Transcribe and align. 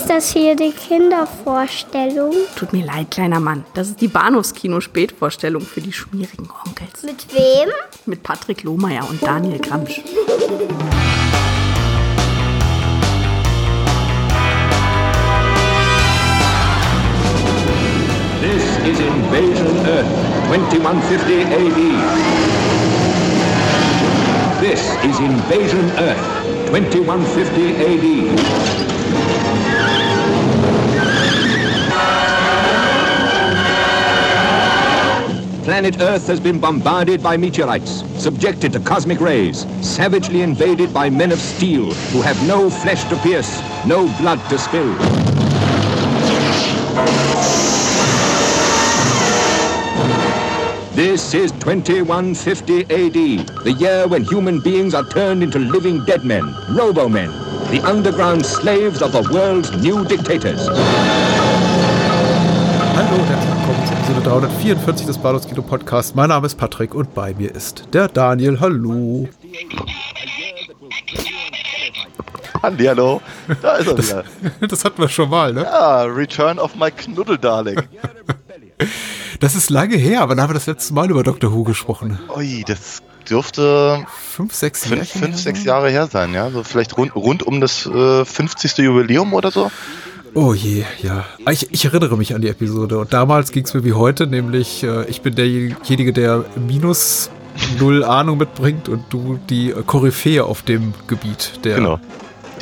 Ist 0.00 0.08
das 0.08 0.32
hier 0.32 0.56
die 0.56 0.72
Kindervorstellung? 0.72 2.32
Tut 2.56 2.72
mir 2.72 2.86
leid, 2.86 3.10
kleiner 3.10 3.38
Mann. 3.38 3.66
Das 3.74 3.88
ist 3.88 4.00
die 4.00 4.08
Bahnhofskino-Spätvorstellung 4.08 5.60
für 5.60 5.82
die 5.82 5.92
schmierigen 5.92 6.48
Onkels. 6.66 7.02
Mit 7.02 7.26
wem? 7.34 7.68
Mit 8.06 8.22
Patrick 8.22 8.62
Lohmeier 8.62 9.06
und 9.06 9.22
Daniel 9.22 9.58
Gramsch. 9.58 10.00
This 18.40 18.64
is 18.86 19.00
Invasion 19.00 19.68
Earth, 19.86 20.06
2150 20.48 21.44
AD. 21.44 21.76
This 24.62 24.80
is 25.04 25.18
Invasion 25.20 25.90
Earth, 25.98 26.16
2150 26.70 27.76
AD. 27.76 28.89
Planet 35.70 36.00
Earth 36.00 36.26
has 36.26 36.40
been 36.40 36.58
bombarded 36.58 37.22
by 37.22 37.36
meteorites, 37.36 38.02
subjected 38.20 38.72
to 38.72 38.80
cosmic 38.80 39.20
rays, 39.20 39.66
savagely 39.86 40.42
invaded 40.42 40.92
by 40.92 41.08
men 41.08 41.30
of 41.30 41.38
steel 41.38 41.94
who 42.10 42.20
have 42.22 42.36
no 42.44 42.68
flesh 42.68 43.04
to 43.04 43.14
pierce, 43.18 43.62
no 43.86 44.08
blood 44.18 44.40
to 44.50 44.58
spill. 44.58 44.92
This 50.96 51.34
is 51.34 51.52
2150 51.52 52.80
AD, 52.80 53.46
the 53.62 53.76
year 53.78 54.08
when 54.08 54.24
human 54.24 54.58
beings 54.58 54.92
are 54.92 55.08
turned 55.08 55.44
into 55.44 55.60
living 55.60 56.04
dead 56.04 56.24
men, 56.24 56.52
robo-men, 56.70 57.30
the 57.70 57.80
underground 57.84 58.44
slaves 58.44 59.02
of 59.02 59.12
the 59.12 59.22
world's 59.32 59.70
new 59.80 60.04
dictators. 60.04 60.66
Hallo 62.96 63.59
Episode 63.88 64.20
344 64.22 65.06
des 65.06 65.16
Balos 65.18 65.46
Kino 65.48 65.62
Podcasts. 65.62 66.14
Mein 66.14 66.28
Name 66.28 66.46
ist 66.46 66.56
Patrick 66.56 66.94
und 66.94 67.14
bei 67.14 67.32
mir 67.32 67.54
ist 67.54 67.84
der 67.94 68.08
Daniel. 68.08 68.60
Hallo. 68.60 69.26
Andi, 72.62 72.84
hallo. 72.84 73.22
Da 73.62 73.76
ist 73.76 73.86
er 73.88 73.94
Das, 73.94 74.08
wieder. 74.08 74.24
das 74.68 74.84
hatten 74.84 75.00
wir 75.00 75.08
schon 75.08 75.30
mal, 75.30 75.52
ne? 75.54 75.62
Ja, 75.62 76.02
Return 76.02 76.58
of 76.58 76.76
my 76.76 76.90
Knuddel-Darling. 76.90 77.80
Das 79.40 79.54
ist 79.54 79.70
lange 79.70 79.96
her, 79.96 80.28
wann 80.28 80.40
haben 80.40 80.50
wir 80.50 80.54
das 80.54 80.66
letzte 80.66 80.92
Mal 80.92 81.08
über 81.10 81.22
Doctor 81.22 81.50
Who 81.52 81.64
gesprochen? 81.64 82.18
Ui, 82.36 82.62
das 82.66 83.00
dürfte 83.30 84.04
Fünf, 84.30 84.52
sechs 84.54 84.86
fünf, 84.86 85.08
fünf 85.10 85.36
sechs? 85.38 85.64
Jahre 85.64 85.88
her 85.90 86.06
sein, 86.06 86.34
ja. 86.34 86.50
So 86.50 86.62
vielleicht 86.64 86.98
rund, 86.98 87.14
rund 87.16 87.42
um 87.44 87.62
das 87.62 87.86
äh, 87.86 88.24
50. 88.26 88.76
Jubiläum 88.78 89.32
oder 89.32 89.50
so. 89.50 89.70
Oh 90.34 90.54
je, 90.54 90.84
ja. 91.02 91.24
Ah, 91.44 91.50
Ich, 91.52 91.68
ich 91.72 91.84
erinnere 91.84 92.16
mich 92.16 92.34
an 92.34 92.40
die 92.40 92.48
Episode. 92.48 92.98
Und 92.98 93.12
damals 93.12 93.52
ging 93.52 93.64
es 93.64 93.74
mir 93.74 93.84
wie 93.84 93.92
heute, 93.94 94.26
nämlich 94.26 94.82
äh, 94.84 95.04
ich 95.08 95.22
bin 95.22 95.34
derjenige, 95.34 96.12
der 96.12 96.44
minus 96.66 97.30
null 97.78 98.04
Ahnung 98.04 98.38
mitbringt 98.38 98.88
und 98.88 99.04
du 99.10 99.38
die 99.48 99.70
äh, 99.70 99.82
Koryphäe 99.84 100.44
auf 100.44 100.62
dem 100.62 100.94
Gebiet 101.08 101.60
der 101.64 101.76
Genau. 101.76 101.98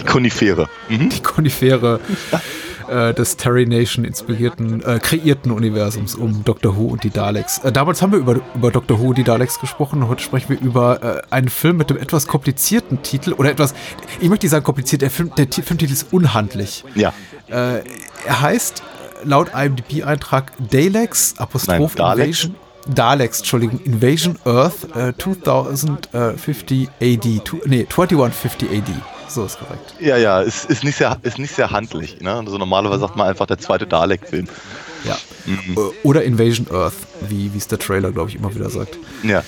Die 0.01 0.05
Konifere. 0.05 0.69
Mhm. 0.89 1.09
die 1.11 1.21
Konifere 1.21 1.99
äh, 2.89 3.13
des 3.13 3.37
Terry 3.37 3.67
Nation 3.67 4.05
inspirierten, 4.05 4.81
äh, 4.85 4.99
kreierten 5.01 5.51
Universums 5.51 6.15
um 6.15 6.45
Doctor 6.45 6.77
Who 6.77 6.87
und 6.87 7.03
die 7.03 7.11
Daleks. 7.11 7.59
Äh, 7.59 7.73
damals 7.73 8.01
haben 8.01 8.13
wir 8.13 8.19
über, 8.21 8.37
über 8.55 8.71
Doctor 8.71 8.99
Who 9.01 9.09
und 9.09 9.19
die 9.19 9.25
Daleks 9.25 9.59
gesprochen. 9.61 10.07
Heute 10.09 10.23
sprechen 10.23 10.51
wir 10.51 10.61
über 10.61 11.03
äh, 11.03 11.23
einen 11.35 11.49
Film 11.49 11.77
mit 11.79 11.91
einem 11.91 12.01
etwas 12.01 12.29
komplizierten 12.29 13.03
Titel 13.03 13.33
oder 13.33 13.51
etwas, 13.51 13.75
ich 14.21 14.29
möchte 14.29 14.47
nicht 14.47 14.53
sagen 14.53 14.65
kompliziert, 14.65 15.03
der, 15.03 15.11
Film, 15.11 15.33
der 15.37 15.51
Ti- 15.51 15.63
Filmtitel 15.63 15.93
ist 15.93 16.13
unhandlich. 16.13 16.85
Ja. 16.95 17.13
Äh, 17.51 17.83
er 18.27 18.41
heißt 18.41 18.83
äh, 19.25 19.29
laut 19.29 19.51
IMDb-Eintrag 19.55 20.53
Daleks, 20.71 21.35
Apostroph 21.39 21.97
Nein. 21.97 22.19
Invasion. 22.19 22.55
Daleks, 22.95 23.39
Entschuldigung, 23.41 23.81
Invasion 23.85 24.39
Earth 24.47 24.85
äh, 24.97 25.13
2050 25.19 26.89
AD. 27.01 27.41
Tu, 27.45 27.61
nee, 27.67 27.87
2150 27.87 28.71
AD. 28.71 28.91
So 29.29 29.45
ist 29.45 29.59
korrekt. 29.59 29.95
Ja, 30.01 30.17
ja, 30.17 30.41
ist, 30.41 30.65
ist, 30.71 30.85
nicht 30.85 30.97
sehr, 30.97 31.19
ist 31.23 31.39
nicht 31.39 31.55
sehr 31.55 31.71
handlich. 31.71 32.21
Ne? 32.21 32.33
Also 32.33 32.57
normalerweise 32.57 33.01
sagt 33.01 33.17
man 33.17 33.29
einfach 33.29 33.47
der 33.47 33.59
zweite 33.59 33.87
Dalek-Film. 33.87 34.47
Ja. 35.05 35.19
Äh, 35.47 35.79
Oder 36.03 36.25
Invasion 36.25 36.67
Earth, 36.73 36.95
wie 37.29 37.53
wie 37.53 37.59
es 37.59 37.69
der 37.69 37.79
Trailer, 37.79 38.11
glaube 38.11 38.31
ich, 38.31 38.37
immer 38.37 38.55
wieder 38.55 38.71
sagt. 38.71 38.99
Ja. 39.23 39.43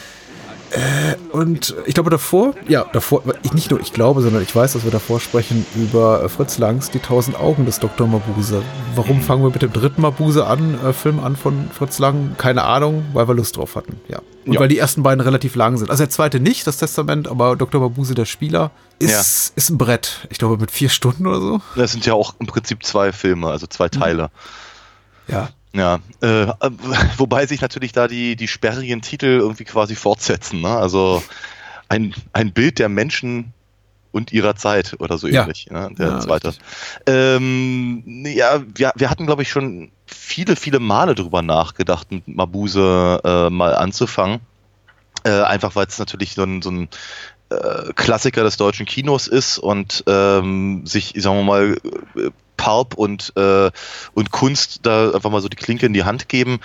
Und 1.32 1.74
ich 1.86 1.94
glaube 1.94 2.10
davor, 2.10 2.54
ja, 2.68 2.84
davor, 2.92 3.22
ich, 3.42 3.52
nicht 3.52 3.70
nur 3.70 3.80
ich 3.80 3.92
glaube, 3.92 4.22
sondern 4.22 4.42
ich 4.42 4.54
weiß, 4.54 4.72
dass 4.74 4.84
wir 4.84 4.90
davor 4.90 5.18
sprechen 5.20 5.66
über 5.74 6.22
äh, 6.22 6.28
Fritz 6.28 6.58
Langs 6.58 6.90
Die 6.90 6.98
tausend 7.00 7.38
Augen 7.38 7.66
des 7.66 7.80
Dr. 7.80 8.06
Mabuse. 8.06 8.62
Warum 8.94 9.20
fangen 9.20 9.42
wir 9.42 9.50
mit 9.50 9.62
dem 9.62 9.72
dritten 9.72 10.02
Mabuse 10.02 10.46
an, 10.46 10.78
äh, 10.84 10.92
Film 10.92 11.18
an 11.20 11.36
von 11.36 11.70
Fritz 11.76 11.98
Lang? 11.98 12.36
Keine 12.38 12.62
Ahnung, 12.64 13.04
weil 13.12 13.26
wir 13.28 13.34
Lust 13.34 13.56
drauf 13.56 13.74
hatten, 13.76 14.00
ja. 14.08 14.20
Und 14.46 14.54
Ja. 14.54 14.60
weil 14.60 14.68
die 14.68 14.78
ersten 14.78 15.02
beiden 15.02 15.20
relativ 15.20 15.54
lang 15.54 15.76
sind. 15.76 15.90
Also 15.90 16.02
der 16.04 16.10
zweite 16.10 16.40
nicht, 16.40 16.66
das 16.66 16.78
Testament, 16.78 17.28
aber 17.28 17.56
Dr. 17.56 17.80
Mabuse, 17.80 18.14
der 18.14 18.24
Spieler, 18.24 18.70
ist, 18.98 19.52
ist 19.56 19.70
ein 19.70 19.78
Brett. 19.78 20.26
Ich 20.30 20.38
glaube 20.38 20.56
mit 20.58 20.70
vier 20.70 20.88
Stunden 20.88 21.26
oder 21.26 21.40
so. 21.40 21.60
Das 21.76 21.92
sind 21.92 22.06
ja 22.06 22.14
auch 22.14 22.34
im 22.38 22.46
Prinzip 22.46 22.84
zwei 22.84 23.12
Filme, 23.12 23.48
also 23.48 23.66
zwei 23.66 23.88
Teile. 23.88 24.30
Ja. 25.28 25.48
Ja, 25.72 26.00
äh, 26.20 26.46
wobei 27.16 27.46
sich 27.46 27.60
natürlich 27.60 27.92
da 27.92 28.08
die, 28.08 28.36
die 28.36 28.48
sperrigen 28.48 29.02
Titel 29.02 29.26
irgendwie 29.40 29.64
quasi 29.64 29.94
fortsetzen. 29.94 30.60
Ne? 30.60 30.68
Also 30.68 31.22
ein, 31.88 32.14
ein 32.32 32.52
Bild 32.52 32.78
der 32.78 32.88
Menschen 32.88 33.52
und 34.12 34.32
ihrer 34.32 34.56
Zeit 34.56 34.96
oder 34.98 35.18
so 35.18 35.28
Ja. 35.28 35.42
ähnlich. 35.42 35.68
Ne? 35.70 35.90
Der 35.96 36.08
Ja, 36.08 36.20
zweite. 36.20 36.54
Ähm, 37.06 38.02
ja, 38.26 38.62
wir, 38.74 38.92
wir 38.96 39.10
hatten, 39.10 39.26
glaube 39.26 39.42
ich, 39.42 39.50
schon 39.50 39.92
viele, 40.06 40.56
viele 40.56 40.80
Male 40.80 41.14
drüber 41.14 41.42
nachgedacht, 41.42 42.10
mit 42.10 42.26
Mabuse 42.26 43.20
äh, 43.24 43.50
mal 43.50 43.74
anzufangen. 43.76 44.40
Äh, 45.22 45.42
einfach 45.42 45.76
weil 45.76 45.86
es 45.86 45.98
natürlich 45.98 46.34
so 46.34 46.42
ein, 46.42 46.62
so 46.62 46.70
ein 46.70 46.88
äh, 47.50 47.92
Klassiker 47.94 48.42
des 48.42 48.56
deutschen 48.56 48.86
Kinos 48.86 49.28
ist 49.28 49.58
und 49.58 50.02
ähm, 50.06 50.86
sich, 50.86 51.14
sagen 51.18 51.36
wir 51.38 51.44
mal, 51.44 51.76
äh, 52.16 52.30
Pulp 52.60 52.94
und, 52.94 53.32
äh, 53.36 53.70
und 54.12 54.30
Kunst 54.30 54.80
da 54.82 55.12
einfach 55.12 55.30
mal 55.30 55.40
so 55.40 55.48
die 55.48 55.56
Klinke 55.56 55.86
in 55.86 55.94
die 55.94 56.04
Hand 56.04 56.28
geben, 56.28 56.60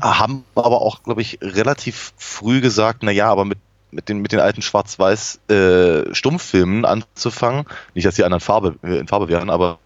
haben 0.00 0.44
aber 0.54 0.80
auch, 0.80 1.02
glaube 1.02 1.22
ich, 1.22 1.38
relativ 1.42 2.12
früh 2.16 2.60
gesagt, 2.60 3.02
na 3.02 3.10
ja, 3.10 3.28
aber 3.30 3.44
mit 3.44 3.58
mit 3.92 4.08
den, 4.08 4.20
mit 4.20 4.30
den 4.30 4.38
alten 4.38 4.62
Schwarz-Weiß 4.62 5.40
äh, 5.50 6.14
Stummfilmen 6.14 6.84
anzufangen, 6.84 7.64
nicht, 7.94 8.06
dass 8.06 8.14
die 8.14 8.24
anderen 8.24 8.40
Farbe, 8.40 8.76
in 8.82 9.08
Farbe 9.08 9.28
wären, 9.28 9.50
aber 9.50 9.78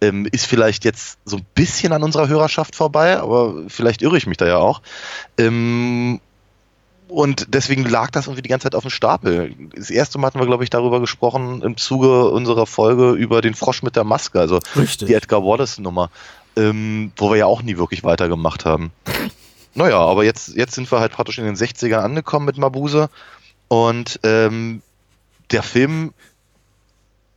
ähm, 0.00 0.28
ist 0.30 0.46
vielleicht 0.46 0.84
jetzt 0.84 1.18
so 1.24 1.38
ein 1.38 1.46
bisschen 1.54 1.92
an 1.92 2.02
unserer 2.04 2.28
Hörerschaft 2.28 2.76
vorbei, 2.76 3.18
aber 3.18 3.64
vielleicht 3.66 4.02
irre 4.02 4.16
ich 4.16 4.28
mich 4.28 4.36
da 4.36 4.46
ja 4.46 4.58
auch. 4.58 4.82
Ähm, 5.36 6.20
und 7.10 7.46
deswegen 7.54 7.84
lag 7.84 8.10
das 8.10 8.26
irgendwie 8.26 8.42
die 8.42 8.48
ganze 8.48 8.64
Zeit 8.64 8.74
auf 8.74 8.84
dem 8.84 8.90
Stapel. 8.90 9.54
Das 9.74 9.90
erste 9.90 10.18
Mal 10.18 10.28
hatten 10.28 10.38
wir, 10.38 10.46
glaube 10.46 10.64
ich, 10.64 10.70
darüber 10.70 11.00
gesprochen 11.00 11.62
im 11.62 11.76
Zuge 11.76 12.30
unserer 12.30 12.66
Folge 12.66 13.10
über 13.12 13.42
den 13.42 13.54
Frosch 13.54 13.82
mit 13.82 13.96
der 13.96 14.04
Maske, 14.04 14.38
also 14.38 14.60
Richtig. 14.76 15.08
die 15.08 15.14
Edgar 15.14 15.44
Wallace-Nummer, 15.44 16.10
ähm, 16.56 17.12
wo 17.16 17.30
wir 17.30 17.36
ja 17.36 17.46
auch 17.46 17.62
nie 17.62 17.76
wirklich 17.76 18.04
weitergemacht 18.04 18.64
haben. 18.64 18.92
Naja, 19.74 19.98
aber 19.98 20.24
jetzt, 20.24 20.56
jetzt 20.56 20.74
sind 20.74 20.90
wir 20.90 21.00
halt 21.00 21.12
praktisch 21.12 21.38
in 21.38 21.44
den 21.44 21.54
60ern 21.54 22.00
angekommen 22.00 22.46
mit 22.46 22.58
Mabuse 22.58 23.08
und 23.68 24.18
ähm, 24.24 24.82
der 25.50 25.62
Film, 25.62 26.12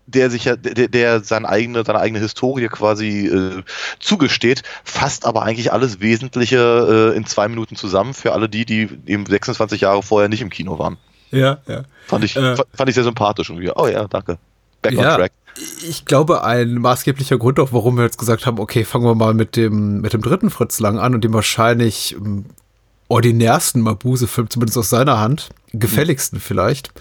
der 0.06 0.30
sich 0.30 0.46
ja, 0.46 0.56
der, 0.56 0.88
der 0.88 1.22
seine 1.24 1.48
eigene, 1.48 1.84
seine 1.86 2.00
eigene 2.00 2.20
Historie 2.20 2.68
quasi 2.68 3.28
äh, 3.28 3.64
zugesteht, 4.00 4.64
fasst 4.84 5.26
aber 5.26 5.44
eigentlich 5.44 5.72
alles 5.72 6.00
Wesentliche 6.02 7.12
äh, 7.14 7.18
in 7.18 7.26
zwei 7.26 7.48
Minuten 7.48 7.76
zusammen 7.76 8.14
für 8.14 8.34
alle 8.34 8.50
die, 8.50 8.66
die 8.66 8.90
eben 9.06 9.26
26 9.26 9.82
Jahre 9.82 10.04
vorher 10.04 10.30
nicht 10.30 10.42
im 10.42 10.50
Kino 10.50 10.78
waren. 10.80 10.98
Ja, 11.32 11.60
ja. 11.68 11.84
Fand 12.06 12.24
ich, 12.26 12.36
Äh. 12.36 12.56
fand 12.74 12.90
ich 12.90 12.96
sehr 12.96 13.04
sympathisch 13.04 13.50
irgendwie. 13.50 13.72
Oh 13.76 13.88
ja, 13.88 14.08
danke. 14.08 14.38
Back 14.82 14.94
Ja. 14.94 15.14
on 15.14 15.18
track. 15.20 15.32
Ich 15.88 16.06
glaube, 16.06 16.44
ein 16.44 16.74
maßgeblicher 16.76 17.38
Grund 17.38 17.60
auch, 17.60 17.72
warum 17.74 17.96
wir 17.98 18.04
jetzt 18.04 18.18
gesagt 18.18 18.46
haben, 18.46 18.60
okay, 18.60 18.84
fangen 18.84 19.06
wir 19.06 19.16
mal 19.16 19.34
mit 19.34 19.56
dem, 19.56 20.02
mit 20.02 20.14
dem 20.14 20.22
dritten 20.22 20.50
Fritz 20.50 20.80
Lang 20.80 21.00
an 21.00 21.14
und 21.14 21.24
dem 21.24 21.34
wahrscheinlich 21.34 22.14
ähm, 22.16 22.46
ordinärsten 23.10 23.82
Mabuse-Film, 23.82 24.50
zumindest 24.50 24.78
aus 24.78 24.90
seiner 24.90 25.20
Hand, 25.20 25.50
gefälligsten 25.74 26.40
vielleicht, 26.40 26.92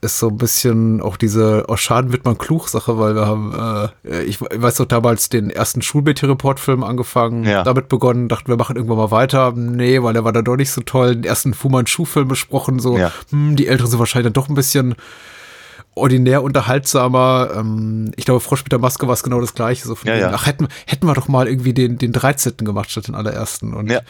ist 0.00 0.18
so 0.20 0.28
ein 0.28 0.36
bisschen 0.38 1.00
auch 1.00 1.16
diese 1.16 1.64
aus 1.68 1.80
Schaden 1.80 2.12
wird 2.12 2.24
man 2.24 2.38
klug 2.38 2.68
Sache, 2.68 2.98
weil 2.98 3.14
wir 3.16 3.26
haben, 3.26 3.90
äh, 4.08 4.22
ich 4.22 4.40
weiß 4.40 4.78
noch 4.78 4.86
damals 4.86 5.28
den 5.28 5.50
ersten 5.50 5.82
Schulmädchen-Report-Film 5.82 6.84
angefangen, 6.84 7.44
Ja. 7.44 7.62
damit 7.64 7.88
begonnen, 7.88 8.28
dachten 8.28 8.48
wir 8.48 8.56
machen 8.56 8.76
irgendwann 8.76 8.98
mal 8.98 9.10
weiter. 9.10 9.52
Nee, 9.52 10.02
weil 10.02 10.12
der 10.12 10.24
war 10.24 10.32
dann 10.32 10.44
doch 10.44 10.56
nicht 10.56 10.70
so 10.70 10.80
toll. 10.82 11.14
Den 11.16 11.24
ersten 11.24 11.54
Fu 11.54 11.68
Manchu-Film 11.68 12.28
besprochen, 12.28 12.78
so, 12.78 12.96
Ja. 12.98 13.12
hm, 13.30 13.56
die 13.56 13.66
Älteren 13.66 13.90
sind 13.90 13.98
wahrscheinlich 13.98 14.32
dann 14.32 14.40
doch 14.42 14.48
ein 14.48 14.54
bisschen 14.54 14.94
ordinär 15.94 16.42
unterhaltsamer. 16.42 17.50
Ähm, 17.56 18.12
ich 18.16 18.24
glaube, 18.24 18.40
Frosch 18.40 18.64
mit 18.64 18.72
der 18.72 18.78
Maske 18.78 19.06
war 19.06 19.14
es 19.14 19.22
genau 19.22 19.40
das 19.40 19.54
gleiche. 19.54 19.86
So 19.86 19.94
von 19.94 20.08
Ja, 20.08 20.16
ja. 20.16 20.32
Ach, 20.34 20.46
hätten, 20.46 20.68
hätten 20.86 21.06
wir 21.06 21.14
doch 21.14 21.28
mal 21.28 21.48
irgendwie 21.48 21.74
den, 21.74 21.98
den 21.98 22.12
13. 22.12 22.56
gemacht 22.58 22.90
statt 22.90 23.08
den 23.08 23.14
allerersten. 23.14 23.74
Und 23.74 23.90
ja. 23.90 24.00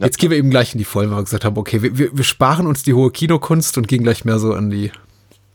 jetzt 0.00 0.18
gehen 0.18 0.30
wir 0.30 0.38
eben 0.38 0.50
gleich 0.50 0.74
in 0.74 0.78
die 0.78 0.84
Vollen, 0.84 1.10
weil 1.10 1.18
wir 1.18 1.24
gesagt 1.24 1.44
haben, 1.44 1.56
okay, 1.56 1.82
wir, 1.82 1.98
wir, 1.98 2.16
wir 2.16 2.24
sparen 2.24 2.66
uns 2.66 2.82
die 2.82 2.94
hohe 2.94 3.10
Kinokunst 3.10 3.78
und 3.78 3.88
gehen 3.88 4.02
gleich 4.02 4.24
mehr 4.24 4.38
so 4.38 4.54
an 4.54 4.70
die, 4.70 4.92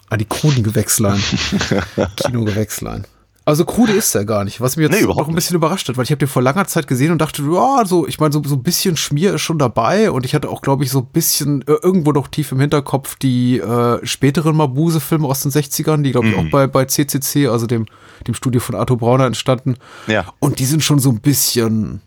an 0.09 0.19
die 0.19 0.25
kruden 0.25 0.63
Gewächslein. 0.63 1.21
Kinogewächslein. 2.15 3.05
Also 3.47 3.63
krude 3.63 3.93
ist 3.93 4.13
er 4.13 4.25
gar 4.25 4.43
nicht, 4.43 4.59
was 4.59 4.75
mich 4.75 4.89
jetzt 4.89 4.99
Nee, 4.99 5.07
noch 5.07 5.25
ein 5.25 5.33
bisschen 5.33 5.55
überrascht 5.55 5.87
hat, 5.87 5.95
weil 5.95 6.03
ich 6.03 6.11
habe 6.11 6.19
den 6.19 6.27
vor 6.27 6.41
langer 6.41 6.67
Zeit 6.67 6.85
gesehen 6.85 7.13
und 7.13 7.19
dachte, 7.19 7.41
ja, 7.43 7.85
so, 7.85 8.05
ich 8.05 8.19
meine, 8.19 8.33
so, 8.33 8.43
so 8.43 8.55
ein 8.55 8.61
bisschen 8.61 8.97
Schmier 8.97 9.35
ist 9.35 9.41
schon 9.41 9.57
dabei 9.57 10.11
und 10.11 10.25
ich 10.25 10.35
hatte 10.35 10.49
auch, 10.49 10.61
glaube 10.61 10.83
ich, 10.83 10.91
so 10.91 10.99
ein 10.99 11.05
bisschen 11.05 11.61
äh, 11.61 11.75
irgendwo 11.81 12.11
noch 12.11 12.27
tief 12.27 12.51
im 12.51 12.59
Hinterkopf 12.59 13.15
die 13.15 13.59
äh, 13.59 14.05
späteren 14.05 14.57
Mabuse-Filme 14.57 15.25
aus 15.25 15.43
den 15.43 15.53
60ern, 15.53 16.01
die, 16.01 16.11
glaube 16.11 16.27
ich, 16.27 16.35
auch 16.35 16.43
bei, 16.51 16.67
bei 16.67 16.83
CCC, 16.83 17.47
also 17.47 17.67
dem, 17.67 17.85
dem 18.27 18.33
Studio 18.33 18.59
von 18.59 18.75
Arthur 18.75 18.97
Brauner 18.97 19.27
entstanden. 19.27 19.77
Ja. 20.07 20.25
Und 20.39 20.59
die 20.59 20.65
sind 20.65 20.83
schon 20.83 20.99
so 20.99 21.09
ein 21.09 21.21
bisschen 21.21 22.01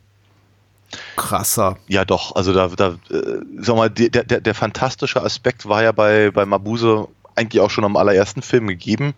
krasser. 1.16 1.78
Ja, 1.88 2.04
doch. 2.04 2.37
Also 2.37 2.52
da, 2.52 2.69
da 2.69 2.98
äh, 3.08 3.38
sag 3.60 3.76
mal, 3.76 3.88
der, 3.88 4.25
der, 4.25 4.42
der 4.42 4.54
fantastische 4.54 5.22
Aspekt 5.22 5.66
war 5.66 5.82
ja 5.82 5.92
bei, 5.92 6.31
bei 6.32 6.44
Mabuse 6.44 7.08
eigentlich 7.35 7.61
auch 7.61 7.71
schon 7.71 7.85
am 7.85 7.97
allerersten 7.97 8.43
Film 8.43 8.67
gegeben. 8.69 9.15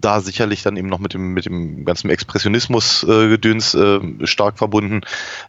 Da 0.00 0.20
sicherlich 0.20 0.62
dann 0.62 0.76
eben 0.76 0.88
noch 0.88 0.98
mit 0.98 1.14
dem, 1.14 1.32
mit 1.32 1.46
dem 1.46 1.84
ganzen 1.84 2.10
Expressionismus-Gedöns 2.10 3.74
äh, 3.74 4.26
stark 4.26 4.58
verbunden. 4.58 5.02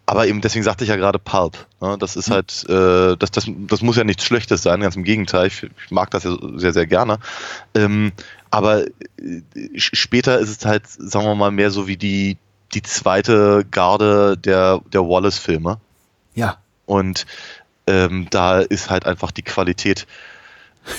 Aber 0.06 0.28
eben 0.28 0.42
deswegen 0.42 0.64
sagte 0.64 0.84
ich 0.84 0.90
ja 0.90 0.96
gerade 0.96 1.20
Pulp. 1.20 1.66
Ne? 1.82 1.98
Das 2.00 2.16
ist 2.16 2.30
halt, 2.30 2.66
äh, 2.70 3.18
das, 3.18 3.32
das, 3.32 3.48
das 3.48 3.82
muss 3.82 3.98
ja 3.98 4.04
nichts 4.04 4.26
Schlechtes 4.26 4.64
sein, 4.64 4.82
ganz 4.82 4.96
im 4.96 5.04
Gegenteil. 5.04 5.48
Ich, 5.48 5.64
ich 5.64 5.92
mag 5.92 6.12
das 6.12 6.24
ja 6.24 6.36
sehr, 6.56 6.74
sehr 6.74 6.88
gerne. 6.88 7.20
Ähm, 7.76 8.12
aber 8.52 8.86
äh, 8.86 9.42
später 9.76 10.40
ist 10.40 10.50
es 10.50 10.66
halt, 10.66 10.88
sagen 10.88 11.26
wir 11.26 11.36
mal, 11.36 11.52
mehr 11.52 11.72
so 11.72 11.88
wie 11.88 11.98
die, 11.98 12.38
die 12.74 12.82
zweite 12.82 13.66
Garde 13.70 14.38
der, 14.38 14.82
der 14.92 15.02
Wallace-Filme. 15.02 15.80
Ja. 16.36 16.58
Und 16.86 17.26
ähm, 17.88 18.28
da 18.30 18.60
ist 18.60 18.90
halt 18.90 19.06
einfach 19.06 19.32
die 19.32 19.42
Qualität, 19.42 20.08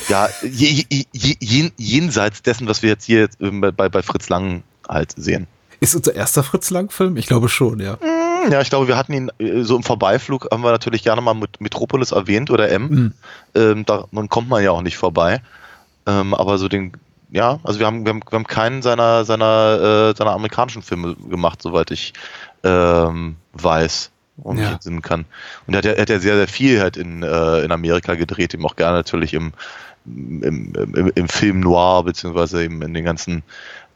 ja, 0.09 0.29
je, 0.41 0.83
je, 0.89 1.05
je, 1.11 1.35
jen- 1.39 1.71
jenseits 1.77 2.41
dessen, 2.41 2.67
was 2.67 2.81
wir 2.81 2.89
jetzt 2.89 3.05
hier 3.05 3.29
ähm, 3.39 3.61
bei, 3.61 3.89
bei 3.89 4.01
Fritz 4.01 4.29
Lang 4.29 4.63
halt 4.87 5.13
sehen. 5.17 5.47
Ist 5.79 5.95
unser 5.95 6.15
erster 6.15 6.43
Fritz 6.43 6.69
Lang-Film? 6.69 7.17
Ich 7.17 7.27
glaube 7.27 7.49
schon, 7.49 7.79
ja. 7.79 7.97
Hm, 7.99 8.51
Ja, 8.51 8.61
ich 8.61 8.69
glaube, 8.69 8.87
wir 8.87 8.95
hatten 8.97 9.13
ihn 9.13 9.31
äh, 9.39 9.61
so 9.63 9.75
im 9.75 9.83
Vorbeiflug, 9.83 10.47
haben 10.51 10.63
wir 10.63 10.71
natürlich 10.71 11.03
gerne 11.03 11.21
mal 11.21 11.33
mit 11.33 11.59
Metropolis 11.61 12.11
erwähnt 12.11 12.49
oder 12.51 12.69
M. 12.69 12.87
Mhm. 12.87 13.13
Ähm, 13.55 13.85
daran 13.85 14.29
kommt 14.29 14.49
man 14.49 14.63
ja 14.63 14.71
auch 14.71 14.81
nicht 14.81 14.97
vorbei. 14.97 15.41
Ähm, 16.07 16.33
aber 16.33 16.57
so 16.57 16.67
den, 16.67 16.93
ja, 17.31 17.59
also 17.63 17.79
wir 17.79 17.87
haben, 17.87 18.05
wir 18.05 18.11
haben, 18.11 18.21
wir 18.29 18.35
haben 18.37 18.47
keinen 18.47 18.81
seiner, 18.83 19.25
seiner, 19.25 20.11
äh, 20.13 20.17
seiner 20.17 20.31
amerikanischen 20.31 20.81
Filme 20.83 21.15
gemacht, 21.15 21.61
soweit 21.61 21.91
ich 21.91 22.13
ähm, 22.63 23.35
weiß 23.53 24.11
und 24.37 24.57
mich 24.57 24.65
Ja. 24.65 24.73
entsinnen 24.73 25.01
kann. 25.01 25.25
Und 25.67 25.73
er 25.73 25.77
hat 25.79 25.85
ja, 25.85 25.91
er 25.91 26.01
hat 26.01 26.09
ja 26.09 26.19
sehr, 26.19 26.35
sehr 26.35 26.47
viel 26.47 26.81
halt 26.81 26.97
in, 26.97 27.23
äh, 27.23 27.61
in 27.61 27.71
Amerika 27.71 28.15
gedreht, 28.15 28.53
eben 28.53 28.65
auch 28.65 28.75
gerne 28.75 28.97
natürlich 28.97 29.33
im, 29.33 29.53
im, 30.05 30.73
im, 30.75 31.11
im 31.13 31.27
Film 31.29 31.59
Noir, 31.61 32.03
beziehungsweise 32.03 32.63
eben 32.63 32.81
in 32.81 32.93
den 32.93 33.05
ganzen 33.05 33.43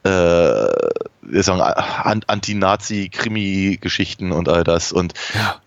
äh, 0.04 0.10
wir 0.10 1.44
sagen, 1.44 1.60
An- 1.60 2.24
Anti-Nazi-Krimi-Geschichten 3.20 4.32
und 4.32 4.50
all 4.50 4.64
das. 4.64 4.92
Und 4.92 5.14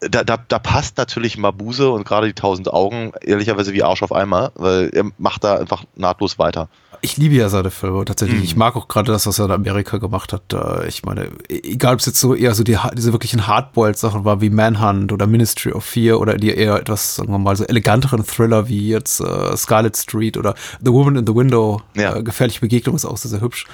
da, 0.00 0.24
da, 0.24 0.36
da 0.48 0.58
passt 0.58 0.96
natürlich 0.98 1.36
Mabuse 1.36 1.90
und 1.90 2.04
gerade 2.04 2.26
die 2.28 2.32
Tausend 2.32 2.72
Augen 2.72 3.12
ehrlicherweise 3.20 3.72
wie 3.72 3.82
Arsch 3.82 4.02
auf 4.02 4.12
Eimer, 4.12 4.52
weil 4.54 4.90
er 4.92 5.04
macht 5.18 5.44
da 5.44 5.58
einfach 5.58 5.84
nahtlos 5.96 6.38
weiter. 6.38 6.68
Ich 7.04 7.16
liebe 7.16 7.34
ja 7.34 7.48
seine 7.48 7.72
Filme 7.72 8.04
tatsächlich. 8.04 8.38
Mhm. 8.38 8.44
Ich 8.44 8.56
mag 8.56 8.76
auch 8.76 8.86
gerade 8.86 9.10
das, 9.10 9.26
was 9.26 9.40
er 9.40 9.46
in 9.46 9.50
Amerika 9.50 9.98
gemacht 9.98 10.32
hat. 10.32 10.52
Äh, 10.52 10.86
Ich 10.86 11.02
meine, 11.02 11.30
egal 11.48 11.94
ob 11.94 12.00
es 12.00 12.06
jetzt 12.06 12.20
so 12.20 12.32
eher 12.34 12.54
so 12.54 12.62
die, 12.62 12.78
diese 12.96 13.12
wirklichen 13.12 13.48
Hardboiled-Sachen 13.48 14.24
war 14.24 14.40
wie 14.40 14.50
Manhunt 14.50 15.10
oder 15.12 15.26
Ministry 15.26 15.72
of 15.72 15.84
Fear 15.84 16.20
oder 16.20 16.36
die 16.36 16.50
eher 16.54 16.76
etwas, 16.76 17.16
sagen 17.16 17.32
wir 17.32 17.38
mal, 17.38 17.56
so 17.56 17.64
eleganteren 17.64 18.24
Thriller 18.24 18.68
wie 18.68 18.88
jetzt 18.88 19.20
äh, 19.20 19.56
Scarlet 19.56 19.96
Street 19.96 20.36
oder 20.36 20.54
The 20.80 20.92
Woman 20.92 21.16
in 21.16 21.26
the 21.26 21.34
Window. 21.34 21.82
Ja. 21.96 22.14
Äh, 22.16 22.22
Gefährliche 22.22 22.60
Begegnung 22.60 22.94
ist 22.94 23.04
auch 23.04 23.16
sehr, 23.16 23.30
sehr 23.32 23.40
hübsch. 23.40 23.66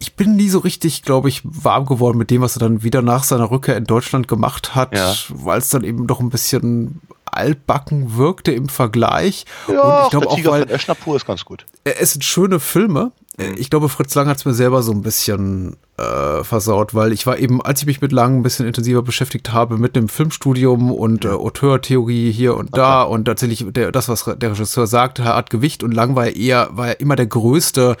Ich 0.00 0.16
bin 0.16 0.34
nie 0.34 0.48
so 0.48 0.58
richtig, 0.58 1.02
glaube 1.02 1.28
ich, 1.28 1.42
warm 1.44 1.86
geworden 1.86 2.18
mit 2.18 2.30
dem, 2.30 2.42
was 2.42 2.56
er 2.56 2.60
dann 2.60 2.82
wieder 2.82 3.00
nach 3.00 3.22
seiner 3.22 3.48
Rückkehr 3.50 3.76
in 3.76 3.84
Deutschland 3.84 4.26
gemacht 4.26 4.74
hat, 4.74 4.92
Ja. 4.96 5.14
weil 5.28 5.58
es 5.60 5.68
dann 5.68 5.84
eben 5.84 6.08
doch 6.08 6.18
ein 6.18 6.30
bisschen 6.30 7.00
altbacken 7.26 8.16
wirkte 8.16 8.52
im 8.52 8.68
Vergleich. 8.68 9.44
Und 9.66 9.74
ich 9.74 9.80
auch 9.80 10.10
glaube 10.10 10.28
auch, 10.28 10.36
Tiger 10.36 10.50
weil 10.52 10.62
von 10.62 10.70
Eschnapur 10.70 11.16
ist 11.16 11.26
ganz 11.26 11.44
gut. 11.44 11.66
äh, 11.84 11.94
es 12.00 12.12
sind 12.12 12.24
schöne 12.24 12.60
Filme. 12.60 13.12
Äh, 13.38 13.52
Ich 13.54 13.70
glaube, 13.70 13.88
Fritz 13.88 14.14
Lang 14.14 14.28
hat 14.28 14.38
es 14.38 14.44
mir 14.44 14.54
selber 14.54 14.82
so 14.82 14.92
ein 14.92 15.02
bisschen 15.02 15.76
äh, 15.98 16.44
versaut, 16.44 16.94
weil 16.94 17.12
ich 17.12 17.26
war 17.26 17.38
eben, 17.38 17.62
als 17.62 17.80
ich 17.80 17.86
mich 17.86 18.00
mit 18.02 18.12
Lang 18.12 18.36
ein 18.38 18.42
bisschen 18.42 18.66
intensiver 18.66 19.02
beschäftigt 19.02 19.52
habe, 19.52 19.78
mit 19.78 19.96
dem 19.96 20.08
Filmstudium 20.08 20.92
und 20.92 21.24
äh, 21.24 21.28
Auteurtheorie 21.28 22.30
hier 22.32 22.56
und 22.56 22.76
da 22.76 23.02
und 23.02 23.24
tatsächlich 23.24 23.64
der, 23.70 23.92
das, 23.92 24.08
was 24.08 24.24
der 24.24 24.50
Regisseur 24.50 24.86
sagte, 24.86 25.24
hat 25.24 25.48
Gewicht 25.50 25.82
und 25.82 25.92
Lang 25.92 26.14
war 26.14 26.26
ja 26.26 26.32
eher, 26.32 26.68
war 26.72 26.88
ja 26.88 26.92
immer 26.94 27.16
der 27.16 27.26
größte 27.26 27.96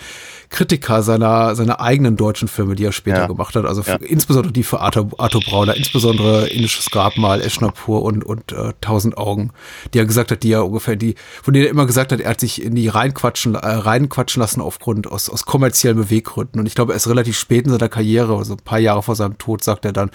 Kritiker 0.50 1.02
seiner, 1.02 1.54
seiner 1.54 1.80
eigenen 1.80 2.16
deutschen 2.16 2.48
Filme, 2.48 2.74
die 2.74 2.84
er 2.84 2.92
später 2.92 3.20
Ja. 3.22 3.26
gemacht 3.26 3.56
hat. 3.56 3.64
Also 3.64 3.82
für, 3.82 3.92
Ja. 3.92 3.96
insbesondere 3.96 4.52
die 4.52 4.62
für 4.62 4.80
Arthur, 4.80 5.08
Arthur 5.18 5.40
Brauner, 5.42 5.74
insbesondere 5.74 6.48
Indisches 6.48 6.90
Grabmal, 6.90 7.40
Eschnapur 7.40 8.02
und, 8.02 8.24
und 8.24 8.52
äh, 8.52 8.72
Tausend 8.80 9.16
Augen, 9.18 9.50
die 9.94 9.98
er 9.98 10.04
gesagt 10.06 10.30
hat, 10.30 10.42
die 10.42 10.52
er 10.52 10.64
ungefähr, 10.66 10.96
die, 10.96 11.14
von 11.42 11.54
denen 11.54 11.64
er 11.66 11.70
immer 11.70 11.86
gesagt 11.86 12.12
hat, 12.12 12.20
er 12.20 12.30
hat 12.30 12.40
sich 12.40 12.62
in 12.62 12.74
die 12.74 12.88
reinquatschen, 12.88 13.54
äh, 13.54 13.58
reinquatschen 13.66 14.40
lassen 14.40 14.60
aufgrund 14.60 15.10
aus, 15.10 15.28
aus 15.30 15.46
kommerziellen 15.46 15.96
Beweggründen. 15.96 16.60
Und 16.60 16.66
ich 16.66 16.74
glaube, 16.74 16.92
erst 16.92 17.08
relativ 17.08 17.36
spät 17.38 17.64
in 17.64 17.72
seiner 17.72 17.85
Karriere, 17.88 18.36
also 18.36 18.54
ein 18.54 18.64
paar 18.64 18.78
Jahre 18.78 19.02
vor 19.02 19.16
seinem 19.16 19.38
Tod, 19.38 19.62
sagt 19.64 19.84
er 19.84 19.92
dann, 19.92 20.10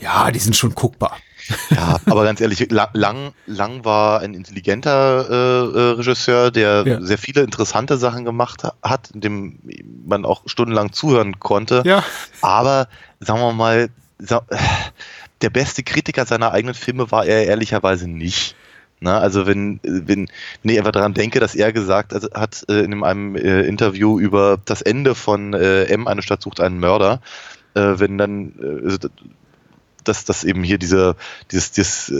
ja, 0.00 0.30
die 0.30 0.38
sind 0.38 0.56
schon 0.56 0.74
guckbar. 0.74 1.16
Ja, 1.70 1.98
aber 2.06 2.22
ganz 2.24 2.40
ehrlich, 2.40 2.70
La- 2.70 2.90
Lang, 2.92 3.32
Lang 3.46 3.84
war 3.84 4.20
ein 4.20 4.32
intelligenter 4.34 5.28
äh, 5.28 5.78
äh, 5.78 5.80
Regisseur, 5.94 6.50
der 6.52 6.84
Ja. 6.86 7.00
sehr 7.00 7.18
viele 7.18 7.42
interessante 7.42 7.96
Sachen 7.96 8.24
gemacht 8.24 8.62
ha- 8.62 8.74
hat, 8.82 9.10
dem 9.12 9.58
man 10.06 10.24
auch 10.24 10.42
stundenlang 10.46 10.92
zuhören 10.92 11.40
konnte. 11.40 11.82
Ja. 11.84 12.04
Aber 12.42 12.86
sagen 13.18 13.40
wir 13.40 13.52
mal, 13.52 13.88
der 15.40 15.50
beste 15.50 15.82
Kritiker 15.82 16.26
seiner 16.26 16.52
eigenen 16.52 16.74
Filme 16.76 17.10
war 17.10 17.26
er 17.26 17.44
ehrlicherweise 17.46 18.08
nicht. 18.08 18.54
Na, 19.02 19.18
also 19.18 19.46
wenn, 19.46 19.80
wenn, 19.82 20.28
nee, 20.62 20.78
einfach 20.78 20.92
daran 20.92 21.12
denke, 21.12 21.40
dass 21.40 21.56
er 21.56 21.72
gesagt 21.72 22.14
hat 22.34 22.64
äh, 22.68 22.84
in 22.84 23.02
einem 23.02 23.34
äh, 23.34 23.62
Interview 23.62 24.20
über 24.20 24.58
das 24.64 24.80
Ende 24.80 25.14
von 25.14 25.54
äh, 25.54 25.84
M, 25.84 26.06
eine 26.06 26.22
Stadt 26.22 26.42
sucht 26.42 26.60
einen 26.60 26.78
Mörder, 26.78 27.20
wenn 27.74 28.18
dann, 28.18 28.52
also, 28.84 28.98
dass, 30.04 30.26
dass 30.26 30.44
eben 30.44 30.62
hier 30.62 30.76
diese, 30.76 31.16
dieses, 31.50 31.72
dieses, 31.72 32.12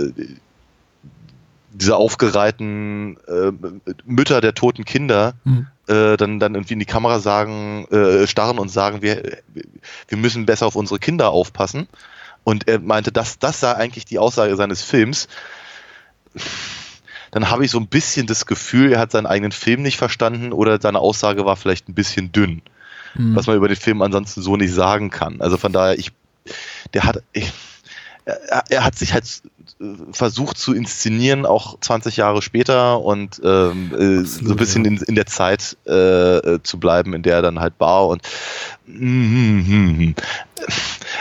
diese 1.75 1.97
aufgereihten 1.97 3.19
äh, 3.27 3.53
Mütter 4.05 4.41
der 4.41 4.55
toten 4.55 4.85
Kinder 4.85 5.35
Mhm. 5.45 5.67
äh, 5.89 6.17
dann, 6.17 6.39
dann 6.39 6.55
irgendwie 6.55 6.75
in 6.75 6.79
die 6.79 6.87
Kamera 6.87 7.19
sagen, 7.21 7.87
äh, 7.91 8.27
starren 8.27 8.59
und 8.59 8.71
sagen, 8.71 9.03
wir, 9.03 9.39
wir 10.09 10.19
müssen 10.19 10.47
besser 10.47 10.67
auf 10.67 10.77
unsere 10.77 10.99
Kinder 10.99 11.31
aufpassen. 11.31 11.87
Und 12.45 12.69
er 12.69 12.81
meinte, 12.81 13.13
das, 13.13 13.39
das 13.39 13.61
sei 13.61 13.75
eigentlich 13.75 14.05
die 14.05 14.19
Aussage 14.19 14.57
seines 14.57 14.83
Films. 14.83 15.29
Dann 17.31 17.51
habe 17.51 17.65
ich 17.65 17.71
so 17.71 17.79
ein 17.79 17.87
bisschen 17.87 18.27
das 18.27 18.47
Gefühl, 18.47 18.93
er 18.93 19.01
hat 19.01 19.11
seinen 19.11 19.27
eigenen 19.27 19.53
Film 19.53 19.83
nicht 19.83 19.97
verstanden 19.97 20.53
oder 20.53 20.81
seine 20.81 20.99
Aussage 20.99 21.45
war 21.47 21.57
vielleicht 21.57 21.89
ein 21.89 21.95
bisschen 21.95 22.31
dünn, 22.31 22.61
was 23.15 23.47
man 23.47 23.57
über 23.57 23.69
den 23.69 23.77
Film 23.77 24.03
ansonsten 24.03 24.43
so 24.43 24.57
nicht 24.57 24.73
sagen 24.73 25.11
kann. 25.11 25.41
Also 25.41 25.57
von 25.57 25.73
daher, 25.73 25.99
ich, 25.99 26.13
der 26.93 27.05
hat, 27.05 27.23
ich, 27.33 27.51
er, 28.25 28.65
er 28.69 28.85
hat 28.85 28.97
sich 28.97 29.13
halt 29.13 29.25
äh, 29.81 29.85
versucht 30.13 30.59
zu 30.59 30.75
inszenieren, 30.75 31.47
auch 31.47 31.79
20 31.81 32.17
Jahre 32.17 32.43
später 32.43 33.01
und 33.01 33.41
ähm, 33.45 33.93
äh, 33.95 34.25
so 34.25 34.51
ein 34.51 34.57
bisschen 34.57 34.85
in, 34.85 34.99
in 34.99 35.15
der 35.15 35.27
Zeit 35.27 35.77
äh, 35.87 36.37
äh, 36.37 36.63
zu 36.63 36.79
bleiben, 36.79 37.15
in 37.15 37.23
der 37.23 37.37
er 37.37 37.43
dann 37.43 37.61
halt 37.61 37.75
war 37.79 38.09
und 38.09 38.23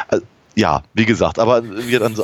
also, 0.08 0.26
ja, 0.56 0.84
wie 0.94 1.06
gesagt, 1.06 1.40
aber 1.40 1.64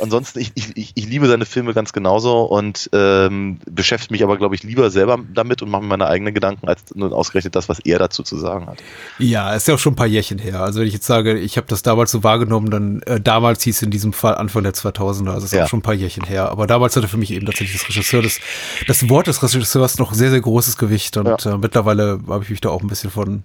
ansonsten, 0.02 0.38
ich, 0.40 0.52
ich, 0.54 0.92
ich- 0.94 1.06
liebe 1.08 1.26
seine 1.26 1.46
Filme 1.46 1.72
ganz 1.72 1.94
genauso 1.94 2.42
und 2.42 2.90
ähm, 2.92 3.58
beschäftige 3.70 4.12
mich 4.12 4.22
aber, 4.22 4.36
glaube 4.36 4.54
ich, 4.54 4.62
lieber 4.62 4.90
selber 4.90 5.18
damit 5.32 5.62
und 5.62 5.70
mache 5.70 5.80
mir 5.82 5.88
meine 5.88 6.06
eigenen 6.06 6.34
Gedanken, 6.34 6.68
als 6.68 6.94
nur 6.94 7.10
ausgerechnet 7.12 7.56
das, 7.56 7.70
was 7.70 7.78
er 7.80 7.98
dazu 7.98 8.22
zu 8.22 8.36
sagen 8.36 8.66
hat. 8.66 8.78
Ja, 9.18 9.54
ist 9.54 9.66
ja 9.66 9.74
auch 9.74 9.78
schon 9.78 9.94
ein 9.94 9.96
paar 9.96 10.06
Jährchen 10.06 10.38
her. 10.38 10.60
Also 10.60 10.80
wenn 10.80 10.86
ich 10.86 10.92
jetzt 10.92 11.06
sage, 11.06 11.38
ich 11.38 11.56
habe 11.56 11.66
das 11.68 11.80
damals 11.82 12.10
so 12.10 12.22
wahrgenommen, 12.22 12.70
dann 12.70 13.00
äh, 13.06 13.18
damals 13.18 13.62
hieß 13.62 13.80
in 13.82 13.90
diesem 13.90 14.12
Fall 14.12 14.34
Anfang 14.34 14.62
der 14.62 14.74
2000er, 14.74 15.30
also 15.30 15.46
ist 15.46 15.52
Ja. 15.54 15.64
auch 15.64 15.68
schon 15.68 15.78
ein 15.78 15.82
paar 15.82 15.94
Jährchen 15.94 16.24
her. 16.24 16.50
Aber 16.50 16.66
damals 16.66 16.94
hatte 16.96 17.08
für 17.08 17.16
mich 17.16 17.30
eben 17.30 17.46
tatsächlich 17.46 17.78
das 17.80 17.88
Regisseur, 17.88 18.20
das, 18.22 18.38
das 18.86 19.08
Wort 19.08 19.26
des 19.28 19.42
Regisseurs 19.42 19.98
noch 19.98 20.12
sehr, 20.12 20.30
sehr 20.30 20.40
großes 20.42 20.76
Gewicht 20.76 21.16
und 21.16 21.46
äh, 21.46 21.56
mittlerweile 21.56 22.20
habe 22.28 22.44
ich 22.44 22.50
mich 22.50 22.60
da 22.60 22.68
auch 22.68 22.82
ein 22.82 22.88
bisschen 22.88 23.10
von 23.10 23.44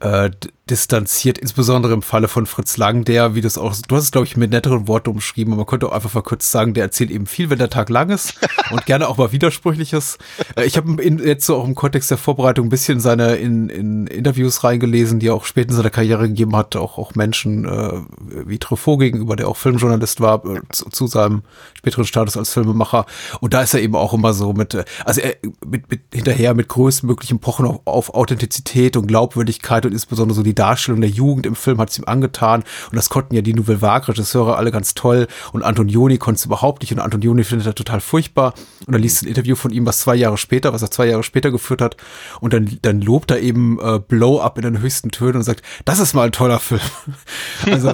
äh, 0.00 0.30
distanziert, 0.68 1.38
insbesondere 1.38 1.94
im 1.94 2.02
Falle 2.02 2.26
von 2.26 2.44
Fritz 2.44 2.76
Lang, 2.76 3.04
der, 3.04 3.36
wie 3.36 3.40
das 3.40 3.56
auch, 3.56 3.74
du 3.86 3.94
hast 3.94 4.04
es, 4.04 4.10
glaube 4.10 4.26
ich, 4.26 4.36
mit 4.36 4.50
netteren 4.50 4.88
Worten 4.88 5.10
umschrieben, 5.10 5.52
aber 5.52 5.60
man 5.60 5.66
könnte 5.66 5.86
auch 5.86 5.92
einfach 5.92 6.10
verkürzt 6.10 6.50
sagen, 6.50 6.74
der 6.74 6.84
erzählt 6.84 7.12
eben 7.12 7.26
viel, 7.26 7.50
wenn 7.50 7.58
der 7.58 7.70
Tag 7.70 7.88
lang 7.88 8.10
ist 8.10 8.34
und 8.72 8.84
gerne 8.84 9.08
auch 9.08 9.16
mal 9.16 9.30
Widersprüchliches. 9.30 10.18
Äh, 10.56 10.64
ich 10.64 10.76
habe 10.76 11.02
jetzt 11.02 11.46
so 11.46 11.56
auch 11.56 11.64
im 11.64 11.76
Kontext 11.76 12.10
der 12.10 12.18
Vorbereitung 12.18 12.66
ein 12.66 12.70
bisschen 12.70 12.98
seine 12.98 13.36
in, 13.36 13.68
in 13.68 14.06
Interviews 14.08 14.64
reingelesen, 14.64 15.20
die 15.20 15.28
er 15.28 15.34
auch 15.34 15.44
später 15.44 15.70
in 15.70 15.76
seiner 15.76 15.90
Karriere 15.90 16.28
gegeben 16.28 16.56
hat, 16.56 16.74
auch, 16.76 16.98
auch 16.98 17.14
Menschen 17.14 17.64
äh, 17.64 18.00
wie 18.44 18.58
Truffaut 18.58 18.98
gegenüber, 18.98 19.36
der 19.36 19.48
auch 19.48 19.56
Filmjournalist 19.56 20.20
war, 20.20 20.44
äh, 20.44 20.60
zu, 20.72 20.90
zu 20.90 21.06
seinem 21.06 21.42
späteren 21.74 22.04
Status 22.04 22.36
als 22.36 22.52
Filmemacher. 22.52 23.06
Und 23.40 23.54
da 23.54 23.62
ist 23.62 23.72
er 23.72 23.80
eben 23.80 23.94
auch 23.94 24.12
immer 24.12 24.34
so 24.34 24.52
mit, 24.52 24.74
äh, 24.74 24.84
also 25.04 25.20
er, 25.20 25.36
mit, 25.64 25.90
mit 25.90 26.00
hinterher 26.12 26.54
mit 26.54 26.68
größtmöglichen 26.68 27.38
Pochen 27.38 27.66
auf, 27.66 27.80
auf 27.84 28.14
Authentizität 28.14 28.96
und 28.96 29.06
Glaubwürdigkeit 29.06 29.85
und 29.86 29.92
insbesondere 29.92 30.34
so 30.36 30.42
die 30.42 30.54
Darstellung 30.54 31.00
der 31.00 31.10
Jugend 31.10 31.46
im 31.46 31.54
Film 31.54 31.78
hat 31.78 31.90
es 31.90 31.98
ihm 31.98 32.04
angetan. 32.06 32.62
Und 32.90 32.96
das 32.96 33.08
konnten 33.08 33.34
ja 33.34 33.42
die 33.42 33.54
Nouvelle 33.54 33.82
Vague-Regisseure 33.82 34.56
alle 34.56 34.70
ganz 34.70 34.94
toll. 34.94 35.26
Und 35.52 35.62
Antonioni 35.62 36.18
konnte 36.18 36.38
es 36.38 36.44
überhaupt 36.44 36.82
nicht. 36.82 36.92
Und 36.92 37.00
Antonioni 37.00 37.44
findet 37.44 37.66
er 37.66 37.74
total 37.74 38.00
furchtbar. 38.00 38.54
Und 38.86 38.92
dann 38.92 39.02
liest 39.02 39.22
ein 39.22 39.28
Interview 39.28 39.56
von 39.56 39.70
ihm, 39.70 39.86
was 39.86 40.00
zwei 40.00 40.14
Jahre 40.14 40.38
später, 40.38 40.72
was 40.72 40.82
er 40.82 40.90
zwei 40.90 41.06
Jahre 41.06 41.22
später 41.22 41.50
geführt 41.50 41.80
hat. 41.80 41.96
Und 42.40 42.52
dann, 42.52 42.78
dann 42.82 43.00
lobt 43.00 43.30
er 43.30 43.40
eben 43.40 43.78
äh, 43.80 43.98
Blow 43.98 44.40
Up 44.40 44.58
in 44.58 44.62
den 44.62 44.80
höchsten 44.80 45.10
Tönen 45.10 45.36
und 45.36 45.42
sagt, 45.42 45.62
das 45.84 45.98
ist 45.98 46.14
mal 46.14 46.26
ein 46.26 46.32
toller 46.32 46.58
Film. 46.58 46.80
also 47.70 47.90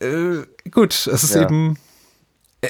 äh, 0.00 0.44
gut, 0.70 0.92
es 0.92 1.24
ist 1.24 1.34
Ja. 1.34 1.42
eben 1.42 1.76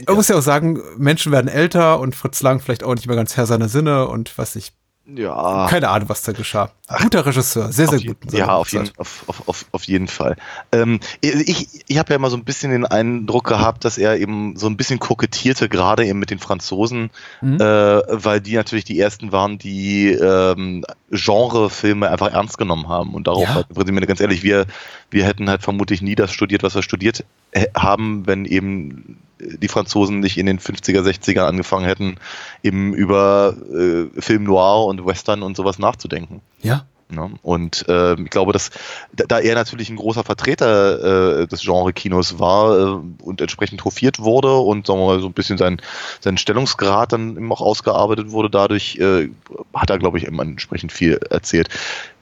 man 0.06 0.16
muss 0.16 0.28
ja 0.28 0.36
auch 0.36 0.42
sagen, 0.42 0.80
Menschen 0.96 1.32
werden 1.32 1.48
älter 1.48 2.00
und 2.00 2.14
Fritz 2.14 2.42
Lang 2.42 2.60
vielleicht 2.60 2.84
auch 2.84 2.94
nicht 2.94 3.06
mehr 3.06 3.16
ganz 3.16 3.36
Herr 3.36 3.46
seiner 3.46 3.68
Sinne 3.68 4.06
und 4.08 4.36
was 4.36 4.54
ich, 4.56 4.72
Ja. 5.14 5.66
keine 5.70 5.88
Ahnung, 5.88 6.08
was 6.10 6.22
da 6.22 6.32
geschah. 6.32 6.70
Guter 7.02 7.24
Regisseur, 7.24 7.72
sehr, 7.72 7.88
sehr 7.88 8.00
gut. 8.00 8.16
Ja, 8.32 8.56
auf 8.56 8.70
jeden, 8.72 8.90
auf, 8.98 9.24
auf, 9.46 9.66
auf, 9.72 9.84
jeden 9.84 10.06
Fall. 10.08 10.36
Ähm, 10.70 11.00
ich 11.20 11.68
ich 11.86 11.98
habe 11.98 12.10
ja 12.10 12.16
immer 12.16 12.28
so 12.30 12.36
ein 12.36 12.44
bisschen 12.44 12.70
den 12.72 12.84
Eindruck 12.84 13.44
gehabt, 13.46 13.84
dass 13.84 13.96
er 13.96 14.18
eben 14.18 14.56
so 14.56 14.66
ein 14.66 14.76
bisschen 14.76 14.98
kokettierte, 14.98 15.68
gerade 15.68 16.04
eben 16.06 16.18
mit 16.18 16.30
den 16.30 16.38
Franzosen, 16.38 17.10
Mhm. 17.40 17.56
äh, 17.60 18.00
weil 18.24 18.40
die 18.40 18.54
natürlich 18.56 18.84
die 18.84 18.98
ersten 19.00 19.32
waren, 19.32 19.58
die 19.58 20.10
ähm, 20.12 20.84
Genrefilme 21.10 22.08
einfach 22.10 22.32
ernst 22.32 22.58
genommen 22.58 22.88
haben. 22.88 23.14
Und 23.14 23.26
darauf 23.26 23.42
Ja. 23.44 23.54
halt, 23.54 23.68
Prinzip, 23.68 24.06
ganz 24.06 24.20
ehrlich, 24.20 24.42
wir, 24.42 24.66
wir 25.10 25.24
hätten 25.24 25.48
halt 25.48 25.62
vermutlich 25.62 26.02
nie 26.02 26.14
das 26.14 26.32
studiert, 26.32 26.62
was 26.62 26.74
wir 26.74 26.82
studiert 26.82 27.24
äh, 27.52 27.66
haben, 27.74 28.26
wenn 28.26 28.44
eben 28.44 29.18
die 29.40 29.68
Franzosen 29.68 30.20
nicht 30.20 30.38
in 30.38 30.46
den 30.46 30.58
50er, 30.58 31.00
60er 31.00 31.40
angefangen 31.40 31.84
hätten, 31.84 32.16
eben 32.62 32.94
über 32.94 33.56
äh, 33.72 34.20
Film 34.20 34.44
Noir 34.44 34.86
und 34.86 35.04
Western 35.04 35.42
und 35.42 35.56
sowas 35.56 35.78
nachzudenken. 35.78 36.40
Ja, 36.62 36.86
Ne? 37.10 37.30
Und 37.42 37.86
ähm, 37.88 38.24
ich 38.24 38.30
glaube, 38.30 38.52
dass 38.52 38.70
da, 39.12 39.38
er 39.38 39.54
natürlich 39.54 39.88
ein 39.88 39.96
großer 39.96 40.24
Vertreter 40.24 41.40
äh, 41.40 41.46
des 41.46 41.62
Genre-Kinos 41.62 42.38
war 42.38 42.78
äh, 42.78 43.00
und 43.22 43.40
entsprechend 43.40 43.84
hofiert 43.84 44.18
wurde 44.18 44.54
und 44.56 44.86
sagen 44.86 45.00
wir 45.00 45.06
mal, 45.06 45.20
so 45.20 45.26
ein 45.26 45.32
bisschen 45.32 45.56
sein, 45.56 45.80
sein 46.20 46.36
Stellungsgrad 46.36 47.12
dann 47.12 47.36
eben 47.36 47.50
auch 47.50 47.62
ausgearbeitet 47.62 48.30
wurde, 48.30 48.50
dadurch 48.50 48.96
äh, 48.96 49.30
hat 49.72 49.88
er, 49.88 49.98
glaube 49.98 50.18
ich, 50.18 50.26
eben 50.26 50.38
entsprechend 50.38 50.92
viel 50.92 51.18
erzählt, 51.30 51.70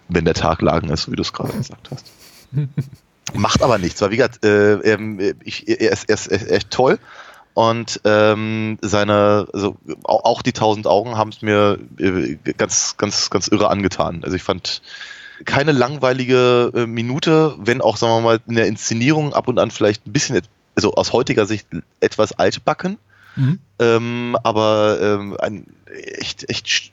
wenn 0.09 0.25
der 0.25 0.35
Tag 0.35 0.63
lagen 0.63 0.89
ist, 0.91 1.03
so 1.03 1.13
wie 1.13 1.17
du 1.17 1.23
es 1.23 1.33
gerade 1.33 1.53
gesagt 1.53 1.91
hast. 1.91 2.07
Macht 3.35 3.63
aber 3.63 3.79
nichts, 3.79 4.01
weil 4.01 4.11
wie 4.13 4.17
gesagt, 4.17 4.45
äh, 4.45 4.75
ähm, 4.93 5.19
ich, 5.45 5.69
er, 5.69 5.93
ist, 5.93 6.09
er 6.09 6.15
ist 6.15 6.31
echt 6.51 6.71
toll. 6.71 6.99
Und 7.55 8.01
ähm, 8.05 8.79
seine, 8.83 9.49
also 9.53 9.77
au- 10.05 10.21
auch 10.25 10.43
die 10.43 10.53
tausend 10.53 10.87
Augen 10.87 11.17
haben 11.17 11.31
es 11.31 11.41
mir 11.43 11.79
äh, 11.99 12.37
ganz, 12.57 12.97
ganz, 12.99 13.31
ganz 13.31 13.49
irre 13.49 13.69
angetan. 13.69 14.23
Also 14.25 14.37
ich 14.37 14.43
fand 14.43 14.83
keine 15.45 15.73
langweilige 15.73 16.71
äh, 16.75 16.87
Minute, 16.87 17.55
wenn 17.59 17.81
auch, 17.81 17.97
sagen 17.97 18.13
wir 18.15 18.21
mal, 18.21 18.41
in 18.47 18.57
der 18.57 18.67
Inszenierung 18.67 19.33
ab 19.33 19.49
und 19.49 19.59
an 19.59 19.71
vielleicht 19.71 20.07
ein 20.07 20.13
bisschen, 20.13 20.41
also 20.75 20.95
aus 20.95 21.13
heutiger 21.13 21.47
Sicht 21.47 21.67
etwas 22.01 22.33
altbacken, 22.33 22.99
Mhm. 23.39 23.59
ähm, 23.81 24.37
aber 24.45 24.99
ähm, 25.03 25.37
ein 25.39 25.67
echt, 25.93 26.49
echt 26.49 26.93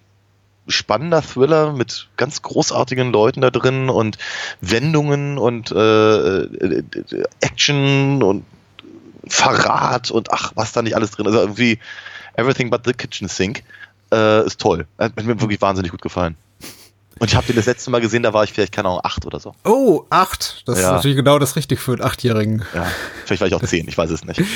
spannender 0.68 1.22
Thriller 1.22 1.74
mit 1.74 2.08
ganz 2.18 2.42
großartigen 2.42 3.12
Leuten 3.12 3.42
da 3.42 3.50
drin 3.50 3.90
und 3.90 4.18
Wendungen 4.62 5.38
und 5.38 5.72
äh, 5.72 6.44
äh, 6.44 6.84
Action 7.42 8.24
und 8.24 8.46
Verrat 9.28 10.12
und 10.12 10.32
ach, 10.32 10.52
was 10.56 10.74
da 10.74 10.82
nicht 10.82 10.96
alles 10.96 11.12
drin 11.12 11.26
ist. 11.26 11.34
Also 11.34 11.46
irgendwie 11.46 11.80
Everything 12.36 12.70
but 12.70 12.82
the 12.86 12.94
Kitchen 12.94 13.28
Sink 13.28 13.64
äh, 14.12 14.46
ist 14.46 14.60
toll. 14.60 14.88
Hat 14.98 15.16
mir 15.16 15.40
wirklich 15.40 15.62
wahnsinnig 15.62 15.92
gut 15.92 16.02
gefallen. 16.02 16.36
Und 17.24 17.30
ich 17.30 17.38
habe 17.38 17.48
den 17.48 17.56
das 17.56 17.68
letzte 17.68 17.90
Mal 17.90 18.02
gesehen, 18.02 18.22
da 18.22 18.34
war 18.34 18.44
ich 18.44 18.52
vielleicht, 18.52 18.74
keine 18.74 18.90
Ahnung, 18.90 19.00
acht 19.02 19.26
oder 19.26 19.40
so. 19.40 19.54
Oh, 19.64 20.04
acht. 20.10 20.64
Das 20.68 20.78
ist 20.78 20.84
Ja. 20.84 20.92
natürlich 20.92 21.16
genau 21.16 21.40
das 21.40 21.56
Richtige 21.56 21.80
für 21.80 21.94
einen 21.94 22.02
Achtjährigen. 22.02 22.64
Ja, 22.76 22.86
vielleicht 23.24 23.40
war 23.40 23.48
ich 23.48 23.56
auch 23.56 23.64
zehn, 23.64 23.88
ich 23.88 23.98
weiß 23.98 24.12
es 24.12 24.26
nicht. 24.26 24.42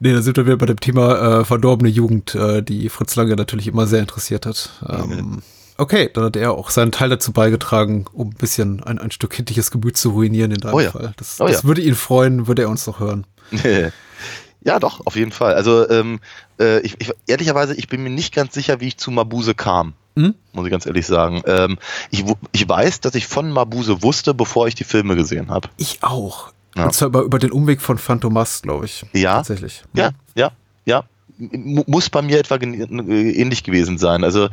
Nee, 0.00 0.12
da 0.12 0.22
sind 0.22 0.36
wir 0.36 0.44
wieder 0.46 0.56
bei 0.56 0.66
dem 0.66 0.78
Thema 0.80 1.40
äh, 1.40 1.44
verdorbene 1.44 1.88
Jugend, 1.88 2.34
äh, 2.34 2.62
die 2.62 2.88
Fritz 2.88 3.14
Lange 3.16 3.36
natürlich 3.36 3.68
immer 3.68 3.86
sehr 3.86 4.00
interessiert 4.00 4.44
hat. 4.44 4.70
Ähm, 4.88 5.40
okay, 5.78 6.10
dann 6.12 6.24
hat 6.24 6.36
er 6.36 6.50
auch 6.52 6.70
seinen 6.70 6.90
Teil 6.92 7.08
dazu 7.08 7.32
beigetragen, 7.32 8.04
um 8.12 8.28
ein 8.30 8.34
bisschen 8.36 8.82
ein, 8.82 8.98
ein 8.98 9.12
Stück 9.12 9.30
kindliches 9.30 9.70
Gemüt 9.70 9.96
zu 9.96 10.10
ruinieren 10.10 10.50
in 10.50 10.58
deinem 10.60 10.74
Oh 10.74 10.80
ja. 10.80 10.90
Fall. 10.90 11.14
Das, 11.16 11.40
Oh 11.40 11.46
das 11.46 11.62
ja. 11.62 11.64
würde 11.68 11.80
ihn 11.80 11.94
freuen, 11.94 12.46
würde 12.48 12.62
er 12.62 12.68
uns 12.70 12.86
noch 12.88 12.98
hören. 13.00 13.24
ja, 14.64 14.80
doch, 14.80 15.06
auf 15.06 15.14
jeden 15.14 15.30
Fall. 15.30 15.54
Also 15.54 15.88
ähm, 15.90 16.20
äh, 16.58 16.80
ich, 16.80 17.00
ich, 17.00 17.12
ehrlicherweise, 17.26 17.74
ich 17.74 17.88
bin 17.88 18.02
mir 18.02 18.10
nicht 18.10 18.34
ganz 18.34 18.54
sicher, 18.54 18.80
wie 18.80 18.88
ich 18.88 18.96
zu 18.96 19.10
Mabuse 19.10 19.54
kam. 19.54 19.92
Hm? 20.16 20.34
Muss 20.52 20.64
ich 20.64 20.70
ganz 20.70 20.86
ehrlich 20.86 21.06
sagen. 21.06 21.42
Ähm, 21.46 21.78
ich, 22.10 22.24
ich 22.52 22.68
weiß, 22.68 23.00
dass 23.00 23.14
ich 23.14 23.26
von 23.26 23.50
Mabuse 23.50 24.02
wusste, 24.02 24.32
bevor 24.32 24.66
ich 24.66 24.74
die 24.74 24.84
Filme 24.84 25.16
gesehen 25.16 25.50
habe. 25.50 25.68
Ich 25.76 26.02
auch. 26.02 26.52
Ja. 26.76 26.84
Und 26.84 26.94
zwar 26.94 27.08
über, 27.08 27.22
über 27.22 27.38
den 27.38 27.52
Umweg 27.52 27.80
von 27.80 27.98
Phantomas, 27.98 28.62
glaube 28.62 28.86
ich. 28.86 29.04
Ja. 29.12 29.36
Tatsächlich. 29.36 29.82
Ja, 29.92 30.10
ja, 30.34 30.52
ja. 30.84 31.04
M 31.38 31.84
muss 31.86 32.10
bei 32.10 32.22
mir 32.22 32.38
etwa 32.38 32.56
äh, 32.56 33.30
ähnlich 33.32 33.64
gewesen 33.64 33.98
sein. 33.98 34.24
Also 34.24 34.48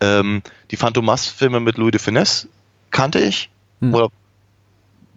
ähm, 0.00 0.42
die 0.70 0.76
Phantomas-Filme 0.76 1.60
mit 1.60 1.78
Louis 1.78 1.92
de 1.92 2.00
Finesse 2.00 2.48
kannte 2.90 3.18
ich. 3.18 3.50
Hm. 3.80 3.94
Oder 3.94 4.10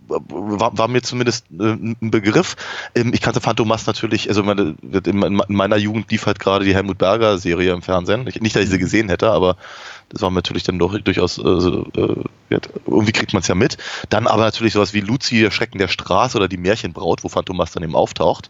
war, 0.09 0.77
war 0.77 0.87
mir 0.87 1.01
zumindest 1.01 1.45
äh, 1.51 1.73
ein 1.73 2.11
Begriff. 2.11 2.55
Ähm, 2.95 3.13
ich 3.13 3.21
kannte 3.21 3.41
Phantomas 3.41 3.85
natürlich, 3.85 4.27
also 4.27 4.41
in 4.41 4.77
in 5.23 5.55
meiner 5.55 5.77
Jugend 5.77 6.11
lief 6.11 6.25
halt 6.25 6.39
gerade 6.39 6.65
die 6.65 6.73
Helmut 6.73 6.97
Berger 6.97 7.37
Serie 7.37 7.73
im 7.73 7.81
Fernsehen. 7.81 8.27
Ich, 8.27 8.41
nicht, 8.41 8.55
dass 8.55 8.63
ich 8.63 8.69
sie 8.69 8.79
gesehen 8.79 9.09
hätte, 9.09 9.29
aber 9.29 9.55
das 10.09 10.21
war 10.21 10.31
natürlich 10.31 10.63
dann 10.63 10.79
doch 10.79 10.97
durchaus, 10.99 11.37
äh, 11.37 11.41
äh, 11.41 12.59
irgendwie 12.87 13.11
kriegt 13.11 13.33
man 13.33 13.41
es 13.41 13.47
ja 13.47 13.55
mit. 13.55 13.77
Dann 14.09 14.27
aber 14.27 14.43
natürlich 14.43 14.73
sowas 14.73 14.93
wie 14.93 15.01
Luzi, 15.01 15.41
der 15.41 15.51
Schrecken 15.51 15.77
der 15.77 15.87
Straße 15.87 16.37
oder 16.37 16.47
die 16.47 16.57
Märchenbraut, 16.57 17.23
wo 17.23 17.29
Phantomas 17.29 17.71
dann 17.71 17.83
eben 17.83 17.95
auftaucht. 17.95 18.49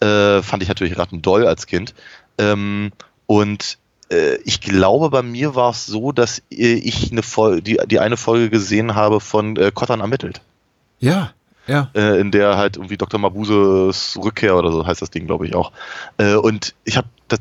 Äh, 0.00 0.42
fand 0.42 0.62
ich 0.62 0.68
natürlich 0.68 0.98
rattendoll 0.98 1.46
als 1.46 1.66
Kind. 1.66 1.94
Ähm, 2.38 2.90
und 3.26 3.78
äh, 4.10 4.36
ich 4.44 4.60
glaube, 4.60 5.10
bei 5.10 5.22
mir 5.22 5.54
war 5.54 5.70
es 5.70 5.86
so, 5.86 6.10
dass 6.10 6.42
ich 6.48 7.12
eine 7.12 7.22
Folge, 7.22 7.62
die, 7.62 7.78
die 7.86 8.00
eine 8.00 8.16
Folge 8.16 8.50
gesehen 8.50 8.94
habe 8.94 9.20
von 9.20 9.56
äh, 9.56 9.70
Kottern 9.72 10.00
ermittelt 10.00 10.40
Ja, 11.00 11.32
ja. 11.66 11.90
äh, 11.94 12.20
in 12.20 12.30
der 12.30 12.56
halt 12.56 12.76
irgendwie 12.76 12.96
Dr. 12.96 13.18
Mabuses 13.18 14.18
Rückkehr 14.22 14.56
oder 14.56 14.72
so 14.72 14.86
heißt 14.86 15.02
das 15.02 15.10
Ding, 15.10 15.26
glaube 15.26 15.46
ich 15.46 15.54
auch. 15.54 15.72
Äh, 16.18 16.34
und 16.34 16.74
ich 16.84 16.96
habe 16.96 17.08
das 17.28 17.40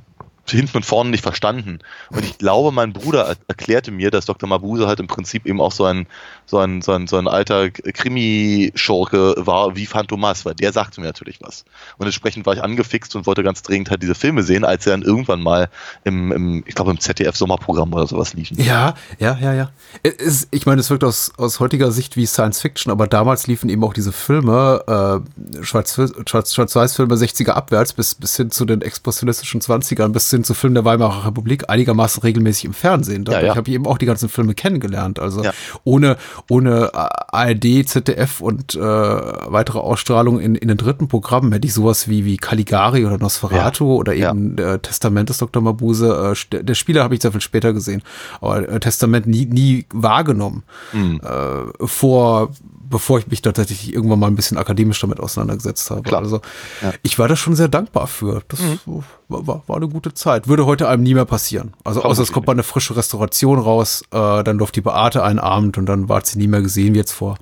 hinten 0.51 0.77
und 0.77 0.86
vorne 0.86 1.10
nicht 1.10 1.24
verstanden. 1.24 1.79
Und 2.10 2.24
ich 2.24 2.38
glaube, 2.38 2.72
mein 2.72 2.94
Bruder 2.94 3.25
er 3.27 3.36
erklärte 3.48 3.91
mir, 3.91 4.12
dass 4.12 4.25
Dr. 4.25 4.48
Mabuse 4.48 4.88
halt 4.88 5.00
im 5.00 5.08
Prinzip 5.08 5.46
eben 5.46 5.62
auch 5.62 5.72
so 5.72 5.86
ein, 5.86 6.08
so 6.46 6.58
ein, 6.58 6.82
so 6.82 6.91
ein, 6.94 7.08
so 7.08 7.18
ein 7.18 7.27
alter 7.27 7.70
Krimi-Schurke 7.70 9.36
war 9.38 9.75
wie 9.75 9.86
Phantomas, 9.86 10.46
weil 10.46 10.56
der 10.56 10.74
sagte 10.74 11.01
mir 11.01 11.08
natürlich 11.08 11.39
was. 11.41 11.65
Und 11.98 12.06
entsprechend 12.06 12.46
war 12.46 12.53
ich 12.53 12.63
angefixt 12.63 13.15
und 13.15 13.25
wollte 13.25 13.44
ganz 13.44 13.62
dringend 13.62 13.89
halt 13.89 14.01
diese 14.01 14.15
Filme 14.15 14.44
sehen, 14.44 14.63
als 14.63 14.84
sie 14.84 14.89
dann 14.89 15.01
irgendwann 15.01 15.41
mal 15.41 15.70
im, 16.03 16.32
im 16.32 16.63
ich 16.65 16.75
glaube, 16.75 16.91
im 16.91 17.00
ZDF-Sommerprogramm 17.00 17.94
oder 17.94 18.08
sowas 18.08 18.34
liefen. 18.34 18.62
Ja, 18.62 18.96
ja, 19.20 19.38
ja, 19.39 19.53
ja. 19.53 19.72
Es, 20.03 20.48
ich 20.51 20.65
meine, 20.65 20.82
es 20.82 20.89
wirkt 20.89 21.03
aus, 21.03 21.32
aus 21.38 21.60
heutiger 21.60 21.91
Sicht 21.91 22.15
wie 22.15 22.25
Science 22.25 22.62
Fiction, 22.62 22.91
aber 22.91 23.08
damals 23.08 23.48
liefen 23.48 23.70
eben 23.70 23.84
auch 23.84 23.94
diese 23.94 24.12
Filme, 24.12 24.84
äh, 24.88 25.63
Schwarz- 25.63 26.00
Schwarz- 26.27 26.53
Schwarz-Weiß-Filme 26.53 27.15
60er 27.15 27.51
abwärts 27.51 27.94
bis, 27.94 28.15
bis 28.15 28.36
hin 28.36 28.51
zu 28.51 28.65
den 28.65 28.82
expressionistischen 28.82 29.62
20ern, 29.62 30.10
bis 30.10 30.29
hin 30.39 30.43
zu 30.46 30.53
Filmen 30.53 30.75
der 30.75 30.86
Weimarer 30.86 31.25
Republik 31.27 31.69
einigermaßen 31.69 32.22
regelmäßig 32.24 32.65
im 32.65 32.74
Fernsehen. 32.74 33.25
Dadurch 33.25 33.41
Ja, 33.43 33.48
ja. 33.50 33.55
habe 33.55 33.69
ich 33.69 33.75
eben 33.75 33.86
auch 33.86 33.98
die 33.98 34.05
ganzen 34.05 34.29
Filme 34.29 34.53
kennengelernt. 34.53 35.19
Also 35.19 35.43
Ja. 35.43 35.51
ohne, 35.84 36.17
ohne 36.50 36.91
ARD, 36.93 37.86
ZDF 37.86 38.39
und 38.41 38.75
äh, 38.75 38.79
weitere 38.79 39.79
Ausstrahlung 39.79 40.39
in, 40.39 40.55
in 40.55 40.67
den 40.69 40.77
dritten 40.77 41.08
Programmen 41.08 41.51
hätte 41.51 41.67
ich 41.67 41.74
sowas 41.74 42.08
wie, 42.08 42.24
wie 42.25 42.38
Caligari 42.38 43.05
oder 43.05 43.17
Nosferatu 43.17 43.93
oder 43.96 44.13
eben 44.15 44.58
äh, 44.58 44.79
Testament 44.79 45.29
des 45.29 45.38
Dr. 45.39 45.62
Mabuse. 45.62 46.36
Äh, 46.51 46.63
der 46.63 46.75
Spieler 46.75 47.03
habe 47.03 47.15
ich 47.15 47.22
sehr 47.22 47.31
viel 47.31 47.41
später 47.41 47.74
gesehen, 47.74 48.01
aber 48.39 48.67
äh, 48.69 48.79
Testament 48.79 49.27
nie, 49.27 49.46
nie 49.46 49.86
wahrgenommen. 49.93 50.63
Hm. 50.91 51.19
Äh, 51.24 51.88
vor, 51.88 52.51
bevor 52.89 53.19
ich 53.19 53.27
mich 53.27 53.41
tatsächlich 53.41 53.93
irgendwann 53.93 54.19
mal 54.19 54.27
ein 54.27 54.36
bisschen 54.36 54.58
akademisch 54.58 55.00
damit 55.00 55.19
auseinandergesetzt 55.19 55.89
habe. 55.91 56.03
Klar. 56.03 56.22
Also 56.22 56.41
Ja. 56.81 56.93
ich 57.03 57.19
war 57.19 57.27
da 57.27 57.36
schon 57.36 57.55
sehr 57.55 57.67
dankbar 57.67 58.08
für. 58.08 58.41
Das 58.48 58.60
war, 58.86 59.48
war, 59.48 59.63
war 59.67 59.75
eine 59.77 59.88
gute 59.88 60.13
Zeit. 60.13 60.48
Würde 60.48 60.65
heute 60.65 60.88
einem 60.88 61.03
nie 61.03 61.13
mehr 61.13 61.25
passieren. 61.25 61.74
Also 61.84 62.03
außer 62.03 62.24
es 62.24 62.31
kommt 62.31 62.48
mal 62.48 62.53
eine 62.53 62.63
frische 62.63 62.96
Restauration 62.96 63.60
raus, 63.60 64.01
äh, 64.12 64.43
dann 64.43 64.58
läuft 64.58 64.75
die 64.75 64.81
Beate 64.81 65.24
einen 65.24 65.39
Abend 65.39 65.77
und 65.77 65.86
dann 65.86 66.10
war 66.10 66.25
sie 66.25 66.38
nie 66.38 66.48
mehr 66.48 66.62
gesehen, 66.62 66.93
wie 66.93 66.98
jetzt 67.00 67.12
vor, 67.12 67.38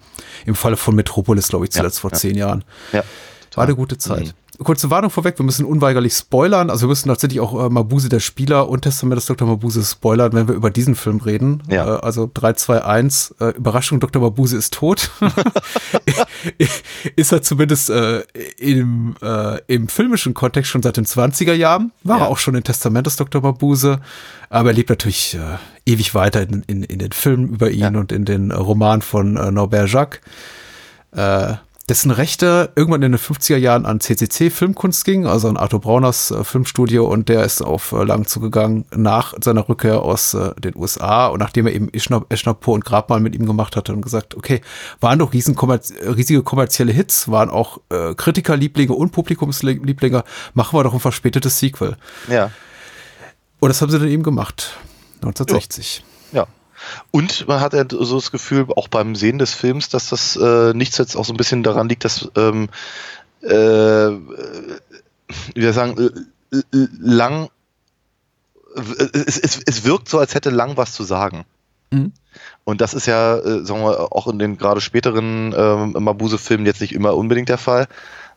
im 0.45 0.55
Falle 0.55 0.77
von 0.77 0.95
Metropolis, 0.95 1.47
glaube 1.47 1.65
ich, 1.65 1.71
zuletzt 1.71 1.99
vor 1.99 2.11
ja. 2.11 2.17
zehn 2.17 2.35
Jahren. 2.35 2.63
Ja. 2.91 3.03
War 3.55 3.63
eine 3.63 3.75
gute 3.75 3.97
Zeit. 3.97 4.35
Kurze 4.63 4.89
Warnung 4.89 5.09
vorweg, 5.11 5.37
wir 5.39 5.45
müssen 5.45 5.65
unweigerlich 5.65 6.13
spoilern. 6.13 6.69
Also 6.69 6.83
wir 6.85 6.89
müssen 6.89 7.07
tatsächlich 7.09 7.39
auch 7.39 7.65
äh, 7.65 7.69
Mabuse 7.69 8.09
der 8.09 8.19
Spieler 8.19 8.69
und 8.69 8.81
Testament 8.81 9.17
des 9.17 9.25
Dr. 9.27 9.47
Mabuse 9.47 9.83
spoilern, 9.83 10.33
wenn 10.33 10.47
wir 10.47 10.55
über 10.55 10.69
diesen 10.69 10.95
Film 10.95 11.17
reden. 11.17 11.63
Ja. 11.69 11.95
Äh, 11.95 11.99
also 11.99 12.29
3, 12.33 12.53
2, 12.53 12.83
1, 12.83 13.35
äh, 13.39 13.49
Überraschung, 13.51 13.99
Dr. 13.99 14.21
Mabuse 14.21 14.57
ist 14.57 14.73
tot. 14.73 15.11
ist 17.15 17.31
er 17.31 17.41
zumindest 17.41 17.89
äh, 17.89 18.21
im, 18.57 19.15
äh, 19.21 19.59
im 19.67 19.87
filmischen 19.87 20.33
Kontext 20.33 20.71
schon 20.71 20.83
seit 20.83 20.97
den 20.97 21.05
20er 21.05 21.53
Jahren. 21.53 21.91
War 22.03 22.17
Ja. 22.19 22.25
er 22.25 22.29
auch 22.29 22.37
schon 22.37 22.55
in 22.55 22.63
Testament 22.63 23.07
des 23.07 23.15
Dr. 23.15 23.41
Mabuse. 23.41 23.99
Aber 24.49 24.69
er 24.69 24.75
lebt 24.75 24.89
natürlich 24.89 25.35
äh, 25.35 25.57
ewig 25.91 26.15
weiter 26.15 26.41
in, 26.41 26.63
in, 26.67 26.83
in 26.83 26.99
den 26.99 27.11
Filmen 27.11 27.49
über 27.49 27.69
ihn 27.69 27.95
und 27.95 28.11
in 28.11 28.25
den 28.25 28.51
Roman 28.51 29.01
von 29.01 29.35
äh, 29.37 29.51
Norbert 29.51 29.89
Jacques 29.89 30.21
äh, 31.11 31.53
dessen 31.89 32.11
Rechte 32.11 32.71
irgendwann 32.75 33.01
in 33.01 33.13
den 33.13 33.19
50er 33.19 33.55
Jahren 33.55 33.85
an 33.85 34.01
CCC 34.01 34.49
Filmkunst 34.49 35.05
ging, 35.05 35.25
also 35.25 35.47
an 35.47 35.55
Arthur 35.55 35.79
Brauners 35.79 36.31
äh, 36.31 36.43
Filmstudio 36.43 37.05
und 37.05 37.29
der 37.29 37.43
ist 37.43 37.61
auf 37.61 37.93
äh, 37.93 38.03
lang 38.03 38.27
zugegangen 38.27 38.85
nach 38.93 39.33
seiner 39.41 39.67
Rückkehr 39.69 40.01
aus 40.01 40.33
äh, 40.33 40.53
den 40.59 40.75
USA 40.75 41.27
und 41.27 41.39
nachdem 41.39 41.65
er 41.65 41.73
eben 41.73 41.89
Eschnapur 41.93 42.73
und 42.73 42.83
Grabmal 42.83 43.21
mit 43.21 43.35
ihm 43.35 43.45
gemacht 43.45 43.77
hatte 43.77 43.93
und 43.93 44.01
gesagt, 44.01 44.35
okay, 44.35 44.61
waren 44.99 45.19
doch 45.19 45.31
riesen 45.31 45.55
kommerz 45.55 45.93
riesige 46.03 46.43
kommerzielle 46.43 46.91
Hits, 46.91 47.31
waren 47.31 47.49
auch 47.49 47.79
äh, 47.89 48.13
Kritikerlieblinge 48.15 48.93
und 48.93 49.11
Publikumslieblinge, 49.11 50.23
machen 50.53 50.77
wir 50.77 50.83
doch 50.83 50.93
ein 50.93 50.99
verspätetes 50.99 51.57
Sequel. 51.59 51.95
Ja. 52.27 52.51
Und 53.59 53.69
das 53.69 53.81
haben 53.81 53.89
sie 53.89 53.97
dann 53.99 54.09
eben 54.09 54.23
gemat 54.23 54.77
1960. 55.21 56.03
Ja. 56.33 56.47
Und 57.11 57.47
man 57.47 57.59
hat 57.59 57.73
ja 57.73 57.85
so 57.89 58.15
das 58.15 58.31
Gefühl, 58.31 58.67
auch 58.75 58.87
beim 58.87 59.15
Sehen 59.15 59.39
des 59.39 59.53
Films, 59.53 59.89
dass 59.89 60.09
das 60.09 60.35
äh, 60.35 60.73
nichts 60.73 60.97
jetzt 60.97 61.15
auch 61.15 61.25
so 61.25 61.33
ein 61.33 61.37
bisschen 61.37 61.63
daran 61.63 61.89
liegt, 61.89 62.05
dass 62.05 62.29
ähm, 62.35 62.69
äh, 63.41 63.49
wie 65.55 65.55
wir 65.55 65.73
sagen, 65.73 66.27
äh, 66.51 66.57
äh, 66.57 66.87
lang 66.99 67.49
es, 69.13 69.39
es, 69.39 69.59
es 69.65 69.85
wirkt 69.85 70.09
so, 70.09 70.19
als 70.19 70.35
hätte 70.35 70.49
lang 70.49 70.77
was 70.77 70.93
zu 70.93 71.03
sagen. 71.03 71.45
Mhm. 71.91 72.11
Und 72.63 72.81
das 72.81 72.93
ist 72.93 73.07
ja, 73.07 73.37
äh, 73.37 73.65
sagen 73.65 73.81
wir, 73.81 74.11
auch 74.11 74.27
in 74.27 74.39
den 74.39 74.57
gerade 74.57 74.81
späteren 74.81 75.53
ähm, 75.57 75.95
Mabuse-Filmen 75.97 76.65
jetzt 76.65 76.81
nicht 76.81 76.93
immer 76.93 77.15
unbedingt 77.15 77.49
der 77.49 77.57
Fall. 77.57 77.87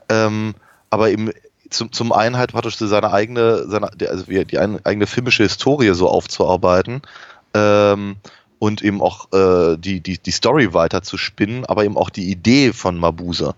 Ähm, 0.09 0.55
aber 0.89 1.11
eben 1.11 1.31
zum, 1.69 1.93
zum 1.93 2.13
einen 2.13 2.37
halt 2.37 2.53
praktisch 2.53 2.79
seine 2.79 3.13
eigene, 3.13 3.69
seine, 3.69 3.91
also 4.09 4.25
die 4.25 4.59
ein- 4.59 4.85
eigene 4.85 5.07
filmische 5.07 5.43
Historie 5.43 5.95
so 5.95 6.09
aufzuarbeiten 6.09 7.03
ähm, 7.55 8.17
und 8.59 8.83
eben 8.83 9.01
auch 9.01 9.33
äh, 9.33 9.77
die, 9.79 10.01
die, 10.01 10.19
die 10.19 10.31
Story 10.31 10.75
weiter 10.75 11.03
zu 11.03 11.17
spinnen, 11.17 11.65
aber 11.67 11.85
eben 11.85 11.97
auch 11.97 12.11
die 12.11 12.31
Idee 12.31 12.73
von 12.73 12.99
Mabuse, 12.99 13.55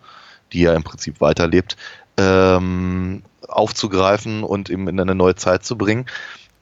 die 0.52 0.60
ja 0.60 0.74
im 0.74 0.84
Prinzip 0.84 1.20
weiterlebt, 1.20 1.76
ähm, 2.16 3.22
aufzugreifen 3.48 4.44
und 4.44 4.70
eben 4.70 4.88
in 4.88 5.00
eine 5.00 5.14
neue 5.14 5.34
Zeit 5.34 5.64
zu 5.64 5.76
bringen, 5.76 6.06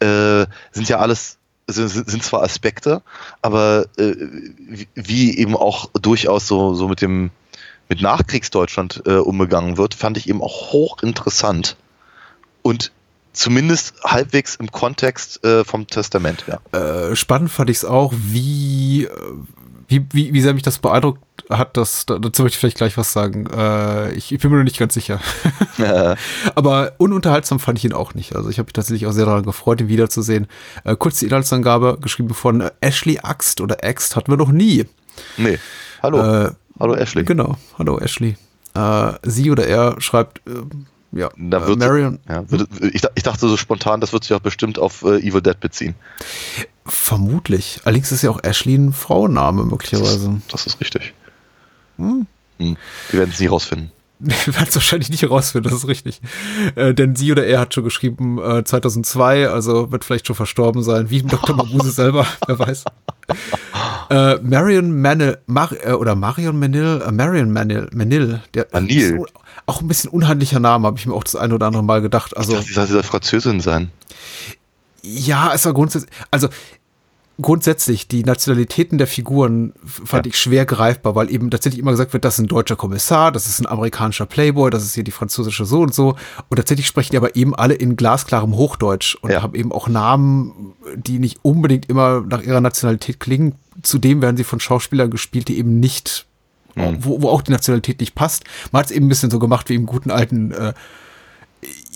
äh, 0.01 0.47
sind 0.73 0.89
ja 0.89 0.99
alles 0.99 1.37
sind, 1.67 2.25
zwar 2.25 2.43
Aspekte, 2.43 3.01
aber 3.43 3.87
äh, 3.97 4.15
wie- 4.59 4.89
wie 4.95 5.39
eben 5.39 5.55
auch 5.55 5.89
durchaus 5.93 6.49
so, 6.49 6.75
so 6.75 6.89
mit 6.89 7.01
dem 7.01 7.31
mit 7.89 8.03
Nachkriegsdeutschland 8.03 9.03
äh, 9.07 9.17
umgegangen 9.17 9.77
wird, 9.77 9.95
fand 9.95 10.17
ich 10.17 10.29
eben 10.29 10.43
auch 10.43 10.73
hochinteressant. 10.73 11.77
Und 12.63 12.93
zumindest 13.41 13.95
halbwegs 14.05 14.57
im 14.57 14.71
Kontext 14.71 15.43
äh, 15.45 15.65
vom 15.65 15.87
Testament, 15.87 16.45
ja. 16.47 16.61
Äh, 17.11 17.17
spannend 17.17 17.51
fand 17.51 17.71
ich 17.71 17.79
es 17.79 17.85
auch, 17.85 18.13
wie, 18.17 19.05
äh, 19.05 19.11
wie, 19.89 20.07
wie, 20.13 20.33
wie 20.35 20.41
sehr 20.41 20.55
mich 20.55 20.63
das 20.63 20.79
beeindruckt 20.79 21.21
hat, 21.49 21.77
dass, 21.77 22.07
da- 22.07 22.19
dazu 22.19 22.43
möchte 22.43 22.55
ich 22.57 22.61
vielleicht 22.61 22.77
gleich 22.77 22.97
was 22.97 23.13
sagen. 23.13 23.47
Äh, 23.47 24.13
ich, 24.13 24.31
ich 24.33 24.41
bin 24.41 24.51
mir 24.51 24.59
noch 24.59 24.65
nicht 24.65 24.79
ganz 24.79 24.95
sicher. 24.95 25.21
Aber 26.55 26.93
ununterhaltsam 26.99 27.59
fand 27.59 27.79
ich 27.79 27.85
ihn 27.85 27.93
auch 27.93 28.15
nicht. 28.15 28.37
Also 28.37 28.51
ich 28.51 28.59
habe 28.59 28.67
mich 28.67 28.75
tatsächlich 28.75 29.07
auch 29.07 29.13
sehr 29.13 29.25
daran 29.27 29.45
gefreut, 29.45 29.81
ihn 29.81 29.89
wiederzusehen. 29.89 30.47
Äh, 30.85 30.97
kurz 30.97 31.19
die 31.19 31.27
Inhaltsangabe, 31.27 31.99
geschrieben 32.01 32.35
von 32.35 32.71
Ashley 32.81 33.19
Axt 33.23 33.61
oder 33.61 33.79
Axt 33.83 34.17
hatten 34.17 34.31
wir 34.31 34.37
noch 34.37 34.53
nie. 34.53 34.85
nee. 35.37 35.59
Hallo. 36.03 36.19
Äh, 36.47 36.51
Hallo 36.79 36.95
Ashley. 36.95 37.25
Genau, 37.25 37.57
hallo 37.79 37.99
Ashley. 37.99 38.37
Äh, 38.75 39.13
sie 39.23 39.51
oder 39.51 39.67
er 39.67 40.01
schreibt, 40.01 40.41
ähm, 40.47 40.87
ja, 41.13 41.29
Da 41.37 41.65
äh, 41.65 41.67
wird, 41.67 41.79
Marion, 41.79 42.19
ja, 42.29 42.49
wird, 42.51 42.69
ich, 42.93 43.03
ich 43.15 43.23
dachte 43.23 43.49
so 43.49 43.57
spontan, 43.57 44.01
das 44.01 44.13
wird 44.13 44.25
sich 44.25 44.35
auch 44.35 44.41
bestimmt 44.41 44.79
auf 44.79 45.03
äh, 45.03 45.19
Evil 45.19 45.43
Dead 45.43 45.59
beziehen. 45.59 45.95
vermutlich. 46.87 47.81
Allerdings 47.85 48.13
ist 48.13 48.23
ja 48.23 48.31
auch 48.31 48.43
Ashley 48.43 48.75
ein 48.75 48.93
Frauenname 48.93 49.65
möglicherweise. 49.65 50.41
Das 50.51 50.67
ist 50.67 50.81
richtig. 50.81 51.15
Hm. 51.97 52.27
Wir 52.59 52.77
werden 53.13 53.31
es 53.33 53.41
nie 53.41 53.47
rausfinden. 53.47 53.93
Wir 54.21 54.55
werden 54.55 54.67
es 54.69 54.75
wahrscheinlich 54.75 55.09
nicht 55.09 55.23
herausfinden, 55.23 55.71
das 55.71 55.79
ist 55.79 55.89
richtig. 55.89 56.21
Äh, 56.75 56.93
denn 56.93 57.17
sie 57.17 57.33
oder 57.33 57.47
er 57.47 57.59
hat 57.59 57.73
schon 57.73 57.85
geschrieben, 57.85 58.39
äh, 58.39 58.63
2002, 58.65 59.49
also 59.49 59.91
wird 59.93 60.05
vielleicht 60.05 60.27
schon 60.27 60.37
verstorben 60.37 60.83
sein, 60.83 61.09
wie 61.09 61.23
Dr. 61.23 61.57
Mabuse 61.57 61.91
selber, 61.91 62.27
wer 62.47 62.59
weiß. 62.59 62.85
Äh, 64.11 64.37
Marion 64.43 65.01
Manil, 65.01 65.39
Mar 65.47 65.71
äh, 65.83 65.93
oder 65.93 66.15
Marion 66.17 66.59
Manil, 66.59 67.03
äh, 67.07 67.11
Marion 67.11 67.51
Manil, 67.51 67.89
Manil, 67.95 68.43
der 68.53 68.67
Manil. 68.73 69.21
ist 69.21 69.33
auch 69.67 69.81
ein 69.81 69.89
bisschen 69.89 70.11
unhandlicher 70.11 70.61
Name, 70.61 70.87
habe 70.87 70.99
ich 70.99 71.07
mir 71.07 71.15
auch 71.15 71.25
das 71.25 71.37
ein 71.37 71.53
oder 71.53 71.67
andere 71.67 71.83
Mal 71.85 72.01
gedacht. 72.03 72.37
Also 72.37 72.57
Also, 72.57 72.75
das 72.75 72.89
soll 72.89 73.03
Französin 73.03 73.61
sein. 73.61 73.91
ja, 75.03 75.53
es 75.55 75.65
war 75.65 75.73
grundsätzlich, 75.73 76.11
also 76.31 76.49
grundsätzlich 77.41 78.07
die 78.07 78.23
Nationalitäten 78.23 78.99
der 78.99 79.07
Figuren 79.07 79.73
fand 79.83 80.27
Ja. 80.27 80.31
ich 80.31 80.39
schwer 80.39 80.67
greifbar, 80.67 81.15
weil 81.15 81.31
eben 81.33 81.51
tatsächlich 81.51 81.81
immer 81.81 81.93
gesagt 81.93 82.13
wird, 82.13 82.23
das 82.27 82.35
ist 82.35 82.41
ein 82.41 82.49
deutscher 82.49 82.77
Kommissar, 82.77 83.33
das 83.33 83.47
ist 83.47 83.61
ein 83.61 83.67
amerikanischer 83.67 84.27
Playboy, 84.27 84.71
das 84.71 84.85
ist 84.85 84.95
hier 84.95 85.05
die 85.05 85.11
französische 85.11 85.65
so 85.65 85.81
und 85.81 85.95
so. 85.95 86.17
Und 86.51 86.57
tatsächlich 86.57 86.87
sprechen 86.87 87.13
die 87.13 87.17
aber 87.17 87.37
eben 87.37 87.55
alle 87.55 87.73
in 87.75 87.97
glasklarem 87.97 88.55
Hochdeutsch 88.57 89.15
und 89.23 89.31
Ja. 89.31 89.41
haben 89.43 89.55
eben 89.55 89.73
auch 89.73 89.89
Namen, 89.89 90.75
die 90.97 91.19
nicht 91.19 91.39
unbedingt 91.43 91.89
immer 91.89 92.21
nach 92.21 92.43
ihrer 92.43 92.61
Nationalität 92.61 93.21
klingen. 93.21 93.55
Zudem 93.83 94.21
werden 94.21 94.37
sie 94.37 94.45
von 94.45 94.61
Schauspielern 94.61 95.11
gespielt, 95.11 95.49
die 95.49 95.57
eben 95.59 95.81
nicht 95.81 96.27
wo, 96.77 97.23
wo 97.23 97.29
auch 97.29 97.43
die 97.43 97.53
Nationalität 97.53 98.01
nicht 98.01 98.15
passt. 98.15 98.45
Man 98.73 98.81
hat 98.81 98.87
es 98.91 98.97
eben 98.97 99.07
ein 99.07 99.09
bisschen 99.09 99.31
so 99.31 99.39
gemacht 99.39 99.69
wie 99.69 99.75
im 99.75 99.87
guten 99.87 100.11
alten 100.11 100.53
äh, 100.53 100.73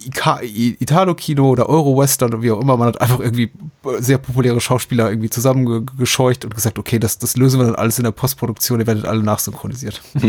Italo-Kino 0.04 1.50
oder 1.50 1.68
Euro-Western 1.68 2.32
oder 2.32 2.42
wie 2.42 2.50
auch 2.50 2.60
immer. 2.60 2.76
Man 2.76 2.88
hat 2.88 3.00
einfach 3.00 3.20
irgendwie 3.20 3.50
sehr 3.98 4.18
populäre 4.18 4.60
Schauspieler 4.60 5.08
irgendwie 5.10 5.30
zusammengescheucht 5.30 6.44
und 6.44 6.54
gesagt, 6.54 6.78
okay, 6.78 6.98
das, 6.98 7.18
das 7.18 7.36
lösen 7.36 7.60
wir 7.60 7.66
dann 7.66 7.74
alles 7.74 7.98
in 7.98 8.04
der 8.04 8.10
Postproduktion, 8.12 8.80
ihr 8.80 8.86
werdet 8.86 9.04
alle 9.04 9.22
nachsynchronisiert. 9.22 10.00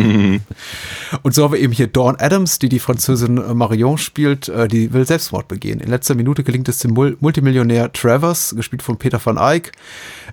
und 1.24 1.34
so 1.34 1.44
haben 1.44 1.54
wir 1.54 1.60
eben 1.60 1.74
hier 1.74 1.88
Dawn 1.88 2.16
Adams, 2.18 2.60
die 2.60 2.70
die 2.70 2.80
Französin 2.80 3.36
Marion 3.56 3.98
spielt, 3.98 4.50
äh, 4.50 4.68
die 4.68 4.94
will 4.94 5.06
Selbstmord 5.06 5.48
begehen. 5.48 5.80
In 5.80 5.90
letzter 5.90 6.16
Minute 6.16 6.44
gelingt 6.44 6.70
es 6.70 6.80
dem 6.80 6.92
Mul 6.92 7.18
Multimillionär 7.20 7.92
Travers, 7.92 8.56
gespielt 8.56 8.82
von 8.82 8.98
Peter 8.98 9.20
van 9.24 9.38
Eyck, 9.38 9.72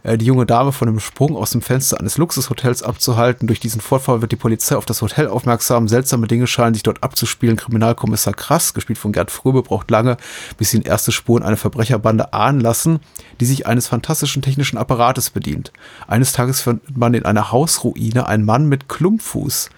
äh, 0.03 0.19
die 0.19 0.27
junge 0.27 0.47
Dame 0.47 0.73
von 0.73 0.89
einem 0.89 1.01
Sprung 1.01 1.37
aus 1.37 1.51
dem 1.51 1.63
Fenster 1.63 1.99
eines 1.99 2.19
Luxushotels 2.19 2.83
abzuhalten. 2.83 3.47
Durch 3.47 3.61
diesen 3.61 3.81
Vorfall 3.81 4.21
wird 4.21 4.33
die 4.33 4.37
Polizei 4.37 4.77
auf 4.77 4.87
das 4.87 5.03
Hotel 5.03 5.29
aufmerksam. 5.29 5.89
Seltsame 5.89 6.27
Dinge 6.27 6.47
scheinen 6.47 6.75
sich 6.75 6.83
dort 6.83 7.03
abzuspielen. 7.03 7.57
Kriminalkommissar 7.57 8.35
Krass, 8.35 8.75
gespielt 8.75 8.99
von 8.99 9.13
Gerd 9.13 9.31
Fröbe, 9.33 9.63
braucht 9.63 9.91
lange, 9.91 10.17
bis 10.57 10.71
sie 10.71 10.77
in 10.79 10.83
erste 10.83 11.11
Spuren 11.13 11.43
eine 11.43 11.57
Verbrecherbande 11.57 12.33
ahnen 12.33 12.61
lassen, 12.61 13.01
die 13.41 13.47
sich 13.47 13.67
eines 13.67 13.89
fantastischen 13.89 14.43
technischen 14.43 14.79
Apparates 14.79 15.31
bedient. 15.31 15.73
Eines 16.07 16.33
Tages 16.33 16.61
findet 16.61 16.97
man 16.97 17.15
in 17.15 17.25
einer 17.25 17.51
Hausruine 17.51 18.27
einen 18.27 18.45
Mann 18.45 18.69
mit 18.69 18.89
Klumpfuß. 18.89 19.71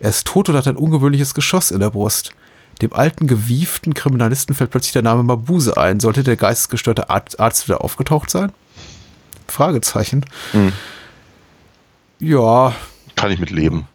Er 0.00 0.10
ist 0.10 0.26
tot 0.26 0.48
und 0.48 0.56
hat 0.56 0.68
ein 0.68 0.76
ungewöhnliches 0.76 1.34
Geschoss 1.34 1.70
in 1.70 1.80
der 1.80 1.90
Brust. 1.90 2.32
Dem 2.80 2.92
alten, 2.92 3.26
gewieften 3.26 3.94
Kriminalisten 3.94 4.54
fällt 4.54 4.70
plötzlich 4.70 4.92
der 4.92 5.02
Name 5.02 5.24
Mabuse 5.24 5.76
ein. 5.76 5.98
Sollte 5.98 6.22
der 6.22 6.36
geistesgestörte 6.36 7.10
Arzt, 7.10 7.40
Arzt 7.40 7.66
wieder 7.66 7.82
aufgetaucht 7.82 8.30
sein? 8.30 8.52
Fragezeichen. 9.48 10.24
Ja, 12.20 12.74
Kann 13.16 13.32
ich 13.32 13.40
mit 13.40 13.50
leben. 13.50 13.88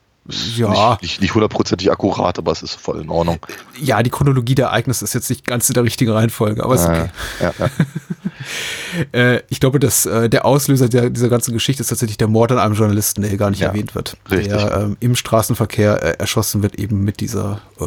Ja. 0.55 0.91
Nicht, 0.91 1.01
nicht, 1.01 1.21
nicht 1.21 1.33
hundertprozentig 1.35 1.91
akkurat, 1.91 2.37
aber 2.39 2.51
es 2.53 2.63
ist 2.63 2.75
voll 2.75 3.01
in 3.01 3.09
Ordnung. 3.09 3.39
ja, 3.77 4.01
die 4.01 4.09
Chronologie 4.09 4.55
der 4.55 4.67
Ereignisse 4.67 5.03
ist 5.03 5.13
jetzt 5.13 5.29
nicht 5.29 5.45
ganz 5.45 5.67
in 5.69 5.73
der 5.73 5.83
richtigen 5.83 6.11
Reihenfolge, 6.11 6.63
aber 6.63 6.75
ist 6.75 6.85
okay. 6.85 7.09
Ja, 7.41 7.53
ja. 7.59 7.69
Äh, 9.11 9.41
ich 9.49 9.59
glaube, 9.59 9.79
dass 9.79 10.05
äh, 10.05 10.29
der 10.29 10.45
Auslöser 10.45 10.87
der, 10.89 11.09
dieser 11.09 11.29
ganzen 11.29 11.53
Geschichte 11.53 11.81
ist 11.81 11.87
tatsächlich 11.87 12.17
der 12.17 12.27
Mord 12.27 12.51
an 12.51 12.59
einem 12.59 12.75
Journalisten, 12.75 13.21
der 13.21 13.29
hier 13.29 13.39
gar 13.39 13.49
nicht 13.49 13.59
Ja, 13.61 13.69
erwähnt 13.69 13.95
wird. 13.95 14.17
richtig. 14.29 14.49
Der 14.53 14.71
ähm, 14.81 14.97
im 14.99 15.15
Straßenverkehr 15.15 16.03
äh, 16.03 16.09
erschossen 16.19 16.61
wird, 16.61 16.75
eben 16.75 17.03
mit 17.03 17.19
dieser 17.21 17.61
äh, 17.79 17.85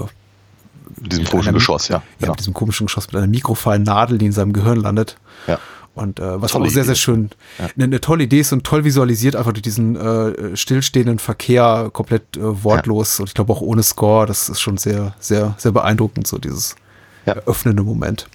In 1.01 1.09
diesem 1.09 1.23
Mit 1.25 1.31
komischen 1.31 1.55
Geschoss, 1.55 1.89
ja. 1.89 1.97
ja, 1.99 2.03
Genau. 2.21 2.33
mit 2.33 2.41
diesem 2.41 2.55
komischen 2.55 2.87
Geschoss 2.87 3.07
mit 3.07 3.17
einer 3.17 3.27
mikrofeinen 3.29 3.85
Nadel, 3.85 4.19
die 4.19 4.27
in 4.27 4.33
seinem 4.33 4.53
Gehirn 4.53 4.81
landet. 4.81 5.17
ja. 5.47 5.59
Und 5.97 6.21
äh, 6.21 6.41
was 6.43 6.53
Tolle 6.53 6.67
auch 6.67 6.71
sehr, 6.71 6.85
sehr 6.85 6.95
schön, 6.95 7.31
eine, 7.59 7.85
eine 7.85 8.01
tolle 8.03 8.25
Idee 8.25 8.41
ist 8.41 8.53
und 8.53 8.65
toll 8.65 8.85
visualisiert, 8.85 9.35
einfach 9.35 9.53
durch 9.53 9.63
diesen 9.63 9.97
äh, 9.97 10.55
stillstehenden 10.55 11.19
Verkehr, 11.19 11.89
komplett 11.91 12.37
äh, 12.37 12.63
wortlos 12.65 13.19
und 13.19 13.29
ich 13.29 13.35
glaube 13.35 13.53
auch 13.55 13.63
ohne 13.63 13.83
Score. 13.83 14.27
Das 14.27 14.51
ist 14.51 14.61
schon 14.61 14.77
sehr, 14.77 15.15
sehr, 15.21 15.55
sehr 15.57 15.73
beeindruckend, 15.73 16.27
so 16.27 16.37
dieses 16.37 16.77
Ja. 17.25 17.33
eröffnende 17.33 17.83
Moment. 17.83 18.29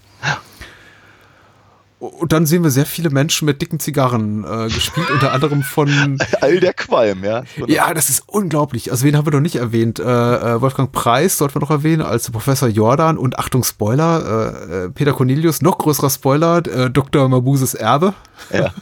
Und 2.02 2.34
dann 2.34 2.48
sehen 2.48 2.64
wir 2.64 2.72
sehr 2.72 2.88
viele 2.88 3.12
Menschen 3.12 3.46
mit 3.46 3.62
dicken 3.62 3.80
Zigarren 3.80 4.44
äh, 4.44 4.70
gespielt, 4.70 5.12
unter 5.12 5.34
anderem 5.34 5.62
von. 5.62 6.18
All 6.42 6.60
der 6.60 6.74
Qualm, 6.74 7.24
ja. 7.24 7.44
Ja, 7.68 7.94
das 7.94 8.10
ist 8.10 8.24
unglaublich. 8.26 8.90
Also 8.90 9.06
wen 9.06 9.16
haben 9.16 9.28
wir 9.28 9.34
noch 9.34 9.40
nicht 9.40 9.58
erwähnt? 9.58 10.00
Äh, 10.00 10.04
äh, 10.04 10.62
Wolfgang 10.62 10.92
Preis 10.92 11.38
sollten 11.38 11.54
wir 11.54 11.60
noch 11.60 11.70
erwähnen 11.70 12.02
als 12.02 12.32
Professor 12.32 12.70
Jordan 12.70 13.20
und 13.20 13.38
Achtung 13.38 13.64
Spoiler, 13.64 14.56
äh, 14.72 14.86
äh, 14.86 14.90
Peter 14.90 15.14
Cornelius, 15.14 15.62
noch 15.62 15.78
größerer 15.78 16.10
Spoiler, 16.10 16.66
äh, 16.66 16.90
Dr. 16.90 17.30
Mabuses 17.30 17.76
Erbe. 17.76 18.16
Ja. 18.52 18.74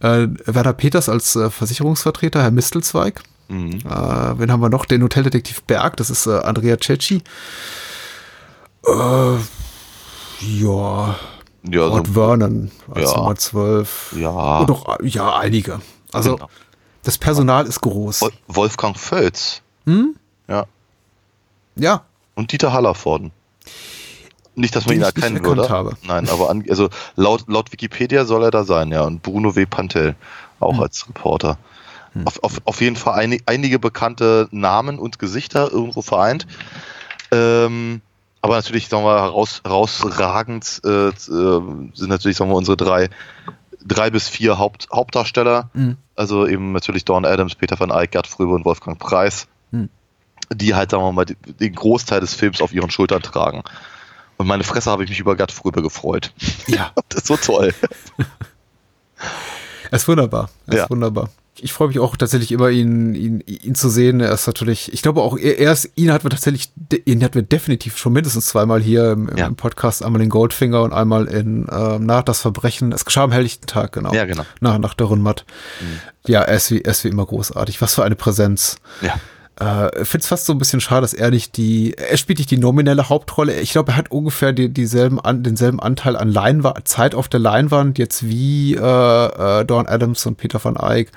äh, 0.00 0.28
Werner 0.46 0.74
Peters 0.74 1.08
als 1.08 1.34
äh, 1.34 1.50
Versicherungsvertreter, 1.50 2.40
Herr 2.40 2.52
Mistelzweig. 2.52 3.20
Mhm. 3.48 3.80
Äh, 3.84 4.38
wen 4.38 4.52
haben 4.52 4.60
wir 4.60 4.68
noch? 4.68 4.84
Den 4.84 5.02
Hoteldetektiv 5.02 5.64
Berg, 5.64 5.96
das 5.96 6.08
ist 6.08 6.26
äh, 6.26 6.38
Andrea 6.38 6.76
Cecchi. 6.80 7.20
Äh, 8.86 9.38
ja, 10.40 11.16
Ja, 11.70 11.86
Lord 11.86 12.06
so, 12.06 12.12
Vernon 12.14 12.70
als 12.94 13.10
Ja. 13.12 13.16
Nummer 13.18 13.36
12. 13.36 14.14
ja. 14.18 14.58
Und 14.60 14.68
noch, 14.68 14.98
ja, 15.02 15.36
einige. 15.38 15.80
Also, 16.12 16.36
Genau. 16.36 16.48
das 17.02 17.18
Personal 17.18 17.66
ist 17.66 17.80
groß. 17.80 18.22
Wol- 18.22 18.32
Wolfgang 18.48 18.98
Völz. 18.98 19.62
Hm? 19.86 20.16
Ja. 20.48 20.66
Ja, 21.76 22.02
Und 22.34 22.52
Dieter 22.52 22.72
Hallervorden. 22.72 23.32
Nicht, 24.54 24.74
dass 24.74 24.86
man 24.86 24.94
Den 24.94 25.00
ihn 25.00 25.04
erkennen 25.04 25.44
würde. 25.44 25.68
habe. 25.68 25.96
Nein, 26.04 26.28
aber 26.28 26.50
an, 26.50 26.64
also 26.68 26.88
laut, 27.16 27.44
laut 27.48 27.70
Wikipedia 27.72 28.24
soll 28.24 28.42
er 28.44 28.50
da 28.50 28.64
sein, 28.64 28.90
ja. 28.90 29.02
Und 29.02 29.22
Bruno 29.22 29.54
W. 29.54 29.66
Pantel 29.66 30.16
auch 30.60 30.74
Hm. 30.74 30.82
als 30.82 31.08
Reporter. 31.08 31.58
Auf, 32.24 32.42
auf, 32.42 32.60
auf 32.64 32.80
jeden 32.80 32.96
Fall 32.96 33.14
einig, 33.14 33.42
einige 33.46 33.78
bekannte 33.78 34.48
Namen 34.50 34.98
und 34.98 35.20
Gesichter 35.20 35.70
irgendwo 35.70 36.02
vereint. 36.02 36.46
Ähm, 37.30 38.00
aber 38.40 38.54
natürlich, 38.56 38.88
sagen 38.88 39.04
wir, 39.04 39.20
heraus, 39.20 39.60
herausragend 39.64 40.80
äh, 40.84 41.08
äh, 41.08 41.12
sind 41.94 42.08
natürlich, 42.08 42.36
sagen 42.36 42.50
wir, 42.50 42.56
unsere 42.56 42.76
drei, 42.76 43.10
drei 43.84 44.10
bis 44.10 44.28
vier 44.28 44.58
Haupt, 44.58 44.88
Hauptdarsteller. 44.92 45.70
Mhm. 45.74 45.96
Also 46.16 46.46
eben 46.46 46.72
natürlich 46.72 47.04
Dawn 47.04 47.24
Adams, 47.24 47.54
Peter 47.54 47.78
van 47.78 47.90
Eyck, 47.90 48.12
Gerd 48.12 48.26
Fröbe 48.26 48.52
und 48.54 48.64
Wolfgang 48.64 48.98
Preis, 48.98 49.46
Mhm. 49.70 49.88
die 50.52 50.74
halt, 50.74 50.90
sagen 50.90 51.02
wir 51.02 51.12
mal, 51.12 51.24
den 51.26 51.74
Großteil 51.74 52.20
des 52.20 52.34
Films 52.34 52.60
auf 52.62 52.72
ihren 52.72 52.90
Schultern 52.90 53.22
tragen. 53.22 53.62
Und 54.36 54.46
meine 54.46 54.62
Fresse 54.64 54.90
habe 54.90 55.02
ich 55.04 55.10
mich 55.10 55.18
über 55.20 55.34
Gerd 55.36 55.50
Fröbe 55.52 55.82
gefreut. 55.82 56.32
ja, 56.68 56.92
Das 57.08 57.22
ist 57.22 57.26
so 57.26 57.36
toll. 57.36 57.74
er 59.90 59.96
ist 59.96 60.06
wunderbar. 60.08 60.48
Er 60.66 60.76
Ja. 60.76 60.84
ist 60.84 60.90
wunderbar. 60.90 61.28
Ich 61.62 61.72
freue 61.72 61.88
mich 61.88 61.98
auch 61.98 62.16
tatsächlich 62.16 62.52
immer, 62.52 62.68
ihn, 62.70 63.14
ihn, 63.14 63.40
ihn 63.46 63.74
zu 63.74 63.88
sehen. 63.88 64.20
Er 64.20 64.32
ist 64.32 64.46
natürlich, 64.46 64.92
ich 64.92 65.02
glaube 65.02 65.22
auch, 65.22 65.36
er, 65.38 65.58
er 65.58 65.72
ist, 65.72 65.90
ihn 65.96 66.12
hatten 66.12 66.24
wir 66.24 66.30
tatsächlich, 66.30 66.70
ihn 67.04 67.22
hatten 67.22 67.34
wir 67.34 67.42
definitiv 67.42 67.98
schon 67.98 68.12
mindestens 68.12 68.46
zweimal 68.46 68.80
hier 68.80 69.12
im, 69.12 69.30
Ja. 69.36 69.46
im 69.46 69.56
Podcast, 69.56 70.04
einmal 70.04 70.22
in 70.22 70.28
Goldfinger 70.28 70.82
und 70.82 70.92
einmal 70.92 71.26
in 71.26 71.66
ähm, 71.70 72.06
Nach 72.06 72.22
das 72.22 72.40
Verbrechen. 72.40 72.92
Es 72.92 73.04
geschah 73.04 73.24
am 73.24 73.32
helllichten 73.32 73.66
Tag, 73.66 73.92
genau. 73.92 74.12
Ja, 74.14 74.24
genau. 74.24 74.44
Nach, 74.60 74.78
nach 74.78 74.94
der 74.94 75.06
Rundmatt. 75.06 75.44
Ja, 76.26 76.42
er 76.42 76.56
ist, 76.56 76.70
wie, 76.70 76.82
er 76.82 76.90
ist 76.92 77.04
wie 77.04 77.08
immer 77.08 77.26
großartig. 77.26 77.80
Was 77.80 77.94
für 77.94 78.04
eine 78.04 78.16
Präsenz. 78.16 78.76
Ja. 79.02 79.14
Äh, 79.58 80.04
finde 80.04 80.22
es 80.22 80.28
fast 80.28 80.46
so 80.46 80.52
ein 80.52 80.58
bisschen 80.58 80.80
schade, 80.80 81.00
dass 81.00 81.14
er 81.14 81.30
nicht 81.30 81.56
die, 81.56 81.94
er 81.96 82.16
spielt 82.16 82.38
nicht 82.38 82.50
die 82.50 82.58
nominelle 82.58 83.08
Hauptrolle. 83.08 83.58
Ich 83.60 83.72
glaube, 83.72 83.92
er 83.92 83.96
hat 83.96 84.12
ungefähr 84.12 84.52
die, 84.52 84.68
dieselben 84.68 85.18
an, 85.20 85.42
denselben 85.42 85.80
Anteil 85.80 86.16
an 86.16 86.28
Leinwand, 86.28 86.86
Zeit 86.86 87.14
auf 87.16 87.28
der 87.28 87.40
Leinwand, 87.40 87.98
jetzt 87.98 88.28
wie 88.28 88.74
äh, 88.74 88.78
äh, 88.78 89.64
Dawn 89.64 89.88
Adams 89.88 90.24
und 90.26 90.36
Peter 90.36 90.62
van 90.62 90.76
Eyck. 90.76 91.10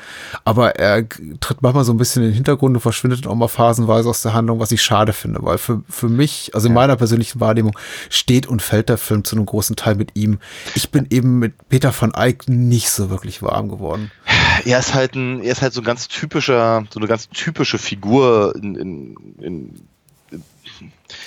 Aber 0.44 0.76
er 0.78 1.08
tritt 1.40 1.62
manchmal 1.62 1.84
so 1.84 1.94
ein 1.94 1.98
bisschen 1.98 2.24
in 2.24 2.30
den 2.30 2.36
Hintergrund 2.36 2.76
und 2.76 2.82
verschwindet 2.82 3.28
auch 3.28 3.36
mal 3.36 3.48
phasenweise 3.48 4.10
aus 4.10 4.24
der 4.24 4.34
Handlung, 4.34 4.60
was 4.60 4.72
ich 4.72 4.82
schade 4.82 5.14
finde, 5.14 5.44
weil 5.44 5.60
für, 5.60 5.84
für 5.88 6.10
mich, 6.10 6.52
also 6.56 6.68
in 6.68 6.74
meiner 6.74 6.96
persönlichen 6.96 7.40
Wahrnehmung, 7.40 7.78
steht 8.10 8.48
und 8.48 8.64
fällt 8.64 8.90
der 8.90 8.98
Film 8.98 9.24
zu 9.24 9.36
einem 9.36 9.46
großen 9.46 9.76
Teil 9.76 9.94
mit 9.94 10.16
ihm. 10.16 10.40
Ich 10.74 10.90
bin 10.90 11.06
eben 11.12 11.38
mit 11.38 11.70
Peter 11.70 11.94
van 11.98 12.16
Eyck 12.16 12.50
nicht 12.50 12.90
so 12.90 13.12
wirklich 13.12 13.44
warm 13.44 13.70
geworden. 13.70 14.10
Er 14.66 14.80
ist 14.80 14.96
halt 14.96 15.16
ein, 15.16 15.42
er 15.42 15.52
ist 15.52 15.62
halt 15.62 15.74
so 15.74 15.82
ein 15.82 15.86
ganz 15.86 16.08
typischer, 16.08 16.84
so 16.90 17.00
eine 17.00 17.08
ganz 17.08 17.30
typische 17.30 17.78
Figur 17.78 18.31
in, 18.56 18.76
in, 18.76 19.16
in 19.40 19.88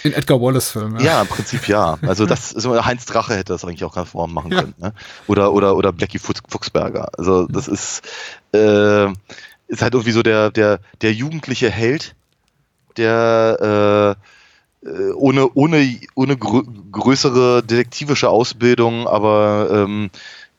In 0.02 0.12
Edgar 0.12 0.40
Wallace-Filmen. 0.40 1.00
Ja, 1.04 1.22
im 1.22 1.28
Prinzip 1.28 1.68
ja. 1.68 1.98
Also 2.02 2.26
das 2.26 2.54
Heinz 2.84 3.04
Drache 3.06 3.34
hätte 3.34 3.52
das 3.52 3.64
eigentlich 3.64 3.84
auch 3.84 3.94
ganz 3.94 4.10
vorn 4.10 4.32
machen 4.32 4.50
können. 4.50 4.74
Ne? 4.78 4.92
Oder 5.26 5.52
oder 5.52 5.76
oder 5.76 5.92
Blackie 5.92 6.18
Fuchs- 6.18 6.42
Fuchsberger. 6.48 7.08
Also 7.18 7.46
das 7.46 7.68
ist 7.68 8.02
äh, 8.54 9.06
ist 9.68 9.82
halt 9.82 9.94
irgendwie 9.94 10.12
so 10.12 10.22
der 10.22 10.50
der 10.50 10.80
der 11.02 11.12
jugendliche 11.12 11.70
Held, 11.70 12.14
der 12.96 14.16
äh, 14.84 14.88
äh, 14.88 15.12
ohne 15.12 15.50
ohne 15.54 16.00
ohne 16.14 16.36
grö 16.36 16.62
größere 16.92 17.62
detektivische 17.62 18.28
Ausbildung, 18.28 19.06
aber 19.06 19.68
ähm, 19.70 20.10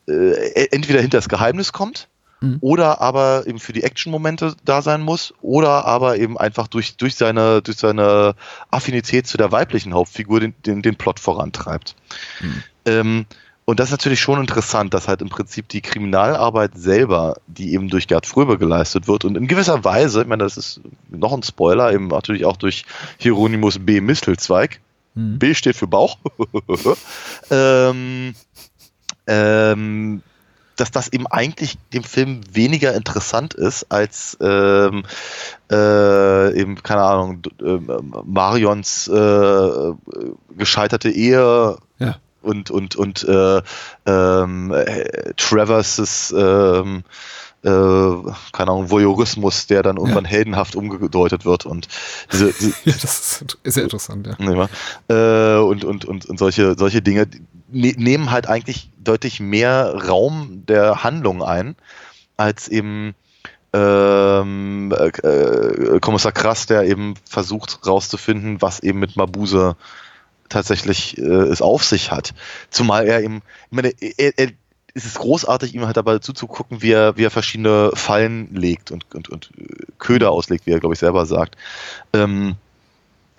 äh, 0.08 0.66
entweder 0.70 1.00
hinter 1.00 1.18
das 1.18 1.28
Geheimnis 1.28 1.72
kommt 1.72 2.08
Mhm. 2.40 2.58
oder 2.60 3.00
aber 3.00 3.46
eben 3.46 3.58
für 3.58 3.72
die 3.72 3.82
Action-Momente 3.82 4.54
da 4.64 4.82
sein 4.82 5.00
muss 5.00 5.32
oder 5.40 5.86
aber 5.86 6.18
eben 6.18 6.36
einfach 6.36 6.68
durch, 6.68 6.96
durch, 6.96 7.14
seine, 7.14 7.62
durch 7.62 7.78
seine 7.78 8.34
Affinität 8.70 9.26
zu 9.26 9.38
der 9.38 9.52
weiblichen 9.52 9.94
Hauptfigur 9.94 10.40
den, 10.40 10.54
den, 10.66 10.82
den 10.82 10.96
Plot 10.96 11.18
vorantreibt. 11.18 11.96
Ähm, 12.84 13.26
und 13.64 13.80
das 13.80 13.88
ist 13.88 13.92
natürlich 13.92 14.20
schon 14.20 14.40
interessant, 14.40 14.94
dass 14.94 15.08
halt 15.08 15.22
im 15.22 15.28
Prinzip 15.28 15.68
die 15.68 15.80
Kriminalarbeit 15.80 16.72
selber, 16.76 17.38
die 17.46 17.72
eben 17.72 17.88
durch 17.88 18.06
Gerd 18.06 18.26
Fröbe 18.26 18.58
geleistet 18.58 19.08
wird 19.08 19.24
und 19.24 19.36
in 19.36 19.48
gewisser 19.48 19.82
Weise, 19.84 20.22
ich 20.22 20.28
meine, 20.28 20.44
das 20.44 20.56
ist 20.56 20.80
noch 21.08 21.32
ein 21.32 21.42
Spoiler, 21.42 21.92
eben 21.92 22.08
natürlich 22.08 22.44
auch 22.44 22.56
durch 22.56 22.84
Hieronymus 23.18 23.78
B. 23.80 24.00
Mistelzweig, 24.00 24.80
Mhm. 25.16 25.38
B 25.38 25.54
steht 25.54 25.76
für 25.76 25.86
Bauch, 25.86 26.18
ähm, 27.50 28.34
ähm, 29.26 30.22
dass 30.76 30.90
das 30.90 31.08
eben 31.12 31.26
eigentlich 31.26 31.78
dem 31.92 32.04
Film 32.04 32.40
weniger 32.52 32.94
interessant 32.94 33.54
ist 33.54 33.90
als 33.90 34.36
ähm, 34.40 35.04
äh, 35.70 36.60
eben, 36.60 36.82
keine 36.82 37.02
Ahnung, 37.02 37.42
ähm, 37.62 38.14
Marions 38.24 39.08
äh, 39.08 39.92
gescheiterte 40.56 41.10
Ehe 41.10 41.76
Ja. 41.98 42.16
und 42.42 42.70
und 42.70 42.94
und 42.96 43.24
äh, 43.24 43.58
äh, 43.58 45.32
Travers 45.36 46.34
ähm, 46.36 47.04
äh, 47.64 47.68
keine 48.52 48.70
Ahnung, 48.70 48.90
Voyeurismus, 48.90 49.66
der 49.66 49.82
dann 49.82 49.96
irgendwann 49.96 50.24
heldenhaft 50.24 50.76
umgedeutet 50.76 51.44
wird 51.44 51.66
und 51.66 51.88
diese, 52.32 52.52
diese 52.52 52.70
Ja, 52.84 52.92
das 53.02 53.42
ist, 53.42 53.58
sehr 53.64 53.82
interessant, 53.82 54.26
ja. 54.26 54.68
Äh, 55.08 55.58
und, 55.58 55.84
und, 55.84 56.04
und, 56.04 56.26
und 56.26 56.38
solche, 56.38 56.76
solche 56.78 57.02
Dinge 57.02 57.26
ne 57.68 57.94
nehmen 57.96 58.30
halt 58.30 58.46
eigentlich 58.46 58.90
deutlich 58.98 59.40
mehr 59.40 59.94
Raum 60.08 60.64
der 60.66 61.04
Handlung 61.04 61.42
ein, 61.42 61.76
als 62.36 62.68
eben 62.68 63.14
ähm, 63.72 64.92
äh, 64.92 66.00
Kommissar 66.00 66.32
Krass, 66.32 66.66
der 66.66 66.84
eben 66.84 67.14
versucht 67.28 67.86
rauszufinden, 67.86 68.62
was 68.62 68.80
eben 68.80 68.98
mit 68.98 69.16
Mabuse 69.16 69.76
tatsächlich 70.48 71.18
äh, 71.18 71.22
es 71.22 71.62
auf 71.62 71.84
sich 71.84 72.10
hat. 72.10 72.34
Zumal 72.70 73.06
er 73.06 73.22
eben, 73.22 73.42
ich 73.70 73.76
meine, 73.76 73.92
er, 74.00 74.38
er, 74.38 74.48
es 74.94 75.04
ist 75.04 75.18
großartig, 75.18 75.74
ihm 75.74 75.84
halt 75.84 75.96
dabei 75.96 76.18
zuzugucken, 76.18 76.80
wie 76.80 76.92
er, 76.92 77.16
wie 77.16 77.24
er 77.24 77.30
verschiedene 77.30 77.90
Fallen 77.94 78.54
legt 78.54 78.90
und, 78.90 79.04
und, 79.14 79.28
und 79.28 79.50
äh, 79.58 79.86
Köder 79.98 80.30
auslegt, 80.30 80.66
wie 80.66 80.72
er, 80.72 80.80
glaube 80.80 80.94
ich, 80.94 81.00
selber 81.00 81.26
sagt. 81.26 81.56
Ähm, 82.12 82.56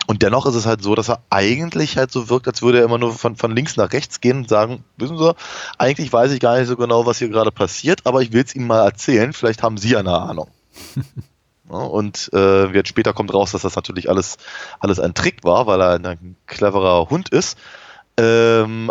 und 0.08 0.22
dennoch 0.22 0.46
ist 0.46 0.54
es 0.54 0.64
halt 0.64 0.82
so, 0.82 0.94
dass 0.94 1.10
er 1.10 1.20
eigentlich 1.28 1.98
halt 1.98 2.10
so 2.10 2.30
wirkt, 2.30 2.48
als 2.48 2.62
würde 2.62 2.78
er 2.78 2.84
immer 2.84 2.96
nur 2.96 3.12
von, 3.12 3.36
von 3.36 3.54
links 3.54 3.76
nach 3.76 3.92
rechts 3.92 4.22
gehen 4.22 4.38
und 4.38 4.48
sagen, 4.48 4.82
wissen 4.96 5.18
Sie, 5.18 5.34
eigentlich 5.76 6.10
weiß 6.10 6.32
ich 6.32 6.40
gar 6.40 6.58
nicht 6.58 6.66
so 6.66 6.76
genau, 6.76 7.04
was 7.04 7.18
hier 7.18 7.28
gerade 7.28 7.52
passiert, 7.52 8.06
aber 8.06 8.22
ich 8.22 8.32
will 8.32 8.42
es 8.42 8.54
Ihnen 8.54 8.66
mal 8.66 8.82
erzählen, 8.82 9.34
vielleicht 9.34 9.62
haben 9.62 9.76
Sie 9.76 9.90
ja 9.90 9.98
eine 10.00 10.18
Ahnung. 10.18 10.48
Ja, 11.70 11.80
und 11.80 12.30
äh, 12.32 12.68
jetzt 12.68 12.88
später 12.88 13.12
kommt 13.12 13.34
raus, 13.34 13.52
dass 13.52 13.60
das 13.60 13.76
natürlich 13.76 14.08
alles, 14.08 14.38
alles 14.80 14.98
ein 14.98 15.12
Trick 15.12 15.44
war, 15.44 15.66
weil 15.66 15.82
er 15.82 16.02
ein 16.02 16.34
cleverer 16.46 17.10
Hund 17.10 17.28
ist. 17.28 17.58
Ähm, 18.16 18.90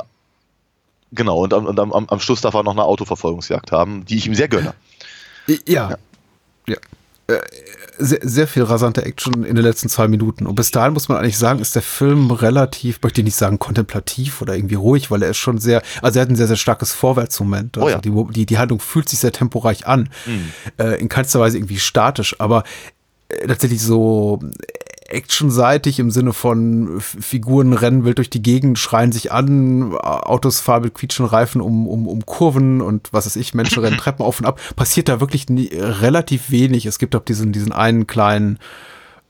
genau, 1.12 1.40
und, 1.40 1.56
am, 1.56 1.66
und 1.66 1.80
am, 1.80 1.92
am 1.92 2.20
Schluss 2.20 2.42
darf 2.42 2.54
er 2.54 2.62
noch 2.62 2.74
eine 2.74 2.84
Autoverfolgungsjagd 2.84 3.72
haben, 3.72 4.06
die 4.06 4.18
ich 4.18 4.28
ihm 4.28 4.36
sehr 4.36 4.48
gönne. 4.48 4.76
Ja. 5.48 5.90
Ja. 6.68 6.78
Äh, 7.28 7.40
Sehr, 8.00 8.20
sehr 8.22 8.48
viel 8.48 8.62
rasante 8.62 9.04
Action 9.04 9.44
in 9.44 9.56
den 9.56 9.64
letzten 9.66 9.90
zwei 9.90 10.08
Minuten. 10.08 10.46
Und 10.46 10.54
bis 10.54 10.70
dahin 10.70 10.94
muss 10.94 11.10
man 11.10 11.18
eigentlich 11.18 11.38
sagen, 11.40 11.60
ist 11.60 11.74
der 11.74 11.82
Film 11.82 12.30
relativ, 12.30 13.00
möchte 13.02 13.22
ich 13.22 13.26
nicht 13.26 13.36
sagen 13.36 13.58
kontemplativ 13.58 14.40
oder 14.42 14.56
irgendwie 14.56 14.76
ruhig, 14.76 15.10
weil 15.10 15.24
er 15.24 15.30
ist 15.32 15.38
schon 15.38 15.58
sehr, 15.58 15.82
also 16.04 16.20
er 16.20 16.22
hat 16.22 16.30
ein 16.30 16.36
sehr, 16.36 16.46
sehr 16.46 16.58
starkes 16.58 16.92
Vorwärtsmoment. 16.92 17.76
Also 17.76 17.88
Oh 17.88 17.90
ja. 17.90 17.98
die, 17.98 18.34
die, 18.34 18.46
die 18.46 18.58
Handlung 18.60 18.80
fühlt 18.80 19.10
sich 19.10 19.18
sehr 19.18 19.32
temporeich 19.32 19.88
an. 19.88 20.10
Äh, 20.78 21.00
in 21.02 21.10
keinster 21.10 21.40
Weise 21.40 21.58
irgendwie 21.58 21.80
statisch, 21.80 22.36
aber 22.40 22.64
äh, 23.30 23.48
tatsächlich 23.48 23.82
so 23.82 24.40
actionseitig 25.10 26.00
im 26.00 26.12
Sinne 26.12 26.34
von 26.34 27.00
Figuren 27.00 27.74
rennen 27.74 28.04
wild 28.04 28.18
durch 28.18 28.30
die 28.30 28.42
Gegend, 28.42 28.78
schreien 28.80 29.12
sich 29.12 29.32
an, 29.32 29.96
Autos 29.98 30.60
fahren 30.60 30.84
mit 30.84 30.94
quietschenden 30.94 31.30
Reifen 31.30 31.62
um, 31.62 31.88
um, 31.88 32.08
um 32.08 32.26
Kurven 32.26 32.82
und 32.82 33.10
was 33.12 33.26
weiß 33.26 33.36
ich, 33.38 33.54
Menschen 33.54 33.84
rennen 33.84 33.98
Treppen 34.00 34.26
auf 34.26 34.40
und 34.40 34.46
ab. 34.46 34.60
Passiert 34.76 35.10
da 35.10 35.20
wirklich 35.20 35.50
nie, 35.50 35.70
relativ 35.74 36.52
wenig. 36.52 36.86
Es 36.86 37.00
gibt 37.00 37.16
auch 37.16 37.24
diesen, 37.24 37.52
diesen 37.52 37.72
einen 37.72 38.08
kleinen 38.08 38.60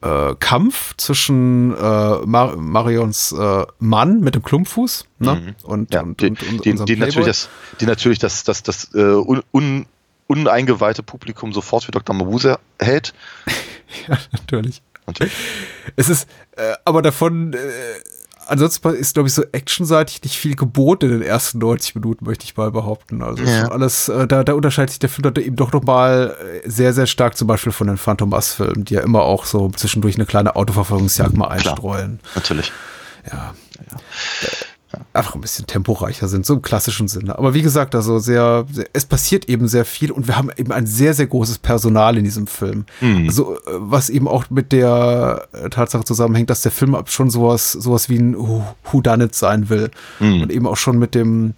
äh, 0.01 0.35
Kampf 0.39 0.95
zwischen 0.97 1.75
äh, 1.75 2.17
Mar 2.25 2.55
Marions 2.55 3.31
äh, 3.31 3.65
Mann 3.79 4.21
mit 4.21 4.35
dem 4.35 4.43
Klumpfuß 4.43 5.05
ne? 5.19 5.35
Mhm. 5.35 5.55
und, 5.63 5.93
Ja, 5.93 6.01
und, 6.01 6.21
die, 6.21 6.27
und, 6.27 6.43
und 6.43 6.65
die, 6.65 6.73
die, 6.73 6.95
natürlich 6.97 7.25
das, 7.25 7.49
die 7.79 7.85
natürlich 7.85 8.19
das, 8.19 8.43
das, 8.43 8.63
das 8.63 8.93
äh, 8.93 8.99
un, 8.99 9.41
un, 9.51 9.85
uneingeweihte 10.27 11.03
Publikum 11.03 11.53
sofort 11.53 11.85
für 11.85 11.91
Dr. 11.91 12.15
Mabuse 12.15 12.59
hält. 12.79 13.13
Ja, 14.09 14.17
natürlich. 14.33 14.81
Natürlich. 15.07 15.33
Es 15.95 16.09
ist, 16.09 16.27
äh, 16.57 16.73
aber 16.85 17.01
davon, 17.01 17.53
äh, 17.53 17.57
ansonsten 18.47 18.89
ist, 18.89 19.13
glaube 19.13 19.27
ich, 19.29 19.33
so 19.33 19.43
actionseitig 19.51 20.21
nicht 20.23 20.37
viel 20.37 20.55
geboten 20.55 21.05
in 21.05 21.11
den 21.19 21.21
ersten 21.21 21.59
90 21.59 21.95
Minuten, 21.95 22.25
möchte 22.25 22.43
ich 22.45 22.55
mal 22.57 22.71
behaupten. 22.71 23.21
Also 23.23 23.43
Ja. 23.43 23.69
alles, 23.69 24.09
äh, 24.09 24.27
da, 24.27 24.43
da 24.43 24.53
unterscheidet 24.53 24.91
sich 24.91 24.99
der 24.99 25.09
Film 25.09 25.33
eben 25.37 25.55
doch 25.55 25.71
noch 25.71 25.83
mal 25.83 26.35
äh, 26.63 26.69
sehr, 26.69 26.93
sehr 26.93 27.07
stark 27.07 27.37
zum 27.37 27.47
Beispiel 27.47 27.71
von 27.71 27.87
den 27.87 27.97
Phantomas-Filmen, 27.97 28.85
die 28.85 28.95
ja 28.95 29.01
immer 29.01 29.23
auch 29.23 29.45
so 29.45 29.69
zwischendurch 29.71 30.15
eine 30.15 30.25
kleine 30.25 30.55
Autoverfolgungsjagd 30.55 31.35
mal 31.35 31.47
Klar. 31.57 31.73
einstreuen. 31.73 32.19
Natürlich. 32.35 32.71
Ja. 33.31 33.53
Einfach 35.13 35.35
ein 35.35 35.41
bisschen 35.41 35.67
temporeicher 35.67 36.27
sind, 36.27 36.45
so 36.45 36.55
im 36.55 36.61
klassischen 36.61 37.07
Sinne. 37.07 37.37
Aber 37.37 37.53
wie 37.53 37.61
gesagt, 37.61 37.95
also 37.95 38.19
sehr, 38.19 38.65
sehr, 38.71 38.85
es 38.93 39.05
passiert 39.05 39.49
eben 39.49 39.67
sehr 39.67 39.85
viel 39.85 40.11
und 40.11 40.27
wir 40.27 40.37
haben 40.37 40.49
eben 40.57 40.71
ein 40.71 40.85
sehr, 40.87 41.13
sehr 41.13 41.27
großes 41.27 41.59
Personal 41.59 42.17
in 42.17 42.23
diesem 42.23 42.47
Film. 42.47 42.85
Mhm. 43.01 43.25
Also, 43.27 43.55
äh, 43.55 43.59
was 43.77 44.09
eben 44.09 44.27
auch 44.27 44.49
mit 44.49 44.71
der 44.71 45.47
äh, 45.53 45.69
Tatsache 45.69 46.03
zusammenhängt, 46.03 46.49
dass 46.49 46.61
der 46.61 46.71
Film 46.71 46.95
schon 47.07 47.29
sowas, 47.29 47.71
sowas 47.71 48.09
wie 48.09 48.17
ein 48.17 48.35
Who- 48.37 48.63
Whodunit 48.91 49.35
sein 49.35 49.69
will. 49.69 49.89
Mhm. 50.19 50.41
Und 50.43 50.51
eben 50.51 50.67
auch 50.67 50.77
schon 50.77 50.97
mit 50.99 51.15
dem, 51.15 51.53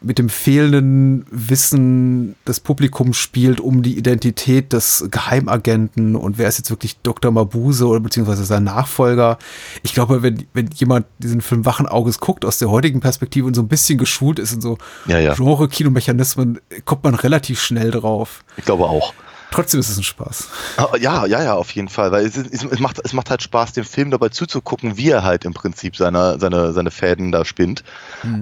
mit 0.00 0.18
dem 0.18 0.28
fehlenden 0.28 1.24
Wissen 1.30 2.34
des 2.46 2.60
Publikums 2.60 3.16
spielt 3.16 3.60
um 3.60 3.82
die 3.82 3.96
Identität 3.96 4.72
des 4.72 5.06
Geheimagenten 5.10 6.16
und 6.16 6.38
wer 6.38 6.48
ist 6.48 6.58
jetzt 6.58 6.70
wirklich 6.70 6.98
Dr. 7.02 7.30
Mabuse 7.30 7.86
oder 7.86 8.00
beziehungsweise 8.00 8.44
sein 8.44 8.64
Nachfolger. 8.64 9.38
Ich 9.82 9.94
glaube, 9.94 10.22
wenn, 10.22 10.46
wenn 10.52 10.68
jemand 10.74 11.06
diesen 11.18 11.40
Film 11.40 11.64
wachen 11.64 11.86
Auges 11.86 12.18
guckt, 12.18 12.44
aus 12.44 12.58
der 12.58 12.70
heutigen 12.70 13.00
Perspektive 13.00 13.46
und 13.46 13.54
so 13.54 13.62
ein 13.62 13.68
bisschen 13.68 13.98
geschult 13.98 14.38
ist 14.38 14.52
in 14.52 14.60
so 14.60 14.78
Ja, 15.06 15.18
ja. 15.18 15.34
Genre-Kinomechanismen, 15.34 16.60
kommt 16.84 17.04
man 17.04 17.14
relativ 17.14 17.60
schnell 17.60 17.90
drauf. 17.92 18.44
Ich 18.56 18.64
glaube 18.64 18.84
auch. 18.84 19.14
Trotzdem 19.52 19.80
ist 19.80 19.90
es 19.90 19.98
ein 19.98 20.02
Spaß. 20.02 20.48
Ah, 20.78 20.88
Ja, 20.98 21.26
ja, 21.26 21.42
ja, 21.42 21.54
auf 21.54 21.70
jeden 21.72 21.88
Fall. 21.90 22.10
Weil 22.10 22.24
es, 22.24 22.36
es, 22.38 22.78
macht, 22.78 23.00
es 23.04 23.12
macht 23.12 23.28
halt 23.28 23.42
Spaß, 23.42 23.74
dem 23.74 23.84
Film 23.84 24.10
dabei 24.10 24.30
zuzugucken, 24.30 24.96
wie 24.96 25.10
er 25.10 25.22
halt 25.22 25.44
im 25.44 25.52
Prinzip 25.52 25.94
seine, 25.94 26.40
seine, 26.40 26.72
seine 26.72 26.90
Fäden 26.90 27.32
da 27.32 27.44
spinnt. 27.44 27.84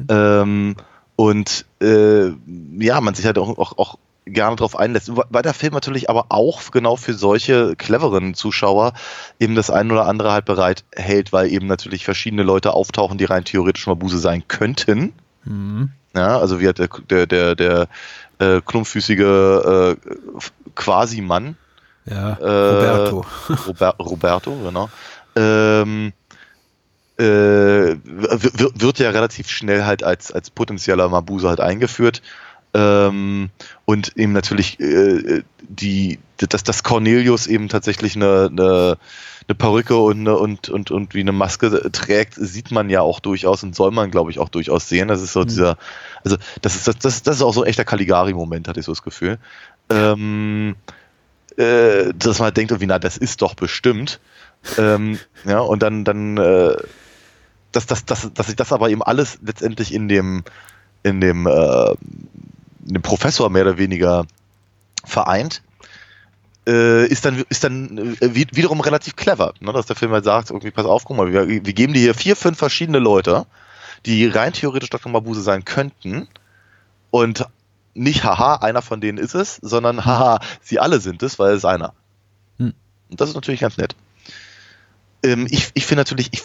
Ähm, 0.09 0.76
und 1.20 1.66
äh, 1.83 2.30
ja, 2.78 2.98
man 3.02 3.12
sich 3.12 3.26
halt 3.26 3.37
auch, 3.37 3.59
auch, 3.59 3.76
auch 3.76 3.98
gerne 4.24 4.56
darauf 4.56 4.74
einlässt. 4.74 5.12
Weil 5.14 5.42
der 5.42 5.52
Film 5.52 5.74
natürlich 5.74 6.09
aber 6.09 6.24
auch 6.30 6.62
genau 6.70 6.96
für 6.96 7.12
solche 7.12 7.76
cleveren 7.76 8.33
Zuschauer 8.33 8.94
eben 9.38 9.54
das 9.54 9.68
ein 9.68 9.92
oder 9.92 10.06
andere 10.06 10.33
halt 10.33 10.46
bereit 10.46 10.83
hält, 10.96 11.30
weil 11.30 11.52
eben 11.52 11.66
natürlich 11.66 12.06
verschiedene 12.06 12.42
Leute 12.42 12.72
auftauchen, 12.72 13.18
die 13.18 13.26
rein 13.26 13.44
theoretisch 13.44 13.87
Mabuse 13.87 14.18
sein 14.18 14.48
könnten. 14.48 15.12
Ja, 16.14 16.38
also 16.38 16.59
wie 16.59 16.68
hat 16.68 16.78
der, 16.78 16.88
der, 16.88 17.26
der, 17.26 17.54
der 17.54 17.88
äh, 18.38 18.62
klumpfüßige 18.62 19.20
äh, 19.20 19.96
Quasi-Mann, 20.74 21.59
Ja, 22.06 22.33
äh, 22.33 22.70
Roberto. 22.70 23.26
Rober 23.66 23.94
Roberto, 23.98 24.56
genau. 24.64 24.88
Ähm, 25.37 26.09
äh, 26.09 26.30
wird 27.22 28.98
ja 28.98 29.11
relativ 29.11 29.48
schnell 29.48 29.85
halt 29.85 30.02
als, 30.02 30.33
als 30.33 30.50
potenzieller 30.50 31.09
Mabuse 31.09 31.48
halt 31.48 31.61
eingeführt. 31.61 32.22
Ähm, 32.72 33.50
und 33.85 34.16
eben 34.16 34.33
natürlich 34.33 34.78
äh, 34.78 35.42
die, 35.61 36.20
dass, 36.38 36.62
dass 36.62 36.85
Cornelius 36.85 37.48
eben 37.48 37.68
tatsächlich 37.68 38.14
eine, 38.14 38.48
eine, 38.50 38.96
eine 39.48 39.54
Perücke 39.56 39.96
und, 39.96 40.20
eine, 40.20 40.37
und, 40.37 40.68
und, 40.68 40.92
und 40.92 41.14
wie 41.14 41.20
eine 41.20 41.33
Maske 41.33 41.90
trägt, 41.90 42.35
sieht 42.35 42.70
man 42.70 42.88
ja 42.88 43.00
auch 43.00 43.18
durchaus 43.18 43.64
und 43.64 43.74
soll 43.74 43.90
man, 43.90 44.12
glaube 44.12 44.30
ich, 44.30 44.38
auch 44.38 44.48
durchaus 44.48 44.88
sehen. 44.88 45.09
Das 45.09 45.20
ist 45.20 45.33
so 45.33 45.42
dieser, 45.42 45.78
also 46.24 46.37
das 46.62 46.76
ist, 46.76 46.87
das, 46.87 46.98
das, 46.98 47.22
das 47.24 47.37
ist 47.37 47.42
auch 47.42 47.54
so 47.54 47.62
ein 47.62 47.68
echter 47.68 47.85
Caligari-Moment, 47.85 48.68
hatte 48.68 48.78
ich 48.78 48.87
so 48.87 48.92
das 48.92 49.02
Gefühl. 49.02 49.38
Ähm, 49.90 50.76
äh, 51.56 52.12
dass 52.16 52.38
man 52.38 52.46
halt 52.46 52.56
denkt, 52.56 52.70
irgendwie, 52.70 52.87
na, 52.87 53.00
das 53.00 53.16
ist 53.16 53.42
doch 53.42 53.54
bestimmt. 53.54 54.20
Ähm, 54.78 55.18
ja, 55.44 55.59
und 55.59 55.83
dann, 55.83 56.04
dann, 56.04 56.37
äh, 56.37 56.76
dass, 57.72 57.87
dass, 57.87 58.04
dass, 58.04 58.33
dass 58.33 58.46
sich 58.46 58.56
das 58.56 58.72
aber 58.72 58.90
eben 58.90 59.02
alles 59.02 59.38
letztendlich 59.42 59.92
in 59.94 60.09
dem, 60.09 60.44
in 61.02 61.20
dem, 61.20 61.46
äh, 61.46 61.90
in 61.90 62.94
dem 62.94 63.02
Professor 63.02 63.48
mehr 63.50 63.62
oder 63.62 63.78
weniger 63.78 64.26
vereint, 65.04 65.62
äh, 66.66 67.06
ist 67.06 67.24
dann, 67.24 67.44
ist 67.48 67.64
dann 67.64 68.16
äh, 68.20 68.35
wi- 68.35 68.48
wiederum 68.52 68.80
relativ 68.80 69.16
clever, 69.16 69.54
ne? 69.61 69.72
dass 69.72 69.87
der 69.87 69.96
Film 69.96 70.12
halt 70.12 70.24
sagt, 70.24 70.50
irgendwie, 70.50 70.70
pass 70.70 70.85
auf, 70.85 71.04
guck 71.04 71.16
mal, 71.16 71.33
wir, 71.33 71.48
wir 71.48 71.61
geben 71.61 71.94
dir 71.94 72.00
hier 72.00 72.14
vier, 72.14 72.37
fünf 72.37 72.59
verschiedene 72.59 72.98
Leute, 72.98 73.46
die 74.06 74.26
rein 74.26 74.52
theoretisch 74.52 74.90
Dr. 74.90 75.11
Mabuse 75.11 75.42
sein 75.42 75.64
könnten 75.64 76.28
und 77.11 77.46
nicht, 77.94 78.24
haha, 78.24 78.56
einer 78.56 78.83
von 78.83 79.00
denen 79.00 79.18
ist 79.18 79.35
es, 79.35 79.56
sondern, 79.62 80.04
haha, 80.04 80.40
sie 80.62 80.78
alle 80.78 81.00
sind 81.00 81.22
es, 81.22 81.38
weil 81.38 81.52
es 81.52 81.59
ist 81.59 81.64
einer. 81.64 81.92
Hm. 82.59 82.74
Und 83.11 83.20
das 83.20 83.30
ist 83.30 83.35
natürlich 83.35 83.61
ganz 83.61 83.76
nett. 83.78 83.96
Ähm, 85.22 85.46
ich 85.50 85.70
ich 85.74 85.87
finde 85.87 86.00
natürlich, 86.02 86.28
ich, 86.33 86.42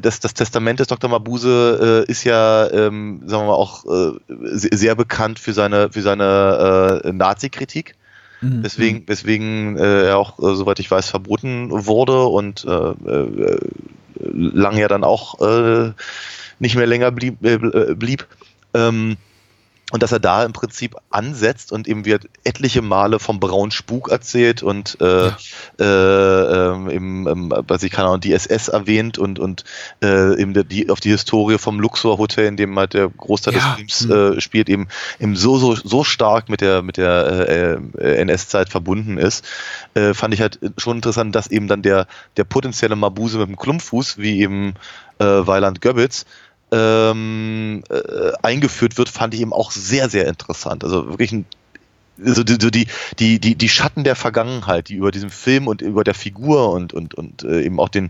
das, 0.00 0.20
das 0.20 0.34
Testament 0.34 0.80
des 0.80 0.88
Dr. 0.88 1.10
Mabuse 1.10 2.04
äh, 2.06 2.10
ist 2.10 2.24
ja, 2.24 2.70
ähm, 2.70 3.22
sagen 3.26 3.42
wir 3.44 3.48
mal, 3.48 3.54
auch 3.54 3.84
äh, 3.84 4.12
se- 4.56 4.70
sehr 4.72 4.94
bekannt 4.94 5.38
für 5.38 5.52
seine, 5.52 5.90
für 5.90 6.02
seine 6.02 7.02
äh, 7.04 7.12
Nazi-Kritik. 7.12 7.94
Mhm. 8.40 8.62
Weswegen, 8.62 9.02
weswegen 9.06 9.78
äh, 9.78 10.08
er 10.08 10.18
auch, 10.18 10.38
äh, 10.38 10.54
soweit 10.54 10.78
ich 10.78 10.90
weiß, 10.90 11.08
verboten 11.08 11.68
wurde 11.70 12.24
und 12.24 12.64
äh, 12.64 12.70
äh, 12.70 13.58
lange 14.20 14.80
ja 14.80 14.88
dann 14.88 15.04
auch 15.04 15.40
äh, 15.40 15.92
nicht 16.58 16.76
mehr 16.76 16.86
länger 16.86 17.10
blieb. 17.12 17.44
Äh, 17.44 17.94
blieb. 17.94 18.26
Ähm, 18.74 19.16
und 19.92 20.02
dass 20.02 20.10
er 20.10 20.18
da 20.18 20.44
im 20.44 20.52
Prinzip 20.52 20.96
ansetzt 21.10 21.70
und 21.70 21.86
eben 21.86 22.04
wird 22.04 22.24
etliche 22.42 22.82
Male 22.82 23.20
vom 23.20 23.38
braunen 23.38 23.70
Spuk 23.70 24.08
erzählt 24.10 24.64
und 24.64 24.98
äh, 25.00 25.28
äh, 25.78 25.84
ähm, 25.84 26.88
im, 26.88 27.26
im, 27.28 27.54
was 27.68 27.84
ich 27.84 27.92
keine 27.92 28.08
Ahnung, 28.08 28.20
die 28.20 28.32
SS 28.32 28.66
erwähnt 28.66 29.16
und, 29.16 29.38
und 29.38 29.62
äh, 30.02 30.40
eben 30.40 30.54
die, 30.68 30.90
auf 30.90 30.98
die 30.98 31.10
Historie 31.10 31.58
vom 31.58 31.78
Luxor 31.78 32.18
Hotel, 32.18 32.46
in 32.46 32.56
dem 32.56 32.76
halt 32.76 32.94
der 32.94 33.08
Großteil 33.08 33.54
Ja. 33.54 33.76
des 33.78 33.96
Films 34.02 34.10
äh, 34.10 34.40
spielt, 34.40 34.68
eben, 34.68 34.88
eben 35.20 35.36
so, 35.36 35.56
so, 35.56 35.76
so 35.76 36.02
stark 36.02 36.48
mit 36.48 36.62
der, 36.62 36.82
mit 36.82 36.96
der 36.96 37.46
äh, 37.48 37.72
äh, 38.02 38.16
NS-Zeit 38.22 38.70
verbunden 38.70 39.18
ist, 39.18 39.44
äh, 39.94 40.14
fand 40.14 40.34
ich 40.34 40.40
halt 40.40 40.58
schon 40.78 40.96
interessant, 40.96 41.32
dass 41.36 41.46
eben 41.46 41.68
dann 41.68 41.82
der, 41.82 42.08
der 42.36 42.44
potenzielle 42.44 42.96
Mabuse 42.96 43.38
mit 43.38 43.48
dem 43.48 43.56
Klumpfuß, 43.56 44.18
wie 44.18 44.40
eben 44.40 44.74
äh, 45.18 45.24
Weiland 45.24 45.80
Goebbels, 45.80 46.26
ähm, 46.76 47.82
äh, 47.88 48.32
eingeführt 48.42 48.98
wird, 48.98 49.08
fand 49.08 49.34
ich 49.34 49.40
eben 49.40 49.52
auch 49.52 49.70
sehr, 49.70 50.10
sehr 50.10 50.26
interessant. 50.26 50.84
Also 50.84 51.08
wirklich 51.08 51.32
ein 51.32 51.46
so 52.18 52.42
die, 52.42 52.56
so 52.60 52.70
die, 52.70 52.86
die, 53.18 53.38
die, 53.38 53.56
die 53.56 53.68
Schatten 53.68 54.02
der 54.02 54.16
Vergangenheit, 54.16 54.88
die 54.88 54.94
über 54.94 55.10
diesem 55.10 55.28
Film 55.28 55.68
und 55.68 55.82
über 55.82 56.02
der 56.02 56.14
Figur 56.14 56.72
und, 56.72 56.94
und, 56.94 57.14
und 57.14 57.42
äh, 57.42 57.62
eben 57.62 57.78
auch 57.78 57.90
den, 57.90 58.08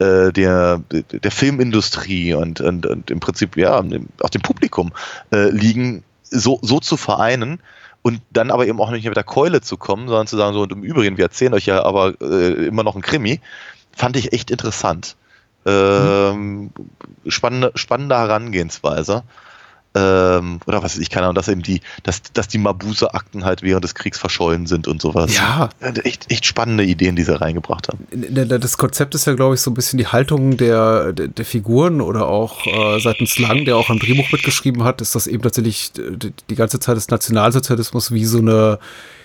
äh, 0.00 0.32
der, 0.32 0.82
der 0.90 1.30
Filmindustrie 1.30 2.34
und, 2.34 2.60
und, 2.60 2.84
und 2.84 3.12
im 3.12 3.20
Prinzip 3.20 3.56
ja 3.56 3.78
auch 3.78 4.30
dem 4.30 4.42
Publikum 4.42 4.92
äh, 5.32 5.50
liegen, 5.50 6.02
so, 6.24 6.58
so 6.62 6.80
zu 6.80 6.96
vereinen 6.96 7.60
und 8.02 8.20
dann 8.32 8.50
aber 8.50 8.66
eben 8.66 8.80
auch 8.80 8.90
nicht 8.90 9.04
mehr 9.04 9.10
mit 9.10 9.16
der 9.16 9.24
Keule 9.24 9.60
zu 9.60 9.76
kommen, 9.76 10.08
sondern 10.08 10.26
zu 10.26 10.36
sagen, 10.36 10.54
so 10.54 10.62
und 10.62 10.72
im 10.72 10.82
Übrigen, 10.82 11.16
wir 11.16 11.24
erzählen 11.24 11.54
euch 11.54 11.66
ja 11.66 11.84
aber 11.84 12.20
äh, 12.20 12.66
immer 12.66 12.82
noch 12.82 12.96
ein 12.96 13.02
Krimi, 13.02 13.40
fand 13.96 14.16
ich 14.16 14.32
echt 14.32 14.50
interessant. 14.50 15.16
Ähm, 15.66 16.70
spannende, 17.26 17.72
spannende 17.74 18.16
Herangehensweise. 18.16 19.22
Ähm, 19.96 20.58
oder 20.66 20.82
was 20.82 20.96
weiß 20.96 21.02
ich, 21.02 21.08
keine 21.08 21.26
Ahnung, 21.26 21.36
dass 21.36 21.46
eben 21.46 21.62
die, 21.62 21.80
dass, 22.02 22.20
dass 22.32 22.48
die 22.48 22.58
Mabuse-Akten 22.58 23.44
halt 23.44 23.62
während 23.62 23.84
des 23.84 23.94
Kriegs 23.94 24.18
verschollen 24.18 24.66
sind 24.66 24.88
und 24.88 25.00
sowas. 25.00 25.32
Ja. 25.36 25.70
Echt, 26.02 26.32
echt 26.32 26.46
spannende 26.46 26.82
Ideen, 26.82 27.14
die 27.14 27.22
sie 27.22 27.40
reingebracht 27.40 27.88
haben. 27.88 28.04
Das 28.10 28.76
Konzept 28.76 29.14
ist 29.14 29.26
ja, 29.26 29.34
glaube 29.34 29.54
ich, 29.54 29.60
so 29.60 29.70
ein 29.70 29.74
bisschen 29.74 29.98
die 29.98 30.08
Haltung 30.08 30.56
der, 30.56 31.12
der, 31.12 31.28
der 31.28 31.44
Figuren 31.44 32.00
oder 32.00 32.26
auch 32.26 32.66
äh, 32.66 32.98
seitens 32.98 33.38
Lang, 33.38 33.64
der 33.66 33.76
auch 33.76 33.88
am 33.88 34.00
Drehbuch 34.00 34.32
mitgeschrieben 34.32 34.82
hat, 34.82 35.00
ist 35.00 35.14
das 35.14 35.28
eben 35.28 35.44
tatsächlich 35.44 35.92
die, 35.92 36.32
die 36.50 36.54
ganze 36.56 36.80
Zeit 36.80 36.96
des 36.96 37.08
Nationalsozialismus 37.08 38.10
wie 38.10 38.24
so 38.24 38.38
eine 38.38 38.80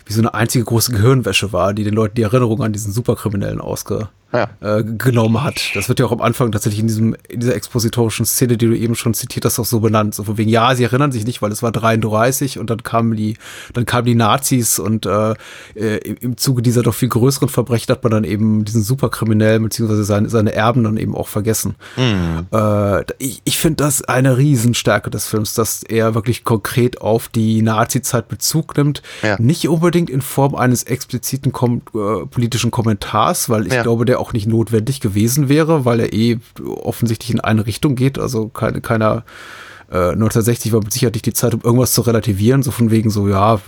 wie 0.06 0.13
so 0.13 0.21
eine 0.21 0.34
einzige 0.34 0.65
große 0.65 0.91
Gehirnwäsche 0.91 1.54
war, 1.54 1.73
die 1.73 1.84
den 1.84 1.93
Leuten 1.93 2.15
die 2.15 2.23
Erinnerung 2.23 2.63
an 2.63 2.73
diesen 2.73 2.91
Superkriminellen 2.91 3.62
ausge, 3.62 4.10
Ja. 4.32 4.50
äh, 4.62 4.84
genommen 4.84 5.44
hat. 5.44 5.72
Das 5.74 5.89
wird 5.89 6.00
ja 6.00 6.06
auch 6.06 6.12
am 6.12 6.22
Anfang 6.22 6.52
tatsächlich 6.52 6.80
in 6.82 6.88
diesem 6.88 7.15
in 7.28 7.39
dieser 7.39 7.56
expositorischen 7.56 8.26
Szene, 8.28 8.58
die 8.58 8.68
du 8.68 8.78
eben 8.78 8.96
schon 8.96 9.13
zitiert 9.15 9.46
hast, 9.46 9.58
auch 9.60 9.65
so 9.65 9.80
benannt. 9.80 10.13
So 10.13 10.24
von 10.24 10.38
wegen, 10.38 10.50
ja, 10.52 10.76
sie 10.76 10.84
erinnern 10.84 11.12
sich 11.12 11.26
nicht, 11.26 11.42
weil 11.42 11.52
es 11.52 11.63
war 11.63 11.72
33 11.72 12.60
und 12.60 12.70
dann 12.70 12.84
kamen 12.84 13.15
die, 13.15 13.38
dann 13.74 13.86
kamen 13.86 14.06
die 14.06 14.15
Nazis 14.15 14.78
und 14.78 15.06
äh, 15.08 15.34
äh, 15.76 15.98
im, 15.98 16.38
Zuge 16.38 16.62
dieser 16.62 16.84
doch 16.84 16.94
viel 16.94 17.10
größeren 17.10 17.50
Verbrechen 17.50 17.92
hat 17.92 18.04
man 18.04 18.12
dann 18.12 18.24
eben 18.24 18.65
diesen 18.65 18.84
Superkriminellen 18.84 19.63
beziehungsweise 19.63 20.04
seine, 20.04 20.30
seine 20.30 20.54
Erben 20.54 20.84
dann 20.84 20.98
eben 20.98 21.15
auch 21.15 21.28
vergessen. 21.28 21.76
Äh, 22.52 23.04
ich 23.18 23.42
ich 23.46 23.58
finde 23.60 23.78
das 23.84 24.04
eine 24.04 24.38
Riesenstärke 24.38 25.10
des 25.10 25.26
Films, 25.28 25.54
dass 25.54 25.84
er 25.84 26.13
wirklich 26.15 26.44
konkret 26.44 27.02
auf 27.02 27.30
die 27.30 27.62
Nazi-Zeit 27.62 28.28
Bezug 28.28 28.78
nimmt. 28.78 29.02
Ja. 29.24 29.38
Nicht 29.39 29.68
unbedingt 29.68 30.10
in 30.10 30.22
Form 30.22 30.56
eines 30.56 30.84
expliziten 30.84 31.52
kom 31.52 31.82
äh, 31.96 32.26
politischen 32.28 32.72
Kommentars, 32.72 33.50
weil 33.50 33.65
ich 33.68 33.74
Ja. 33.74 33.84
glaube, 33.84 34.06
der 34.06 34.18
auch 34.19 34.34
nicht 34.34 34.47
notwendig 34.47 34.99
gewesen 34.99 35.49
wäre, 35.49 35.86
weil 35.86 35.99
er 35.99 36.13
eh 36.13 36.38
offensichtlich 36.65 37.32
in 37.32 37.39
eine 37.39 37.65
Richtung 37.65 37.95
geht. 37.95 38.19
Also 38.19 38.47
keine, 38.47 38.82
keiner. 38.82 39.23
Äh, 39.91 40.12
1960 40.12 40.71
war 40.71 40.82
mit 40.82 40.93
Sicherheit 40.93 41.15
nicht 41.15 41.25
die 41.25 41.34
Zeit, 41.34 41.55
um 41.55 41.62
irgendwas 41.63 41.93
zu 41.93 42.01
relativieren, 42.01 42.62
so 42.62 42.69
von 42.69 42.91
wegen 42.91 43.10
so, 43.10 43.27
ja, 43.27 43.60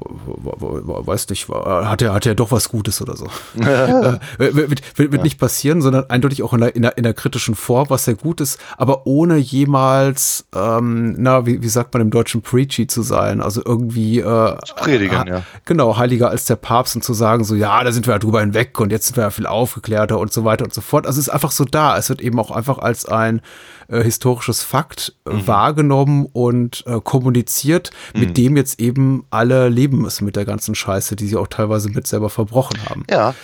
weiß 0.00 1.28
nicht, 1.30 1.48
war- 1.48 1.88
hat 1.88 2.02
er 2.02 2.12
hat 2.14 2.26
er 2.26 2.34
doch 2.34 2.50
was 2.50 2.68
Gutes 2.68 3.00
oder 3.02 3.16
so. 3.16 3.26
äh, 3.60 4.18
wird 4.38 4.70
wird, 4.70 5.12
wird 5.12 5.22
nicht 5.22 5.38
passieren, 5.38 5.82
sondern 5.82 6.08
eindeutig 6.08 6.42
auch 6.42 6.52
in 6.52 6.60
der, 6.60 6.74
in 6.76 6.82
der, 6.82 6.96
in 6.96 7.02
der 7.02 7.14
kritischen 7.14 7.54
Form, 7.54 7.90
was 7.90 8.04
sehr 8.04 8.14
gut 8.14 8.40
ist, 8.40 8.58
aber 8.76 9.06
ohne 9.06 9.36
jemals, 9.36 10.46
ähm, 10.54 11.14
na, 11.18 11.46
wie, 11.46 11.62
wie 11.62 11.68
sagt 11.68 11.92
man 11.94 12.02
im 12.02 12.10
Deutschen, 12.10 12.42
preachy 12.42 12.86
zu 12.86 13.02
sein, 13.02 13.40
also 13.40 13.62
irgendwie 13.64 14.20
äh, 14.20 14.56
predigen, 14.76 15.26
ja. 15.26 15.42
Genau, 15.64 15.96
heiliger 15.96 16.30
als 16.30 16.44
der 16.46 16.56
Papst 16.56 16.96
und 16.96 17.02
zu 17.02 17.14
sagen, 17.14 17.44
so, 17.44 17.54
ja, 17.54 17.82
da 17.84 17.92
sind 17.92 18.06
wir 18.06 18.14
ja 18.14 18.18
drüber 18.18 18.40
hinweg 18.40 18.78
und 18.80 18.90
jetzt 18.92 19.06
sind 19.06 19.16
wir 19.16 19.24
ja 19.24 19.30
viel 19.30 19.46
aufgeklärter 19.46 20.18
und 20.18 20.32
so 20.32 20.44
weiter 20.44 20.64
und 20.64 20.74
so 20.74 20.80
fort. 20.80 21.06
Also 21.06 21.20
es 21.20 21.28
ist 21.28 21.32
einfach 21.32 21.50
so 21.50 21.64
da. 21.64 21.96
Es 21.96 22.08
wird 22.08 22.20
eben 22.20 22.38
auch 22.38 22.50
einfach 22.50 22.78
als 22.78 23.06
ein 23.06 23.40
äh, 23.90 24.02
historisches 24.02 24.62
Fakt 24.62 25.14
äh, 25.26 25.30
Mhm. 25.30 25.46
wahrgenommen 25.46 26.26
und 26.32 26.84
äh, 26.86 27.00
kommuniziert, 27.02 27.90
mit 28.14 28.36
dem 28.36 28.56
jetzt 28.56 28.80
eben 28.80 29.24
alle 29.30 29.68
leben 29.68 29.98
müssen 29.98 30.24
mit 30.24 30.36
der 30.36 30.44
ganzen 30.44 30.74
Scheiße, 30.74 31.16
die 31.16 31.26
sie 31.26 31.36
auch 31.36 31.48
teilweise 31.48 31.90
mit 31.90 32.06
selber 32.06 32.30
verbrochen 32.30 32.78
haben. 32.88 33.04
Ja. 33.10 33.34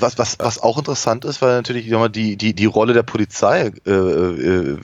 Was, 0.00 0.16
was, 0.16 0.38
was 0.38 0.62
auch 0.62 0.78
interessant 0.78 1.24
ist, 1.24 1.42
weil 1.42 1.56
natürlich 1.56 1.90
mal, 1.90 2.08
die, 2.08 2.36
die, 2.36 2.54
die 2.54 2.66
Rolle 2.66 2.92
der 2.92 3.02
Polizei 3.02 3.72
äh, 3.84 3.90
äh, 3.90 4.76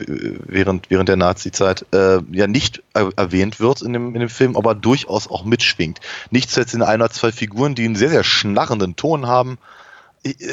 während, 0.46 0.90
während 0.90 1.08
der 1.08 1.14
Nazi-Zeit 1.14 1.86
äh, 1.92 2.18
ja 2.32 2.48
nicht 2.48 2.82
er 2.94 3.10
erwähnt 3.14 3.60
wird 3.60 3.82
in 3.82 3.92
dem, 3.92 4.14
in 4.14 4.20
dem 4.20 4.28
Film, 4.28 4.56
aber 4.56 4.74
durchaus 4.74 5.30
auch 5.30 5.44
mitschwingt. 5.44 6.00
Nicht 6.30 6.50
zuletzt 6.50 6.74
in 6.74 6.82
ein 6.82 7.00
oder 7.00 7.10
zwei 7.10 7.30
Figuren, 7.30 7.76
die 7.76 7.84
einen 7.84 7.94
sehr, 7.94 8.10
sehr 8.10 8.24
schnarrenden 8.24 8.96
Ton 8.96 9.28
haben. 9.28 9.58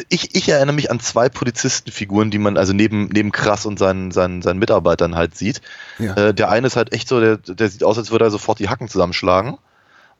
Ich, 0.10 0.36
ich 0.36 0.50
erinnere 0.50 0.76
mich 0.76 0.92
an 0.92 1.00
zwei 1.00 1.30
Polizistenfiguren, 1.30 2.30
die 2.30 2.40
man 2.40 2.58
also 2.58 2.74
neben, 2.74 3.08
neben 3.08 3.32
Krass 3.32 3.66
und 3.66 3.80
seinen, 3.80 4.12
seinen, 4.12 4.42
seinen 4.42 4.60
Mitarbeitern 4.60 5.16
halt 5.16 5.38
sieht. 5.38 5.62
Ja. 5.98 6.14
Äh, 6.16 6.34
der 6.34 6.50
eine 6.50 6.68
ist 6.68 6.76
halt 6.76 6.92
echt 6.92 7.08
so, 7.08 7.22
der, 7.22 7.38
der 7.38 7.70
sieht 7.70 7.84
aus, 7.84 7.98
als 7.98 8.12
würde 8.12 8.26
er 8.26 8.32
sofort 8.32 8.60
die 8.60 8.68
Hacken 8.68 8.90
zusammenschlagen. 8.90 9.58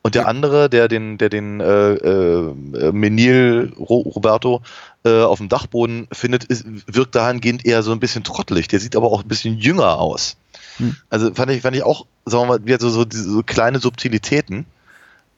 Und 0.02 0.16
der 0.16 0.26
andere, 0.26 0.68
der 0.68 0.88
den, 0.88 1.16
der 1.16 1.28
den 1.28 1.60
äh, 1.60 1.92
äh, 1.92 2.92
Menil 2.92 3.72
Ro 3.78 4.00
Roberto 4.00 4.62
äh, 5.04 5.22
auf 5.22 5.38
dem 5.38 5.48
Dachboden 5.48 6.08
findet, 6.10 6.44
ist, 6.44 6.64
wirkt 6.86 7.14
dahingehend 7.14 7.64
eher 7.64 7.84
so 7.84 7.92
ein 7.92 8.00
bisschen 8.00 8.24
trottelig. 8.24 8.66
Der 8.68 8.80
sieht 8.80 8.96
aber 8.96 9.12
auch 9.12 9.22
ein 9.22 9.28
bisschen 9.28 9.58
jünger 9.58 9.98
aus. 9.98 10.36
Hm. 10.78 10.96
Also 11.08 11.32
fand 11.34 11.52
ich, 11.52 11.62
fand 11.62 11.76
ich 11.76 11.84
auch, 11.84 12.06
sagen 12.26 12.48
wir 12.48 12.58
mal, 12.58 12.80
so, 12.80 12.88
so, 12.88 13.04
diese, 13.04 13.30
so 13.30 13.42
kleine 13.44 13.78
Subtilitäten, 13.78 14.66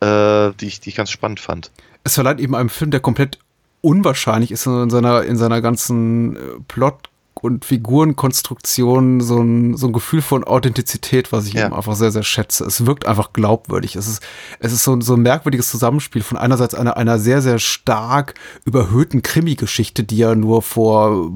äh, 0.00 0.50
die, 0.60 0.66
ich, 0.66 0.80
die 0.80 0.88
ich 0.90 0.96
ganz 0.96 1.10
spannend 1.10 1.40
fand. 1.40 1.70
Es 2.02 2.14
verleiht 2.14 2.40
eben 2.40 2.54
einem 2.54 2.70
Film, 2.70 2.90
der 2.90 3.00
komplett 3.00 3.38
unwahrscheinlich 3.84 4.50
ist 4.50 4.66
in 4.66 4.90
seiner, 4.90 5.22
in 5.24 5.36
seiner 5.36 5.60
ganzen 5.60 6.36
äh, 6.36 6.38
Plot- 6.68 7.10
und 7.40 7.64
Figurenkonstruktion 7.66 9.20
so 9.20 9.38
ein, 9.40 9.76
so 9.76 9.86
ein 9.88 9.92
Gefühl 9.92 10.22
von 10.22 10.44
Authentizität, 10.44 11.30
was 11.30 11.46
ich 11.46 11.52
Ja. 11.54 11.66
eben 11.66 11.74
einfach 11.74 11.94
sehr, 11.94 12.10
sehr 12.10 12.22
schätze. 12.22 12.64
Es 12.64 12.86
wirkt 12.86 13.06
einfach 13.06 13.32
glaubwürdig. 13.34 13.96
Es 13.96 14.08
ist, 14.08 14.22
es 14.60 14.72
ist 14.72 14.84
so, 14.84 14.94
ein- 14.94 15.02
so 15.02 15.14
ein 15.14 15.20
merkwürdiges 15.20 15.68
Zusammenspiel 15.70 16.22
von 16.22 16.38
einerseits 16.38 16.74
einer, 16.74 16.96
einer 16.96 17.18
sehr, 17.18 17.42
sehr 17.42 17.58
stark 17.58 18.34
überhöhten 18.64 19.20
Krimi-Geschichte, 19.20 20.04
die 20.04 20.16
ja 20.18 20.34
nur 20.34 20.62
vor 20.62 21.32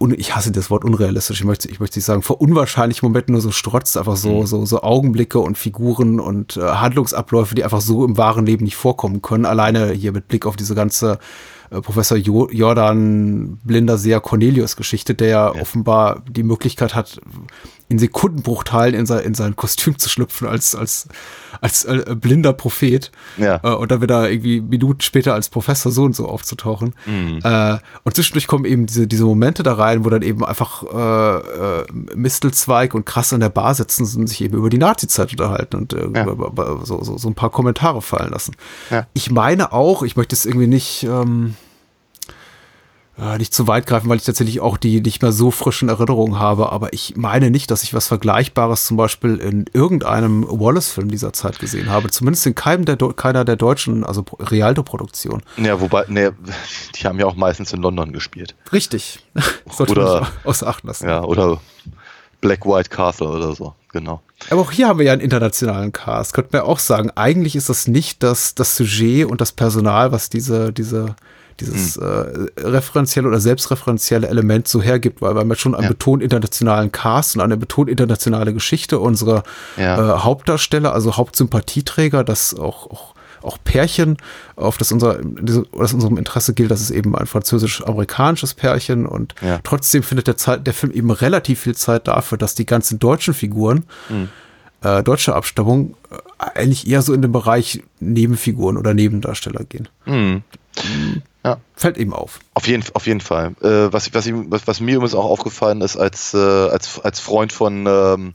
un, 0.00 0.14
ich 0.16 0.34
hasse 0.34 0.50
das 0.50 0.70
Wort 0.70 0.84
unrealistisch, 0.84 1.40
ich 1.40 1.44
möchte, 1.44 1.68
ich 1.68 1.78
möchte 1.78 1.98
nicht 1.98 2.06
sagen, 2.06 2.22
vor 2.22 2.40
unwahrscheinlichen 2.40 3.06
Momenten 3.06 3.32
nur 3.32 3.42
so 3.42 3.50
strotzt, 3.50 3.98
einfach 3.98 4.16
so, 4.16 4.46
so, 4.46 4.64
so 4.64 4.82
Augenblicke 4.82 5.38
und 5.38 5.58
Figuren 5.58 6.20
und 6.20 6.56
äh, 6.56 6.62
Handlungsabläufe, 6.62 7.54
die 7.54 7.64
einfach 7.64 7.82
so 7.82 8.04
im 8.04 8.16
wahren 8.16 8.46
Leben 8.46 8.64
nicht 8.64 8.76
vorkommen 8.76 9.20
können. 9.20 9.44
Alleine 9.44 9.92
hier 9.92 10.12
mit 10.12 10.26
Blick 10.26 10.46
auf 10.46 10.56
diese 10.56 10.74
ganze 10.74 11.18
äh, 11.70 11.82
Professor 11.82 12.16
jo 12.16 12.48
Jordan 12.48 13.58
Blinder 13.62 13.98
Seher 13.98 14.20
Cornelius 14.20 14.76
Geschichte, 14.76 15.14
der 15.14 15.28
ja, 15.28 15.54
offenbar 15.54 16.22
die 16.28 16.44
Möglichkeit 16.44 16.94
hat, 16.94 17.20
in 17.90 17.98
Sekundenbruchteilen 17.98 18.94
in 18.94 19.04
sein, 19.04 19.24
in 19.24 19.34
sein 19.34 19.56
Kostüm 19.56 19.98
zu 19.98 20.08
schlüpfen 20.08 20.46
als, 20.46 20.76
als, 20.76 21.08
als 21.60 21.84
äh, 21.84 22.14
blinder 22.14 22.52
Prophet. 22.52 23.10
Ja. 23.36 23.60
Äh, 23.64 23.74
und 23.74 23.90
dann 23.90 24.00
wieder 24.00 24.30
irgendwie 24.30 24.60
Minuten 24.60 25.00
später 25.00 25.34
als 25.34 25.48
Professor 25.48 25.90
so 25.90 26.04
und 26.04 26.14
so 26.14 26.28
aufzutauchen. 26.28 26.94
Äh, 27.42 27.78
und 28.04 28.14
zwischendurch 28.14 28.46
kommen 28.46 28.64
eben 28.64 28.86
diese, 28.86 29.08
diese 29.08 29.24
Momente 29.24 29.64
da 29.64 29.74
rein, 29.74 30.04
wo 30.04 30.08
dann 30.08 30.22
eben 30.22 30.44
einfach 30.44 30.84
äh, 30.84 31.80
äh, 31.80 31.84
Mistelzweig 32.14 32.94
und 32.94 33.04
krass 33.06 33.32
an 33.32 33.40
der 33.40 33.48
Bar 33.48 33.74
sitzen 33.74 34.06
und 34.20 34.28
sich 34.28 34.40
eben 34.40 34.56
über 34.56 34.70
die 34.70 34.78
Nazi-Zeit 34.78 35.32
unterhalten 35.32 35.76
und 35.76 35.92
äh, 35.92 36.08
Ja. 36.14 36.26
so, 36.84 37.02
so, 37.02 37.18
so 37.18 37.28
ein 37.28 37.34
paar 37.34 37.50
Kommentare 37.50 38.02
fallen 38.02 38.30
lassen. 38.30 38.54
Ja. 38.90 39.08
Ich 39.14 39.32
meine 39.32 39.72
auch, 39.72 40.04
ich 40.04 40.14
möchte 40.16 40.36
es 40.36 40.46
irgendwie 40.46 40.68
nicht. 40.68 41.02
Ähm, 41.02 41.56
äh, 43.20 43.36
nicht 43.38 43.52
zu 43.52 43.66
weit 43.66 43.86
greifen, 43.86 44.08
weil 44.08 44.16
ich 44.16 44.24
tatsächlich 44.24 44.60
auch 44.60 44.76
die 44.76 45.00
nicht 45.00 45.20
mehr 45.22 45.32
so 45.32 45.50
frischen 45.50 45.88
Erinnerungen 45.88 46.38
habe, 46.38 46.72
aber 46.72 46.92
ich 46.92 47.16
meine 47.16 47.50
nicht, 47.50 47.70
dass 47.70 47.82
ich 47.82 47.92
was 47.92 48.08
Vergleichbares 48.08 48.86
zum 48.86 48.96
Beispiel 48.96 49.36
in 49.36 49.66
irgendeinem 49.72 50.46
Wallace-Film 50.48 51.10
dieser 51.10 51.32
Zeit 51.32 51.58
gesehen 51.58 51.90
habe. 51.90 52.10
Zumindest 52.10 52.46
in 52.46 52.54
keinem 52.54 52.84
der, 52.84 52.96
keiner 52.96 53.44
der 53.44 53.56
deutschen, 53.56 54.04
also 54.04 54.22
Pro- 54.22 54.36
Rialto-Produktionen. 54.42 55.42
Ja, 55.58 55.80
wobei, 55.80 56.04
ne, 56.08 56.32
die 56.96 57.06
haben 57.06 57.18
ja 57.18 57.26
auch 57.26 57.36
meistens 57.36 57.72
in 57.72 57.82
London 57.82 58.12
gespielt. 58.12 58.54
Richtig. 58.72 59.20
Sollte 59.70 59.92
Oder- 59.92 60.20
man 60.22 60.30
außer 60.44 60.66
Acht 60.66 60.84
lassen. 60.84 61.08
Ja, 61.08 61.22
oder 61.22 61.60
Black 62.40 62.64
White 62.64 62.88
Castle 62.88 63.28
oder 63.28 63.54
so, 63.54 63.74
genau. 63.92 64.22
Aber 64.48 64.62
auch 64.62 64.72
hier 64.72 64.88
haben 64.88 64.98
wir 64.98 65.04
ja 65.06 65.12
einen 65.12 65.20
internationalen 65.20 65.92
Cast. 65.92 66.32
Könnte 66.32 66.50
man 66.52 66.62
ja 66.62 66.68
auch 66.68 66.78
sagen, 66.78 67.10
eigentlich 67.14 67.54
ist 67.54 67.68
das 67.68 67.86
nicht 67.86 68.22
das, 68.22 68.54
das 68.54 68.76
Sujet 68.76 69.26
und 69.26 69.42
das 69.42 69.52
Personal, 69.52 70.10
was 70.10 70.30
diese, 70.30 70.72
diese, 70.72 71.16
dieses 71.60 71.96
Hm. 71.96 72.48
äh, 72.56 72.60
referenzielle 72.66 73.28
oder 73.28 73.40
selbstreferenzielle 73.40 74.28
Element 74.28 74.66
so 74.68 74.80
hergibt, 74.82 75.20
weil 75.22 75.34
wir 75.34 75.40
haben 75.40 75.50
ja 75.50 75.56
schon 75.56 75.74
einen 75.74 75.84
Ja. 75.84 75.88
betont 75.90 76.22
internationalen 76.22 76.90
Cast 76.92 77.36
und 77.36 77.42
eine 77.42 77.56
betont 77.56 77.88
internationale 77.90 78.52
Geschichte. 78.54 78.98
Unsere 78.98 79.42
Ja. 79.76 80.16
äh, 80.16 80.18
Hauptdarsteller, 80.20 80.92
also 80.92 81.16
Hauptsympathieträger, 81.16 82.24
das 82.24 82.54
auch, 82.54 82.90
auch 82.90 83.14
auch 83.42 83.56
Pärchen, 83.64 84.18
auf 84.56 84.76
das 84.76 84.92
unser, 84.92 85.18
das 85.22 85.94
unserem 85.94 86.18
Interesse 86.18 86.52
gilt, 86.52 86.70
das 86.70 86.82
ist 86.82 86.90
eben 86.90 87.16
ein 87.16 87.24
französisch-amerikanisches 87.26 88.52
Pärchen 88.52 89.06
und 89.06 89.34
Ja. 89.40 89.60
trotzdem 89.64 90.02
findet 90.02 90.26
der, 90.26 90.36
Zeit, 90.36 90.66
der 90.66 90.74
Film 90.74 90.92
eben 90.92 91.10
relativ 91.10 91.60
viel 91.60 91.74
Zeit 91.74 92.06
dafür, 92.06 92.36
dass 92.36 92.54
die 92.54 92.66
ganzen 92.66 92.98
deutschen 92.98 93.32
Figuren 93.32 93.84
äh, 94.82 95.02
deutscher 95.02 95.36
Abstammung 95.36 95.94
äh, 96.10 96.16
eigentlich 96.54 96.86
eher 96.86 97.00
so 97.00 97.14
in 97.14 97.22
den 97.22 97.32
Bereich 97.32 97.82
Nebenfiguren 97.98 98.76
oder 98.76 98.92
Nebendarsteller 98.92 99.64
gehen. 99.64 99.88
Mhm. 100.04 100.42
Ja. 101.44 101.58
Fällt 101.74 101.96
eben 101.96 102.12
auf. 102.12 102.40
Auf 102.54 102.66
jeden, 102.66 102.84
auf 102.94 103.06
jeden 103.06 103.20
Fall. 103.20 103.54
Äh, 103.62 103.92
was, 103.92 104.12
was, 104.12 104.26
ihm- 104.26 104.50
was, 104.50 104.66
was 104.66 104.80
mir 104.80 104.96
übrigens 104.96 105.14
auch 105.14 105.24
aufgefallen 105.24 105.80
ist, 105.80 105.96
als, 105.96 106.34
äh, 106.34 106.38
als, 106.38 107.00
als 107.00 107.18
Freund 107.20 107.52
von 107.52 107.86
ähm, 107.88 108.34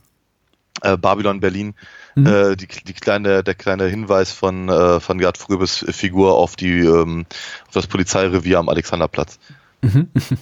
äh, 0.82 0.96
Babylon 0.96 1.40
Berlin, 1.40 1.74
äh, 2.16 2.56
die, 2.56 2.66
die 2.66 2.92
kleine, 2.94 3.44
der 3.44 3.54
kleine 3.54 3.84
Hinweis 3.86 4.32
von, 4.32 4.68
äh, 4.70 5.00
von 5.00 5.18
Gerd 5.18 5.36
Fröbes 5.38 5.84
Figur 5.90 6.34
auf, 6.34 6.56
die, 6.56 6.78
ähm, 6.80 7.26
auf 7.66 7.74
das 7.74 7.86
Polizeirevier 7.86 8.58
am 8.58 8.68
Alexanderplatz. 8.70 9.38
Das 9.82 9.92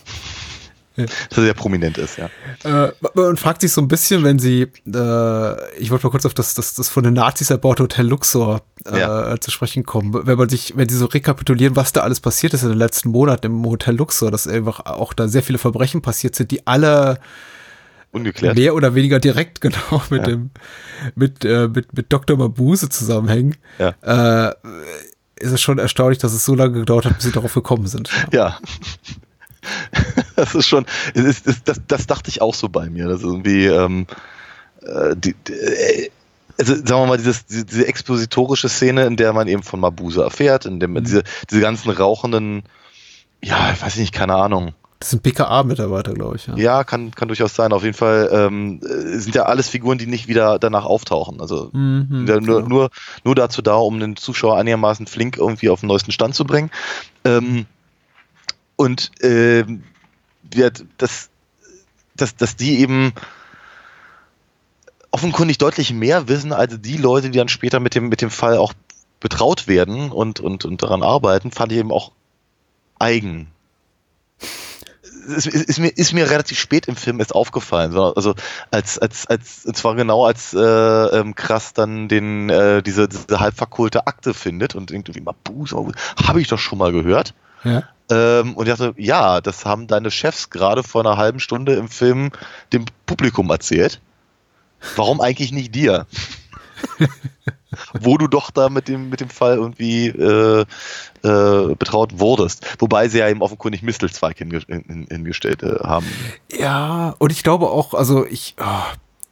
sehr 1.30 1.54
prominent 1.54 1.98
ist, 1.98 2.18
ja. 2.18 2.30
Äh, 2.64 2.92
man 3.14 3.37
fragt 3.37 3.61
sich 3.62 3.72
so 3.72 3.80
ein 3.80 3.88
bisschen, 3.88 4.22
wenn 4.24 4.38
sie, 4.38 4.62
äh, 4.62 5.78
ich 5.78 5.90
wollte 5.90 6.07
mal 6.07 6.11
kurz 6.11 6.24
auf 6.26 6.35
das, 6.35 6.54
das, 6.54 6.74
das 6.74 6.88
von 6.88 7.02
den 7.02 7.14
Nazis 7.14 7.50
erbaute 7.50 7.83
Hotel 7.83 8.07
Luxor 8.07 8.62
äh, 8.87 8.98
Ja. 9.00 9.40
zu 9.40 9.50
sprechen 9.50 9.85
kommen. 9.85 10.12
Wenn 10.26 10.38
man 10.38 10.48
sich, 10.48 10.76
wenn 10.76 10.88
sie 10.88 10.96
so 10.96 11.07
rekapitulieren, 11.07 11.74
was 11.76 11.92
da 11.92 12.02
alles 12.02 12.20
passiert 12.20 12.54
ist 12.54 12.62
in 12.62 12.68
den 12.68 12.78
letzten 12.78 13.11
Monaten 13.11 13.46
im 13.46 13.64
Hotel 13.64 13.96
Luxor, 13.96 14.30
dass 14.30 14.46
einfach 14.46 14.80
auch 14.87 15.12
da 15.12 15.26
sehr 15.28 15.42
viele 15.42 15.59
Verbrechen 15.59 16.00
passiert 16.02 16.35
sind, 16.37 16.50
die 16.50 16.66
alle 16.66 17.18
Ungeklärt. 18.12 18.57
mehr 18.57 18.74
oder 18.76 18.94
weniger 18.94 19.18
direkt 19.18 19.61
genau 19.61 20.02
mit 20.11 20.20
Ja. 20.22 20.26
dem 20.28 20.50
mit, 21.16 21.44
äh, 21.44 21.66
mit, 21.68 21.92
mit 21.96 22.12
Dr. 22.12 22.37
Mabuse 22.37 22.88
zusammenhängen, 22.88 23.57
Ja. 23.78 24.48
äh, 24.50 24.54
ist 25.40 25.50
es 25.50 25.61
schon 25.61 25.78
erstaunlich, 25.80 26.18
dass 26.18 26.33
es 26.33 26.44
so 26.44 26.54
lange 26.54 26.74
gedauert 26.78 27.07
hat, 27.07 27.16
bis 27.16 27.24
sie 27.24 27.33
darauf 27.33 27.52
gekommen 27.52 27.88
sind. 27.88 28.09
Ja. 28.33 28.59
Das 30.37 30.55
ist 30.55 30.66
schon, 30.66 30.85
es 31.14 31.22
ist, 31.22 31.68
das, 31.68 31.81
das, 31.87 32.07
dachte 32.09 32.29
ich 32.29 32.42
auch 32.42 32.55
so 32.55 32.68
bei 32.68 32.90
mir. 32.90 33.07
Das 33.07 33.18
ist 33.18 33.24
irgendwie, 33.24 33.66
ähm, 33.66 34.07
äh, 34.83 35.14
die, 35.16 35.35
die, 35.46 35.53
äh, 35.53 36.11
also 36.59 36.74
sagen 36.74 36.88
wir 36.88 37.07
mal, 37.07 37.18
dieses, 37.18 37.46
diese, 37.46 37.64
diese 37.64 37.87
expositorische 37.87 38.68
Szene, 38.68 39.07
in 39.07 39.16
der 39.16 39.33
man 39.33 39.48
eben 39.48 39.62
von 39.62 39.81
Mabuse 39.81 40.22
erfährt, 40.22 40.66
in 40.66 40.81
dem 40.81 40.92
man 40.92 41.05
diese, 41.05 41.22
diese 41.50 41.61
ganzen 41.61 41.90
rauchenden, 41.90 42.64
ja, 43.42 43.72
ich 43.72 43.83
weiß 43.83 43.96
nicht, 43.96 44.12
keine 44.12 44.35
Ahnung. 44.35 44.74
Das 45.00 45.11
sind 45.11 45.22
BKA-Mitarbeiter, 45.22 46.14
glaube 46.14 46.37
ich. 46.37 46.46
Ja. 46.46 46.57
Ja, 46.57 46.85
kann, 46.85 47.11
kann 47.11 47.29
durchaus 47.29 47.55
sein. 47.55 47.74
Auf 47.74 47.83
jeden 47.83 47.96
Fall 47.96 48.31
ähm, 48.33 48.81
äh, 48.83 49.18
sind 49.18 49.35
ja 49.35 49.42
alles 49.42 49.68
Figuren, 49.68 49.98
die 49.98 50.07
nicht 50.07 50.29
wieder 50.29 50.59
danach 50.59 50.87
auftauchen. 50.87 51.42
Also 51.42 51.68
Mhm, 51.74 52.24
nur, 52.24 52.40
genau. 52.40 52.61
nur, 52.61 52.90
nur 53.22 53.35
dazu 53.35 53.61
da, 53.61 53.74
um 53.74 54.00
den 54.00 54.16
Zuschauer 54.16 54.57
einigermaßen 54.57 55.07
flink 55.07 55.37
irgendwie 55.37 55.68
auf 55.68 55.81
den 55.81 55.88
neuesten 55.88 56.11
Stand 56.11 56.35
zu 56.35 56.44
bringen. 56.44 56.70
Ähm, 57.27 57.66
und 58.76 59.10
ähm, 59.20 59.84
ja, 60.52 60.70
dass, 60.98 61.30
dass, 62.16 62.37
dass 62.37 62.56
die 62.56 62.80
eben 62.80 63.12
offenkundig 65.10 65.58
deutlich 65.58 65.92
mehr 65.92 66.28
wissen 66.28 66.52
als 66.52 66.81
die 66.81 66.96
Leute, 66.96 67.31
die 67.31 67.38
dann 67.38 67.48
später 67.48 67.79
mit 67.81 67.94
dem, 67.94 68.08
mit 68.08 68.20
dem 68.20 68.31
Fall 68.31 68.58
auch 68.58 68.75
betraut 69.20 69.68
werden 69.68 70.10
und, 70.10 70.40
und, 70.40 70.64
und 70.64 70.83
daran 70.83 71.02
arbeiten, 71.02 71.50
fand 71.50 71.72
ich 71.72 71.79
eben 71.79 71.92
auch 71.92 72.12
eigen. 72.98 73.46
Es 75.29 75.46
ist, 75.46 75.68
ist, 75.68 75.79
mir, 75.79 75.88
ist 75.88 76.12
mir 76.12 76.29
relativ 76.29 76.58
spät 76.58 76.87
im 76.88 76.96
Film 76.96 77.20
erst 77.20 77.35
aufgefallen. 77.35 77.92
So, 77.92 78.12
Also 78.14 78.35
als, 78.70 78.98
als, 78.98 79.27
als, 79.27 79.64
und 79.64 79.77
zwar 79.77 79.94
genau 79.94 80.27
als 80.27 80.52
äh, 80.52 80.58
ähm, 80.58 81.35
krass 81.35 81.72
dann 81.72 82.08
den, 82.08 82.50
äh, 82.50 82.83
diese, 82.83 83.08
diese 83.08 83.40
halb 83.40 83.54
verkohlte 83.54 84.06
Akte 84.06 84.35
findet 84.35 84.75
und 84.75 84.90
irgendwie 84.90 85.20
Mabuse, 85.20 85.77
habe 86.22 86.40
ich 86.40 86.48
doch 86.48 86.58
schon 86.58 86.79
mal 86.79 86.92
gehört. 86.92 87.35
Ja. 87.62 87.85
Ähm, 88.11 88.55
und 88.55 88.69
ich 88.69 88.75
dachte, 88.75 88.94
ja, 88.98 89.40
das 89.40 89.65
haben 89.65 89.87
deine 89.87 90.11
Chefs 90.11 90.50
gerade 90.50 90.83
vor 90.83 91.02
einer 91.02 91.17
halben 91.17 91.40
Stunde 91.40 91.75
im 91.75 91.88
Film 91.88 92.31
dem 92.73 92.85
Publikum 93.07 93.50
erzählt. 93.50 94.00
Warum 94.96 95.21
eigentlich 95.21 95.52
nicht 95.52 95.75
dir? 95.75 96.07
Wo 97.92 98.19
du 98.19 98.29
doch 98.29 98.50
da 98.50 98.69
mit 98.69 98.88
dem, 98.88 99.09
mit 99.09 99.21
dem 99.21 99.31
Fall 99.31 99.57
irgendwie 99.57 100.09
äh, 100.09 100.65
äh, 101.23 101.75
betraut 101.75 102.21
wurdest. 102.21 102.77
Wobei 102.79 103.09
sie 103.09 103.19
ja 103.19 103.29
eben 103.29 103.42
offenkundig 103.42 103.83
Mistelzweig 103.83 104.38
hinge 104.38 104.61
hin, 104.67 105.07
hingestellt 105.11 105.63
äh, 105.63 105.79
haben. 105.83 106.07
Ja, 106.52 107.17
und 107.19 107.33
ich 107.33 107.42
glaube 107.42 107.71
auch, 107.71 107.94
also 107.94 108.27
ich, 108.27 108.55
ah, 108.59 108.85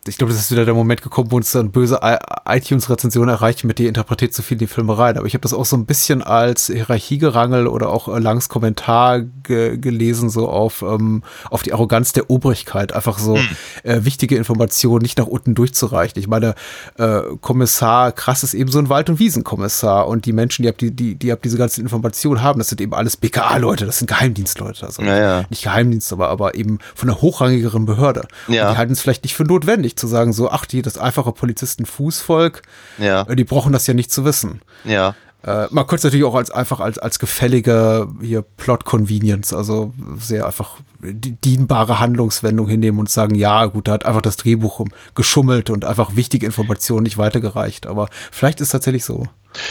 ich 0.09 0.19
glaube, 0.19 0.33
das 0.33 0.43
ist 0.43 0.51
wieder 0.51 0.65
der 0.65 0.75
Moment 0.75 1.01
gekommen, 1.01 1.31
wo 1.31 1.37
uns 1.37 1.53
dann 1.53 1.71
böse 1.71 2.01
I- 2.03 2.17
iTunes-Rezension 2.57 3.29
erreicht 3.29 3.63
mit 3.63 3.79
dir 3.79 3.87
interpretiert 3.89 4.35
zu 4.35 4.43
viel 4.43 4.57
in 4.57 4.59
die 4.61 4.67
Filme 4.67 4.99
rein. 4.99 5.17
Aber 5.17 5.27
ich 5.27 5.35
habe 5.35 5.43
das 5.43 5.53
auch 5.55 5.65
so 5.65 5.77
ein 5.77 5.87
bisschen 5.87 6.23
als 6.23 6.67
Hierarchiegerangel 6.67 7.69
oder 7.69 7.91
auch 7.91 8.09
äh, 8.09 8.19
Langs 8.19 8.49
Kommentar 8.49 9.21
ge 9.21 9.77
gelesen, 9.79 10.29
so 10.29 10.49
auf, 10.49 10.83
ähm, 10.83 11.23
auf 11.51 11.63
die 11.63 11.73
Arroganz 11.73 12.13
der 12.13 12.31
Obrigkeit, 12.31 12.93
einfach 12.93 13.19
so 13.21 13.39
äh, 13.85 14.01
wichtige 14.05 14.37
Informationen 14.37 15.03
nicht 15.03 15.19
nach 15.19 15.27
unten 15.29 15.55
durchzureichen. 15.55 16.19
Ich 16.19 16.27
meine, 16.27 16.55
äh, 16.99 17.21
Kommissar 17.41 18.11
Krass 18.11 18.43
ist 18.43 18.55
eben 18.55 18.73
so 18.73 18.81
ein 18.81 18.89
Wald- 18.89 19.09
und 19.09 19.21
Wiesenkommissar 19.21 20.09
und 20.09 20.27
die 20.27 20.33
Menschen, 20.33 20.65
die 20.65 20.69
ab 20.69 20.79
die, 20.79 20.91
die, 20.91 21.15
die 21.15 21.31
ab 21.31 21.41
diese 21.43 21.59
ganzen 21.59 21.81
Informationen 21.83 22.43
haben, 22.43 22.59
das 22.59 22.69
sind 22.71 22.81
eben 22.81 22.93
alles 22.95 23.17
BKA-Leute, 23.17 23.87
das 23.87 23.99
sind 23.99 24.09
Geheimdienstleute. 24.09 24.85
Also 24.85 25.03
Ja, 25.03 25.17
ja. 25.17 25.45
nicht 25.51 25.63
Geheimdienst, 25.63 26.13
aber, 26.13 26.29
aber 26.29 26.57
eben 26.57 26.79
von 26.97 27.09
einer 27.09 27.21
hochrangigeren 27.23 27.87
Behörde. 27.87 28.27
Ja. 28.49 28.67
Und 28.69 28.75
die 28.75 28.79
halten 28.79 28.93
es 28.95 29.01
vielleicht 29.01 29.23
nicht 29.23 29.35
für 29.37 29.45
notwendig 29.45 29.92
zu 29.97 30.07
sagen, 30.07 30.33
so, 30.33 30.51
ach, 30.51 30.65
die, 30.67 30.83
das 30.83 30.99
einfache 30.99 31.33
Polizisten 31.33 31.87
Fußvolk, 31.87 32.63
Ja, 32.99 33.23
äh, 33.23 33.37
die 33.37 33.45
brauchen 33.45 33.73
das 33.73 33.87
ja 33.87 33.95
nicht 33.95 34.11
zu 34.13 34.25
wissen. 34.25 34.61
ja. 34.85 35.15
Äh, 35.45 35.67
man 35.73 35.89
könnte 35.89 35.97
es 35.97 36.05
natürlich 36.05 36.25
auch 36.25 36.37
als 36.37 36.53
einfach 36.53 36.79
als, 36.79 36.99
als 36.99 37.19
gefällige 37.19 38.07
hier 38.21 38.43
Plot 38.43 38.85
Convenience, 38.85 39.53
also 39.53 39.93
sehr 40.17 40.47
einfach 40.47 40.77
die- 41.01 41.33
dienbare 41.33 41.99
Handlungswendung 41.99 42.69
hinnehmen 42.69 43.01
und 43.01 43.11
sagen, 43.11 43.35
ja, 43.35 43.65
gut, 43.67 43.89
da 43.89 43.93
hat 43.95 44.07
einfach 44.07 44.23
das 44.23 44.37
Drehbuch 44.37 44.79
um- 44.79 44.93
geschummelt 45.17 45.69
und 45.69 45.85
einfach 45.85 46.15
wichtige 46.15 46.47
Informationen 46.47 47.03
nicht 47.03 47.19
weitergereicht. 47.19 47.89
Aber 47.89 48.09
vielleicht 48.31 48.61
ist 48.61 48.69
es 48.69 48.71
tatsächlich 48.73 49.05
so. 49.05 49.25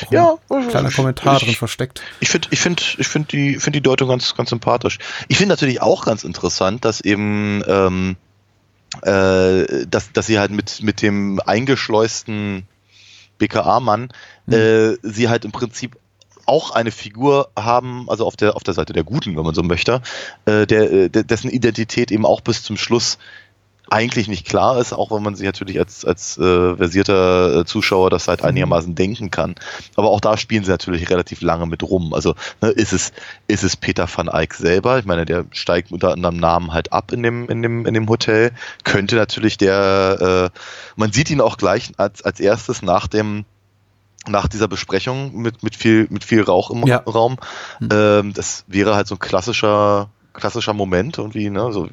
Auch 0.08 0.12
Ja, 0.12 0.36
ein 0.50 0.68
kleiner 0.68 0.92
Kommentar 0.92 1.38
ich- 1.38 1.44
drin 1.46 1.56
versteckt. 1.56 2.02
Ich 2.20 2.28
finde 2.28 2.50
ich 2.52 2.60
find, 2.60 2.98
ich 3.00 3.08
find 3.08 3.32
die, 3.32 3.56
find 3.56 3.74
die 3.74 3.82
Deutung 3.82 4.10
ganz, 4.10 4.36
ganz 4.36 4.50
sympathisch. 4.50 5.00
Ich 5.30 5.38
finde 5.38 5.54
natürlich 5.54 5.82
auch 5.82 6.04
ganz 6.04 6.26
interessant, 6.26 6.84
dass 6.84 7.00
eben, 7.00 7.64
ähm, 7.66 8.18
äh, 9.04 9.86
dass, 9.88 10.12
dass 10.14 10.28
sie 10.28 10.40
halt 10.40 10.52
mit, 10.52 10.82
mit 10.84 11.02
dem 11.02 11.40
eingeschleusten 11.46 12.68
BKA-Mann, 13.38 14.10
äh, 14.48 14.94
sie 15.02 15.30
halt 15.30 15.46
im 15.46 15.52
Prinzip 15.52 15.98
auch 16.46 16.72
eine 16.72 16.92
Figur 16.92 17.50
haben, 17.58 18.10
also 18.10 18.26
auf 18.26 18.36
der, 18.36 18.56
auf 18.56 18.64
der 18.64 18.74
Seite 18.74 18.94
der 18.94 19.04
Guten, 19.04 19.38
wenn 19.38 19.44
man 19.44 19.56
so 19.56 19.64
möchte, 19.64 20.02
äh, 20.46 20.66
der, 20.68 20.92
äh, 20.92 21.10
der, 21.10 21.24
dessen 21.24 21.50
Identität 21.50 22.12
eben 22.12 22.26
auch 22.26 22.42
bis 22.42 22.64
zum 22.64 22.78
Schluss 22.78 23.18
eigentlich 23.92 24.30
nicht 24.30 24.48
klar 24.48 24.80
ist, 24.80 24.94
auch 24.94 25.12
wenn 25.12 25.22
man 25.22 25.36
sich 25.36 25.46
natürlich 25.46 25.78
als, 25.78 26.06
als 26.06 26.38
äh, 26.38 26.76
versierter 26.78 27.60
äh, 27.60 27.66
Zuschauer 27.66 28.10
das 28.10 28.30
halt 28.30 28.42
einigermaßen 28.42 28.96
denken 28.96 29.32
kann. 29.32 29.56
Aber 29.96 30.10
auch 30.10 30.22
da 30.22 30.38
spielen 30.38 30.64
sie 30.64 30.72
natürlich 30.72 31.10
relativ 31.10 31.42
lange 31.42 31.66
mit 31.66 31.84
rum. 31.84 32.14
Also 32.14 32.36
ne, 32.62 32.70
ist 32.70 32.94
es 32.94 33.12
ist 33.48 33.64
es 33.64 33.76
Peter 33.76 34.08
van 34.14 34.30
Eyck 34.30 34.54
selber? 34.54 34.98
Ich 35.00 35.06
meine, 35.06 35.26
der 35.26 35.46
steigt 35.52 35.92
unter 35.92 36.14
anderem 36.14 36.38
Namen 36.38 36.74
halt 36.74 36.94
ab 36.94 37.12
in 37.12 37.22
dem 37.22 37.50
in 37.50 37.62
dem 37.62 37.86
in 37.86 37.94
dem 37.94 38.08
Hotel. 38.08 38.52
Könnte 38.86 39.18
natürlich 39.18 39.58
der, 39.58 40.52
äh, 40.54 40.60
man 40.96 41.12
sieht 41.12 41.30
ihn 41.30 41.42
auch 41.42 41.58
gleich 41.58 41.92
als 41.98 42.22
als 42.24 42.40
erstes 42.40 42.82
nach 42.82 43.08
dem 43.08 43.44
nach 44.26 44.48
dieser 44.48 44.70
Besprechung 44.70 45.36
mit 45.36 45.64
mit 45.64 45.76
viel 45.76 46.08
mit 46.10 46.24
viel 46.24 46.44
Rauch 46.44 46.72
im 46.72 46.88
Ja. 46.88 46.98
Raum. 47.00 47.38
Ähm, 47.92 48.34
das 48.34 48.64
wäre 48.68 48.96
halt 48.96 49.08
so 49.08 49.16
ein 49.16 49.20
klassischer 49.20 50.10
klassischer 50.34 50.74
Moment 50.74 51.18
irgendwie, 51.18 51.50
ne? 51.50 51.72
So, 51.74 51.90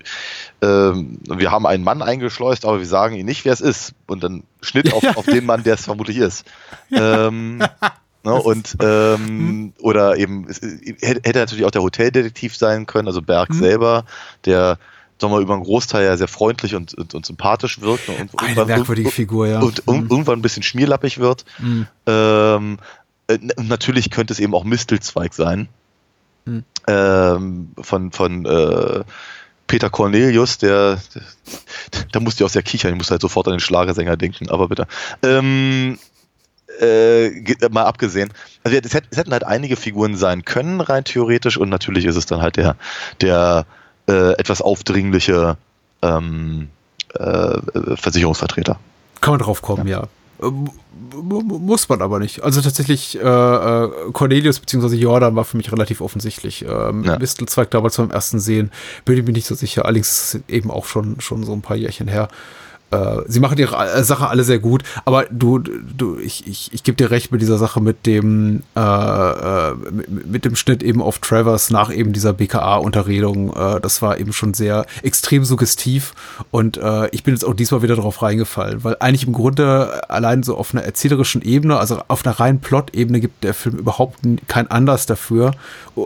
ähm, 0.63 1.19
wir 1.29 1.51
haben 1.51 1.67
einen 1.67 1.85
Mann 1.85 2.03
eingeschleust, 2.03 2.65
aber 2.65 2.79
wir 2.79 2.87
sagen 2.87 3.17
ihm 3.17 3.27
nicht, 3.27 3.45
wer 3.45 3.53
es 3.53 3.61
ist. 3.61 3.95
Und 4.07 4.23
dann 4.23 4.45
Schnitt 4.63 4.93
auf, 4.93 5.05
auf 5.17 5.27
den 5.27 5.45
Mann, 5.47 5.63
der 5.65 5.75
es 5.75 5.85
vermutlich 5.85 6.17
ist. 6.19 6.45
Ähm, 6.91 7.59
ne? 7.59 8.33
Und 8.35 8.77
ähm, 8.81 9.73
oder 9.81 10.17
eben 10.17 10.47
es, 10.49 10.61
hätte 11.03 11.39
natürlich 11.39 11.65
auch 11.67 11.71
der 11.71 11.83
Hoteldetektiv 11.83 12.57
sein 12.57 12.87
können, 12.87 13.07
also 13.09 13.21
Berg 13.23 13.53
selber, 13.53 14.05
der 14.47 14.79
sagen 15.21 15.33
wir, 15.33 15.37
mal, 15.37 15.43
über 15.43 15.55
einen 15.55 15.65
Großteil 15.65 16.05
ja 16.05 16.17
sehr 16.17 16.29
freundlich 16.29 16.75
und, 16.77 16.95
und, 16.95 17.13
und 17.15 17.27
sympathisch 17.27 17.81
wirkt 17.81 18.09
ne? 18.09 18.15
und 18.15 18.31
Eine 18.39 18.51
irgendwann- 18.51 18.67
merkwürdige 18.69 19.11
Figur, 19.11 19.49
ja. 19.49 19.61
und 19.61 19.87
un- 19.89 20.05
Mhm. 20.05 20.11
irgendwann 20.11 20.39
ein 20.39 20.43
bisschen 20.43 20.63
schmierlappig 20.63 21.19
wird. 21.19 21.45
Mhm. 21.59 21.87
Ähm, 22.07 22.79
äh, 23.27 23.39
natürlich 23.63 24.11
könnte 24.11 24.33
es 24.33 24.39
eben 24.41 24.55
auch 24.55 24.65
Mistelzweig 24.65 25.35
sein. 25.35 25.69
Mhm. 26.47 26.65
Ähm, 26.89 27.71
von 27.81 28.11
von 28.13 28.45
äh, 28.47 29.05
Peter 29.67 29.91
Cornelius, 29.91 30.57
der, 30.59 30.99
da 32.13 32.21
musste 32.21 32.43
ich 32.43 32.47
auch 32.47 32.53
sehr 32.53 32.63
kichern, 32.63 32.93
ich 32.93 32.97
musste 32.97 33.13
halt 33.13 33.21
sofort 33.23 33.47
an 33.47 33.53
den 33.55 33.61
Schlagersänger 33.61 34.17
denken, 34.17 34.49
aber 34.49 34.69
bitte. 34.69 34.87
Ähm, 35.23 35.99
äh, 36.81 37.31
mal 37.71 37.85
abgesehen. 37.85 38.33
Also 38.65 38.77
ja, 38.77 38.83
es, 38.85 38.95
hätt, 38.95 39.05
es 39.11 39.19
hätten 39.19 39.33
halt 39.33 39.45
einige 39.45 39.77
Figuren 39.77 40.17
sein 40.17 40.45
können, 40.45 40.81
rein 40.81 41.05
theoretisch, 41.05 41.59
und 41.59 41.69
natürlich 41.69 42.05
ist 42.07 42.17
es 42.17 42.27
dann 42.27 42.41
halt 42.41 42.57
der, 42.57 42.77
der 43.21 43.67
äh, 44.09 44.33
etwas 44.39 44.63
aufdringliche 44.63 45.57
ähm, 46.03 46.69
äh, 47.15 47.59
Versicherungsvertreter. 47.97 48.79
Kann 49.21 49.33
man 49.33 49.41
drauf 49.41 49.61
kommen, 49.61 49.87
ja. 49.87 50.01
Mu- 50.01 50.07
Muss 50.41 51.89
man 51.89 52.03
aber 52.03 52.19
nicht. 52.19 52.43
Also 52.43 52.61
tatsächlich, 52.61 53.19
äh, 53.19 53.21
äh, 53.21 53.91
Cornelius 54.13 54.61
bzw. 54.61 54.95
Jordan 54.97 55.35
war 55.37 55.45
für 55.45 55.57
mich 55.57 55.71
relativ 55.73 56.01
offensichtlich. 56.01 56.65
Ähm, 56.65 57.05
Ja. 57.05 57.19
Mistelzweig 57.19 57.71
damals 57.71 57.97
beim 57.97 58.11
ersten 58.11 58.39
Sehen, 58.39 58.71
bin 59.05 59.19
ich 59.19 59.25
mir 59.25 59.33
nicht 59.33 59.47
so 59.47 59.55
sicher. 59.55 59.85
Allerdings 59.85 60.09
ist 60.11 60.35
es 60.35 60.41
eben 60.49 60.71
auch 60.71 60.87
schon, 60.87 61.21
schon 61.21 61.45
so 61.45 61.53
ein 61.53 61.63
paar 61.63 61.77
Jährchen 61.77 62.09
her. 62.09 62.29
Äh, 62.91 63.19
sie 63.27 63.41
machen 63.41 63.59
ihre 63.59 63.77
äh, 63.77 64.03
Sache 64.03 64.29
alle 64.29 64.45
sehr 64.45 64.59
gut, 64.59 64.83
aber 65.05 65.25
du, 65.31 65.59
du, 65.59 66.19
ich, 66.19 66.47
ich, 66.47 66.71
ich 66.73 66.83
gebe 66.85 66.97
dir 66.97 67.11
recht 67.11 67.33
mit 67.33 67.43
dieser 67.43 67.59
Sache 67.59 67.81
mit 67.81 68.07
dem, 68.07 68.63
äh, 68.77 68.81
äh, 68.81 69.75
mit, 69.91 70.27
mit 70.27 70.45
dem 70.45 70.57
Schnitt 70.57 70.83
eben 70.83 71.03
auf 71.03 71.19
Travers 71.19 71.71
nach 71.71 71.93
eben 71.95 72.13
dieser 72.13 72.33
BKA-Unterredung. 72.33 73.55
Äh, 73.55 73.81
das 73.81 74.01
war 74.03 74.19
eben 74.19 74.33
schon 74.33 74.55
sehr 74.55 74.87
extrem 75.03 75.45
suggestiv 75.45 76.15
und 76.51 76.77
äh, 76.79 77.09
ich 77.11 77.25
bin 77.25 77.35
jetzt 77.35 77.45
auch 77.45 77.55
diesmal 77.55 77.83
wieder 77.83 77.97
drauf 77.97 78.23
reingefallen, 78.23 78.85
weil 78.85 78.97
eigentlich 79.01 79.27
im 79.27 79.33
Grunde 79.33 80.09
allein 80.11 80.43
so 80.43 80.57
auf 80.57 80.73
einer 80.75 80.83
erzählerischen 80.85 81.43
Ebene, 81.43 81.79
also 81.79 82.03
auf 82.09 82.25
einer 82.25 82.39
reinen 82.41 82.61
Plot-Ebene 82.61 83.21
gibt 83.21 83.45
der 83.45 83.55
Film 83.55 83.77
überhaupt 83.77 84.25
n- 84.25 84.39
kein 84.49 84.71
Anlass 84.71 85.07
dafür, 85.07 85.53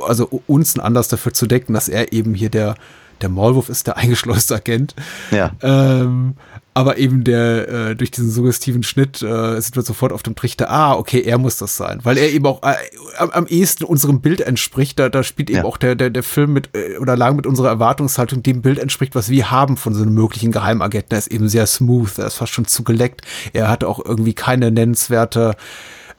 also 0.06 0.42
uns 0.46 0.74
einen 0.76 0.84
Anlass 0.84 1.08
dafür 1.08 1.32
zu 1.32 1.46
denken, 1.46 1.74
dass 1.74 1.88
er 1.88 2.12
eben 2.12 2.34
hier 2.34 2.50
der, 2.50 2.74
der 3.22 3.30
Maulwurf 3.30 3.68
ist, 3.68 3.86
der 3.86 3.96
eingeschleuste 3.96 4.56
Agent. 4.56 4.94
Ja. 5.30 5.52
Ähm, 5.62 6.34
aber 6.74 6.96
eben 6.96 7.22
der, 7.22 7.68
äh, 7.68 7.96
durch 7.96 8.10
diesen 8.10 8.30
suggestiven 8.30 8.82
Schnitt 8.82 9.20
äh, 9.20 9.60
sind 9.60 9.76
wir 9.76 9.82
sofort 9.82 10.10
auf 10.10 10.22
dem 10.22 10.34
Trichter, 10.34 10.70
ah, 10.70 10.94
okay, 10.94 11.20
er 11.20 11.36
muss 11.36 11.58
das 11.58 11.76
sein, 11.76 12.00
weil 12.02 12.16
er 12.16 12.30
eben 12.30 12.46
auch 12.46 12.62
äh, 12.62 12.74
am, 13.18 13.30
am 13.30 13.46
ehesten 13.46 13.84
unserem 13.84 14.22
Bild 14.22 14.40
entspricht. 14.40 14.98
Da, 14.98 15.10
da 15.10 15.22
spielt 15.22 15.50
eben 15.50 15.58
Ja. 15.58 15.64
auch 15.64 15.76
der, 15.76 15.96
der, 15.96 16.08
der 16.08 16.22
Film 16.22 16.54
mit, 16.54 16.70
äh, 16.74 16.96
oder 16.98 17.14
lang 17.14 17.36
mit 17.36 17.46
unserer 17.46 17.68
Erwartungshaltung 17.68 18.42
dem 18.42 18.62
Bild 18.62 18.78
entspricht, 18.78 19.14
was 19.14 19.28
wir 19.28 19.50
haben 19.50 19.76
von 19.76 19.92
so 19.94 20.02
einem 20.02 20.14
möglichen 20.14 20.50
Geheimagenten. 20.50 21.12
Er 21.14 21.18
ist 21.18 21.26
eben 21.26 21.48
sehr 21.50 21.66
smooth, 21.66 22.18
er 22.18 22.28
ist 22.28 22.36
fast 22.36 22.52
schon 22.54 22.64
zugeleckt. 22.66 23.20
Er 23.52 23.68
hat 23.68 23.84
auch 23.84 24.02
irgendwie 24.02 24.34
keine 24.34 24.70
nennenswerte 24.70 25.56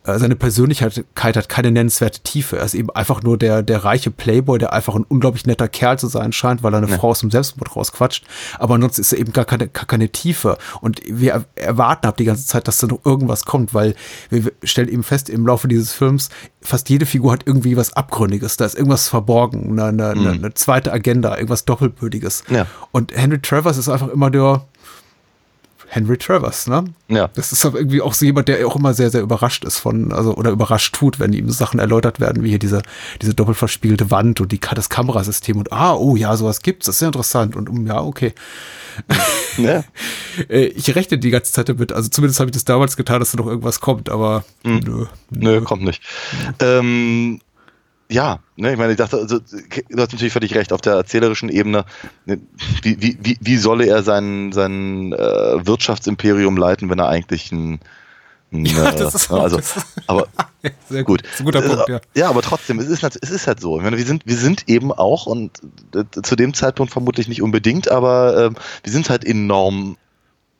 seine 0.05 0.35
Persönlichkeit 0.35 1.37
hat 1.37 1.49
keine 1.49 1.71
nennenswerte 1.71 2.19
Tiefe. 2.21 2.57
Er 2.57 2.65
ist 2.65 2.73
eben 2.73 2.89
einfach 2.89 3.23
nur 3.23 3.37
der, 3.37 3.63
der 3.63 3.85
reiche 3.85 4.11
Playboy, 4.11 4.59
der 4.59 4.73
einfach 4.73 4.95
ein 4.95 5.05
unglaublich 5.07 5.45
netter 5.45 5.69
Kerl 5.69 5.97
zu 5.97 6.07
sein 6.07 6.33
scheint, 6.33 6.61
weil 6.61 6.73
er 6.73 6.79
eine 6.79 6.89
ja. 6.89 6.97
Frau 6.97 7.11
aus 7.11 7.21
dem 7.21 7.31
Selbstmord 7.31 7.73
rausquatscht. 7.73 8.25
Aber 8.59 8.75
ansonsten 8.75 9.01
ist 9.01 9.13
er 9.13 9.19
eben 9.19 9.31
gar 9.31 9.45
keine, 9.45 9.69
gar 9.69 9.85
keine 9.85 10.09
Tiefe. 10.09 10.57
Und 10.81 10.99
wir 11.07 11.45
erwarten 11.55 12.05
ab 12.05 12.17
die 12.17 12.25
ganze 12.25 12.45
Zeit, 12.45 12.67
dass 12.67 12.79
da 12.79 12.87
noch 12.87 13.05
irgendwas 13.05 13.45
kommt, 13.45 13.73
weil 13.73 13.95
wir 14.29 14.51
stellen 14.63 14.89
eben 14.89 15.03
fest, 15.03 15.29
im 15.29 15.47
Laufe 15.47 15.69
dieses 15.69 15.93
Films, 15.93 16.29
fast 16.61 16.89
jede 16.89 17.05
Figur 17.05 17.31
hat 17.31 17.43
irgendwie 17.45 17.77
was 17.77 17.93
Abgründiges. 17.93 18.57
Da 18.57 18.65
ist 18.65 18.75
irgendwas 18.75 19.07
verborgen, 19.07 19.79
eine, 19.79 20.09
eine, 20.09 20.19
mhm. 20.19 20.27
eine 20.27 20.53
zweite 20.53 20.91
Agenda, 20.91 21.35
irgendwas 21.35 21.63
Doppelbödiges. 21.63 22.43
Ja. 22.49 22.67
Und 22.91 23.15
Henry 23.15 23.39
Travers 23.39 23.77
ist 23.77 23.87
einfach 23.87 24.09
immer 24.09 24.29
der, 24.29 24.65
Henry 25.93 26.17
Travers, 26.17 26.65
ne? 26.65 26.85
Ja. 27.07 27.29
Das 27.35 27.51
ist 27.51 27.65
aber 27.65 27.77
irgendwie 27.77 28.01
auch 28.01 28.15
so 28.15 28.25
jemand, 28.25 28.47
der 28.47 28.65
auch 28.67 28.75
immer 28.75 28.95
sehr, 28.95 29.11
sehr 29.11 29.21
überrascht 29.21 29.63
ist 29.63 29.77
von, 29.77 30.11
also, 30.11 30.33
oder 30.35 30.49
überrascht 30.49 30.95
tut, 30.95 31.19
wenn 31.19 31.33
ihm 31.33 31.51
Sachen 31.51 31.79
erläutert 31.79 32.19
werden, 32.19 32.43
wie 32.43 32.49
hier 32.49 32.59
diese, 32.59 32.81
diese 33.21 33.35
doppelt 33.35 33.57
verspiegelte 33.57 34.09
Wand 34.09 34.41
und 34.41 34.51
die, 34.51 34.59
das 34.59 34.89
Kamerasystem 34.89 35.57
und, 35.57 35.71
ah, 35.71 35.93
oh 35.93 36.15
ja, 36.15 36.35
sowas 36.35 36.63
gibt's, 36.63 36.87
das 36.87 36.95
ist 36.95 36.99
sehr 36.99 37.09
interessant 37.09 37.55
und, 37.55 37.69
um, 37.69 37.85
ja, 37.85 38.01
okay. 38.01 38.33
Ja. 39.57 39.83
Äh, 40.49 40.65
ich 40.65 40.95
rechne 40.95 41.19
die 41.19 41.29
ganze 41.29 41.53
Zeit 41.53 41.69
damit, 41.69 41.91
also 41.91 42.09
zumindest 42.09 42.39
habe 42.39 42.49
ich 42.49 42.55
das 42.55 42.65
damals 42.65 42.97
getan, 42.97 43.19
dass 43.19 43.33
da 43.33 43.37
noch 43.37 43.45
irgendwas 43.45 43.79
kommt, 43.79 44.09
aber 44.09 44.43
mhm. 44.63 44.79
nö, 44.79 44.79
nö. 44.89 45.05
Nö, 45.29 45.61
kommt 45.61 45.83
nicht. 45.83 46.01
Mhm. 46.31 46.55
Ähm, 46.59 47.41
ja, 48.09 48.39
ne, 48.55 48.73
ich 48.73 48.77
meine, 48.77 48.91
ich 48.91 48.97
dachte, 48.97 49.17
also, 49.17 49.39
du 49.39 50.01
hast 50.01 50.11
natürlich 50.11 50.33
völlig 50.33 50.53
recht, 50.55 50.73
auf 50.73 50.81
der 50.81 50.93
erzählerischen 50.93 51.49
Ebene, 51.49 51.85
ne, 52.25 52.39
wie, 52.81 53.01
wie, 53.01 53.17
wie, 53.21 53.37
wie 53.39 53.57
solle 53.57 53.87
er 53.87 54.03
sein, 54.03 54.51
sein 54.51 55.13
äh, 55.13 55.65
Wirtschaftsimperium 55.65 56.57
leiten, 56.57 56.89
wenn 56.89 56.99
er 56.99 57.09
eigentlich 57.09 57.51
ein, 57.51 57.79
ein 58.51 58.65
ja, 58.65 58.89
äh, 58.89 58.95
das 58.95 59.15
ist 59.15 59.31
ne, 59.31 59.39
also, 59.39 59.59
aber 60.07 60.27
sehr 60.89 61.03
gut. 61.03 61.23
Das 61.23 61.33
ist 61.33 61.39
ein 61.39 61.45
guter 61.45 61.61
Punkt, 61.61 61.89
ja. 61.89 62.01
Ja, 62.15 62.29
aber 62.29 62.41
trotzdem, 62.41 62.79
es 62.79 62.87
ist, 62.87 63.03
es 63.03 63.31
ist 63.31 63.47
halt 63.47 63.59
so. 63.59 63.77
Ich 63.77 63.83
meine, 63.83 63.97
wir 63.97 64.05
sind, 64.05 64.25
wir 64.25 64.37
sind 64.37 64.69
eben 64.69 64.91
auch 64.91 65.25
und 65.25 65.61
zu 66.23 66.35
dem 66.35 66.53
Zeitpunkt 66.53 66.93
vermutlich 66.93 67.27
nicht 67.27 67.41
unbedingt, 67.41 67.89
aber 67.89 68.37
äh, 68.37 68.49
wir 68.83 68.91
sind 68.91 69.09
halt 69.09 69.25
enorm 69.25 69.97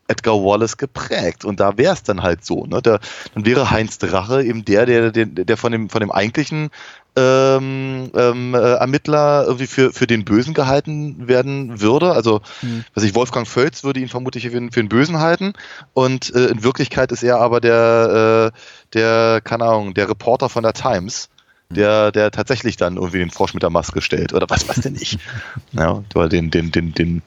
Edgar 0.08 0.36
Wallace 0.36 0.78
geprägt. 0.78 1.46
Und 1.46 1.60
da 1.60 1.78
wäre 1.78 1.94
es 1.94 2.04
dann 2.04 2.24
halt 2.24 2.46
so. 2.46 2.66
Ne? 2.66 2.82
Der, 2.82 3.00
dann 3.34 3.46
wäre 3.46 3.72
Heinz 3.72 3.98
Drache 3.98 4.44
eben 4.44 4.66
der, 4.66 4.86
der, 4.86 5.12
der, 5.12 5.26
der 5.26 5.58
von, 5.58 5.72
dem, 5.72 5.90
von 5.90 6.02
dem 6.02 6.12
eigentlichen 6.12 6.70
ähm, 7.16 8.12
ähm, 8.16 8.56
äh, 8.56 8.58
Ermittler 8.58 9.44
irgendwie 9.46 9.68
für, 9.68 9.94
für 9.94 10.08
den 10.08 10.26
Bösen 10.26 10.54
gehalten 10.54 11.28
werden 11.28 11.80
würde. 11.82 12.14
Also, 12.14 12.42
mhm. 12.62 12.86
was 12.94 13.04
ich, 13.04 13.16
Wolfgang 13.16 13.48
Völz 13.48 13.84
würde 13.84 14.00
ihn 14.00 14.10
vermutlich 14.10 14.44
für, 14.44 14.52
für 14.52 14.82
den 14.82 14.90
Bösen 14.90 15.20
halten. 15.20 15.54
Und 15.94 16.34
äh, 16.34 16.48
in 16.48 16.64
Wirklichkeit 16.64 17.12
ist 17.12 17.24
er 17.24 17.40
aber 17.40 17.62
der, 17.62 18.52
äh, 18.54 18.58
der, 18.94 19.42
keine 19.44 19.66
Ahnung, 19.66 19.94
der 19.94 20.10
Reporter 20.10 20.50
von 20.50 20.64
der 20.64 20.74
Times 20.74 21.30
hm. 21.70 21.76
der, 21.76 22.12
der 22.12 22.32
tatsächlich 22.32 22.78
dann 22.78 22.96
irgendwie 22.96 23.20
den 23.20 23.32
Frosch 23.32 23.54
mit 23.54 23.64
der 23.64 23.70
Maske 23.70 24.02
stellt 24.02 24.34
oder 24.34 24.50
was 24.50 24.68
weiß 24.68 24.82
denn 24.82 24.96
ich. 24.96 25.20
ja, 25.72 26.04
oder 26.16 26.30
den, 26.30 26.50
den, 26.50 26.72
den, 26.72 26.94
den 26.94 27.22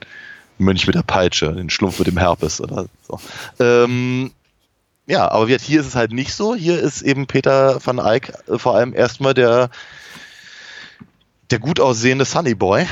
Mönch 0.58 0.86
mit 0.86 0.96
der 0.96 1.02
Peitsche, 1.02 1.52
den 1.52 1.70
Schlumpf 1.70 1.98
mit 1.98 2.08
dem 2.08 2.18
Herpes 2.18 2.60
oder 2.60 2.86
so. 3.06 3.20
Ähm, 3.60 4.32
ja, 5.06 5.30
aber 5.30 5.46
hier 5.46 5.80
ist 5.80 5.86
es 5.86 5.94
halt 5.94 6.12
nicht 6.12 6.34
so. 6.34 6.54
Hier 6.54 6.80
ist 6.80 7.02
eben 7.02 7.26
Peter 7.26 7.78
van 7.84 7.98
Eyck 7.98 8.32
äh, 8.48 8.58
vor 8.58 8.74
allem 8.74 8.92
erstmal 8.92 9.34
der, 9.34 9.70
der 11.50 11.58
gut 11.60 11.80
aussehende 11.80 12.24
Sunny 12.24 12.54
Boy, 12.54 12.86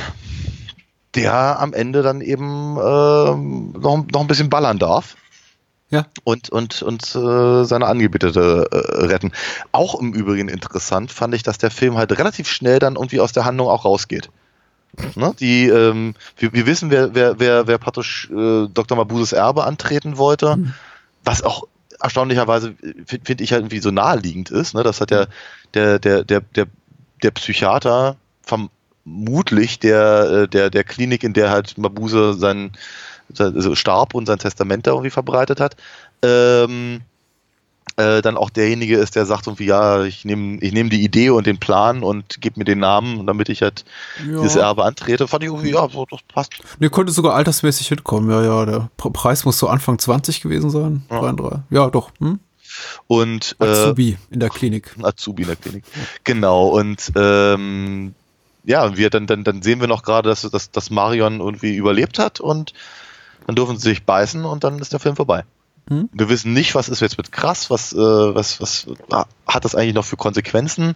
der 1.13 1.59
am 1.59 1.73
Ende 1.73 2.01
dann 2.01 2.21
eben 2.21 2.77
ähm, 2.77 3.71
noch, 3.73 4.05
noch 4.11 4.21
ein 4.21 4.27
bisschen 4.27 4.49
ballern 4.49 4.79
darf. 4.79 5.17
Ja. 5.89 6.07
Und, 6.23 6.49
und, 6.49 6.81
und 6.81 7.03
äh, 7.15 7.63
seine 7.63 7.85
Angebetete 7.85 8.67
äh, 8.71 9.05
retten. 9.05 9.31
Auch 9.71 9.99
im 9.99 10.13
Übrigen 10.13 10.49
interessant 10.49 11.11
fand 11.11 11.35
ich, 11.35 11.43
dass 11.43 11.57
der 11.57 11.69
Film 11.69 11.97
halt 11.97 12.17
relativ 12.17 12.47
schnell 12.49 12.79
dann 12.79 12.95
irgendwie 12.95 13.19
aus 13.19 13.33
der 13.33 13.45
Handlung 13.45 13.67
auch 13.67 13.85
rausgeht. 13.85 14.29
Ne? 15.15 15.35
Die, 15.39 15.67
ähm, 15.67 16.15
wir, 16.37 16.53
wir 16.53 16.65
wissen, 16.65 16.89
wer, 16.89 17.13
wer, 17.13 17.39
wer, 17.39 17.67
wer 17.67 17.77
praktisch 17.77 18.29
äh, 18.31 18.67
Dr. 18.67 18.97
Mabuses 18.97 19.33
Erbe 19.33 19.65
antreten 19.65 20.17
wollte, 20.17 20.55
mhm. 20.55 20.73
was 21.23 21.43
auch 21.43 21.67
erstaunlicherweise 22.01 22.75
finde 23.05 23.25
find 23.25 23.41
ich 23.41 23.51
halt 23.51 23.61
irgendwie 23.61 23.79
so 23.79 23.91
naheliegend 23.91 24.51
ist. 24.51 24.73
Ne? 24.73 24.83
Das 24.83 25.01
hat 25.01 25.11
ja 25.11 25.25
der, 25.73 25.99
der, 25.99 26.23
der, 26.23 26.41
der, 26.41 26.67
der 27.23 27.31
Psychiater 27.31 28.17
vermutlich 28.41 29.79
der, 29.79 30.43
äh, 30.43 30.47
der, 30.47 30.69
der 30.69 30.83
Klinik, 30.83 31.23
in 31.23 31.33
der 31.33 31.49
halt 31.49 31.77
Mabuse 31.77 32.33
sein, 32.33 32.71
also 33.37 33.75
starb 33.75 34.13
und 34.13 34.25
sein 34.25 34.39
Testament 34.39 34.87
da 34.87 34.91
irgendwie 34.91 35.09
verbreitet 35.09 35.59
hat, 35.59 35.75
ähm, 36.21 37.01
äh, 37.97 38.21
dann 38.21 38.37
auch 38.37 38.49
derjenige 38.49 38.97
ist, 38.97 39.15
der 39.15 39.25
sagt 39.25 39.47
irgendwie, 39.47 39.65
ja, 39.65 40.03
ich 40.03 40.25
nehme 40.25 40.57
ich 40.61 40.73
nehm 40.73 40.89
die 40.89 41.03
Idee 41.03 41.29
und 41.29 41.47
den 41.47 41.59
Plan 41.59 42.03
und 42.03 42.41
gebe 42.41 42.59
mir 42.59 42.65
den 42.65 42.79
Namen, 42.79 43.25
damit 43.25 43.49
ich 43.49 43.61
halt 43.61 43.85
ja. 44.19 44.41
dieses 44.41 44.57
Erbe 44.57 44.83
antrete. 44.83 45.27
Fand 45.27 45.43
ich 45.43 45.49
irgendwie, 45.49 45.71
ja, 45.71 45.87
so, 45.89 46.05
das 46.09 46.19
passt. 46.27 46.53
Ne, 46.79 46.89
könnte 46.89 47.13
sogar 47.13 47.35
altersmäßig 47.35 47.87
hinkommen, 47.87 48.29
ja, 48.29 48.43
ja. 48.43 48.65
Der 48.65 48.89
Preis 48.97 49.45
muss 49.45 49.57
so 49.57 49.67
Anfang 49.67 49.97
20 49.97 50.41
gewesen 50.41 50.69
sein. 50.69 51.03
Ja, 51.09 51.31
3, 51.31 51.63
ja 51.69 51.89
doch. 51.89 52.11
Hm? 52.19 52.39
Und 53.07 53.55
äh, 53.59 53.65
Azubi 53.65 54.17
in 54.29 54.39
der 54.39 54.49
Klinik. 54.49 54.95
Azubi 55.01 55.43
in 55.43 55.47
der 55.47 55.55
Klinik. 55.55 55.85
Genau. 56.23 56.67
Und 56.67 57.11
ähm, 57.15 58.13
ja, 58.65 58.97
wir 58.97 59.09
dann, 59.09 59.27
dann, 59.27 59.43
dann 59.43 59.61
sehen 59.61 59.79
wir 59.79 59.87
noch 59.87 60.03
gerade, 60.03 60.29
dass, 60.29 60.41
dass, 60.41 60.71
dass 60.71 60.89
Marion 60.89 61.39
irgendwie 61.39 61.75
überlebt 61.75 62.19
hat 62.19 62.39
und 62.39 62.73
dann 63.47 63.55
dürfen 63.55 63.77
sie 63.77 63.89
sich 63.89 64.03
beißen 64.03 64.43
und 64.43 64.63
dann 64.63 64.79
ist 64.79 64.91
der 64.91 64.99
Film 64.99 65.15
vorbei. 65.15 65.43
Hm? 65.89 66.09
Wir 66.11 66.29
wissen 66.29 66.53
nicht, 66.53 66.73
was 66.75 66.89
ist 66.89 67.01
jetzt 67.01 67.17
mit 67.17 67.31
krass, 67.31 67.69
was, 67.69 67.93
äh, 67.93 67.97
was, 67.97 68.59
was 68.59 68.87
hat 69.47 69.65
das 69.65 69.75
eigentlich 69.75 69.93
noch 69.93 70.05
für 70.05 70.17
Konsequenzen 70.17 70.95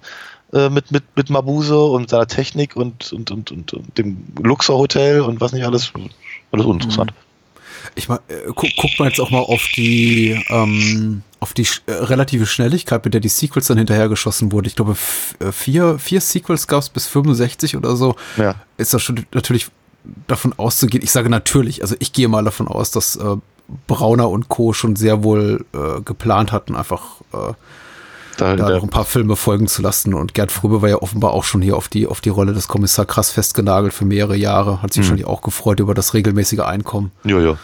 äh, 0.54 0.70
mit, 0.70 0.92
mit, 0.92 1.04
mit 1.16 1.30
Mabuse 1.30 1.80
und 1.80 2.10
seiner 2.10 2.28
Technik 2.28 2.76
und, 2.76 3.14
und, 3.14 3.30
und, 3.32 3.52
und, 3.52 3.74
und 3.74 3.98
dem 3.98 4.26
Luxor 4.42 4.78
Hotel 4.78 5.22
und 5.22 5.42
was 5.42 5.52
nicht 5.54 5.66
alles. 5.66 5.92
Alles 6.52 6.66
uninteressant. 6.66 7.12
Hm. 7.12 7.18
Ich 7.96 8.10
mal, 8.10 8.20
äh, 8.28 8.52
guck, 8.56 8.70
guck 8.78 9.00
mal 9.00 9.08
jetzt 9.08 9.20
auch 9.20 9.30
mal 9.30 9.40
auf 9.40 9.68
die, 9.76 10.44
ähm, 10.50 11.22
auf 11.40 11.54
die 11.54 11.68
äh, 11.86 11.92
relative 11.92 12.46
Schnelligkeit, 12.46 13.06
mit 13.06 13.14
der 13.14 13.22
die 13.22 13.30
Sequels 13.30 13.68
dann 13.68 13.78
hinterhergeschossen 13.78 14.52
wurden. 14.52 14.68
Ich 14.68 14.76
glaube, 14.76 14.96
äh, 15.40 15.52
vier, 15.52 16.00
vier 16.00 16.22
Sequels 16.22 16.68
gab 16.68 16.82
es 16.82 16.90
bis 16.90 17.08
65 17.08 17.78
oder 17.78 17.96
so. 17.96 18.16
Ja. 18.38 18.56
Ist 18.78 18.94
das 18.94 19.02
schon 19.02 19.26
natürlich 19.34 19.68
davon 20.28 20.54
auszugehen. 20.58 21.04
Ich 21.04 21.12
sage 21.12 21.30
natürlich, 21.30 21.82
also 21.82 21.96
ich 22.00 22.14
gehe 22.14 22.28
mal 22.28 22.44
davon 22.44 22.68
aus, 22.68 22.92
dass 22.92 23.16
äh, 23.16 23.36
Brauner 23.88 24.30
und 24.30 24.50
Co. 24.50 24.74
schon 24.74 24.96
sehr 24.96 25.24
wohl 25.24 25.66
äh, 25.74 26.02
geplant 26.02 26.52
hatten, 26.52 26.76
einfach 26.76 27.22
äh, 27.34 27.54
da, 28.38 28.56
da 28.56 28.70
noch 28.70 28.84
ein 28.84 28.90
paar 28.90 29.06
Filme 29.06 29.36
folgen 29.36 29.68
zu 29.68 29.82
lassen. 29.82 30.14
Und 30.14 30.34
Gerd 30.34 30.52
Fröbe 30.52 30.82
war 30.82 30.90
ja 30.90 31.02
offenbar 31.02 31.32
auch 31.32 31.44
schon 31.44 31.62
hier 31.62 31.76
auf 31.76 31.88
die, 31.88 32.08
auf 32.08 32.22
die 32.22 32.30
Rolle 32.30 32.54
des 32.54 32.68
Kommissar 32.68 33.06
krass 33.06 33.32
festgenagelt 33.32 33.94
für 33.94 34.06
mehrere 34.06 34.36
Jahre. 34.36 34.82
Hat 34.82 34.94
sich 34.94 35.02
mhm. 35.02 35.04
wahrscheinlich 35.04 35.28
auch 35.28 35.42
gefreut 35.42 35.80
über 35.80 35.94
das 35.94 36.14
regelmäßige 36.14 36.60
Einkommen. 36.60 37.12
Ja, 37.24 37.40
ja. 37.40 37.58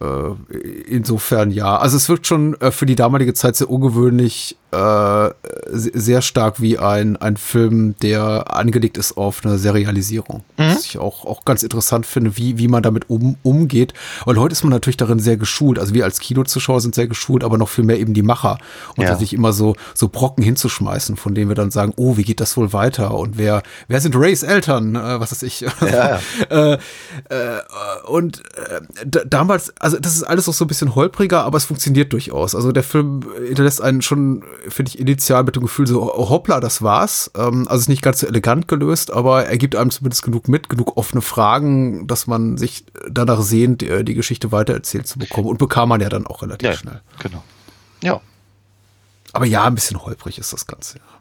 Äh, 0.00 0.56
insofern 0.88 1.50
ja. 1.50 1.76
Also 1.76 1.96
es 1.96 2.08
wirkt 2.08 2.26
schon 2.26 2.60
äh, 2.60 2.70
für 2.70 2.86
die 2.86 2.96
damalige 2.96 3.32
Zeit 3.32 3.56
sehr 3.56 3.70
ungewöhnlich, 3.70 4.56
äh, 4.72 5.30
sehr 5.70 6.20
stark 6.20 6.60
wie 6.60 6.78
ein, 6.78 7.16
ein 7.16 7.36
Film, 7.36 7.94
der 8.02 8.54
angelegt 8.54 8.98
ist 8.98 9.16
auf 9.16 9.44
eine 9.44 9.56
Serialisierung. 9.58 10.42
Mhm. 10.56 10.62
Was 10.74 10.84
ich 10.84 10.98
auch, 10.98 11.24
auch 11.24 11.44
ganz 11.44 11.62
interessant 11.62 12.06
finde, 12.06 12.36
wie, 12.36 12.58
wie 12.58 12.66
man 12.66 12.82
damit 12.82 13.08
um, 13.08 13.36
umgeht. 13.42 13.94
Weil 14.24 14.36
heute 14.36 14.52
ist 14.52 14.64
man 14.64 14.70
natürlich 14.70 14.96
darin 14.96 15.20
sehr 15.20 15.36
geschult. 15.36 15.78
Also 15.78 15.94
wir 15.94 16.04
als 16.04 16.18
Kinozuschauer 16.18 16.80
sind 16.80 16.94
sehr 16.94 17.06
geschult, 17.06 17.44
aber 17.44 17.56
noch 17.56 17.68
viel 17.68 17.84
mehr 17.84 18.00
eben 18.00 18.14
die 18.14 18.22
Macher. 18.22 18.58
Und 18.96 19.04
ja. 19.04 19.16
sich 19.16 19.32
immer 19.32 19.52
so, 19.52 19.76
so 19.94 20.08
Brocken 20.08 20.42
hinzuschmeißen, 20.42 21.16
von 21.16 21.34
denen 21.34 21.48
wir 21.48 21.54
dann 21.54 21.70
sagen, 21.70 21.92
oh, 21.96 22.16
wie 22.16 22.24
geht 22.24 22.40
das 22.40 22.56
wohl 22.56 22.72
weiter? 22.72 23.14
Und 23.14 23.38
wer, 23.38 23.62
wer 23.86 24.00
sind 24.00 24.16
Rays 24.16 24.42
Eltern? 24.42 24.96
Äh, 24.96 25.20
was 25.20 25.30
weiß 25.30 25.42
ich. 25.44 25.60
Ja, 25.60 26.18
äh, 26.50 26.72
äh, 26.72 26.78
und 28.06 28.42
damals, 29.26 29.72
also 29.78 29.93
das 30.00 30.14
ist 30.14 30.22
alles 30.22 30.46
noch 30.46 30.54
so 30.54 30.64
ein 30.64 30.68
bisschen 30.68 30.94
holpriger, 30.94 31.44
aber 31.44 31.56
es 31.56 31.64
funktioniert 31.64 32.12
durchaus. 32.12 32.54
Also 32.54 32.72
der 32.72 32.82
Film 32.82 33.24
hinterlässt 33.46 33.80
einen 33.80 34.02
schon 34.02 34.44
finde 34.68 34.90
ich, 34.90 34.98
initial 34.98 35.44
mit 35.44 35.56
dem 35.56 35.62
Gefühl 35.62 35.86
so, 35.86 36.14
oh, 36.14 36.28
hoppla, 36.28 36.60
das 36.60 36.82
war's. 36.82 37.30
Ähm, 37.36 37.66
also 37.68 37.82
ist 37.82 37.88
nicht 37.88 38.02
ganz 38.02 38.20
so 38.20 38.26
elegant 38.26 38.68
gelöst, 38.68 39.12
aber 39.12 39.46
er 39.46 39.58
gibt 39.58 39.76
einem 39.76 39.90
zumindest 39.90 40.22
genug 40.22 40.48
mit, 40.48 40.68
genug 40.68 40.96
offene 40.96 41.22
Fragen, 41.22 42.06
dass 42.06 42.26
man 42.26 42.56
sich 42.56 42.84
danach 43.08 43.40
sehnt, 43.42 43.80
die, 43.80 43.88
äh, 43.88 44.04
die 44.04 44.14
Geschichte 44.14 44.52
weitererzählt 44.52 45.06
zu 45.06 45.18
bekommen. 45.18 45.48
Und 45.48 45.58
bekam 45.58 45.88
man 45.88 46.00
ja 46.00 46.08
dann 46.08 46.26
auch 46.26 46.42
relativ 46.42 46.68
ja, 46.68 46.76
schnell. 46.76 47.00
Genau. 47.20 47.42
Ja. 48.02 48.20
Aber 49.32 49.46
ja, 49.46 49.64
ein 49.64 49.74
bisschen 49.74 50.02
holprig 50.04 50.38
ist 50.38 50.52
das 50.52 50.66
Ganze, 50.66 50.98
ja. 50.98 51.14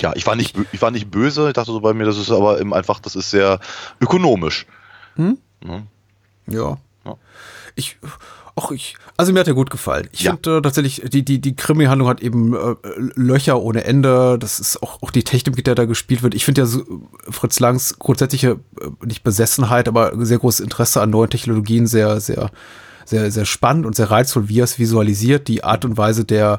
Ja, 0.00 0.12
ich 0.14 0.26
war 0.26 0.36
nicht, 0.36 0.56
ich 0.72 0.80
war 0.80 0.90
nicht 0.90 1.10
böse. 1.10 1.48
Ich 1.48 1.54
dachte 1.54 1.72
so 1.72 1.80
bei 1.80 1.92
mir, 1.92 2.04
das 2.04 2.18
ist 2.18 2.30
aber 2.30 2.60
eben 2.60 2.72
einfach, 2.72 3.00
das 3.00 3.16
ist 3.16 3.30
sehr 3.30 3.58
ökonomisch. 4.00 4.66
Hm? 5.16 5.38
Ja. 5.64 5.82
ja. 6.46 6.78
ja. 7.04 7.16
Ich, 7.78 7.96
Ach, 8.58 8.72
ich, 8.72 8.96
also 9.16 9.32
mir 9.32 9.40
hat 9.40 9.46
er 9.46 9.54
gut 9.54 9.70
gefallen. 9.70 10.08
Ich 10.10 10.22
ja. 10.22 10.32
finde 10.32 10.58
äh, 10.58 10.62
tatsächlich, 10.62 11.02
die, 11.06 11.24
die, 11.24 11.40
die 11.40 11.54
Krimi-Handlung 11.54 12.08
hat 12.08 12.20
eben 12.20 12.54
äh, 12.54 12.74
Löcher 13.14 13.62
ohne 13.62 13.84
Ende. 13.84 14.36
Das 14.38 14.58
ist 14.58 14.82
auch, 14.82 15.00
auch 15.02 15.10
die 15.10 15.22
Technik, 15.22 15.56
mit 15.56 15.66
der 15.66 15.76
da 15.76 15.84
gespielt 15.84 16.22
wird. 16.22 16.34
Ich 16.34 16.44
finde 16.44 16.62
ja 16.62 16.66
so, 16.66 16.82
Fritz 17.30 17.60
Langs 17.60 17.98
grundsätzliche, 17.98 18.58
äh, 18.80 19.06
nicht 19.06 19.22
Besessenheit, 19.22 19.86
aber 19.86 20.12
sehr 20.24 20.38
großes 20.38 20.60
Interesse 20.60 21.00
an 21.00 21.10
neuen 21.10 21.30
Technologien 21.30 21.86
sehr, 21.86 22.20
sehr, 22.20 22.50
sehr, 23.04 23.30
sehr 23.30 23.44
spannend 23.44 23.86
und 23.86 23.94
sehr 23.94 24.10
reizvoll, 24.10 24.48
wie 24.48 24.60
er 24.60 24.64
es 24.64 24.78
visualisiert. 24.78 25.46
Die 25.46 25.62
Art 25.62 25.84
und 25.84 25.96
Weise 25.96 26.24
der, 26.24 26.58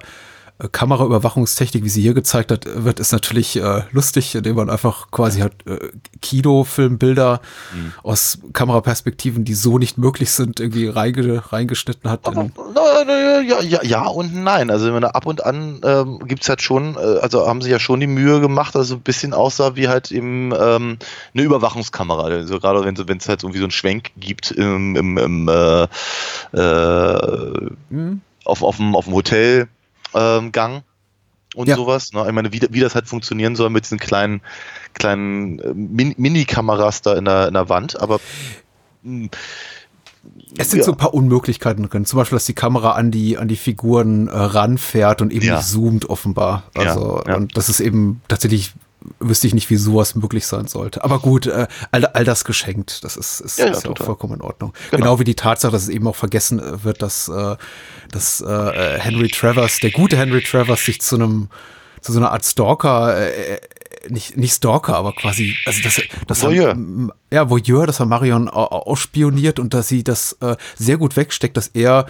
Kameraüberwachungstechnik, 0.68 1.86
wie 1.86 1.90
sie 1.90 2.02
hier 2.02 2.14
gezeigt 2.14 2.52
hat, 2.52 2.66
wird, 2.66 3.00
ist 3.00 3.14
natürlich 3.14 3.56
äh, 3.56 3.84
lustig, 3.92 4.36
indem 4.36 4.58
man 4.58 4.70
einfach 4.70 5.10
quasi 5.10 5.40
hat 5.40 5.54
äh, 5.66 5.90
Kinofilmbilder 6.22 7.40
mhm. 7.74 7.94
aus 8.04 8.40
Kameraperspektiven, 8.52 9.46
die 9.46 9.54
so 9.54 9.78
nicht 9.78 9.98
möglich 9.98 10.32
sind, 10.32 10.60
irgendwie 10.60 10.88
reinge, 10.88 11.42
reingeschnitten 11.54 12.10
hat. 12.10 12.28
Aber, 12.28 12.50
ja, 13.42 13.62
ja, 13.62 13.84
ja 13.84 14.06
und 14.06 14.36
nein. 14.36 14.70
Also 14.70 14.92
meine, 14.92 15.16
ab 15.16 15.26
und 15.26 15.46
an 15.46 15.80
ähm, 15.84 16.20
gibt 16.28 16.44
es 16.44 16.50
halt 16.50 16.62
schon, 16.62 16.96
äh, 16.96 17.20
also 17.22 17.48
haben 17.48 17.62
sie 17.62 17.72
ja 17.72 17.80
schon 17.80 18.02
die 18.02 18.08
Mühe 18.08 18.42
gemacht, 18.42 18.76
also 18.76 18.96
ein 18.96 19.02
bisschen 19.02 19.34
aussah 19.34 19.78
wie 19.78 19.88
halt 19.88 20.12
eben 20.12 20.52
ähm, 20.60 20.98
eine 21.34 21.44
Überwachungskamera. 21.44 22.24
Also 22.24 22.60
gerade 22.60 22.84
wenn 22.84 23.18
es 23.18 23.30
halt 23.30 23.44
irgendwie 23.44 23.60
so 23.60 23.66
einen 23.66 23.72
Schwenk 23.72 24.12
gibt 24.18 24.52
im, 24.52 24.98
im, 24.98 25.18
im 25.18 25.48
äh, 25.48 25.88
äh, 26.54 27.70
mhm. 27.90 28.22
auf, 28.44 28.62
auf, 28.62 28.76
dem, 28.76 28.96
auf 28.96 29.06
dem 29.06 29.14
Hotel 29.14 29.70
ähm, 30.14 30.52
Gang 30.52 30.84
und 31.56 31.68
ja. 31.68 31.76
sowas. 31.76 32.14
Ne? 32.14 32.26
Ich 32.28 32.34
meine, 32.34 32.52
wie, 32.54 32.62
wie 32.70 32.80
das 32.80 32.96
halt 32.96 33.08
funktionieren 33.08 33.56
soll 33.56 33.70
mit 33.70 33.86
diesen 33.86 34.00
kleinen, 34.00 34.42
kleinen 34.94 35.60
äh, 35.60 35.74
Min 35.74 36.16
Mini-Kameras 36.18 37.02
da 37.02 37.16
in 37.16 37.26
der, 37.26 37.48
in 37.48 37.54
der 37.54 37.70
Wand, 37.70 38.00
aber 38.00 38.20
mh, 39.04 39.24
hm, 39.24 39.30
es 40.58 40.70
sind 40.70 40.80
ja. 40.80 40.86
so 40.86 40.92
ein 40.92 40.98
paar 40.98 41.14
Unmöglichkeiten 41.14 41.88
drin. 41.88 42.06
Zum 42.06 42.18
Beispiel, 42.18 42.36
dass 42.36 42.46
die 42.46 42.54
Kamera 42.54 42.92
an 42.92 43.10
die, 43.10 43.38
an 43.38 43.48
die 43.48 43.56
Figuren 43.56 44.28
äh, 44.28 44.36
ranfährt 44.36 45.22
und 45.22 45.32
eben 45.32 45.46
ja. 45.46 45.56
nicht 45.56 45.68
zoomt, 45.68 46.10
offenbar. 46.10 46.64
Also, 46.76 47.24
ja, 47.26 47.36
und 47.36 47.56
das 47.56 47.70
ist 47.70 47.80
eben 47.80 48.22
tatsächlich 48.28 48.74
wüsste 49.20 49.48
ich 49.48 49.54
nicht, 49.54 49.70
wie 49.70 49.78
sowas 49.78 50.16
möglich 50.16 50.46
sein 50.46 50.68
sollte. 50.68 51.04
Aber 51.04 51.20
gut, 51.20 51.48
äh, 51.48 51.68
all, 51.92 52.06
all 52.06 52.26
das 52.26 52.44
geschenkt, 52.44 53.04
das 53.04 53.16
ist, 53.16 53.40
ist, 53.40 53.60
ja, 53.60 53.66
ja, 53.66 53.72
ist 53.72 53.84
ja 53.84 53.92
auch 53.92 53.98
vollkommen 53.98 54.36
in 54.36 54.42
Ordnung. 54.42 54.74
Genau. 54.92 55.04
genau. 55.04 55.20
wie 55.20 55.24
die 55.24 55.36
Tatsache, 55.36 55.72
dass 55.72 55.84
es 55.84 55.90
eben 55.90 56.08
auch 56.08 56.16
vergessen 56.16 56.60
äh, 56.60 56.84
wird, 56.84 57.02
dass, 57.02 57.30
äh, 57.30 57.56
dass 58.12 58.42
äh, 58.42 59.00
Henry 59.00 59.30
Travers, 59.30 59.80
der 59.80 59.92
gute 59.92 60.18
Henry 60.18 60.42
Travers, 60.42 60.84
sich 60.84 61.02
zu 61.02 61.16
einem 61.16 61.50
zu 62.02 62.14
so 62.14 62.20
einer 62.20 62.32
Art 62.32 62.46
Stalker, 62.46 63.18
äh, 63.18 63.56
äh 63.56 63.60
nicht, 64.08 64.38
nicht 64.38 64.54
Stalker, 64.54 64.96
aber 64.96 65.12
quasi, 65.14 65.58
also 65.66 65.82
dass, 65.82 66.02
dass 66.26 66.42
Voyeur. 66.42 66.70
er, 66.70 67.36
ja, 67.36 67.50
Voyeur, 67.50 67.86
dass 67.86 68.00
er 68.00 68.06
Marion 68.06 68.48
ausspioniert 68.48 69.60
und 69.60 69.74
dass 69.74 69.90
sie 69.90 70.06
das 70.06 70.38
äh, 70.40 70.56
sehr 70.78 70.98
gut 70.98 71.18
wegsteckt, 71.18 71.58
dass 71.58 71.68
er 71.68 72.06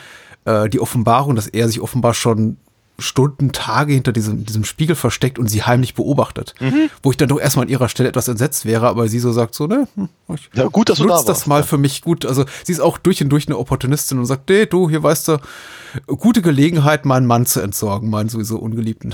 äh, 0.46 0.70
die 0.70 0.80
Offenbarung, 0.80 1.36
dass 1.36 1.48
er 1.48 1.68
sich 1.68 1.82
offenbar 1.82 2.14
schon 2.14 2.58
Stunden, 3.00 3.52
Tage 3.52 3.94
hinter 3.94 4.12
diesem, 4.12 4.46
diesem 4.46 4.64
Spiegel 4.64 4.96
versteckt 4.96 5.40
und 5.40 5.48
sie 5.48 5.64
heimlich 5.64 5.96
beobachtet. 5.96 6.56
Mhm. 6.60 6.90
Wo 7.04 7.12
ich 7.12 7.18
dann 7.18 7.30
doch 7.30 7.40
erstmal 7.40 7.66
an 7.66 7.70
ihrer 7.70 7.90
Stelle 7.90 8.10
etwas 8.10 8.28
entsetzt 8.28 8.66
wäre, 8.66 8.88
aber 8.88 9.08
sie 9.08 9.20
so 9.20 9.32
sagt 9.32 9.56
so, 9.56 9.68
ne, 9.68 9.88
hm, 9.96 10.10
ich 10.34 10.50
ja, 10.54 10.68
gut, 10.68 10.90
dass 10.90 11.00
du 11.00 11.08
da 11.08 11.22
das 11.24 11.48
mal 11.48 11.64
für 11.64 11.78
mich 11.78 12.02
gut. 12.02 12.26
Also 12.26 12.46
sie 12.64 12.72
ist 12.72 12.80
auch 12.80 12.98
durch 12.98 13.22
und 13.22 13.30
durch 13.30 13.48
eine 13.48 13.58
Opportunistin 13.58 14.20
und 14.20 14.26
sagt, 14.26 14.50
nee, 14.50 14.66
du, 14.66 14.90
hier 14.90 15.04
weißt 15.04 15.30
du, 15.30 15.38
gute 16.08 16.42
Gelegenheit, 16.42 17.06
meinen 17.06 17.26
Mann 17.26 17.46
zu 17.46 17.62
entsorgen, 17.62 18.10
meinen 18.10 18.30
sowieso 18.30 18.58
Ungeliebten. 18.58 19.14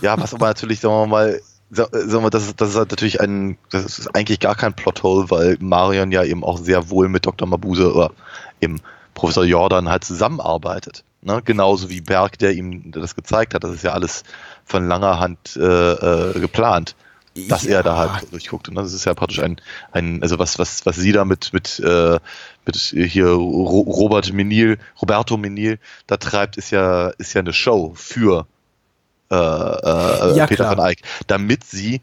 Ja, 0.00 0.18
was 0.20 0.34
aber 0.34 0.46
natürlich, 0.46 0.80
sagen 0.80 0.94
wir 0.94 1.06
mal, 1.06 1.40
sagen 1.70 2.24
wir, 2.24 2.30
das 2.30 2.44
ist, 2.44 2.60
das 2.60 2.70
ist 2.70 2.76
halt 2.76 2.90
natürlich 2.90 3.20
ein, 3.20 3.56
das 3.70 3.98
ist 3.98 4.14
eigentlich 4.14 4.40
gar 4.40 4.54
kein 4.54 4.74
Plothole, 4.74 5.30
weil 5.30 5.56
Marion 5.60 6.12
ja 6.12 6.22
eben 6.22 6.44
auch 6.44 6.58
sehr 6.58 6.90
wohl 6.90 7.08
mit 7.08 7.26
Dr. 7.26 7.48
Mabuse 7.48 7.92
oder 7.92 8.10
eben 8.60 8.80
Professor 9.14 9.44
Jordan 9.44 9.88
halt 9.88 10.04
zusammenarbeitet. 10.04 11.04
Ne? 11.22 11.40
Genauso 11.44 11.88
wie 11.88 12.00
Berg, 12.00 12.38
der 12.38 12.52
ihm 12.52 12.90
das 12.90 13.14
gezeigt 13.14 13.54
hat. 13.54 13.64
Das 13.64 13.72
ist 13.72 13.84
ja 13.84 13.92
alles 13.92 14.24
von 14.64 14.88
langer 14.88 15.20
Hand 15.20 15.56
äh, 15.56 15.60
äh, 16.32 16.40
geplant, 16.40 16.96
dass 17.48 17.62
ja. 17.62 17.76
er 17.76 17.82
da 17.82 17.96
halt 17.96 18.32
durchguckt. 18.32 18.68
Und 18.68 18.74
das 18.74 18.92
ist 18.92 19.04
ja 19.04 19.14
praktisch 19.14 19.40
ein, 19.40 19.60
ein 19.92 20.22
also 20.22 20.38
was, 20.38 20.58
was, 20.58 20.84
was 20.84 20.96
sie 20.96 21.12
da 21.12 21.24
mit, 21.24 21.52
mit, 21.52 21.78
äh, 21.80 22.18
mit 22.66 22.76
hier 22.76 23.28
Robert 23.28 24.32
Menil, 24.32 24.78
Roberto 25.00 25.36
Menil 25.36 25.78
da 26.08 26.16
treibt, 26.16 26.56
ist 26.56 26.70
ja, 26.70 27.08
ist 27.18 27.34
ja 27.34 27.40
eine 27.40 27.52
Show 27.52 27.92
für 27.94 28.46
äh, 29.30 29.36
äh, 29.36 30.36
ja, 30.36 30.46
Peter 30.46 30.64
klar. 30.64 30.76
van 30.76 30.90
Eyck, 30.90 31.02
damit 31.28 31.64
sie, 31.64 32.02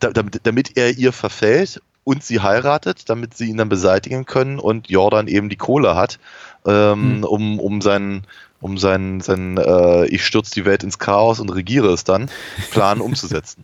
damit, 0.00 0.40
damit 0.44 0.76
er 0.76 0.90
ihr 0.96 1.12
verfällt 1.12 1.80
und 2.02 2.24
sie 2.24 2.40
heiratet, 2.40 3.08
damit 3.08 3.36
sie 3.36 3.46
ihn 3.48 3.56
dann 3.56 3.68
beseitigen 3.68 4.26
können 4.26 4.58
und 4.58 4.90
Jordan 4.90 5.28
eben 5.28 5.48
die 5.48 5.56
Kohle 5.56 5.94
hat, 5.96 6.18
ähm, 6.66 7.16
hm. 7.16 7.24
um, 7.24 7.60
um 7.60 7.80
seinen 7.80 8.26
um 8.64 8.78
seinen, 8.78 9.20
seinen 9.20 9.58
äh, 9.58 10.06
ich 10.06 10.24
stürze 10.24 10.54
die 10.54 10.64
Welt 10.64 10.82
ins 10.82 10.98
Chaos 10.98 11.38
und 11.38 11.50
regiere 11.50 11.92
es 11.92 12.02
dann, 12.02 12.30
Plan 12.70 13.00
umzusetzen. 13.02 13.62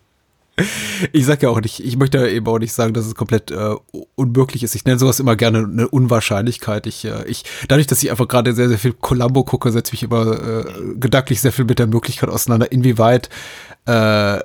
Ich 1.13 1.25
sag 1.25 1.43
ja 1.43 1.49
auch 1.49 1.63
nicht, 1.63 1.83
ich 1.83 1.97
möchte 1.97 2.29
eben 2.29 2.47
auch 2.47 2.59
nicht 2.59 2.75
sagen, 2.75 2.93
dass 2.93 3.07
es 3.07 3.15
komplett 3.15 3.51
äh, 3.51 3.77
unmöglich 4.15 4.63
ist. 4.63 4.75
Ich 4.75 4.85
nenne 4.85 4.99
sowas 4.99 5.19
immer 5.19 5.37
gerne 5.37 5.61
eine 5.61 5.89
Unwahrscheinlichkeit. 5.89 6.87
Ich, 6.87 7.07
äh, 7.07 7.25
ich, 7.27 7.45
dadurch, 7.67 7.87
dass 7.87 8.03
ich 8.03 8.11
einfach 8.11 8.29
gerade 8.29 8.53
sehr, 8.53 8.69
sehr 8.69 8.79
viel 8.79 8.93
Columbo 8.93 9.43
gucke, 9.43 9.73
setze 9.73 9.95
mich 9.95 10.03
immer 10.03 10.33
äh, 10.39 10.65
gedanklich 10.97 11.41
sehr 11.41 11.53
viel 11.53 11.65
mit 11.65 11.79
der 11.79 11.87
Möglichkeit 11.87 12.29
auseinander, 12.29 12.71
inwieweit 12.71 13.31
äh, 13.87 14.41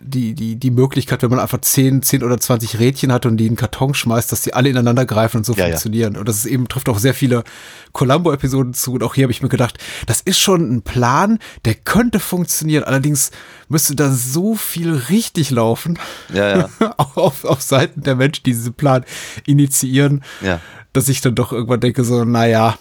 die, 0.00 0.34
die, 0.34 0.56
die 0.56 0.70
Möglichkeit, 0.70 1.22
wenn 1.22 1.30
man 1.30 1.40
einfach 1.40 1.60
10, 1.60 2.02
10 2.02 2.22
oder 2.22 2.38
20 2.38 2.78
Rädchen 2.78 3.12
hat 3.12 3.26
und 3.26 3.36
die 3.36 3.44
in 3.44 3.50
einen 3.50 3.56
Karton 3.56 3.94
schmeißt, 3.94 4.30
dass 4.30 4.42
die 4.42 4.54
alle 4.54 4.68
ineinander 4.68 5.04
greifen 5.04 5.38
und 5.38 5.46
so 5.46 5.54
ja, 5.54 5.66
funktionieren. 5.66 6.14
Ja. 6.14 6.20
Und 6.20 6.28
das 6.28 6.36
ist 6.36 6.46
eben, 6.46 6.68
trifft 6.68 6.88
auch 6.88 6.98
sehr 6.98 7.14
viele 7.14 7.44
Columbo-Episoden 7.92 8.74
zu. 8.74 8.94
Und 8.94 9.02
auch 9.02 9.14
hier 9.14 9.24
habe 9.24 9.32
ich 9.32 9.42
mir 9.42 9.48
gedacht, 9.48 9.78
das 10.06 10.20
ist 10.20 10.38
schon 10.38 10.72
ein 10.72 10.82
Plan, 10.82 11.38
der 11.64 11.74
könnte 11.74 12.20
funktionieren. 12.20 12.84
Allerdings 12.84 13.30
müsste 13.68 13.96
da 13.96 14.12
so 14.12 14.54
viel 14.54 14.94
richtig 14.94 15.50
laufen. 15.50 15.98
Ja, 16.32 16.58
ja. 16.58 16.68
auf, 16.96 17.44
auf 17.44 17.62
Seiten 17.62 18.02
der 18.02 18.14
Menschen, 18.14 18.44
die 18.44 18.52
diesen 18.52 18.74
Plan 18.74 19.04
initiieren, 19.46 20.22
ja. 20.40 20.60
dass 20.92 21.08
ich 21.08 21.20
dann 21.20 21.34
doch 21.34 21.52
irgendwann 21.52 21.80
denke, 21.80 22.04
so, 22.04 22.24
naja, 22.24 22.78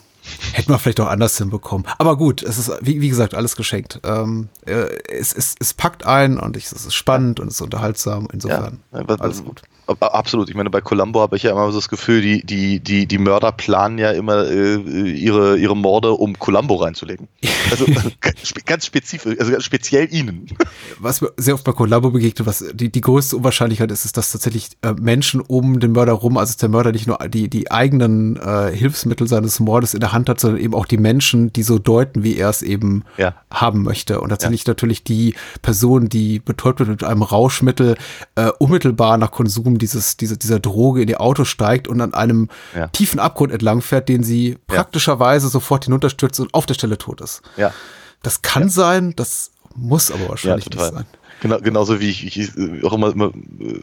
Hätten 0.53 0.69
wir 0.71 0.79
vielleicht 0.79 0.99
auch 0.99 1.07
anders 1.07 1.37
hinbekommen. 1.37 1.87
Aber 1.97 2.17
gut, 2.17 2.43
es 2.43 2.57
ist, 2.57 2.71
wie, 2.81 3.01
wie 3.01 3.09
gesagt, 3.09 3.35
alles 3.35 3.55
geschenkt. 3.55 3.99
Ähm, 4.03 4.49
äh, 4.65 4.87
es, 5.09 5.33
es, 5.33 5.55
es 5.59 5.73
packt 5.73 6.05
ein 6.05 6.37
und 6.37 6.57
es 6.57 6.71
ist 6.71 6.93
spannend 6.93 7.39
und 7.39 7.47
es 7.47 7.55
ist 7.55 7.61
unterhaltsam. 7.61 8.27
Insofern, 8.31 8.79
ja, 8.91 9.03
alles 9.19 9.43
gut. 9.43 9.61
Absolut. 9.87 10.49
Ich 10.49 10.55
meine, 10.55 10.69
bei 10.69 10.81
Columbo 10.81 11.21
habe 11.21 11.37
ich 11.37 11.43
ja 11.43 11.51
immer 11.51 11.71
so 11.71 11.77
das 11.77 11.89
Gefühl, 11.89 12.21
die, 12.21 12.45
die, 12.45 12.79
die, 12.79 13.05
die 13.05 13.17
Mörder 13.17 13.51
planen 13.51 13.97
ja 13.97 14.11
immer 14.11 14.45
äh, 14.45 14.75
ihre, 14.75 15.57
ihre 15.57 15.75
Morde, 15.75 16.11
um 16.11 16.37
Columbo 16.37 16.75
reinzulegen. 16.75 17.27
Also 17.71 17.85
ganz 18.65 18.85
spezifisch, 18.85 19.39
also 19.39 19.51
ganz 19.51 19.63
speziell 19.63 20.13
ihnen. 20.13 20.47
Was 20.99 21.21
mir 21.21 21.31
sehr 21.37 21.53
oft 21.53 21.63
bei 21.63 21.71
Columbo 21.71 22.11
begegnet, 22.11 22.45
was 22.45 22.65
die, 22.73 22.91
die 22.91 23.01
größte 23.01 23.37
Unwahrscheinlichkeit 23.37 23.91
ist, 23.91 24.05
ist, 24.05 24.17
dass 24.17 24.31
tatsächlich 24.31 24.71
äh, 24.81 24.93
Menschen 24.93 25.41
um 25.41 25.79
den 25.79 25.93
Mörder 25.93 26.13
rum, 26.13 26.37
also 26.37 26.57
der 26.59 26.69
Mörder 26.69 26.91
nicht 26.91 27.07
nur 27.07 27.17
die, 27.29 27.49
die 27.49 27.71
eigenen 27.71 28.35
äh, 28.37 28.71
Hilfsmittel 28.75 29.27
seines 29.27 29.59
Mordes 29.59 29.93
in 29.93 30.01
der 30.01 30.11
Hand 30.11 30.29
hat, 30.29 30.39
sondern 30.39 30.61
eben 30.61 30.73
auch 30.73 30.85
die 30.85 30.97
Menschen, 30.97 31.53
die 31.53 31.63
so 31.63 31.79
deuten, 31.79 32.23
wie 32.23 32.35
er 32.35 32.49
es 32.49 32.61
eben 32.61 33.03
ja. 33.17 33.35
haben 33.51 33.83
möchte. 33.83 34.19
Und 34.19 34.29
tatsächlich 34.29 34.65
ja. 34.65 34.71
natürlich 34.71 35.03
die 35.03 35.35
Person, 35.61 36.09
die 36.09 36.39
betäubt 36.39 36.79
wird 36.79 36.89
mit 36.89 37.03
einem 37.03 37.21
Rauschmittel, 37.21 37.95
äh, 38.35 38.49
unmittelbar 38.59 39.17
nach 39.17 39.31
Konsum 39.31 39.76
dieses, 39.79 40.17
diese, 40.17 40.37
dieser 40.37 40.59
Droge 40.59 41.01
in 41.01 41.07
ihr 41.07 41.21
Auto 41.21 41.45
steigt 41.45 41.87
und 41.87 42.01
an 42.01 42.13
einem 42.13 42.49
ja. 42.75 42.87
tiefen 42.87 43.19
Abgrund 43.19 43.51
entlang 43.51 43.81
fährt, 43.81 44.09
den 44.09 44.23
sie 44.23 44.57
praktischerweise 44.67 45.49
sofort 45.49 45.85
hinunterstürzt 45.85 46.39
und 46.39 46.53
auf 46.53 46.65
der 46.65 46.73
Stelle 46.73 46.97
tot 46.97 47.21
ist. 47.21 47.41
Ja. 47.57 47.73
Das 48.23 48.41
kann 48.41 48.69
sein, 48.69 49.13
das 49.15 49.51
muss 49.75 50.11
aber 50.11 50.29
wahrscheinlich 50.29 50.69
nicht 50.69 50.79
sein. 50.79 51.05
Genau, 51.39 51.59
genauso 51.59 51.99
wie 51.99 52.09
ich, 52.09 52.37
ich 52.37 52.51
auch 52.83 52.93
immer, 52.93 53.11
immer, 53.11 53.31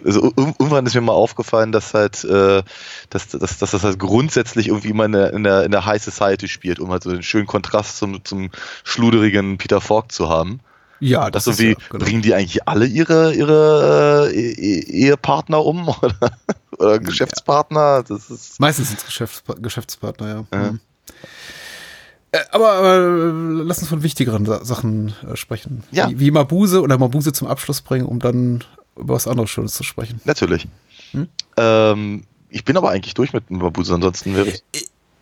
also 0.05 0.32
irgendwann 0.36 0.86
ist 0.86 0.95
mir 0.95 1.01
mal 1.01 1.12
aufgefallen, 1.12 1.70
dass 1.70 1.95
halt, 1.95 2.24
äh, 2.24 2.64
dass, 3.11 3.28
dass, 3.28 3.59
dass 3.59 3.70
das 3.70 3.84
halt 3.84 3.99
grundsätzlich 4.01 4.68
irgendwie 4.68 4.88
immer 4.88 5.05
in 5.05 5.12
der, 5.12 5.32
in 5.32 5.45
der, 5.45 5.62
in 5.62 5.70
der 5.70 5.86
High 5.86 6.03
Society 6.03 6.49
spielt, 6.49 6.80
um 6.80 6.90
halt 6.90 7.05
so 7.05 7.11
einen 7.11 7.22
schönen 7.22 7.47
Kontrast 7.47 7.99
zum, 7.99 8.24
zum 8.24 8.51
schluderigen 8.82 9.57
Peter 9.57 9.80
Falk 9.80 10.11
zu 10.11 10.28
haben. 10.28 10.61
Ja, 11.05 11.31
das 11.31 11.47
also 11.47 11.63
wie 11.63 11.73
ja, 11.73 11.77
genau. 11.91 12.03
bringen 12.03 12.23
die 12.23 12.33
eigentlich 12.33 12.67
alle 12.67 12.87
ihre 12.87 13.35
ihre 13.35 14.31
äh, 14.33 14.35
Ehepartner 14.35 15.63
um 15.63 15.89
oder, 16.03 16.39
oder 16.79 16.99
Geschäftspartner? 16.99 18.03
Das 18.05 18.31
ist 18.31 18.59
Meistens 18.59 18.89
sind 18.89 19.01
es 19.01 19.07
Geschäftspa 19.07 19.55
Geschäftspartner, 19.55 20.47
ja. 20.51 20.59
Mhm. 20.59 20.81
Äh, 22.33 22.39
aber, 22.53 22.73
aber 22.73 22.99
lass 23.65 23.81
uns 23.81 23.89
von 23.89 24.03
wichtigeren 24.03 24.47
Sachen 24.65 25.13
äh, 25.31 25.37
sprechen. 25.37 25.85
Ja. 25.91 26.09
Wie, 26.09 26.21
wie 26.21 26.31
Mabuse 26.31 26.81
oder 26.81 26.97
Mabuse 26.97 27.35
zum 27.35 27.49
Abschluss 27.49 27.83
bringen, 27.83 28.07
um 28.07 28.19
dann 28.19 28.65
über 28.97 29.15
was 29.15 29.29
anderes 29.29 29.51
Schönes 29.51 29.75
zu 29.75 29.83
sprechen. 29.85 30.23
Natürlich. 30.25 30.67
Hm? 31.11 31.29
Ähm, 31.59 32.23
ich 32.49 32.65
bin 32.65 32.79
aber 32.79 32.89
eigentlich 32.91 33.13
durch 33.13 33.35
mit 33.35 33.51
Mabuse, 33.51 33.95
ansonsten 33.95 34.35
wäre 34.35 34.49
ich 34.49 34.63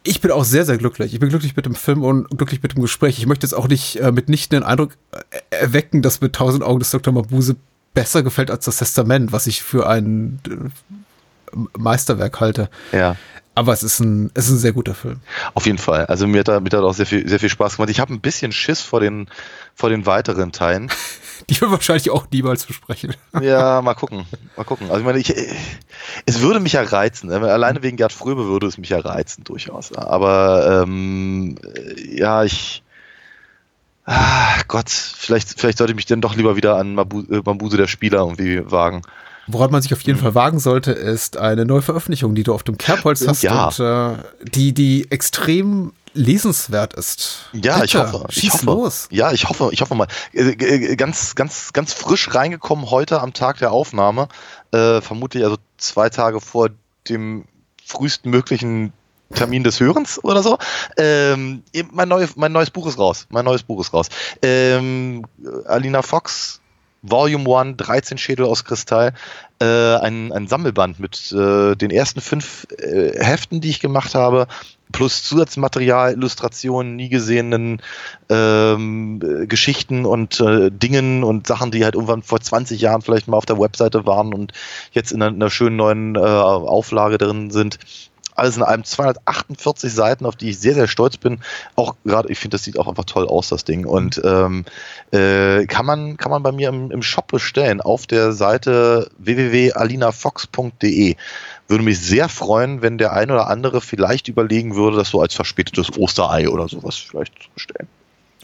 ich 0.04 0.20
bin 0.20 0.30
auch 0.30 0.44
sehr, 0.44 0.64
sehr 0.64 0.78
glücklich. 0.78 1.14
Ich 1.14 1.20
bin 1.20 1.28
glücklich 1.28 1.56
mit 1.56 1.66
dem 1.66 1.74
Film 1.74 2.02
und 2.02 2.28
glücklich 2.36 2.62
mit 2.62 2.74
dem 2.74 2.82
Gespräch. 2.82 3.18
Ich 3.18 3.26
möchte 3.26 3.46
jetzt 3.46 3.54
auch 3.54 3.68
nicht 3.68 3.96
äh, 4.00 4.10
mitnichten 4.12 4.58
den 4.58 4.64
Eindruck 4.64 4.96
äh, 5.12 5.38
erwecken, 5.50 6.02
dass 6.02 6.20
mit 6.20 6.34
Tausend 6.34 6.64
Augen 6.64 6.80
des 6.80 6.90
Dr. 6.90 7.12
Mabuse 7.12 7.56
besser 7.94 8.22
gefällt 8.22 8.50
als 8.50 8.64
das 8.64 8.78
Testament, 8.78 9.32
was 9.32 9.46
ich 9.46 9.62
für 9.62 9.88
ein 9.88 10.40
äh, 10.48 11.56
Meisterwerk 11.78 12.40
halte. 12.40 12.68
Ja. 12.92 13.16
Aber 13.54 13.72
es 13.72 13.82
ist 13.82 14.00
ein, 14.00 14.30
es 14.34 14.46
ist 14.46 14.52
ein 14.52 14.58
sehr 14.58 14.72
guter 14.72 14.94
Film. 14.94 15.20
Auf 15.54 15.66
jeden 15.66 15.78
Fall. 15.78 16.06
Also 16.06 16.26
mir 16.26 16.40
hat, 16.40 16.48
da, 16.48 16.60
mir 16.60 16.70
hat 16.70 16.74
auch 16.74 16.94
sehr 16.94 17.06
viel, 17.06 17.28
sehr 17.28 17.38
viel 17.38 17.50
Spaß 17.50 17.76
gemacht. 17.76 17.90
Ich 17.90 18.00
habe 18.00 18.12
ein 18.12 18.20
bisschen 18.20 18.50
Schiss 18.52 18.80
vor 18.80 19.00
den, 19.00 19.28
vor 19.74 19.90
den 19.90 20.06
weiteren 20.06 20.52
Teilen. 20.52 20.90
Die 21.50 21.60
wir 21.60 21.70
wahrscheinlich 21.70 22.10
auch 22.10 22.26
niemals 22.30 22.66
besprechen. 22.66 23.14
Ja, 23.42 23.82
mal 23.82 23.94
gucken. 23.94 24.26
Mal 24.56 24.64
gucken. 24.64 24.88
Also 24.88 25.00
ich 25.00 25.04
meine, 25.04 25.18
ich, 25.18 25.34
es 26.24 26.40
würde 26.40 26.60
mich 26.60 26.74
ja 26.74 26.82
reizen. 26.82 27.28
Ne? 27.28 27.40
Alleine 27.40 27.82
wegen 27.82 27.96
Gerd 27.96 28.12
Fröbe 28.12 28.46
würde 28.46 28.68
es 28.68 28.78
mich 28.78 28.90
ja 28.90 29.00
reizen, 29.00 29.44
durchaus. 29.44 29.92
Aber 29.92 30.84
ähm, 30.84 31.56
ja, 31.96 32.44
ich 32.44 32.82
Ah, 34.04 34.60
Gott, 34.66 34.90
vielleicht, 34.90 35.60
vielleicht 35.60 35.78
sollte 35.78 35.92
ich 35.92 35.96
mich 35.96 36.06
dann 36.06 36.20
doch 36.20 36.34
lieber 36.34 36.56
wieder 36.56 36.76
an 36.76 36.94
Mabu, 36.94 37.20
äh, 37.30 37.40
Mabuse 37.44 37.76
der 37.76 37.86
Spieler 37.86 38.18
irgendwie 38.18 38.68
wagen. 38.68 39.02
Woran 39.48 39.70
man 39.72 39.82
sich 39.82 39.92
auf 39.92 40.00
jeden 40.02 40.18
Fall 40.18 40.34
wagen 40.34 40.60
sollte, 40.60 40.92
ist 40.92 41.36
eine 41.36 41.64
neue 41.64 41.82
Veröffentlichung, 41.82 42.34
die 42.34 42.42
du 42.44 42.54
auf 42.54 42.62
dem 42.62 42.78
Kerbholz 42.78 43.26
hast 43.26 43.42
Ja. 43.42 43.66
und 43.68 43.80
äh, 43.80 44.16
die, 44.54 44.72
die 44.72 45.10
extrem 45.10 45.92
lesenswert 46.14 46.92
ist. 46.94 47.48
Ja, 47.52 47.82
ich 47.82 47.92
Bitte, 47.92 48.12
hoffe. 48.12 48.26
Ich 48.30 48.34
Schieß 48.40 48.52
hoffe. 48.54 48.66
los. 48.66 49.08
Ja, 49.10 49.32
ich 49.32 49.48
hoffe, 49.48 49.70
ich 49.72 49.80
hoffe 49.80 49.94
mal. 49.94 50.06
Äh, 50.32 50.50
äh, 50.50 50.96
Ganz, 50.96 51.34
ganz, 51.34 51.72
ganz 51.72 51.92
frisch 51.92 52.34
reingekommen 52.34 52.90
heute 52.90 53.20
am 53.20 53.32
Tag 53.32 53.58
der 53.58 53.72
Aufnahme. 53.72 54.28
Äh, 54.72 55.00
vermutlich 55.00 55.42
also 55.44 55.56
zwei 55.78 56.08
Tage 56.10 56.40
vor 56.40 56.68
dem 57.08 57.44
frühesten 57.84 58.30
möglichen 58.30 58.92
Termin 59.34 59.64
des 59.64 59.80
Hörens 59.80 60.22
oder 60.22 60.42
so. 60.42 60.58
Ähm, 60.98 61.62
mein, 61.90 62.08
neues, 62.08 62.36
mein 62.36 62.52
neues 62.52 62.70
Buch 62.70 62.86
ist 62.86 62.98
raus. 62.98 63.26
Mein 63.30 63.46
neues 63.46 63.62
Buch 63.62 63.80
ist 63.80 63.92
raus. 63.94 64.08
Ähm, 64.42 65.24
Alina 65.64 66.02
Fox, 66.02 66.60
Volume 67.02 67.58
1, 67.58 67.76
13 67.78 68.18
Schädel 68.18 68.46
aus 68.46 68.64
Kristall. 68.64 69.12
Äh, 69.60 69.96
ein, 69.96 70.32
ein 70.32 70.46
Sammelband 70.46 71.00
mit 71.00 71.32
äh, 71.32 71.74
den 71.76 71.90
ersten 71.90 72.20
fünf 72.20 72.66
äh, 72.78 73.12
Heften, 73.22 73.60
die 73.60 73.70
ich 73.70 73.80
gemacht 73.80 74.14
habe, 74.14 74.46
plus 74.92 75.22
Zusatzmaterial, 75.24 76.12
Illustrationen, 76.12 76.96
nie 76.96 77.08
gesehenen 77.08 77.82
ähm, 78.28 79.20
äh, 79.22 79.46
Geschichten 79.46 80.04
und 80.04 80.40
äh, 80.40 80.70
Dingen 80.70 81.24
und 81.24 81.46
Sachen, 81.46 81.70
die 81.70 81.84
halt 81.84 81.94
irgendwann 81.94 82.22
vor 82.22 82.40
20 82.40 82.80
Jahren 82.80 83.02
vielleicht 83.02 83.26
mal 83.26 83.36
auf 83.36 83.46
der 83.46 83.58
Webseite 83.58 84.06
waren 84.06 84.32
und 84.32 84.52
jetzt 84.92 85.12
in 85.12 85.22
einer, 85.22 85.34
in 85.34 85.42
einer 85.42 85.50
schönen 85.50 85.76
neuen 85.76 86.14
äh, 86.14 86.18
Auflage 86.20 87.18
drin 87.18 87.50
sind. 87.50 87.78
Alles 88.34 88.56
in 88.56 88.62
einem 88.62 88.84
248 88.84 89.92
Seiten, 89.92 90.24
auf 90.26 90.36
die 90.36 90.50
ich 90.50 90.58
sehr, 90.58 90.74
sehr 90.74 90.88
stolz 90.88 91.16
bin. 91.16 91.40
Auch 91.76 91.94
gerade, 92.04 92.30
ich 92.30 92.38
finde, 92.38 92.54
das 92.56 92.64
sieht 92.64 92.78
auch 92.78 92.88
einfach 92.88 93.04
toll 93.04 93.26
aus, 93.28 93.48
das 93.48 93.64
Ding. 93.64 93.84
Und 93.86 94.20
ähm, 94.24 94.64
äh, 95.12 95.66
kann, 95.66 95.84
man, 95.86 96.16
kann 96.16 96.30
man 96.30 96.42
bei 96.42 96.52
mir 96.52 96.68
im, 96.68 96.90
im 96.90 97.02
Shop 97.02 97.28
bestellen 97.28 97.80
auf 97.80 98.06
der 98.06 98.32
Seite 98.32 99.10
www.alinafox.de. 99.18 101.16
Würde 101.68 101.84
mich 101.84 102.00
sehr 102.00 102.28
freuen, 102.28 102.82
wenn 102.82 102.98
der 102.98 103.12
ein 103.12 103.30
oder 103.30 103.48
andere 103.48 103.80
vielleicht 103.80 104.28
überlegen 104.28 104.74
würde, 104.76 104.96
das 104.96 105.10
so 105.10 105.20
als 105.20 105.34
verspätetes 105.34 105.96
Osterei 105.96 106.48
oder 106.48 106.68
sowas 106.68 106.96
vielleicht 106.96 107.34
zu 107.42 107.48
bestellen. 107.54 107.88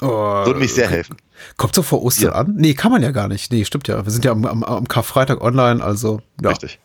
Oh, 0.00 0.06
Würde 0.46 0.60
mich 0.60 0.72
sehr 0.72 0.88
helfen. 0.88 1.16
Kommt 1.56 1.74
so 1.74 1.82
vor 1.82 2.02
Ostern 2.02 2.26
Ja. 2.26 2.32
an? 2.36 2.54
Nee, 2.56 2.74
kann 2.74 2.92
man 2.92 3.02
ja 3.02 3.10
gar 3.10 3.26
nicht. 3.26 3.50
Nee, 3.50 3.64
stimmt 3.64 3.88
ja. 3.88 4.04
Wir 4.04 4.12
sind 4.12 4.24
ja 4.24 4.30
am, 4.30 4.44
am, 4.44 4.62
am 4.62 4.86
Karfreitag 4.86 5.40
online, 5.40 5.82
also 5.82 6.20
ja. 6.40 6.50
Richtig. 6.50 6.78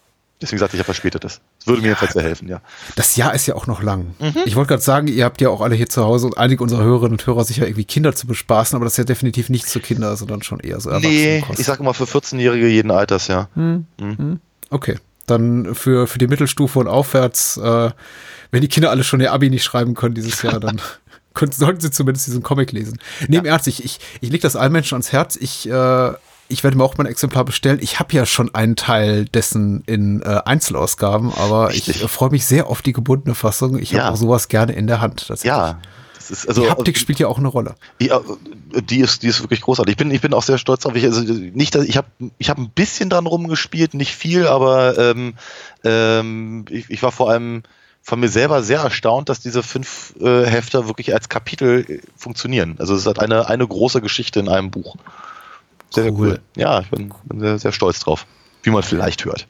Deswegen 0.44 0.60
sagte 0.60 0.76
ich 0.76 0.80
ja 0.80 0.84
verspätetes. 0.84 1.40
Das 1.60 1.68
würde 1.68 1.82
mir 1.82 1.88
jedenfalls 1.88 2.12
sehr 2.12 2.22
helfen, 2.22 2.50
ja. 2.50 2.60
Das 2.98 3.16
Jahr 3.16 3.34
ist 3.34 3.46
ja 3.46 3.56
auch 3.56 3.66
noch 3.66 3.82
lang. 3.82 4.14
Mhm. 4.20 4.42
Ich 4.44 4.58
wollte 4.58 4.68
gerade 4.68 4.82
sagen, 4.82 5.08
ihr 5.08 5.24
habt 5.24 5.40
ja 5.40 5.48
auch 5.48 5.62
alle 5.62 5.74
hier 5.74 5.88
zu 5.88 6.04
Hause 6.04 6.28
und 6.28 6.38
einige 6.38 6.62
unserer 6.62 6.84
Hörerinnen 6.84 7.14
und 7.14 7.26
Hörer 7.26 7.46
sicher 7.46 7.66
irgendwie 7.66 7.86
Kinder 7.86 8.14
zu 8.14 8.28
bespaßen, 8.28 8.76
aber 8.76 8.84
das 8.84 8.96
ist 8.96 8.98
ja 8.98 9.04
definitiv 9.06 9.48
nicht 9.48 9.66
für 9.66 9.80
Kinder, 9.80 10.18
sondern 10.18 10.44
schon 10.44 10.60
eher 10.60 10.82
so 10.82 10.90
Nee, 11.00 11.46
ich 11.58 11.66
sag 11.66 11.80
immer 11.80 11.94
für 11.94 12.04
14-Jährige 12.04 12.68
jeden 12.68 12.92
Alters, 12.92 13.30
ja. 13.30 13.48
Okay. 14.70 15.00
Dann 15.28 15.74
für, 15.76 16.08
für 16.08 16.20
die 16.20 16.28
Mittelstufe 16.28 16.78
und 16.78 16.88
aufwärts, 16.88 17.56
äh, 17.56 17.92
wenn 18.52 18.62
die 18.62 18.68
Kinder 18.68 18.90
alle 18.90 19.06
schon 19.06 19.22
ihr 19.22 19.32
Abi 19.32 19.50
nicht 19.50 19.64
schreiben 19.64 19.94
können 19.94 20.14
dieses 20.14 20.42
Jahr, 20.42 20.60
dann 20.60 20.82
können, 21.34 21.54
sollten 21.54 21.80
sie 21.80 21.90
zumindest 21.90 22.28
diesen 22.28 22.44
Comic 22.44 22.74
lesen. 22.74 23.00
Nee, 23.30 23.38
im 23.38 23.46
Ernst, 23.46 23.70
ich, 23.70 23.86
ich, 23.86 24.02
ich 24.20 24.30
lege 24.30 24.42
das 24.42 24.58
allen 24.58 24.74
Menschen 24.74 24.96
ans 24.96 25.14
Herz. 25.14 25.38
Ich, 25.38 25.70
äh, 25.70 26.12
ich 26.50 26.64
werde 26.64 26.78
mir 26.78 26.84
auch 26.84 26.98
mein 26.98 27.08
Exemplar 27.08 27.46
bestellen. 27.46 27.80
Ich 27.82 28.00
habe 28.00 28.14
ja 28.14 28.26
schon 28.26 28.54
einen 28.54 28.76
Teil 28.76 29.26
dessen 29.26 29.84
in 29.86 30.22
äh, 30.22 30.42
Einzelausgaben, 30.46 31.34
aber 31.34 31.70
Richtig. 31.70 31.98
ich 31.98 32.04
äh, 32.04 32.08
freue 32.08 32.30
mich 32.30 32.46
sehr 32.46 32.68
auf 32.68 32.82
die 32.82 32.94
gebundene 32.94 33.36
Fassung. 33.36 33.78
Ich 33.80 33.92
Ja. 33.92 34.04
habe 34.04 34.14
auch 34.14 34.18
sowas 34.18 34.48
gerne 34.48 34.74
in 34.74 34.88
der 34.88 35.02
Hand. 35.02 35.32
Ja. 35.44 35.80
Also, 36.48 36.64
die 36.64 36.70
Haptik 36.70 36.98
spielt 36.98 37.20
ja 37.20 37.28
auch 37.28 37.38
eine 37.38 37.50
Rolle. 37.50 37.76
Ja, 38.00 38.22
die 38.90 39.00
ist, 39.02 39.24
die 39.24 39.28
ist 39.28 39.42
wirklich 39.42 39.60
großartig. 39.62 39.92
Ich 39.92 39.98
bin, 39.98 40.10
ich 40.10 40.22
bin 40.22 40.34
auch 40.34 40.44
sehr 40.44 40.58
stolz 40.58 40.84
drauf. 40.84 40.96
Ich, 40.96 41.04
also 41.04 41.22
nicht, 41.22 41.76
ich 41.76 41.98
habe, 41.98 42.08
ich 42.38 42.50
habe 42.50 42.62
ein 42.62 42.70
bisschen 42.70 43.10
dran 43.10 43.26
rumgespielt, 43.28 43.94
nicht 43.94 44.16
viel, 44.16 44.48
aber 44.48 44.98
ähm, 44.98 45.34
ähm, 45.84 46.66
ich, 46.70 46.90
ich 46.90 47.04
war 47.04 47.12
vor 47.12 47.30
allem 47.30 47.64
von 48.02 48.20
mir 48.20 48.30
selber 48.30 48.64
sehr 48.64 48.80
erstaunt, 48.82 49.28
dass 49.30 49.42
diese 49.42 49.64
fünf 49.64 50.14
äh, 50.20 50.46
Hefte 50.46 50.88
wirklich 50.88 51.14
als 51.14 51.28
Kapitel 51.30 51.86
äh, 51.88 52.00
funktionieren. 52.16 52.76
Also 52.80 52.96
es 52.96 53.06
hat 53.06 53.20
eine, 53.20 53.50
eine 53.50 53.68
große 53.68 54.02
Geschichte 54.02 54.40
in 54.40 54.48
einem 54.50 54.72
Buch. 54.72 54.96
Sehr, 55.94 56.04
sehr 56.04 56.14
Cool. 56.14 56.30
cool. 56.30 56.40
Ja, 56.56 56.80
ich 56.82 56.90
bin, 56.90 57.14
bin 57.26 57.40
sehr, 57.40 57.60
sehr 57.60 57.72
stolz 57.72 58.00
drauf. 58.00 58.26
Wie 58.64 58.70
man 58.70 58.84
vielleicht 58.84 59.26
hört. 59.26 59.48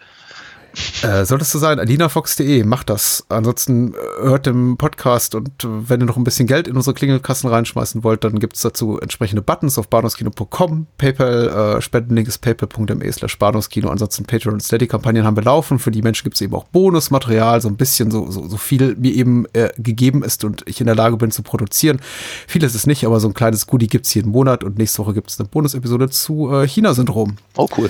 Äh, 1.03 1.25
solltest 1.25 1.53
du 1.53 1.59
sein, 1.59 1.79
alinafox.de, 1.79 2.63
macht 2.63 2.89
das. 2.89 3.25
Ansonsten 3.29 3.93
äh, 3.93 4.23
hört 4.23 4.45
dem 4.45 4.77
Podcast 4.77 5.35
und 5.35 5.63
äh, 5.63 5.67
wenn 5.89 6.01
ihr 6.01 6.05
noch 6.05 6.17
ein 6.17 6.23
bisschen 6.23 6.47
Geld 6.47 6.67
in 6.67 6.75
unsere 6.75 6.93
Klingelkassen 6.93 7.49
reinschmeißen 7.49 8.03
wollt, 8.03 8.23
dann 8.23 8.39
gibt's 8.39 8.61
dazu 8.61 8.99
entsprechende 8.99 9.41
Buttons 9.41 9.77
auf 9.77 9.87
bahnhofskino.com. 9.89 10.87
PayPal, 10.97 11.77
äh, 11.77 11.81
Spendenlink 11.81 12.27
ist 12.27 12.39
paypal.me 12.39 13.11
slash 13.11 13.37
bahnhofskino. 13.37 13.89
Ansonsten 13.89 14.25
Patreon 14.25 14.55
und 14.55 14.61
Steady-Kampagnen 14.61 15.25
haben 15.25 15.35
wir 15.35 15.43
laufen. 15.43 15.77
Für 15.77 15.91
die 15.91 16.01
Menschen 16.01 16.23
gibt's 16.23 16.41
eben 16.41 16.55
auch 16.55 16.65
Bonusmaterial, 16.65 17.61
so 17.61 17.67
ein 17.67 17.77
bisschen 17.77 18.09
so, 18.09 18.31
so, 18.31 18.47
so 18.47 18.57
viel 18.57 18.95
mir 18.95 19.13
eben 19.13 19.45
äh, 19.53 19.69
gegeben 19.77 20.23
ist 20.23 20.43
und 20.43 20.63
ich 20.67 20.79
in 20.79 20.87
der 20.87 20.95
Lage 20.95 21.17
bin 21.17 21.31
zu 21.31 21.43
produzieren. 21.43 21.99
Viel 22.47 22.63
ist 22.63 22.75
es 22.75 22.87
nicht, 22.87 23.05
aber 23.05 23.19
so 23.19 23.27
ein 23.27 23.33
kleines 23.33 23.67
Goodie 23.67 23.87
gibt's 23.87 24.13
jeden 24.13 24.31
Monat 24.31 24.63
und 24.63 24.77
nächste 24.77 24.99
Woche 24.99 25.13
gibt's 25.13 25.39
eine 25.39 25.49
Bonusepisode 25.49 26.09
zu 26.09 26.51
äh, 26.51 26.67
China-Syndrom 26.67 27.37
Oh, 27.55 27.67
cool. 27.77 27.89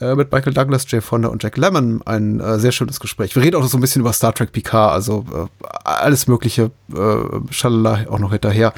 Äh, 0.00 0.14
mit 0.14 0.32
Michael 0.32 0.54
Douglas, 0.54 0.84
Jay 0.88 1.00
Fonda 1.00 1.28
und 1.28 1.42
Jack 1.42 1.56
Lemmon. 1.56 2.02
Ein 2.04 2.40
äh, 2.40 2.58
sehr 2.58 2.72
schönes 2.72 3.00
Gespräch. 3.00 3.34
Wir 3.34 3.42
reden 3.42 3.56
auch 3.56 3.66
so 3.66 3.76
ein 3.76 3.80
bisschen 3.80 4.00
über 4.00 4.12
Star 4.12 4.34
Trek 4.34 4.52
Picard, 4.52 4.92
also 4.92 5.24
äh, 5.34 5.66
alles 5.84 6.26
mögliche, 6.26 6.70
äh, 6.92 7.52
schalala, 7.52 8.06
auch 8.08 8.18
noch 8.18 8.32
hinterher. 8.32 8.72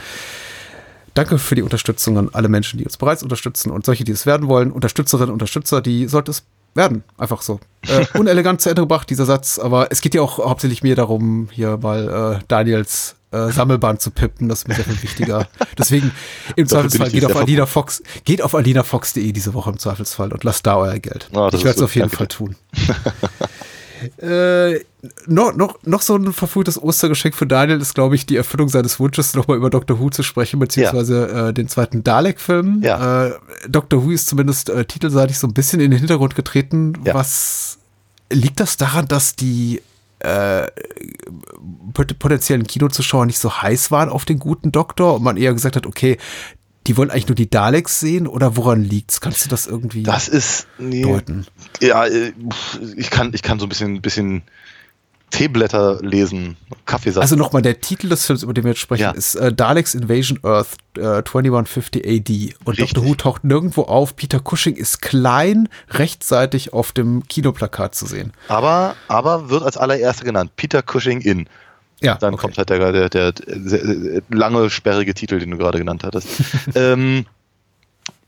Danke 1.14 1.39
für 1.39 1.55
die 1.55 1.62
Unterstützung 1.62 2.16
an 2.18 2.31
alle 2.33 2.49
Menschen, 2.49 2.79
die 2.79 2.85
uns 2.85 2.97
bereits 2.97 3.23
unterstützen 3.23 3.70
und 3.70 3.85
solche, 3.85 4.05
die 4.05 4.12
es 4.12 4.25
werden 4.25 4.49
wollen. 4.49 4.73
Unterstützerinnen, 4.73 5.33
Unterstützer, 5.33 5.83
die 5.83 6.07
sollte 6.07 6.31
es 6.31 6.45
werden. 6.75 7.05
Einfach 7.18 7.43
so. 7.43 7.61
Äh, 7.87 8.07
unelegant 8.18 8.61
zu 8.61 8.70
Ende 8.70 8.83
gebracht, 8.83 9.11
dieser 9.11 9.27
Satz, 9.27 9.59
aber 9.59 9.89
es 9.91 10.01
geht 10.01 10.14
ja 10.14 10.23
auch 10.23 10.39
hauptsächlich 10.39 10.83
mir 10.83 10.97
darum, 10.97 11.49
hier 11.53 11.79
mal 11.83 12.39
äh, 12.41 12.45
Daniels 12.49 13.16
äh, 13.33 13.51
Sammelband 13.51 14.01
zu 14.01 14.11
pippen. 14.11 14.49
Das 14.49 14.61
ist 14.61 14.68
mir 14.68 14.74
sehr 14.74 14.85
viel 14.85 15.03
wichtiger. 15.03 15.49
Deswegen 15.78 16.12
im 16.57 16.66
Zweifelsfall 16.66 17.11
geht 17.11 17.24
auf 17.24 17.37
Alina 17.37 17.66
Fox, 17.66 18.03
geht 18.24 18.43
auf 18.43 18.55
alinafox.de 18.55 19.33
diese 19.33 19.55
Woche 19.55 19.70
im 19.70 19.78
Zweifelsfall 19.78 20.33
und 20.33 20.45
lasst 20.45 20.66
da 20.66 20.76
euer 20.76 20.99
Geld. 20.99 21.28
Das 21.33 21.55
ich 21.55 21.64
werde 21.64 21.76
es 21.78 21.83
auf 21.83 21.95
jeden 21.95 22.09
gut, 22.09 22.18
Fall 22.18 22.28
tun. 22.28 22.57
äh, 24.18 24.80
noch, 25.26 25.55
noch, 25.55 25.78
noch 25.85 26.03
so 26.03 26.16
ein 26.16 26.33
verfrühtes 26.33 26.80
Ostergeschenk 26.80 27.35
für 27.35 27.47
Daniel 27.47 27.80
ist, 27.80 27.95
glaube 27.95 28.14
ich, 28.14 28.26
die 28.26 28.37
Erfüllung 28.37 28.68
seines 28.68 29.01
Wunsches, 29.01 29.35
nochmal 29.35 29.57
über 29.57 29.70
Doctor 29.70 29.99
Who 29.99 30.11
zu 30.11 30.22
sprechen, 30.22 30.59
beziehungsweise 30.61 31.49
äh, 31.49 31.53
den 31.53 31.68
zweiten 31.68 32.05
Dalek-Film. 32.05 32.83
Ja. 32.83 33.26
Äh, 33.26 33.33
Doctor 33.68 34.05
Who 34.05 34.11
ist 34.11 34.28
zumindest 34.28 34.68
äh, 34.70 34.85
titelseitig 34.85 35.39
so 35.39 35.47
ein 35.47 35.55
bisschen 35.55 35.80
in 35.80 35.91
den 35.91 35.99
Hintergrund 35.99 36.35
getreten. 36.35 36.95
Ja. 37.05 37.14
Was 37.14 37.78
liegt 38.30 38.61
das 38.61 38.76
daran, 38.76 39.09
dass 39.09 39.37
die 39.37 39.83
äh, 40.25 40.66
pot- 41.95 42.18
potenziellen 42.18 42.66
Kinozuschauer 42.66 43.27
nicht 43.27 43.39
so 43.39 43.62
heiß 43.62 43.91
waren 43.91 44.09
auf 44.09 44.25
den 44.25 44.39
guten 44.39 44.73
Doktor 44.73 45.14
und 45.16 45.23
man 45.23 45.37
eher 45.37 45.53
gesagt 45.53 45.77
hat, 45.77 45.87
okay, 45.87 46.18
die 46.87 46.97
wollen 46.97 47.11
eigentlich 47.11 47.29
nur 47.29 47.37
die 47.37 47.49
Daleks 47.49 48.01
sehen 48.01 48.27
oder 48.27 48.57
woran 48.57 48.83
liegt's? 48.83 49.20
Kannst 49.20 49.45
du 49.45 49.49
das 49.49 49.66
irgendwie 49.68 50.03
Das 50.03 50.27
ist 50.29 50.66
nee, 50.79 51.03
deuten? 51.03 51.47
Ja, 51.81 52.07
äh, 52.07 52.33
ich 52.97 53.11
kann, 53.11 53.33
ich 53.35 53.43
kann 53.43 53.61
so 53.61 53.66
ein 53.66 53.68
bisschen, 53.68 54.03
bisschen 54.03 54.43
Teeblätter 55.33 55.99
lesen, 56.03 56.57
Kaffeesatz. 56.87 57.22
Also 57.22 57.37
nochmal, 57.37 57.62
der 57.62 57.80
Titel 57.80 58.09
des 58.09 58.26
Films, 58.26 58.43
über 58.43 58.53
den 58.55 58.64
wir 58.64 58.70
jetzt 58.72 58.80
sprechen, 58.80 59.03
Ja. 59.03 59.11
ist 59.12 59.35
äh, 59.35 59.53
Daleks 59.53 59.95
Invasion 59.95 60.39
Earth 60.45 60.76
äh, 60.97 61.22
2150 61.24 62.07
AD. 62.07 62.55
Und 62.64 62.78
Richtig. 62.78 62.93
Dr. 62.95 63.05
Who 63.09 63.14
taucht 63.14 63.43
nirgendwo 63.43 63.83
auf. 63.83 64.14
Peter 64.14 64.41
Cushing 64.41 64.76
ist 64.76 65.01
klein, 65.03 65.68
rechtzeitig 65.91 66.72
auf 66.72 66.93
dem 66.93 67.26
Kinoplakat 67.28 67.95
zu 67.95 68.07
sehen. 68.07 68.33
aber, 68.49 68.95
aber 69.09 69.49
wird 69.51 69.62
als 69.62 69.76
allererster 69.76 70.24
genannt. 70.24 70.53
Peter 70.57 70.83
Cushing 70.83 71.20
in. 71.22 71.49
Ja, 72.01 72.16
Dann 72.16 72.35
okay. 72.35 72.43
kommt 72.43 72.59
halt 72.59 72.68
der, 72.68 72.93
der, 72.93 73.09
der, 73.09 73.33
sehr 73.64 74.22
lange, 74.28 74.68
sperrige 74.70 75.14
Titel, 75.14 75.39
den 75.39 75.51
du 75.53 75.57
gerade 75.57 75.78
genannt 75.78 76.03
hattest. 76.05 76.28
ähm, 76.74 77.26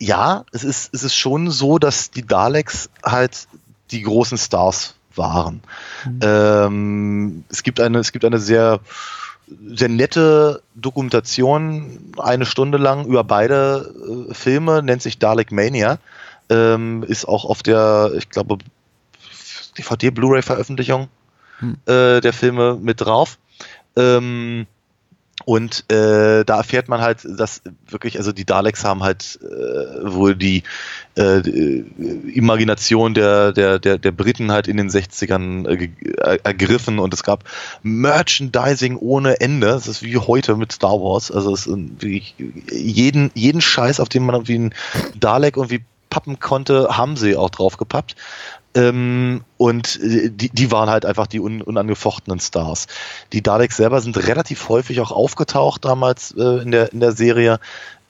ja, 0.01 0.45
es 0.53 0.65
ist, 0.65 0.95
es 0.95 1.03
ist 1.03 1.17
schon 1.17 1.51
so, 1.51 1.79
dass 1.79 2.11
die 2.11 2.27
Daleks 2.27 2.89
halt 3.05 3.47
die 3.91 4.03
großen 4.03 4.39
Stars 4.39 4.95
waren. 5.17 5.63
Ähm, 6.21 7.45
es 7.49 7.63
gibt 7.63 7.81
eine, 7.81 7.99
es 7.99 8.13
gibt 8.13 8.25
eine 8.25 8.39
sehr, 8.39 8.81
sehr 9.75 9.89
nette 9.89 10.63
Dokumentation, 10.75 12.13
eine 12.19 12.47
Stunde 12.47 12.79
lang 12.79 13.07
über 13.07 13.25
beide 13.25 14.29
äh, 14.31 14.35
Filme, 14.35 14.83
nennt 14.83 15.03
sich 15.03 15.19
Dalek 15.19 15.53
Mania. 15.53 15.99
Ähm, 16.51 17.03
ist 17.05 17.27
auch 17.27 17.45
auf 17.45 17.63
der, 17.63 18.13
ich 18.17 18.29
glaube, 18.29 18.59
DVD-Blu-ray-Veröffentlichung 19.79 21.09
äh, 21.87 22.21
der 22.21 22.33
Filme 22.33 22.79
mit 22.81 23.01
drauf. 23.01 23.39
Ähm, 23.97 24.67
Und 25.45 25.91
äh, 25.91 26.45
da 26.45 26.59
erfährt 26.59 26.89
man 26.89 27.01
halt, 27.01 27.19
dass 27.25 27.61
wirklich, 27.89 28.19
also 28.19 28.33
die 28.33 28.45
Daleks 28.45 28.85
haben 28.85 29.03
halt 29.03 29.39
äh, 29.43 30.15
wohl 30.15 30.37
die, 30.37 30.63
äh, 31.17 31.43
die 31.43 31.85
Imagination 32.35 33.15
der, 33.15 33.53
der, 33.53 33.79
der, 33.81 33.99
der 33.99 34.13
Briten 34.13 34.53
halt 34.53 34.69
in 34.69 34.77
den 34.77 34.89
60ern 34.89 35.69
äh, 35.69 35.91
äh, 36.21 36.39
ergriffen 36.45 37.01
und 37.01 37.13
es 37.13 37.25
gab 37.25 37.45
Merchandising 37.83 38.97
ohne 38.97 39.41
Ende. 39.41 39.67
Das 39.67 39.89
ist 39.89 40.03
wie 40.03 40.17
heute 40.17 40.57
mit 40.57 40.73
Star 40.73 41.01
Wars. 41.01 41.33
Also 41.33 41.53
es 41.53 41.67
ist 41.67 41.77
jeden, 42.71 43.33
jeden 43.35 43.61
Scheiß, 43.61 43.99
auf 43.99 44.09
den 44.09 44.25
man 44.25 44.37
irgendwie 44.37 44.55
einen 44.55 44.75
Dalek 45.19 45.57
irgendwie 45.57 45.85
pappen 46.11 46.39
konnte, 46.39 46.97
haben 46.97 47.17
sie 47.17 47.37
auch 47.37 47.51
drauf 47.51 47.77
gepappt. 47.77 48.15
Ähm, 48.75 49.43
und 49.57 50.01
äh, 50.01 50.31
die, 50.31 50.51
die 50.51 50.71
waren 50.71 50.91
halt 50.91 51.07
einfach 51.07 51.27
die 51.27 51.41
un, 51.41 51.63
unangefochtenen 51.63 52.41
Stars. 52.41 52.87
Die 53.33 53.43
Daleks 53.43 53.77
selber 53.77 54.01
sind 54.01 54.17
relativ 54.27 54.69
häufig 54.69 55.01
auch 55.01 55.13
aufgetaucht 55.13 55.85
damals 55.85 56.35
äh, 56.37 56.63
in, 56.63 56.71
der, 56.71 56.93
in 56.93 57.01
der 57.01 57.13
Serie. 57.13 57.61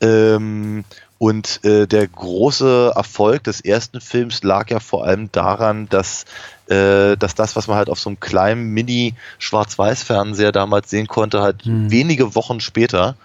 Ähm, 0.01 0.85
und 1.19 1.65
äh, 1.65 1.87
der 1.87 2.09
große 2.09 2.93
Erfolg 2.95 3.45
des 3.45 3.61
ersten 3.61 4.01
Films 4.01 4.43
lag 4.43 4.71
ja 4.71 4.81
vor 4.81 5.05
allem 5.05 5.31
daran, 5.33 5.89
dass, 5.89 6.25
äh, 6.67 7.17
dass 7.17 7.35
das, 7.35 7.57
was 7.57 7.69
man 7.69 7.77
halt 7.77 7.89
auf 7.89 8.01
so 8.01 8.11
einem 8.11 8.21
kleinen 8.21 8.71
Mini-Schwarz-Weiß-Fernseher 8.71 10.53
damals 10.53 10.91
sehen 10.91 11.07
konnte, 11.07 11.41
halt 11.41 11.65
hm. 11.65 11.91
wenige 11.91 12.35
Wochen 12.35 12.61
später 12.61 13.17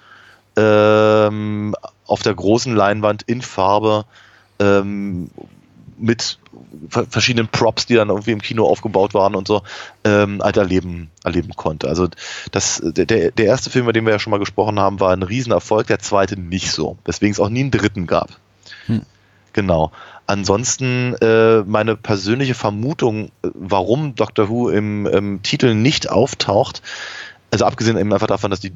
ähm, 0.55 1.75
auf 2.05 2.21
der 2.21 2.35
großen 2.35 2.75
Leinwand 2.75 3.23
in 3.23 3.41
Farbe 3.41 4.05
ähm, 4.59 5.29
mit 5.99 6.39
verschiedenen 6.89 7.47
Props, 7.47 7.85
die 7.85 7.95
dann 7.95 8.09
irgendwie 8.09 8.31
im 8.31 8.41
Kino 8.41 8.65
aufgebaut 8.65 9.13
waren 9.13 9.35
und 9.35 9.47
so, 9.47 9.61
ähm, 10.03 10.41
halt 10.41 10.57
erleben, 10.57 11.11
erleben 11.23 11.53
konnte. 11.55 11.87
Also 11.87 12.07
das, 12.51 12.81
der, 12.83 13.31
der 13.31 13.45
erste 13.45 13.69
Film, 13.69 13.85
über 13.85 13.93
den 13.93 14.05
wir 14.05 14.13
ja 14.13 14.19
schon 14.19 14.31
mal 14.31 14.39
gesprochen 14.39 14.79
haben, 14.79 14.99
war 14.99 15.11
ein 15.11 15.23
Riesenerfolg, 15.23 15.87
der 15.87 15.99
zweite 15.99 16.39
nicht 16.39 16.71
so, 16.71 16.97
weswegen 17.05 17.33
es 17.33 17.39
auch 17.39 17.49
nie 17.49 17.61
einen 17.61 17.71
dritten 17.71 18.07
gab. 18.07 18.29
Hm. 18.87 19.01
Genau. 19.53 19.91
Ansonsten 20.25 21.15
äh, 21.21 21.61
meine 21.61 21.95
persönliche 21.95 22.53
Vermutung, 22.53 23.31
warum 23.41 24.15
Doctor 24.15 24.47
Who 24.47 24.69
im, 24.69 25.05
im 25.07 25.41
Titel 25.41 25.73
nicht 25.73 26.09
auftaucht, 26.09 26.83
also 27.51 27.65
abgesehen 27.65 27.97
eben 27.97 28.13
einfach 28.13 28.27
davon, 28.27 28.51
dass 28.51 28.59
die 28.59 28.73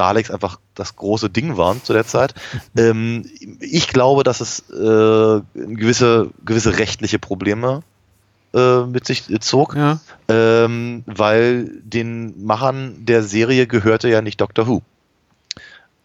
Daleks 0.00 0.30
einfach 0.30 0.58
das 0.74 0.96
große 0.96 1.28
Ding 1.28 1.58
waren 1.58 1.84
zu 1.84 1.92
der 1.92 2.06
Zeit. 2.06 2.34
Ähm, 2.76 3.26
ich 3.58 3.88
glaube, 3.88 4.22
dass 4.22 4.40
es 4.40 4.60
äh, 4.70 5.40
gewisse, 5.54 6.30
gewisse 6.44 6.78
rechtliche 6.78 7.18
Probleme 7.18 7.82
äh, 8.54 8.84
mit 8.84 9.06
sich 9.06 9.24
zog, 9.40 9.74
ja. 9.74 9.98
ähm, 10.28 11.02
weil 11.06 11.70
den 11.82 12.44
Machern 12.44 13.04
der 13.04 13.24
Serie 13.24 13.66
gehörte 13.66 14.08
ja 14.08 14.22
nicht 14.22 14.40
Doctor 14.40 14.68
Who. 14.68 14.82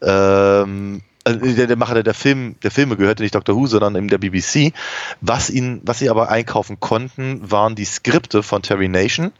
Ähm, 0.01 1.01
äh, 1.23 1.37
der, 1.37 1.67
der, 1.67 1.75
Macher 1.75 2.01
der, 2.01 2.13
Film, 2.13 2.55
der 2.63 2.71
Filme 2.71 2.97
gehörte 2.97 3.23
nicht 3.23 3.35
Doctor 3.35 3.55
Who, 3.55 3.67
sondern 3.67 3.95
eben 3.95 4.07
der 4.07 4.17
BBC. 4.17 4.73
Was, 5.21 5.49
ihn, 5.49 5.81
was 5.83 5.99
sie 5.99 6.09
aber 6.09 6.29
einkaufen 6.29 6.79
konnten, 6.79 7.39
waren 7.49 7.75
die 7.75 7.85
Skripte 7.85 8.43
von 8.43 8.61
Terry 8.63 8.87
Nation, 8.87 9.31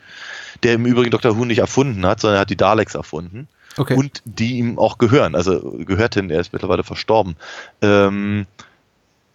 der 0.64 0.74
im 0.74 0.86
Übrigen 0.86 1.12
Doctor 1.12 1.38
Who 1.38 1.45
nicht 1.45 1.60
erfunden 1.60 2.06
hat, 2.06 2.20
sondern 2.20 2.38
er 2.38 2.41
hat 2.41 2.49
die 2.49 2.58
Daleks 2.58 2.95
erfunden 2.95 3.47
okay. 3.78 3.96
und 3.96 4.22
die 4.26 4.58
ihm 4.58 4.80
auch 4.80 4.98
gehören. 4.98 5.36
Also 5.36 5.60
gehörten, 5.86 6.30
er 6.30 6.42
ist 6.42 6.54
mittlerweile 6.54 6.84
verstorben. 6.84 7.36
Ähm, 7.82 8.46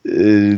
äh, 0.05 0.57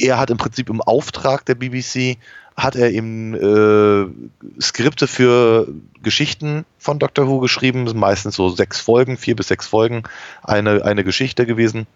er 0.00 0.18
hat 0.18 0.30
im 0.30 0.36
Prinzip 0.36 0.70
im 0.70 0.80
Auftrag 0.80 1.44
der 1.46 1.54
BBC 1.54 2.18
hat 2.56 2.74
er 2.74 2.90
eben 2.90 3.34
äh, 3.34 4.60
Skripte 4.60 5.06
für 5.06 5.68
Geschichten 6.02 6.64
von 6.78 6.98
Doctor 6.98 7.28
Who 7.28 7.38
geschrieben, 7.38 7.88
meistens 7.96 8.34
so 8.34 8.48
sechs 8.48 8.80
Folgen, 8.80 9.16
vier 9.16 9.36
bis 9.36 9.46
sechs 9.46 9.68
Folgen, 9.68 10.02
eine, 10.42 10.84
eine 10.84 11.04
Geschichte 11.04 11.46
gewesen. 11.46 11.86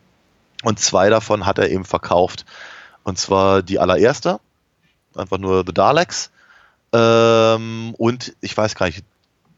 Und 0.63 0.79
zwei 0.79 1.11
davon 1.11 1.47
hat 1.47 1.59
er 1.59 1.69
eben 1.69 1.85
verkauft. 1.85 2.45
Und 3.03 3.19
zwar 3.19 3.63
die 3.63 3.81
allererste, 3.81 4.39
einfach 5.17 5.39
nur 5.39 5.65
The 5.67 5.75
Daleks. 5.75 6.31
Ähm, 6.93 7.95
und 7.99 8.37
ich 8.41 8.57
weiß 8.57 8.77
gar 8.77 8.87
nicht, 8.87 9.05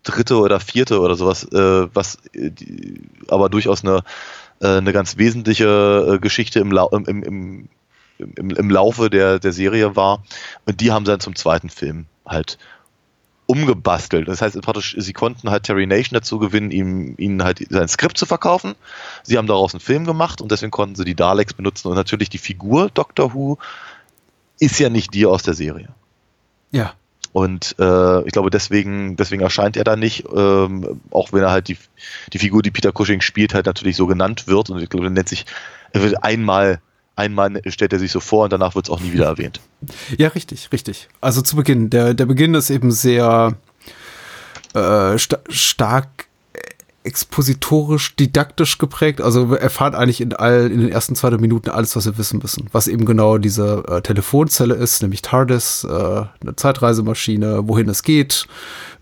dritte 0.04 0.38
oder 0.38 0.60
vierte 0.60 1.00
oder 1.00 1.16
sowas, 1.16 1.44
äh, 1.44 1.88
was 1.94 2.16
äh, 2.32 2.50
die, 2.50 3.02
aber 3.28 3.48
durchaus 3.48 3.84
eine, 3.84 4.02
äh, 4.60 4.78
eine 4.78 4.92
ganz 4.92 5.16
wesentliche 5.16 6.14
äh, 6.14 6.18
Geschichte 6.18 6.60
im, 6.60 6.70
Lau 6.70 6.88
im, 6.90 7.04
im, 7.06 7.68
im, 8.18 8.50
im 8.50 8.70
Laufe 8.70 9.10
der, 9.10 9.38
der 9.38 9.52
Serie 9.52 9.96
war. 9.96 10.22
Und 10.66 10.80
die 10.80 10.92
haben 10.92 11.04
sie 11.04 11.10
dann 11.10 11.20
zum 11.20 11.34
zweiten 11.34 11.70
Film 11.70 12.06
halt 12.24 12.58
umgebastelt. 13.46 14.28
Das 14.28 14.40
heißt 14.40 14.60
praktisch, 14.62 14.96
sie 14.98 15.12
konnten 15.12 15.50
halt 15.50 15.64
Terry 15.64 15.86
Nation 15.86 16.14
dazu 16.14 16.38
gewinnen, 16.38 16.70
ihm, 16.70 17.14
ihnen 17.18 17.42
halt 17.44 17.64
sein 17.68 17.88
Skript 17.88 18.16
zu 18.16 18.26
verkaufen. 18.26 18.74
Sie 19.22 19.36
haben 19.36 19.46
daraus 19.46 19.74
einen 19.74 19.80
Film 19.80 20.04
gemacht 20.04 20.40
und 20.40 20.50
deswegen 20.50 20.70
konnten 20.70 20.94
sie 20.94 21.04
die 21.04 21.14
Daleks 21.14 21.54
benutzen. 21.54 21.88
Und 21.88 21.94
natürlich 21.94 22.30
die 22.30 22.38
Figur 22.38 22.90
Doctor 22.90 23.34
Who 23.34 23.58
ist 24.58 24.78
ja 24.78 24.88
nicht 24.88 25.12
die 25.14 25.26
aus 25.26 25.42
der 25.42 25.54
Serie. 25.54 25.88
Ja. 26.70 26.94
Und 27.34 27.74
äh, 27.80 28.24
ich 28.26 28.32
glaube, 28.32 28.48
deswegen, 28.48 29.16
deswegen 29.16 29.42
erscheint 29.42 29.76
er 29.76 29.82
da 29.82 29.96
nicht, 29.96 30.24
ähm, 30.32 31.00
auch 31.10 31.32
wenn 31.32 31.42
er 31.42 31.50
halt 31.50 31.66
die, 31.66 31.76
die 32.32 32.38
Figur, 32.38 32.62
die 32.62 32.70
Peter 32.70 32.92
Cushing 32.92 33.22
spielt, 33.22 33.54
halt 33.54 33.66
natürlich 33.66 33.96
so 33.96 34.06
genannt 34.06 34.46
wird. 34.46 34.70
Und 34.70 34.80
ich 34.80 34.88
glaube, 34.88 35.06
er 35.06 35.10
nennt 35.10 35.28
sich, 35.28 35.44
er 35.90 36.04
wird 36.04 36.22
einmal, 36.22 36.78
einmal 37.16 37.60
stellt 37.66 37.92
er 37.92 37.98
sich 37.98 38.12
so 38.12 38.20
vor 38.20 38.44
und 38.44 38.52
danach 38.52 38.76
wird 38.76 38.86
es 38.86 38.90
auch 38.90 39.00
nie 39.00 39.12
wieder 39.12 39.24
erwähnt. 39.24 39.58
Ja, 40.16 40.28
richtig, 40.28 40.70
richtig. 40.70 41.08
Also 41.20 41.42
zu 41.42 41.56
Beginn. 41.56 41.90
Der, 41.90 42.14
der 42.14 42.26
Beginn 42.26 42.54
ist 42.54 42.70
eben 42.70 42.92
sehr 42.92 43.56
äh, 44.74 45.18
sta 45.18 45.40
stark 45.48 46.26
expositorisch, 47.04 48.16
didaktisch 48.16 48.78
geprägt. 48.78 49.20
Also 49.20 49.50
wir 49.50 49.58
erfahren 49.60 49.94
eigentlich 49.94 50.22
in 50.22 50.32
all, 50.32 50.70
in 50.70 50.80
den 50.80 50.88
ersten 50.88 51.14
zwei 51.14 51.30
Minuten 51.32 51.68
alles, 51.68 51.94
was 51.94 52.06
wir 52.06 52.16
wissen 52.16 52.40
müssen. 52.42 52.66
Was 52.72 52.88
eben 52.88 53.04
genau 53.04 53.36
diese 53.36 53.84
äh, 53.86 54.00
Telefonzelle 54.00 54.74
ist, 54.74 55.02
nämlich 55.02 55.20
TARDIS, 55.20 55.84
äh, 55.84 55.88
eine 55.92 56.56
Zeitreisemaschine, 56.56 57.68
wohin 57.68 57.90
es 57.90 58.02
geht, 58.02 58.46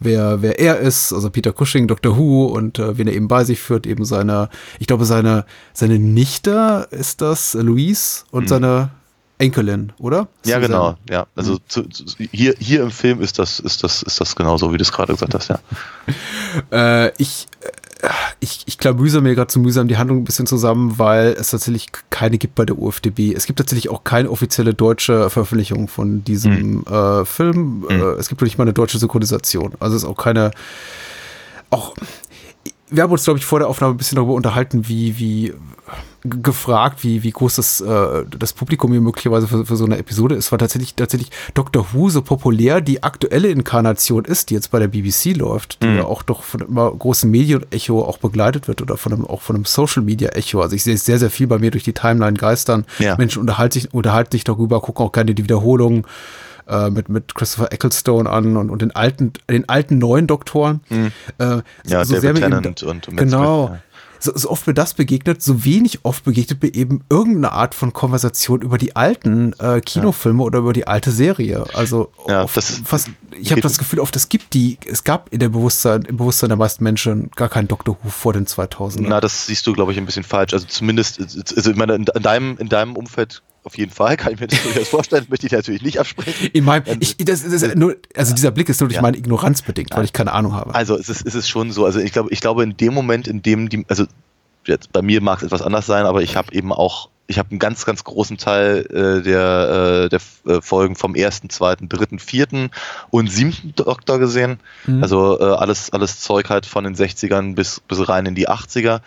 wer, 0.00 0.42
wer 0.42 0.58
er 0.58 0.80
ist, 0.80 1.12
also 1.12 1.30
Peter 1.30 1.52
Cushing, 1.52 1.86
Dr. 1.86 2.16
Who 2.16 2.46
und 2.46 2.80
äh, 2.80 2.98
wen 2.98 3.06
er 3.06 3.14
eben 3.14 3.28
bei 3.28 3.44
sich 3.44 3.60
führt, 3.60 3.86
eben 3.86 4.04
seine, 4.04 4.48
ich 4.80 4.88
glaube, 4.88 5.04
seine, 5.04 5.46
seine 5.72 6.00
Nichte 6.00 6.88
ist 6.90 7.20
das, 7.22 7.54
Louise, 7.54 8.24
und 8.32 8.44
mhm. 8.44 8.48
seine 8.48 8.90
Enkelin, 9.42 9.92
oder? 9.98 10.28
Ja, 10.44 10.60
genau, 10.60 10.94
ja. 11.10 11.26
Also 11.34 11.54
mhm. 11.54 11.58
zu, 11.66 11.82
zu, 11.84 12.04
hier, 12.30 12.54
hier 12.58 12.82
im 12.82 12.92
Film 12.92 13.20
ist 13.20 13.40
das, 13.40 13.58
ist 13.58 13.82
das, 13.82 14.02
ist 14.02 14.20
das 14.20 14.36
genauso, 14.36 14.72
wie 14.72 14.76
du 14.76 14.82
es 14.82 14.92
gerade 14.92 15.12
gesagt 15.12 15.34
hast, 15.34 15.48
ja. 15.48 15.58
äh, 17.06 17.12
ich, 17.18 17.48
ich, 18.40 18.62
ich 18.66 18.78
klamüse 18.78 19.20
mir 19.20 19.34
gerade 19.34 19.48
zu 19.48 19.60
mühsam 19.60 19.86
die 19.86 19.96
Handlung 19.96 20.18
ein 20.18 20.24
bisschen 20.24 20.46
zusammen, 20.46 20.98
weil 20.98 21.36
es 21.38 21.50
tatsächlich 21.50 21.88
keine 22.10 22.38
gibt 22.38 22.54
bei 22.54 22.64
der 22.64 22.76
UFDB. 22.76 23.32
Es 23.32 23.46
gibt 23.46 23.58
tatsächlich 23.58 23.90
auch 23.90 24.02
keine 24.02 24.30
offizielle 24.30 24.74
deutsche 24.74 25.30
Veröffentlichung 25.30 25.86
von 25.88 26.24
diesem 26.24 26.78
mhm. 26.78 26.84
äh, 26.90 27.24
Film. 27.24 27.84
Mhm. 27.88 27.90
Äh, 27.90 28.02
es 28.14 28.28
gibt 28.28 28.42
nicht 28.42 28.58
mal 28.58 28.64
eine 28.64 28.72
deutsche 28.72 28.98
Synchronisation. 28.98 29.74
Also 29.78 29.96
es 29.96 30.02
ist 30.02 30.08
auch 30.08 30.16
keine, 30.16 30.50
auch, 31.70 31.94
wir 32.90 33.04
haben 33.04 33.12
uns, 33.12 33.24
glaube 33.24 33.38
ich, 33.38 33.46
vor 33.46 33.60
der 33.60 33.68
Aufnahme 33.68 33.94
ein 33.94 33.98
bisschen 33.98 34.16
darüber 34.16 34.34
unterhalten, 34.34 34.88
wie, 34.88 35.18
wie 35.18 35.54
gefragt, 36.24 37.02
wie, 37.02 37.24
wie 37.24 37.32
groß 37.32 37.56
das, 37.56 37.80
äh, 37.80 38.24
das 38.38 38.52
Publikum 38.52 38.92
hier 38.92 39.00
möglicherweise 39.00 39.48
für, 39.48 39.66
für 39.66 39.76
so 39.76 39.84
eine 39.84 39.98
Episode 39.98 40.36
ist, 40.36 40.52
war 40.52 40.58
tatsächlich, 40.58 40.94
tatsächlich 40.94 41.30
Doctor 41.54 41.86
Who 41.92 42.10
so 42.10 42.22
populär 42.22 42.80
die 42.80 43.02
aktuelle 43.02 43.48
Inkarnation 43.48 44.24
ist, 44.24 44.50
die 44.50 44.54
jetzt 44.54 44.70
bei 44.70 44.78
der 44.78 44.88
BBC 44.88 45.36
läuft, 45.36 45.82
die 45.82 45.88
mhm. 45.88 45.96
ja 45.98 46.04
auch 46.04 46.22
doch 46.22 46.44
von 46.44 46.60
immer 46.60 46.90
großen 46.92 47.28
Medienecho 47.28 48.02
auch 48.02 48.18
begleitet 48.18 48.68
wird 48.68 48.80
oder 48.82 48.96
von 48.96 49.12
einem, 49.12 49.26
auch 49.26 49.42
von 49.42 49.56
einem 49.56 49.64
Social 49.64 50.02
Media 50.02 50.30
Echo. 50.30 50.60
Also 50.60 50.76
ich 50.76 50.84
sehe 50.84 50.96
sehr, 50.96 51.18
sehr 51.18 51.30
viel 51.30 51.48
bei 51.48 51.58
mir 51.58 51.72
durch 51.72 51.84
die 51.84 51.92
Timeline 51.92 52.36
geistern. 52.36 52.84
Ja. 53.00 53.16
Menschen 53.16 53.40
unterhalten 53.40 53.72
sich, 53.72 53.92
unterhalten 53.92 54.30
sich 54.32 54.44
darüber, 54.44 54.80
gucken 54.80 55.04
auch 55.04 55.12
gerne 55.12 55.34
die 55.34 55.42
Wiederholungen 55.42 56.06
äh, 56.68 56.88
mit, 56.90 57.08
mit 57.08 57.34
Christopher 57.34 57.72
Ecclestone 57.72 58.30
an 58.30 58.56
und, 58.56 58.70
und 58.70 58.80
den 58.80 58.92
alten, 58.92 59.32
den 59.50 59.68
alten 59.68 59.98
neuen 59.98 60.28
Doktoren. 60.28 60.80
Mhm. 60.88 61.10
Äh, 61.38 61.62
ja, 61.86 62.04
so 62.04 62.14
David 62.14 62.20
sehr 62.20 62.34
Tennant 62.34 62.82
und, 62.84 63.08
und 63.08 63.16
Genau. 63.16 63.66
Smith, 63.66 63.78
ja 63.78 63.91
so, 64.22 64.32
so 64.36 64.50
oft 64.50 64.66
mir 64.66 64.74
das 64.74 64.94
begegnet, 64.94 65.42
so 65.42 65.64
wenig 65.64 66.00
oft 66.04 66.24
begegnet 66.24 66.62
mir 66.62 66.72
eben 66.74 67.04
irgendeine 67.10 67.52
Art 67.52 67.74
von 67.74 67.92
Konversation 67.92 68.62
über 68.62 68.78
die 68.78 68.94
alten 68.94 69.52
äh, 69.58 69.80
Kinofilme 69.80 70.42
ja. 70.42 70.46
oder 70.46 70.58
über 70.60 70.72
die 70.72 70.86
alte 70.86 71.10
Serie. 71.10 71.64
Also 71.74 72.12
ja, 72.28 72.44
oft, 72.44 72.54
fast, 72.54 73.10
ich 73.32 73.50
habe 73.50 73.60
das 73.60 73.78
Gefühl, 73.78 73.98
oft 73.98 74.14
es 74.14 74.28
gibt 74.28 74.54
die, 74.54 74.78
es 74.86 75.02
gab 75.02 75.32
in 75.32 75.40
der 75.40 75.48
Bewusstsein, 75.48 76.02
im 76.02 76.18
Bewusstsein 76.18 76.50
der 76.50 76.56
meisten 76.56 76.84
Menschen 76.84 77.30
gar 77.34 77.48
keinen 77.48 77.66
Doctor 77.66 77.98
Who 78.02 78.10
vor 78.10 78.32
den 78.32 78.46
2000 78.46 79.08
Na, 79.08 79.20
das 79.20 79.46
siehst 79.46 79.66
du, 79.66 79.72
glaube 79.72 79.92
ich, 79.92 79.98
ein 79.98 80.06
bisschen 80.06 80.24
falsch. 80.24 80.52
Also 80.52 80.66
zumindest, 80.66 81.20
also 81.20 81.70
ich 81.70 81.76
meine, 81.76 81.94
in 81.94 82.04
deinem, 82.04 82.56
in 82.58 82.68
deinem 82.68 82.96
Umfeld 82.96 83.42
auf 83.64 83.78
jeden 83.78 83.92
Fall, 83.92 84.16
kann 84.16 84.32
ich 84.32 84.40
mir 84.40 84.48
das 84.48 84.62
durchaus 84.62 84.88
vorstellen, 84.88 85.26
möchte 85.28 85.46
ich 85.46 85.52
natürlich 85.52 85.82
nicht 85.82 86.00
absprechen. 86.00 86.50
In 86.52 86.64
meinem, 86.64 86.84
ähm, 86.86 86.98
ich, 87.00 87.16
das, 87.18 87.42
das 87.42 87.52
ist 87.52 87.76
nur, 87.76 87.96
also 88.16 88.34
dieser 88.34 88.50
Blick 88.50 88.68
ist 88.68 88.80
nur 88.80 88.88
durch 88.88 88.96
ja. 88.96 89.02
meine 89.02 89.16
Ignoranz 89.16 89.62
bedingt, 89.62 89.90
weil 89.94 90.04
ich 90.04 90.12
keine 90.12 90.32
Ahnung 90.32 90.54
habe. 90.54 90.74
Also 90.74 90.96
es 90.98 91.08
ist, 91.08 91.26
es 91.26 91.34
ist 91.34 91.48
schon 91.48 91.70
so, 91.70 91.84
also 91.84 92.00
ich 92.00 92.12
glaube, 92.12 92.30
ich 92.32 92.40
glaube 92.40 92.62
in 92.62 92.76
dem 92.76 92.92
Moment, 92.92 93.28
in 93.28 93.42
dem 93.42 93.68
die, 93.68 93.84
also 93.88 94.04
jetzt 94.66 94.92
bei 94.92 95.02
mir 95.02 95.20
mag 95.20 95.38
es 95.38 95.44
etwas 95.44 95.62
anders 95.62 95.86
sein, 95.86 96.06
aber 96.06 96.22
ich 96.22 96.36
habe 96.36 96.52
eben 96.52 96.72
auch 96.72 97.08
ich 97.28 97.38
habe 97.38 97.50
einen 97.50 97.60
ganz, 97.60 97.86
ganz 97.86 98.04
großen 98.04 98.36
Teil 98.36 98.84
äh, 98.90 99.22
der, 99.22 100.04
äh, 100.04 100.08
der 100.08 100.20
äh, 100.44 100.60
Folgen 100.60 100.96
vom 100.96 101.14
ersten, 101.14 101.48
zweiten, 101.48 101.88
dritten, 101.88 102.18
vierten 102.18 102.70
und 103.10 103.30
siebten 103.30 103.74
Doktor 103.74 104.18
gesehen. 104.18 104.58
Mhm. 104.86 105.02
Also 105.02 105.40
äh, 105.40 105.44
alles, 105.44 105.90
alles 105.92 106.20
Zeug 106.20 106.50
halt 106.50 106.66
von 106.66 106.84
den 106.84 106.94
60ern 106.94 107.54
bis, 107.54 107.80
bis 107.80 108.08
rein 108.08 108.26
in 108.26 108.34
die 108.34 108.48
80er. 108.48 109.00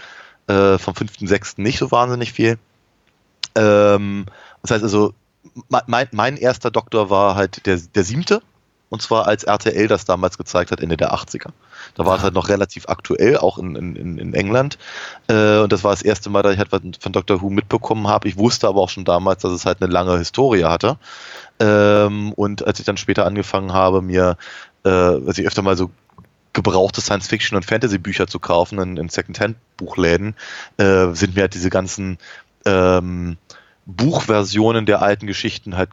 Äh, 0.48 0.78
vom 0.78 0.96
fünften, 0.96 1.28
sechsten 1.28 1.64
nicht 1.64 1.80
so 1.80 1.92
wahnsinnig 1.92 2.32
viel. 2.32 2.58
Ähm, 3.56 4.26
das 4.66 4.76
heißt 4.76 4.84
also, 4.84 5.14
mein, 5.70 6.08
mein 6.12 6.38
erster 6.38 6.72
Doktor 6.72 7.10
war 7.10 7.36
halt 7.36 7.66
der, 7.66 7.78
der 7.78 8.04
siebte. 8.04 8.42
Und 8.90 9.02
zwar 9.02 9.28
als 9.28 9.44
RTL 9.44 9.88
das 9.88 10.06
damals 10.06 10.38
gezeigt 10.38 10.72
hat, 10.72 10.80
Ende 10.80 10.96
der 10.96 11.14
80er. 11.14 11.50
Da 11.96 12.06
war 12.06 12.18
es 12.18 12.24
halt 12.24 12.36
noch 12.36 12.50
relativ 12.50 12.88
aktuell, 12.88 13.38
auch 13.38 13.58
in, 13.58 13.76
in, 13.76 14.18
in 14.18 14.34
England. 14.34 14.78
Äh, 15.28 15.60
und 15.60 15.74
das 15.74 15.84
war 15.84 15.92
das 15.92 16.04
erste 16.04 16.30
Mal, 16.30 16.44
dass 16.44 16.54
ich 16.54 16.60
halt 16.60 16.70
von 16.70 17.12
Dr. 17.12 17.42
Who 17.42 17.50
mitbekommen 17.50 18.08
habe. 18.08 18.28
Ich 18.28 18.38
wusste 18.38 18.68
aber 18.68 18.82
auch 18.82 18.90
schon 18.90 19.04
damals, 19.04 19.42
dass 19.42 19.52
es 19.52 19.66
halt 19.66 19.82
eine 19.82 19.92
lange 19.92 20.18
Historie 20.18 20.66
hatte. 20.66 20.98
Ähm, 21.60 22.32
und 22.34 22.66
als 22.66 22.80
ich 22.80 22.86
dann 22.86 22.98
später 22.98 23.26
angefangen 23.26 23.74
habe, 23.74 24.02
mir, 24.02 24.38
äh, 24.86 24.90
als 24.90 25.40
ich 25.40 25.48
öfter 25.48 25.64
mal 25.64 25.76
so 25.76 25.90
gebrauchte 26.54 27.02
Science-Fiction- 27.02 27.58
und 27.58 27.66
Fantasy-Bücher 27.66 28.28
zu 28.28 28.40
kaufen 28.40 28.80
in, 28.80 28.98
in 28.98 29.10
Second-Hand-Buchläden, 29.10 30.36
äh, 30.78 31.08
sind 31.14 31.36
mir 31.36 31.42
halt 31.42 31.54
diese 31.54 31.70
ganzen 31.70 32.18
ähm, 32.66 33.38
Buchversionen 33.86 34.86
der 34.86 35.02
alten 35.02 35.28
Geschichten 35.28 35.78
halt 35.78 35.90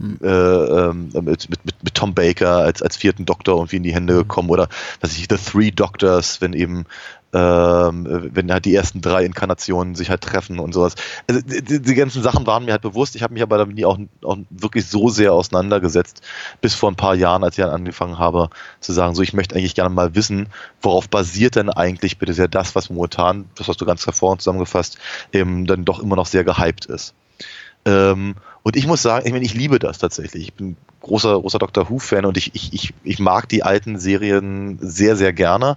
äh, 0.00 0.26
ähm, 0.26 1.10
mit, 1.12 1.48
mit, 1.48 1.60
mit 1.64 1.94
Tom 1.94 2.14
Baker 2.14 2.56
als, 2.56 2.82
als 2.82 2.96
vierten 2.96 3.24
Doktor 3.24 3.56
irgendwie 3.56 3.76
in 3.76 3.82
die 3.82 3.94
Hände 3.94 4.14
gekommen 4.14 4.50
oder 4.50 4.68
was 5.00 5.16
ich, 5.16 5.26
The 5.30 5.36
Three 5.36 5.70
Doctors, 5.70 6.40
wenn 6.40 6.54
eben 6.54 6.86
ähm, 7.34 8.30
wenn 8.32 8.52
halt 8.52 8.66
die 8.66 8.74
ersten 8.74 9.00
drei 9.00 9.24
Inkarnationen 9.24 9.94
sich 9.94 10.10
halt 10.10 10.20
treffen 10.20 10.58
und 10.58 10.74
sowas. 10.74 10.94
Also 11.26 11.40
die, 11.40 11.80
die 11.80 11.94
ganzen 11.94 12.22
Sachen 12.22 12.46
waren 12.46 12.64
mir 12.64 12.72
halt 12.72 12.82
bewusst. 12.82 13.16
Ich 13.16 13.22
habe 13.22 13.32
mich 13.32 13.42
aber 13.42 13.58
damit 13.58 13.76
nie 13.76 13.86
auch, 13.86 13.98
auch 14.22 14.36
wirklich 14.50 14.86
so 14.86 15.08
sehr 15.08 15.32
auseinandergesetzt, 15.32 16.22
bis 16.60 16.74
vor 16.74 16.90
ein 16.90 16.96
paar 16.96 17.14
Jahren, 17.14 17.42
als 17.42 17.56
ich 17.56 17.64
dann 17.64 17.72
angefangen 17.72 18.18
habe 18.18 18.50
zu 18.80 18.92
sagen, 18.92 19.14
so 19.14 19.22
ich 19.22 19.32
möchte 19.32 19.56
eigentlich 19.56 19.74
gerne 19.74 19.94
mal 19.94 20.14
wissen, 20.14 20.48
worauf 20.82 21.08
basiert 21.08 21.56
denn 21.56 21.70
eigentlich 21.70 22.18
bitte 22.18 22.34
sehr 22.34 22.48
das, 22.48 22.74
was 22.74 22.90
momentan, 22.90 23.46
das 23.54 23.68
hast 23.68 23.80
du 23.80 23.86
ganz 23.86 24.04
hervorragend 24.04 24.42
zusammengefasst, 24.42 24.98
eben 25.32 25.66
dann 25.66 25.84
doch 25.84 26.00
immer 26.00 26.16
noch 26.16 26.26
sehr 26.26 26.44
gehypt 26.44 26.84
ist. 26.86 27.14
Ähm, 27.84 28.34
und 28.62 28.76
ich 28.76 28.86
muss 28.86 29.02
sagen, 29.02 29.26
ich 29.26 29.32
meine, 29.32 29.44
ich 29.44 29.54
liebe 29.54 29.78
das 29.78 29.98
tatsächlich. 29.98 30.44
Ich 30.44 30.54
bin 30.54 30.76
großer, 31.00 31.40
großer 31.40 31.58
Doctor 31.58 31.90
Who-Fan 31.90 32.24
und 32.24 32.36
ich, 32.36 32.54
ich, 32.54 32.72
ich, 32.72 32.94
ich 33.02 33.18
mag 33.18 33.48
die 33.48 33.62
alten 33.62 33.98
Serien 33.98 34.78
sehr, 34.80 35.16
sehr 35.16 35.32
gerne. 35.32 35.76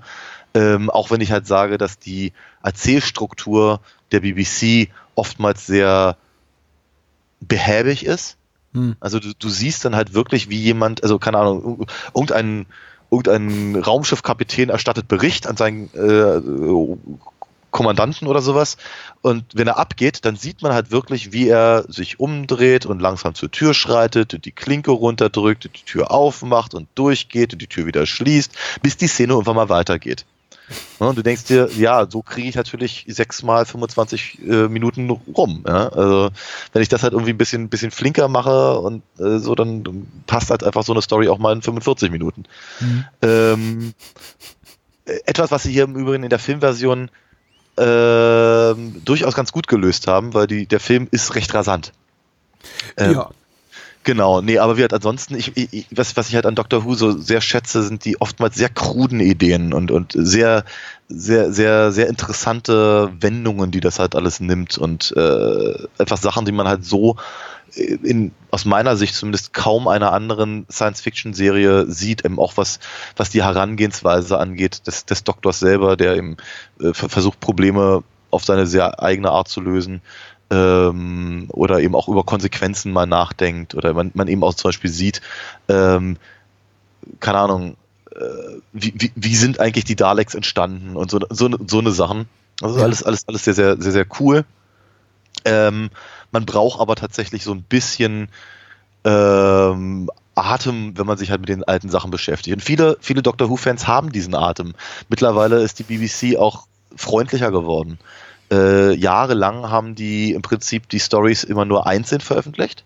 Ähm, 0.55 0.89
auch 0.89 1.11
wenn 1.11 1.21
ich 1.21 1.31
halt 1.31 1.45
sage, 1.45 1.77
dass 1.77 1.99
die 1.99 2.31
Erzählstruktur 2.63 3.81
der 4.11 4.21
BBC 4.21 4.89
oftmals 5.13 5.67
sehr 5.67 6.17
behäbig 7.41 8.05
ist. 8.05 8.37
Hm. 8.73 8.95
Also 8.99 9.19
du, 9.19 9.33
du 9.37 9.49
siehst 9.49 9.83
dann 9.85 9.95
halt 9.95 10.13
wirklich, 10.13 10.49
wie 10.49 10.59
jemand, 10.59 11.03
also 11.03 11.19
keine 11.19 11.39
Ahnung, 11.39 11.85
irgendein, 12.13 12.65
irgendein 13.11 13.75
Raumschiffkapitän 13.75 14.69
erstattet 14.69 15.07
Bericht 15.09 15.45
an 15.45 15.57
seinen 15.57 15.93
äh, 15.93 16.41
Kommandanten 17.71 18.29
oder 18.29 18.41
sowas. 18.41 18.77
Und 19.21 19.43
wenn 19.53 19.67
er 19.67 19.77
abgeht, 19.77 20.23
dann 20.23 20.37
sieht 20.37 20.61
man 20.61 20.71
halt 20.71 20.91
wirklich, 20.91 21.33
wie 21.33 21.49
er 21.49 21.83
sich 21.89 22.21
umdreht 22.21 22.85
und 22.85 23.01
langsam 23.01 23.35
zur 23.35 23.51
Tür 23.51 23.73
schreitet 23.73 24.33
und 24.33 24.45
die 24.45 24.53
Klinke 24.53 24.91
runterdrückt 24.91 25.65
und 25.65 25.77
die 25.77 25.83
Tür 25.83 26.11
aufmacht 26.11 26.73
und 26.73 26.87
durchgeht 26.95 27.51
und 27.51 27.61
die 27.61 27.67
Tür 27.67 27.85
wieder 27.85 28.05
schließt, 28.05 28.53
bis 28.81 28.95
die 28.95 29.07
Szene 29.07 29.33
irgendwann 29.33 29.57
mal 29.57 29.67
weitergeht. 29.67 30.25
Und 30.99 31.17
du 31.17 31.21
denkst 31.21 31.45
dir, 31.45 31.69
ja, 31.77 32.09
so 32.09 32.21
kriege 32.21 32.47
ich 32.47 32.55
natürlich 32.55 33.05
sechs 33.07 33.43
mal 33.43 33.65
25 33.65 34.39
äh, 34.39 34.67
Minuten 34.67 35.09
rum. 35.09 35.63
Ja? 35.67 35.89
Also 35.89 36.29
wenn 36.73 36.81
ich 36.81 36.89
das 36.89 37.03
halt 37.03 37.13
irgendwie 37.13 37.33
ein 37.33 37.37
bisschen, 37.37 37.69
bisschen 37.69 37.91
flinker 37.91 38.27
mache 38.27 38.79
und 38.79 39.03
äh, 39.19 39.37
so, 39.37 39.55
dann, 39.55 39.83
dann 39.83 40.07
passt 40.27 40.49
halt 40.49 40.63
einfach 40.63 40.83
so 40.83 40.93
eine 40.93 41.01
Story 41.01 41.27
auch 41.29 41.37
mal 41.37 41.53
in 41.53 41.61
45 41.61 42.11
Minuten. 42.11 42.45
Mhm. 42.79 43.05
Ähm, 43.21 43.93
etwas, 45.05 45.51
was 45.51 45.63
sie 45.63 45.71
hier 45.71 45.83
im 45.83 45.95
Übrigen 45.95 46.23
in 46.23 46.29
der 46.29 46.39
Filmversion 46.39 47.09
äh, 47.77 48.73
durchaus 49.03 49.35
ganz 49.35 49.51
gut 49.51 49.67
gelöst 49.67 50.07
haben, 50.07 50.33
weil 50.33 50.47
die, 50.47 50.65
der 50.65 50.79
Film 50.79 51.07
ist 51.11 51.35
recht 51.35 51.53
rasant. 51.53 51.91
Ähm, 52.97 53.13
ja. 53.13 53.29
Genau, 54.05 54.39
nee, 54.39 54.59
aber 54.59 54.77
wie 54.77 54.81
halt 54.81 54.93
ansonsten, 54.93 55.33
ich, 55.33 55.57
ich, 55.57 55.87
was, 55.89 56.15
was 56.15 56.29
ich 56.29 56.35
halt 56.35 56.45
an 56.45 56.53
Doctor 56.53 56.85
Who 56.85 56.93
so 56.93 57.17
sehr 57.17 57.41
schätze, 57.41 57.81
sind 57.81 58.05
die 58.05 58.21
oftmals 58.21 58.53
sehr 58.55 58.69
kruden 58.69 59.19
Ideen 59.19 59.73
und, 59.73 59.89
und 59.89 60.13
sehr, 60.15 60.63
sehr, 61.09 61.51
sehr, 61.51 61.91
sehr 61.91 62.07
interessante 62.07 63.11
Wendungen, 63.19 63.71
die 63.71 63.79
das 63.79 63.97
halt 63.97 64.15
alles 64.15 64.39
nimmt 64.39 64.77
und 64.77 65.11
äh, 65.17 65.73
einfach 65.97 66.17
Sachen, 66.17 66.45
die 66.45 66.51
man 66.51 66.67
halt 66.67 66.85
so 66.85 67.15
in, 67.75 68.31
aus 68.51 68.65
meiner 68.65 68.95
Sicht 68.95 69.15
zumindest 69.15 69.53
kaum 69.53 69.87
einer 69.87 70.13
anderen 70.13 70.67
Science-Fiction-Serie 70.71 71.87
sieht, 71.87 72.23
eben 72.25 72.37
auch 72.37 72.57
was, 72.57 72.79
was 73.15 73.31
die 73.31 73.43
Herangehensweise 73.43 74.37
angeht, 74.37 74.85
des, 74.85 75.05
des 75.05 75.23
Doktors 75.23 75.57
selber, 75.57 75.97
der 75.97 76.15
eben 76.15 76.37
äh, 76.79 76.93
versucht, 76.93 77.39
Probleme 77.39 78.03
auf 78.29 78.43
seine 78.43 78.67
sehr 78.67 79.01
eigene 79.01 79.31
Art 79.31 79.47
zu 79.47 79.61
lösen 79.61 80.01
ähm, 80.51 81.47
oder 81.49 81.79
eben 81.79 81.95
auch 81.95 82.07
über 82.07 82.23
Konsequenzen 82.23 82.91
mal 82.91 83.05
nachdenkt 83.05 83.75
oder 83.75 83.93
man, 83.93 84.11
man 84.13 84.27
eben 84.27 84.43
auch 84.43 84.53
zum 84.53 84.69
Beispiel 84.69 84.91
sieht, 84.91 85.21
ähm, 85.67 86.17
keine 87.19 87.39
Ahnung, 87.39 87.77
äh, 88.11 88.19
wie, 88.73 88.93
wie, 88.95 89.11
wie 89.15 89.35
sind 89.35 89.59
eigentlich 89.59 89.85
die 89.85 89.95
Daleks 89.95 90.35
entstanden 90.35 90.95
und 90.95 91.11
so, 91.11 91.19
so, 91.29 91.49
so 91.67 91.79
eine 91.79 91.91
Sachen. 91.91 92.27
Das 92.59 92.75
ist 92.75 92.81
alles, 92.81 93.03
alles, 93.03 93.27
alles 93.27 93.43
sehr, 93.43 93.53
sehr, 93.53 93.81
sehr, 93.81 93.91
sehr 93.91 94.07
cool. 94.19 94.45
Ähm, 95.43 95.89
man 96.31 96.45
braucht 96.45 96.79
aber 96.79 96.95
tatsächlich 96.95 97.43
so 97.43 97.53
ein 97.53 97.63
bisschen 97.63 98.29
ähm, 99.03 100.09
Atem, 100.35 100.97
wenn 100.97 101.05
man 101.05 101.17
sich 101.17 101.31
halt 101.31 101.41
mit 101.41 101.49
den 101.49 101.63
alten 101.63 101.89
Sachen 101.89 102.11
beschäftigt. 102.11 102.55
Und 102.55 102.61
viele, 102.61 102.97
viele 102.99 103.21
Doctor 103.21 103.49
Who-Fans 103.49 103.87
haben 103.87 104.11
diesen 104.11 104.35
Atem. 104.35 104.73
Mittlerweile 105.09 105.61
ist 105.61 105.79
die 105.79 105.83
BBC 105.83 106.37
auch 106.37 106.67
freundlicher 106.95 107.51
geworden. 107.51 107.99
Äh, 108.55 108.93
jahrelang 108.93 109.69
haben 109.69 109.95
die 109.95 110.31
im 110.31 110.41
Prinzip 110.41 110.87
die 110.89 110.99
Stories 110.99 111.43
immer 111.43 111.65
nur 111.65 111.87
einzeln 111.87 112.21
veröffentlicht. 112.21 112.85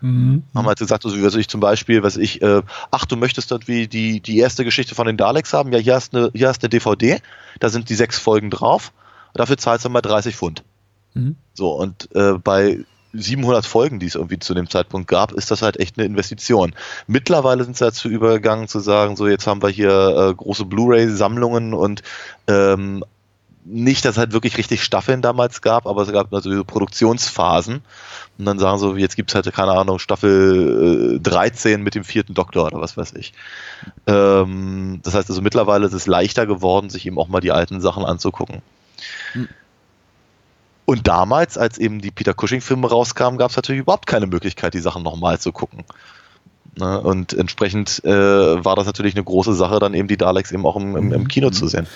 Mhm. 0.00 0.42
Haben 0.54 0.66
halt 0.66 0.78
gesagt, 0.78 1.04
also, 1.04 1.16
also 1.16 1.38
ich 1.38 1.48
zum 1.48 1.60
Beispiel, 1.60 2.02
was 2.02 2.16
ich, 2.16 2.42
äh, 2.42 2.62
ach, 2.90 3.04
du 3.06 3.16
möchtest 3.16 3.52
wie 3.66 3.88
die, 3.88 4.20
die 4.20 4.38
erste 4.38 4.64
Geschichte 4.64 4.94
von 4.94 5.06
den 5.06 5.16
Daleks 5.16 5.52
haben, 5.52 5.72
ja, 5.72 5.78
hier 5.78 5.94
hast 5.94 6.14
eine, 6.14 6.30
hier 6.34 6.48
hast 6.48 6.62
eine 6.62 6.68
DVD, 6.68 7.20
da 7.60 7.68
sind 7.68 7.88
die 7.88 7.94
sechs 7.94 8.18
Folgen 8.18 8.50
drauf, 8.50 8.92
dafür 9.34 9.56
zahlst 9.56 9.84
du 9.84 9.88
mal 9.88 10.02
30 10.02 10.36
Pfund. 10.36 10.62
Mhm. 11.14 11.36
So, 11.54 11.72
und 11.72 12.08
äh, 12.14 12.34
bei 12.34 12.84
700 13.12 13.64
Folgen, 13.64 13.98
die 13.98 14.06
es 14.06 14.14
irgendwie 14.14 14.38
zu 14.38 14.54
dem 14.54 14.68
Zeitpunkt 14.68 15.08
gab, 15.08 15.32
ist 15.32 15.50
das 15.50 15.62
halt 15.62 15.78
echt 15.80 15.98
eine 15.98 16.06
Investition. 16.06 16.74
Mittlerweile 17.06 17.64
sind 17.64 17.76
sie 17.76 17.84
dazu 17.84 18.08
übergegangen 18.08 18.68
zu 18.68 18.80
sagen, 18.80 19.16
so 19.16 19.26
jetzt 19.26 19.46
haben 19.46 19.62
wir 19.62 19.70
hier 19.70 19.90
äh, 19.90 20.34
große 20.34 20.66
Blu-ray-Sammlungen 20.66 21.72
und 21.74 22.02
ähm, 22.46 23.04
nicht, 23.68 24.04
dass 24.04 24.12
es 24.12 24.18
halt 24.18 24.32
wirklich 24.32 24.56
richtig 24.58 24.84
Staffeln 24.84 25.22
damals 25.22 25.60
gab, 25.60 25.86
aber 25.86 26.02
es 26.02 26.12
gab 26.12 26.30
natürlich 26.30 26.64
Produktionsphasen. 26.66 27.82
Und 28.38 28.44
dann 28.44 28.58
sagen 28.58 28.78
so, 28.78 28.96
jetzt 28.96 29.16
gibt 29.16 29.30
es 29.30 29.34
halt, 29.34 29.52
keine 29.52 29.72
Ahnung, 29.72 29.98
Staffel 29.98 31.16
äh, 31.16 31.20
13 31.20 31.82
mit 31.82 31.94
dem 31.94 32.04
vierten 32.04 32.34
Doktor 32.34 32.66
oder 32.66 32.80
was 32.80 32.96
weiß 32.96 33.14
ich. 33.14 33.32
Ähm, 34.06 35.00
das 35.02 35.14
heißt 35.14 35.28
also, 35.28 35.42
mittlerweile 35.42 35.86
ist 35.86 35.94
es 35.94 36.06
leichter 36.06 36.46
geworden, 36.46 36.90
sich 36.90 37.06
eben 37.06 37.18
auch 37.18 37.28
mal 37.28 37.40
die 37.40 37.52
alten 37.52 37.80
Sachen 37.80 38.04
anzugucken. 38.04 38.62
Hm. 39.32 39.48
Und 40.84 41.08
damals, 41.08 41.58
als 41.58 41.78
eben 41.78 42.00
die 42.00 42.12
Peter 42.12 42.34
Cushing-Filme 42.34 42.88
rauskamen, 42.88 43.38
gab 43.38 43.50
es 43.50 43.56
natürlich 43.56 43.80
überhaupt 43.80 44.06
keine 44.06 44.28
Möglichkeit, 44.28 44.74
die 44.74 44.80
Sachen 44.80 45.02
nochmal 45.02 45.40
zu 45.40 45.50
gucken. 45.50 45.84
Ne? 46.78 47.00
Und 47.00 47.32
entsprechend 47.32 48.04
äh, 48.04 48.64
war 48.64 48.76
das 48.76 48.86
natürlich 48.86 49.16
eine 49.16 49.24
große 49.24 49.54
Sache, 49.54 49.80
dann 49.80 49.94
eben 49.94 50.06
die 50.06 50.16
Daleks 50.16 50.52
eben 50.52 50.64
auch 50.64 50.76
im, 50.76 50.96
im, 50.96 51.12
im 51.12 51.26
Kino 51.26 51.50
zu 51.50 51.66
sehen. 51.66 51.88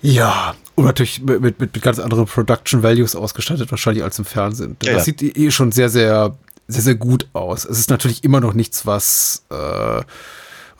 Ja, 0.00 0.54
und 0.74 0.84
natürlich 0.84 1.22
mit, 1.22 1.40
mit, 1.40 1.60
mit 1.60 1.82
ganz 1.82 1.98
anderen 1.98 2.26
Production 2.26 2.82
Values 2.82 3.14
ausgestattet, 3.14 3.70
wahrscheinlich 3.70 4.04
als 4.04 4.18
im 4.18 4.24
Fernsehen. 4.24 4.76
Das 4.78 4.88
ja, 4.88 4.96
ja. 4.96 5.00
sieht 5.00 5.22
eh 5.22 5.50
schon 5.50 5.72
sehr, 5.72 5.88
sehr, 5.88 6.34
sehr, 6.68 6.82
sehr 6.82 6.94
gut 6.94 7.28
aus. 7.32 7.64
Es 7.64 7.78
ist 7.78 7.90
natürlich 7.90 8.24
immer 8.24 8.40
noch 8.40 8.54
nichts, 8.54 8.86
was 8.86 9.44
äh, 9.50 10.00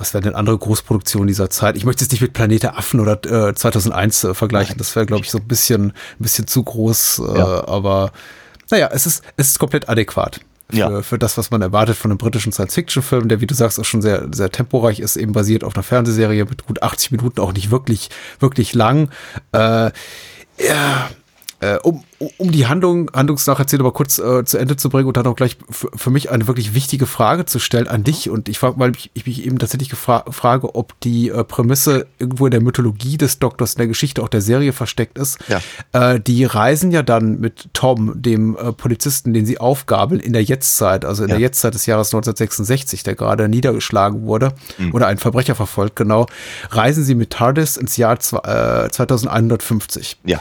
was 0.02 0.14
wären 0.14 0.24
denn 0.24 0.34
andere 0.34 0.58
Großproduktionen 0.58 1.28
dieser 1.28 1.48
Zeit? 1.48 1.76
Ich 1.76 1.84
möchte 1.84 2.04
es 2.04 2.10
nicht 2.10 2.20
mit 2.20 2.32
Planete 2.32 2.76
Affen 2.76 2.98
oder 2.98 3.48
äh, 3.48 3.54
2001 3.54 4.24
äh, 4.24 4.34
vergleichen. 4.34 4.76
Das 4.76 4.96
wäre, 4.96 5.06
glaube 5.06 5.22
ich, 5.24 5.30
so 5.30 5.38
ein 5.38 5.46
bisschen, 5.46 5.90
ein 5.90 5.94
bisschen 6.18 6.48
zu 6.48 6.62
groß. 6.64 7.22
Äh, 7.24 7.38
ja. 7.38 7.68
Aber 7.68 8.10
naja, 8.70 8.88
es 8.92 9.06
ist, 9.06 9.22
es 9.36 9.48
ist 9.48 9.58
komplett 9.60 9.88
adäquat. 9.88 10.40
Für, 10.72 10.78
ja. 10.78 11.02
für 11.02 11.18
das, 11.18 11.36
was 11.36 11.50
man 11.50 11.60
erwartet 11.60 11.96
von 11.96 12.10
einem 12.10 12.18
britischen 12.18 12.50
Science-Fiction-Film, 12.50 13.28
der, 13.28 13.40
wie 13.40 13.46
du 13.46 13.54
sagst, 13.54 13.78
auch 13.78 13.84
schon 13.84 14.00
sehr, 14.00 14.28
sehr 14.32 14.50
temporeich 14.50 15.00
ist, 15.00 15.16
eben 15.16 15.32
basiert 15.32 15.64
auf 15.64 15.74
einer 15.74 15.82
Fernsehserie 15.82 16.46
mit 16.46 16.66
gut 16.66 16.82
80 16.82 17.10
Minuten, 17.12 17.40
auch 17.40 17.52
nicht 17.52 17.70
wirklich, 17.70 18.08
wirklich 18.40 18.74
lang. 18.74 19.10
Äh, 19.52 19.90
ja, 20.58 21.10
Äh, 21.62 21.78
um, 21.84 22.02
um 22.38 22.50
die 22.50 22.66
Handlung, 22.66 23.08
Handlungsnacherzählung 23.14 23.86
aber 23.86 23.94
kurz 23.94 24.18
äh, 24.18 24.44
zu 24.44 24.58
Ende 24.58 24.76
zu 24.76 24.88
bringen 24.90 25.06
und 25.06 25.16
dann 25.16 25.28
auch 25.28 25.36
gleich 25.36 25.56
für 25.70 26.10
mich 26.10 26.28
eine 26.28 26.48
wirklich 26.48 26.74
wichtige 26.74 27.06
Frage 27.06 27.44
zu 27.44 27.60
stellen 27.60 27.86
an 27.86 28.02
dich. 28.02 28.28
Und 28.28 28.48
ich 28.48 28.58
frage, 28.58 28.80
weil 28.80 28.96
ich, 28.96 29.12
ich 29.14 29.26
mich 29.26 29.46
eben 29.46 29.60
tatsächlich 29.60 29.92
frage, 29.94 30.74
ob 30.74 30.98
die 31.02 31.28
äh, 31.28 31.44
Prämisse 31.44 32.08
irgendwo 32.18 32.46
in 32.46 32.50
der 32.50 32.60
Mythologie 32.60 33.16
des 33.16 33.38
Doktors, 33.38 33.74
in 33.74 33.78
der 33.78 33.86
Geschichte 33.86 34.24
auch 34.24 34.28
der 34.28 34.40
Serie 34.40 34.72
versteckt 34.72 35.18
ist. 35.18 35.38
Ja. 35.46 35.60
Äh, 35.92 36.18
die 36.18 36.44
reisen 36.44 36.90
ja 36.90 37.04
dann 37.04 37.38
mit 37.38 37.68
Tom, 37.74 38.20
dem 38.20 38.56
äh, 38.56 38.72
Polizisten, 38.72 39.32
den 39.32 39.46
sie 39.46 39.58
aufgabeln, 39.58 40.20
in 40.20 40.32
der 40.32 40.42
Jetztzeit, 40.42 41.04
also 41.04 41.22
in 41.22 41.28
ja. 41.28 41.36
der 41.36 41.42
Jetztzeit 41.42 41.74
des 41.74 41.86
Jahres 41.86 42.08
1966, 42.08 43.04
der 43.04 43.14
gerade 43.14 43.48
niedergeschlagen 43.48 44.22
wurde 44.22 44.52
mhm. 44.78 44.92
oder 44.94 45.06
einen 45.06 45.18
Verbrecher 45.18 45.54
verfolgt, 45.54 45.94
genau, 45.94 46.26
reisen 46.70 47.04
sie 47.04 47.14
mit 47.14 47.30
TARDIS 47.30 47.76
ins 47.76 47.96
Jahr 47.96 48.14
äh, 48.14 48.90
2150. 48.90 50.18
Ja. 50.24 50.40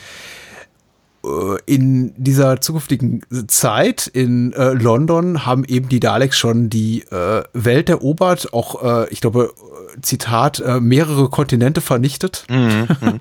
Äh, 1.24 1.57
in 1.65 2.13
dieser 2.17 2.61
zukünftigen 2.61 3.22
Zeit 3.47 4.07
in 4.07 4.53
äh, 4.53 4.74
London 4.74 5.45
haben 5.45 5.63
eben 5.65 5.89
die 5.89 5.99
Daleks 5.99 6.38
schon 6.38 6.69
die 6.69 7.01
äh, 7.11 7.43
Welt 7.53 7.89
erobert, 7.89 8.53
auch, 8.53 8.84
äh, 8.84 9.09
ich 9.09 9.22
glaube, 9.22 9.53
Zitat, 10.01 10.59
äh, 10.59 10.80
mehrere 10.80 11.30
Kontinente 11.30 11.82
vernichtet. 11.82 12.45
Mhm, 12.49 12.88
mh, 12.99 13.11
mh. 13.11 13.19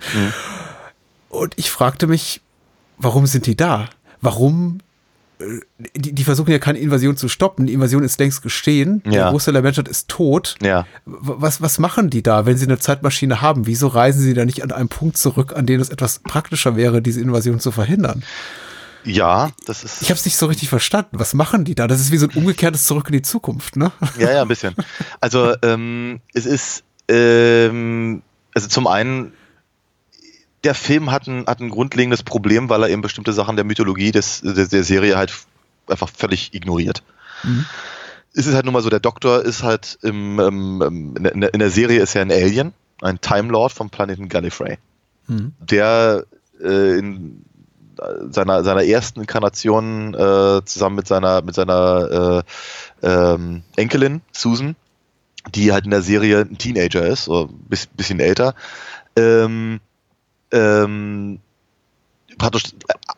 Und 1.28 1.54
ich 1.56 1.70
fragte 1.70 2.06
mich, 2.06 2.40
warum 2.98 3.26
sind 3.26 3.46
die 3.46 3.56
da? 3.56 3.88
Warum 4.20 4.80
die, 5.96 6.12
die 6.12 6.24
versuchen 6.24 6.50
ja 6.50 6.58
keine 6.58 6.78
Invasion 6.78 7.16
zu 7.16 7.28
stoppen. 7.28 7.66
Die 7.66 7.72
Invasion 7.72 8.02
ist 8.02 8.18
längst 8.18 8.42
geschehen. 8.42 9.02
Ja. 9.04 9.10
Der 9.10 9.30
Großteil 9.30 9.54
der 9.54 9.62
Menschheit 9.62 9.88
ist 9.88 10.08
tot. 10.08 10.56
Ja. 10.62 10.86
Was, 11.04 11.62
was 11.62 11.78
machen 11.78 12.10
die 12.10 12.22
da, 12.22 12.46
wenn 12.46 12.56
sie 12.56 12.66
eine 12.66 12.78
Zeitmaschine 12.78 13.40
haben? 13.40 13.66
Wieso 13.66 13.88
reisen 13.88 14.22
sie 14.22 14.34
da 14.34 14.44
nicht 14.44 14.62
an 14.62 14.72
einen 14.72 14.88
Punkt 14.88 15.16
zurück, 15.16 15.54
an 15.56 15.66
dem 15.66 15.80
es 15.80 15.88
etwas 15.88 16.20
praktischer 16.20 16.76
wäre, 16.76 17.02
diese 17.02 17.20
Invasion 17.20 17.60
zu 17.60 17.70
verhindern? 17.70 18.22
Ja, 19.04 19.50
das 19.66 19.82
ist. 19.82 20.02
Ich 20.02 20.10
habe 20.10 20.18
es 20.18 20.24
nicht 20.24 20.36
so 20.36 20.46
richtig 20.46 20.68
verstanden. 20.68 21.18
Was 21.18 21.32
machen 21.32 21.64
die 21.64 21.74
da? 21.74 21.86
Das 21.86 22.00
ist 22.00 22.12
wie 22.12 22.18
so 22.18 22.26
ein 22.26 22.36
umgekehrtes 22.36 22.84
Zurück 22.84 23.06
in 23.08 23.14
die 23.14 23.22
Zukunft, 23.22 23.76
ne? 23.76 23.92
Ja, 24.18 24.30
ja, 24.30 24.42
ein 24.42 24.48
bisschen. 24.48 24.74
Also 25.20 25.54
ähm, 25.62 26.20
es 26.34 26.44
ist, 26.44 26.84
ähm, 27.08 28.22
also 28.54 28.68
zum 28.68 28.86
einen 28.86 29.32
der 30.64 30.74
Film 30.74 31.10
hat 31.10 31.26
ein, 31.26 31.46
hat 31.46 31.60
ein 31.60 31.70
grundlegendes 31.70 32.22
Problem, 32.22 32.68
weil 32.68 32.82
er 32.82 32.90
eben 32.90 33.02
bestimmte 33.02 33.32
Sachen 33.32 33.56
der 33.56 33.64
Mythologie 33.64 34.12
des, 34.12 34.40
der, 34.42 34.66
der 34.66 34.84
Serie 34.84 35.16
halt 35.16 35.32
einfach 35.88 36.08
völlig 36.08 36.54
ignoriert. 36.54 37.02
Mhm. 37.42 37.64
Es 38.34 38.46
ist 38.46 38.54
halt 38.54 38.64
nun 38.64 38.74
mal 38.74 38.82
so, 38.82 38.90
der 38.90 39.00
Doktor 39.00 39.42
ist 39.42 39.62
halt 39.62 39.98
im, 40.02 40.38
im, 40.38 41.16
in, 41.16 41.40
der, 41.40 41.52
in, 41.54 41.58
der, 41.58 41.70
Serie 41.70 42.00
ist 42.00 42.14
er 42.14 42.22
ein 42.22 42.30
Alien, 42.30 42.72
ein 43.00 43.20
Time 43.20 43.48
Lord 43.48 43.72
vom 43.72 43.90
Planeten 43.90 44.28
Gallifrey. 44.28 44.78
Mhm. 45.26 45.52
Der 45.60 46.24
äh, 46.62 46.98
in 46.98 47.44
seiner, 48.30 48.62
seiner 48.64 48.84
ersten 48.84 49.20
Inkarnation 49.20 50.14
äh, 50.14 50.64
zusammen 50.64 50.96
mit 50.96 51.06
seiner, 51.06 51.42
mit 51.42 51.54
seiner 51.54 52.42
äh, 53.02 53.06
ähm, 53.06 53.62
Enkelin 53.76 54.22
Susan, 54.32 54.76
die 55.54 55.72
halt 55.72 55.84
in 55.84 55.90
der 55.90 56.02
Serie 56.02 56.40
ein 56.40 56.58
Teenager 56.58 57.06
ist, 57.06 57.28
oder 57.28 57.50
ein 57.50 57.68
bisschen 57.96 58.20
älter, 58.20 58.54
ähm, 59.16 59.80
ähm, 60.52 61.40
praktisch 62.38 62.64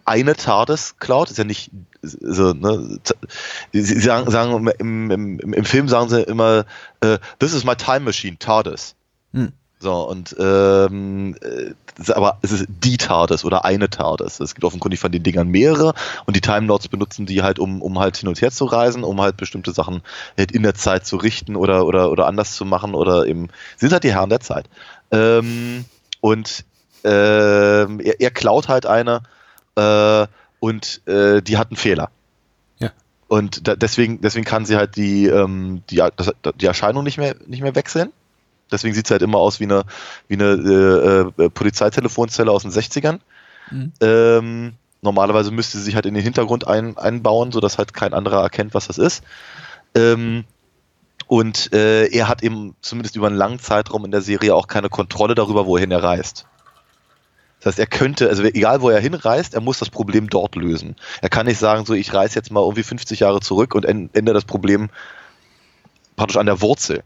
eine 0.04 0.34
TARDIS 0.34 0.96
klaut, 0.98 1.30
ist 1.30 1.38
ja 1.38 1.44
nicht 1.44 1.70
so, 2.02 2.52
ne, 2.52 2.98
sie 3.72 4.00
sagen, 4.00 4.30
sagen 4.30 4.68
im, 4.78 5.10
im, 5.10 5.38
im 5.38 5.64
Film 5.64 5.88
sagen 5.88 6.08
sie 6.08 6.22
immer, 6.22 6.64
uh, 7.04 7.16
this 7.38 7.54
is 7.54 7.64
my 7.64 7.76
time 7.76 8.00
machine, 8.00 8.38
TARDIS. 8.38 8.94
Hm. 9.32 9.52
So, 9.78 10.08
und 10.08 10.36
ähm, 10.38 11.36
äh, 11.42 12.12
aber 12.12 12.38
es 12.42 12.52
ist 12.52 12.66
die 12.68 12.96
TARDIS 12.96 13.44
oder 13.44 13.64
eine 13.64 13.90
TARDIS. 13.90 14.40
Es 14.40 14.54
gibt 14.54 14.64
offenkundig 14.64 15.00
von 15.00 15.10
den 15.10 15.24
Dingern 15.24 15.48
mehrere 15.48 15.94
und 16.24 16.36
die 16.36 16.40
Time 16.40 16.66
Lords 16.66 16.88
benutzen 16.88 17.26
die 17.26 17.42
halt, 17.42 17.58
um, 17.58 17.82
um 17.82 17.98
halt 17.98 18.16
hin 18.16 18.28
und 18.28 18.40
her 18.40 18.50
zu 18.50 18.64
reisen, 18.64 19.02
um 19.02 19.20
halt 19.20 19.36
bestimmte 19.36 19.72
Sachen 19.72 20.02
halt 20.38 20.52
in 20.52 20.62
der 20.62 20.74
Zeit 20.74 21.04
zu 21.04 21.16
richten 21.16 21.56
oder, 21.56 21.84
oder, 21.84 22.10
oder 22.10 22.26
anders 22.26 22.54
zu 22.54 22.64
machen 22.64 22.94
oder 22.94 23.26
eben, 23.26 23.48
sind 23.76 23.92
halt 23.92 24.04
die 24.04 24.12
Herren 24.12 24.30
der 24.30 24.40
Zeit. 24.40 24.68
Ähm, 25.10 25.84
und 26.20 26.64
ähm, 27.04 28.00
er, 28.00 28.20
er, 28.20 28.30
klaut 28.30 28.68
halt 28.68 28.86
eine 28.86 29.22
äh, 29.76 30.26
und 30.60 31.06
äh, 31.06 31.42
die 31.42 31.58
hat 31.58 31.70
einen 31.70 31.76
Fehler. 31.76 32.10
Ja. 32.78 32.90
Und 33.28 33.66
da, 33.66 33.76
deswegen, 33.76 34.20
deswegen 34.20 34.44
kann 34.44 34.64
sie 34.64 34.76
halt 34.76 34.96
die, 34.96 35.26
ähm, 35.26 35.82
die, 35.90 36.02
das, 36.16 36.32
die 36.60 36.66
Erscheinung 36.66 37.04
nicht 37.04 37.18
mehr, 37.18 37.36
nicht 37.46 37.62
mehr 37.62 37.74
wechseln. 37.74 38.12
Deswegen 38.70 38.94
sieht 38.94 39.06
es 39.06 39.10
halt 39.10 39.22
immer 39.22 39.38
aus 39.38 39.60
wie 39.60 39.64
eine, 39.64 39.84
wie 40.28 40.34
eine 40.34 41.32
äh, 41.38 41.44
äh 41.44 41.50
Polizeitelefonzelle 41.50 42.50
aus 42.50 42.62
den 42.62 42.72
60ern. 42.72 43.18
Mhm. 43.70 43.92
Ähm, 44.00 44.72
normalerweise 45.02 45.50
müsste 45.50 45.78
sie 45.78 45.84
sich 45.84 45.94
halt 45.94 46.06
in 46.06 46.14
den 46.14 46.22
Hintergrund 46.22 46.66
ein, 46.66 46.96
einbauen, 46.96 47.52
sodass 47.52 47.78
halt 47.78 47.92
kein 47.92 48.14
anderer 48.14 48.42
erkennt, 48.42 48.72
was 48.74 48.86
das 48.86 48.98
ist. 48.98 49.22
Ähm, 49.94 50.44
und 51.26 51.72
äh, 51.72 52.06
er 52.06 52.28
hat 52.28 52.42
eben 52.42 52.74
zumindest 52.80 53.16
über 53.16 53.26
einen 53.26 53.36
langen 53.36 53.58
Zeitraum 53.58 54.04
in 54.04 54.10
der 54.10 54.22
Serie 54.22 54.54
auch 54.54 54.66
keine 54.66 54.88
Kontrolle 54.88 55.34
darüber, 55.34 55.66
wohin 55.66 55.90
er 55.90 56.02
reist. 56.02 56.46
Das 57.62 57.72
heißt, 57.74 57.78
er 57.78 57.86
könnte, 57.86 58.28
also 58.28 58.42
egal 58.42 58.80
wo 58.80 58.90
er 58.90 59.00
hinreist, 59.00 59.54
er 59.54 59.60
muss 59.60 59.78
das 59.78 59.88
Problem 59.88 60.28
dort 60.28 60.56
lösen. 60.56 60.96
Er 61.20 61.28
kann 61.28 61.46
nicht 61.46 61.58
sagen, 61.58 61.86
so 61.86 61.94
ich 61.94 62.12
reise 62.12 62.34
jetzt 62.34 62.50
mal 62.50 62.60
irgendwie 62.60 62.82
50 62.82 63.20
Jahre 63.20 63.40
zurück 63.40 63.74
und 63.76 63.84
ändere 63.84 64.34
das 64.34 64.44
Problem 64.44 64.90
praktisch 66.16 66.36
an 66.36 66.46
der 66.46 66.60
Wurzel. 66.60 67.04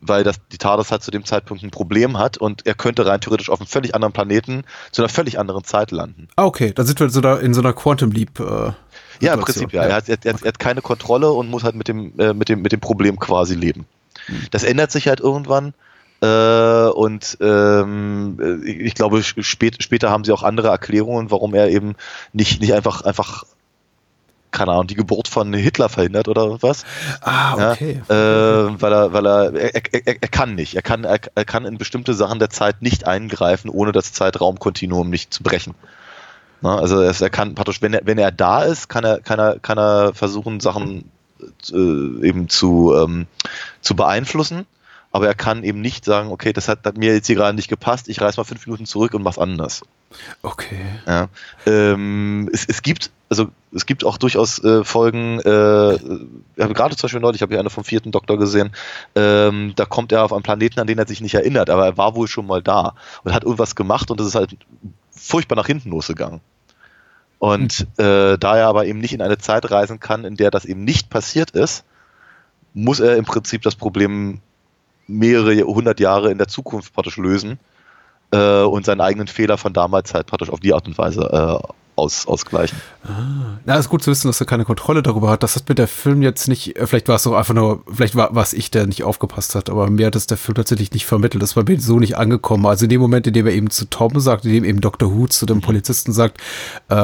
Weil 0.00 0.24
das, 0.24 0.36
die 0.50 0.58
TARDIS 0.58 0.90
halt 0.90 1.04
zu 1.04 1.12
dem 1.12 1.24
Zeitpunkt 1.24 1.62
ein 1.62 1.70
Problem 1.70 2.18
hat 2.18 2.36
und 2.36 2.66
er 2.66 2.74
könnte 2.74 3.06
rein 3.06 3.20
theoretisch 3.20 3.50
auf 3.50 3.60
einem 3.60 3.68
völlig 3.68 3.94
anderen 3.94 4.12
Planeten 4.12 4.64
zu 4.90 5.00
einer 5.00 5.08
völlig 5.08 5.38
anderen 5.38 5.62
Zeit 5.62 5.92
landen. 5.92 6.26
Ah, 6.34 6.44
okay, 6.44 6.72
da 6.74 6.82
sind 6.82 6.98
wir 6.98 7.08
so 7.08 7.20
da 7.20 7.36
in 7.36 7.54
so 7.54 7.60
einer 7.60 7.72
Quantum 7.72 8.10
Leap. 8.10 8.40
Äh, 8.40 8.72
ja, 9.20 9.34
im 9.34 9.40
Prinzip, 9.40 9.72
ja. 9.72 9.84
Er 9.84 9.94
hat, 9.94 10.08
er, 10.08 10.18
er, 10.24 10.34
hat, 10.34 10.58
keine 10.58 10.82
Kontrolle 10.82 11.30
und 11.30 11.48
muss 11.48 11.62
halt 11.62 11.76
mit 11.76 11.86
dem, 11.86 12.18
äh, 12.18 12.34
mit 12.34 12.48
dem, 12.48 12.62
mit 12.62 12.72
dem 12.72 12.80
Problem 12.80 13.20
quasi 13.20 13.54
leben. 13.54 13.86
Hm. 14.26 14.46
Das 14.50 14.64
ändert 14.64 14.90
sich 14.90 15.06
halt 15.06 15.20
irgendwann 15.20 15.72
äh, 16.22 16.88
und 16.90 17.36
ähm, 17.40 18.62
ich 18.64 18.94
glaube, 18.94 19.22
spät, 19.22 19.82
später 19.82 20.10
haben 20.10 20.22
sie 20.24 20.32
auch 20.32 20.44
andere 20.44 20.68
Erklärungen, 20.68 21.32
warum 21.32 21.52
er 21.52 21.68
eben 21.68 21.96
nicht, 22.32 22.60
nicht 22.60 22.74
einfach, 22.74 23.02
einfach 23.02 23.44
keine 24.52 24.72
Ahnung, 24.72 24.86
die 24.86 24.94
Geburt 24.94 25.28
von 25.28 25.52
Hitler 25.52 25.88
verhindert 25.88 26.28
oder 26.28 26.62
was. 26.62 26.84
Ah, 27.22 27.72
okay. 27.72 28.02
Ja, 28.08 28.14
äh, 28.14 28.80
weil 28.80 28.92
er, 28.92 29.12
weil 29.12 29.26
er, 29.26 29.54
er, 29.54 29.82
er, 29.92 30.22
er 30.22 30.28
kann 30.28 30.54
nicht. 30.54 30.76
Er 30.76 30.82
kann, 30.82 31.04
er, 31.04 31.18
er 31.34 31.44
kann 31.44 31.64
in 31.64 31.78
bestimmte 31.78 32.14
Sachen 32.14 32.38
der 32.38 32.50
Zeit 32.50 32.82
nicht 32.82 33.06
eingreifen, 33.06 33.70
ohne 33.70 33.92
das 33.92 34.12
Zeitraumkontinuum 34.12 35.08
nicht 35.08 35.32
zu 35.32 35.42
brechen. 35.42 35.74
Na, 36.60 36.76
also 36.76 37.00
er 37.00 37.30
kann 37.30 37.54
praktisch, 37.54 37.82
wenn 37.82 37.94
er, 37.94 38.02
wenn 38.04 38.18
er 38.18 38.30
da 38.30 38.62
ist, 38.62 38.88
kann 38.88 39.04
er, 39.04 39.20
kann 39.20 39.40
er, 39.40 39.58
kann 39.58 39.78
er 39.78 40.12
versuchen, 40.14 40.60
Sachen 40.60 41.10
äh, 41.72 42.26
eben 42.26 42.48
zu, 42.48 42.94
ähm, 42.94 43.26
zu 43.80 43.96
beeinflussen 43.96 44.66
aber 45.12 45.26
er 45.26 45.34
kann 45.34 45.62
eben 45.62 45.80
nicht 45.80 46.04
sagen, 46.04 46.30
okay, 46.30 46.52
das 46.52 46.68
hat, 46.68 46.84
hat 46.84 46.96
mir 46.96 47.14
jetzt 47.14 47.26
hier 47.26 47.36
gerade 47.36 47.54
nicht 47.54 47.68
gepasst, 47.68 48.08
ich 48.08 48.20
reise 48.20 48.40
mal 48.40 48.44
fünf 48.44 48.66
Minuten 48.66 48.86
zurück 48.86 49.12
und 49.12 49.22
mach's 49.22 49.38
anders. 49.38 49.82
Okay. 50.42 50.80
Ja. 51.06 51.28
Ähm, 51.66 52.48
es, 52.52 52.66
es 52.66 52.82
gibt, 52.82 53.10
also 53.28 53.48
es 53.74 53.84
gibt 53.84 54.04
auch 54.04 54.16
durchaus 54.16 54.62
äh, 54.64 54.84
Folgen, 54.84 55.38
äh, 55.40 55.44
wir 55.44 56.64
haben 56.64 56.74
gerade 56.74 56.96
zum 56.96 57.06
Beispiel 57.06 57.20
neulich, 57.20 57.36
ich 57.36 57.42
habe 57.42 57.52
hier 57.52 57.60
eine 57.60 57.70
vom 57.70 57.84
vierten 57.84 58.10
Doktor 58.10 58.38
gesehen, 58.38 58.72
ähm, 59.14 59.74
da 59.76 59.84
kommt 59.84 60.12
er 60.12 60.24
auf 60.24 60.32
einen 60.32 60.42
Planeten, 60.42 60.80
an 60.80 60.86
den 60.86 60.98
er 60.98 61.06
sich 61.06 61.20
nicht 61.20 61.34
erinnert, 61.34 61.68
aber 61.68 61.84
er 61.84 61.96
war 61.98 62.14
wohl 62.14 62.26
schon 62.26 62.46
mal 62.46 62.62
da 62.62 62.94
und 63.22 63.34
hat 63.34 63.44
irgendwas 63.44 63.76
gemacht 63.76 64.10
und 64.10 64.18
das 64.18 64.26
ist 64.26 64.34
halt 64.34 64.56
furchtbar 65.10 65.56
nach 65.56 65.66
hinten 65.66 65.90
losgegangen. 65.90 66.40
Und 67.38 67.86
äh, 67.98 68.38
da 68.38 68.56
er 68.56 68.68
aber 68.68 68.86
eben 68.86 69.00
nicht 69.00 69.12
in 69.12 69.20
eine 69.20 69.36
Zeit 69.36 69.68
reisen 69.70 69.98
kann, 69.98 70.24
in 70.24 70.36
der 70.36 70.50
das 70.50 70.64
eben 70.64 70.84
nicht 70.84 71.10
passiert 71.10 71.50
ist, 71.50 71.84
muss 72.72 73.00
er 73.00 73.16
im 73.16 73.24
Prinzip 73.24 73.62
das 73.62 73.74
Problem 73.74 74.40
mehrere 75.06 75.62
hundert 75.62 76.00
Jahre 76.00 76.30
in 76.30 76.38
der 76.38 76.48
Zukunft 76.48 76.92
praktisch 76.94 77.16
lösen 77.16 77.58
äh, 78.32 78.62
und 78.62 78.84
seinen 78.84 79.00
eigenen 79.00 79.28
Fehler 79.28 79.58
von 79.58 79.72
damals 79.72 80.14
halt 80.14 80.26
praktisch 80.26 80.50
auf 80.50 80.60
die 80.60 80.74
Art 80.74 80.86
und 80.86 80.98
Weise 80.98 81.62
äh, 81.62 81.72
aus, 82.02 82.26
ausgleichen. 82.26 82.78
Ah, 83.04 83.58
na, 83.64 83.76
ist 83.76 83.88
gut 83.88 84.02
zu 84.02 84.10
wissen, 84.10 84.28
dass 84.28 84.40
er 84.40 84.46
keine 84.46 84.64
Kontrolle 84.64 85.02
darüber 85.02 85.30
hat. 85.30 85.42
Das 85.42 85.56
hat 85.56 85.68
mir 85.68 85.74
der 85.74 85.88
Film 85.88 86.22
jetzt 86.22 86.48
nicht, 86.48 86.76
äh, 86.76 86.86
vielleicht 86.86 87.08
war 87.08 87.16
es 87.16 87.22
doch 87.22 87.34
einfach 87.34 87.54
nur, 87.54 87.82
vielleicht 87.92 88.16
war 88.16 88.36
es 88.36 88.52
ich, 88.52 88.70
der 88.70 88.86
nicht 88.86 89.04
aufgepasst 89.04 89.54
hat, 89.54 89.70
aber 89.70 89.88
mir 89.88 90.06
hat 90.06 90.16
es 90.16 90.26
der 90.26 90.36
Film 90.36 90.56
tatsächlich 90.56 90.92
nicht 90.92 91.06
vermittelt. 91.06 91.42
Das 91.42 91.56
war 91.56 91.64
mir 91.64 91.80
so 91.80 91.98
nicht 91.98 92.16
angekommen. 92.16 92.66
Also 92.66 92.84
in 92.86 92.90
dem 92.90 93.00
Moment, 93.00 93.26
in 93.26 93.34
dem 93.34 93.46
er 93.46 93.52
eben 93.52 93.70
zu 93.70 93.88
Tom 93.88 94.18
sagt, 94.18 94.44
in 94.44 94.52
dem 94.52 94.64
eben 94.64 94.80
Dr. 94.80 95.14
Who 95.14 95.26
zu 95.26 95.46
dem 95.46 95.60
Polizisten 95.60 96.12
sagt, 96.12 96.38
äh, 96.90 96.94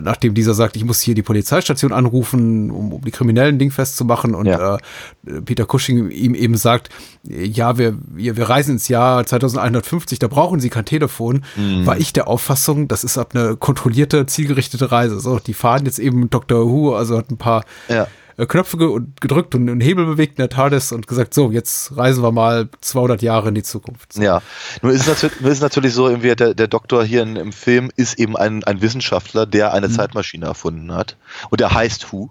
nachdem 0.00 0.34
dieser 0.34 0.54
sagt, 0.54 0.76
ich 0.76 0.84
muss 0.84 1.00
hier 1.00 1.14
die 1.14 1.22
Polizeistation 1.22 1.92
anrufen, 1.92 2.70
um, 2.70 2.92
um 2.94 3.02
die 3.02 3.10
kriminellen 3.10 3.58
Ding 3.58 3.70
festzumachen 3.70 4.34
und 4.34 4.46
ja. 4.46 4.76
äh, 4.76 5.40
Peter 5.44 5.66
Cushing 5.66 6.10
ihm 6.10 6.34
eben 6.34 6.56
sagt, 6.56 6.90
ja, 7.22 7.78
wir, 7.78 7.96
wir, 8.08 8.36
wir 8.36 8.48
reisen 8.48 8.72
ins 8.72 8.88
Jahr 8.88 9.26
2150, 9.26 10.18
da 10.18 10.28
brauchen 10.28 10.60
Sie 10.60 10.70
kein 10.70 10.84
Telefon, 10.84 11.44
mhm. 11.56 11.86
war 11.86 11.98
ich 11.98 12.12
der 12.12 12.28
Auffassung, 12.28 12.88
das 12.88 13.04
ist 13.04 13.18
ab 13.18 13.30
eine 13.34 13.56
kontrollierte 13.56 14.26
zielgerichtete 14.46 14.92
Reise. 14.92 15.20
So, 15.20 15.38
die 15.38 15.54
fahren 15.54 15.84
jetzt 15.84 15.98
eben 15.98 16.30
Dr. 16.30 16.66
Who, 16.66 16.94
also 16.94 17.18
hat 17.18 17.30
ein 17.30 17.36
paar 17.36 17.64
ja. 17.88 18.06
äh, 18.36 18.46
Knöpfe 18.46 18.76
ge 18.76 19.00
gedrückt 19.20 19.54
und 19.54 19.68
einen 19.68 19.80
Hebel 19.80 20.06
bewegt 20.06 20.38
in 20.38 20.42
der 20.42 20.48
TARDIS 20.48 20.92
und 20.92 21.06
gesagt, 21.06 21.34
so, 21.34 21.50
jetzt 21.50 21.96
reisen 21.96 22.22
wir 22.22 22.32
mal 22.32 22.68
200 22.80 23.22
Jahre 23.22 23.48
in 23.48 23.54
die 23.54 23.62
Zukunft. 23.62 24.16
Ja, 24.16 24.42
nur 24.82 24.92
ist 24.92 25.02
es 25.02 25.06
natürlich, 25.08 25.40
ist 25.40 25.62
natürlich 25.62 25.94
so, 25.94 26.08
irgendwie 26.08 26.34
der, 26.34 26.54
der 26.54 26.68
Doktor 26.68 27.04
hier 27.04 27.22
in, 27.22 27.36
im 27.36 27.52
Film 27.52 27.90
ist 27.96 28.18
eben 28.18 28.36
ein, 28.36 28.64
ein 28.64 28.80
Wissenschaftler, 28.80 29.46
der 29.46 29.72
eine 29.72 29.90
Zeitmaschine 29.90 30.46
erfunden 30.46 30.92
hat. 30.92 31.16
Und 31.50 31.60
der 31.60 31.72
heißt 31.72 32.12
Who. 32.12 32.30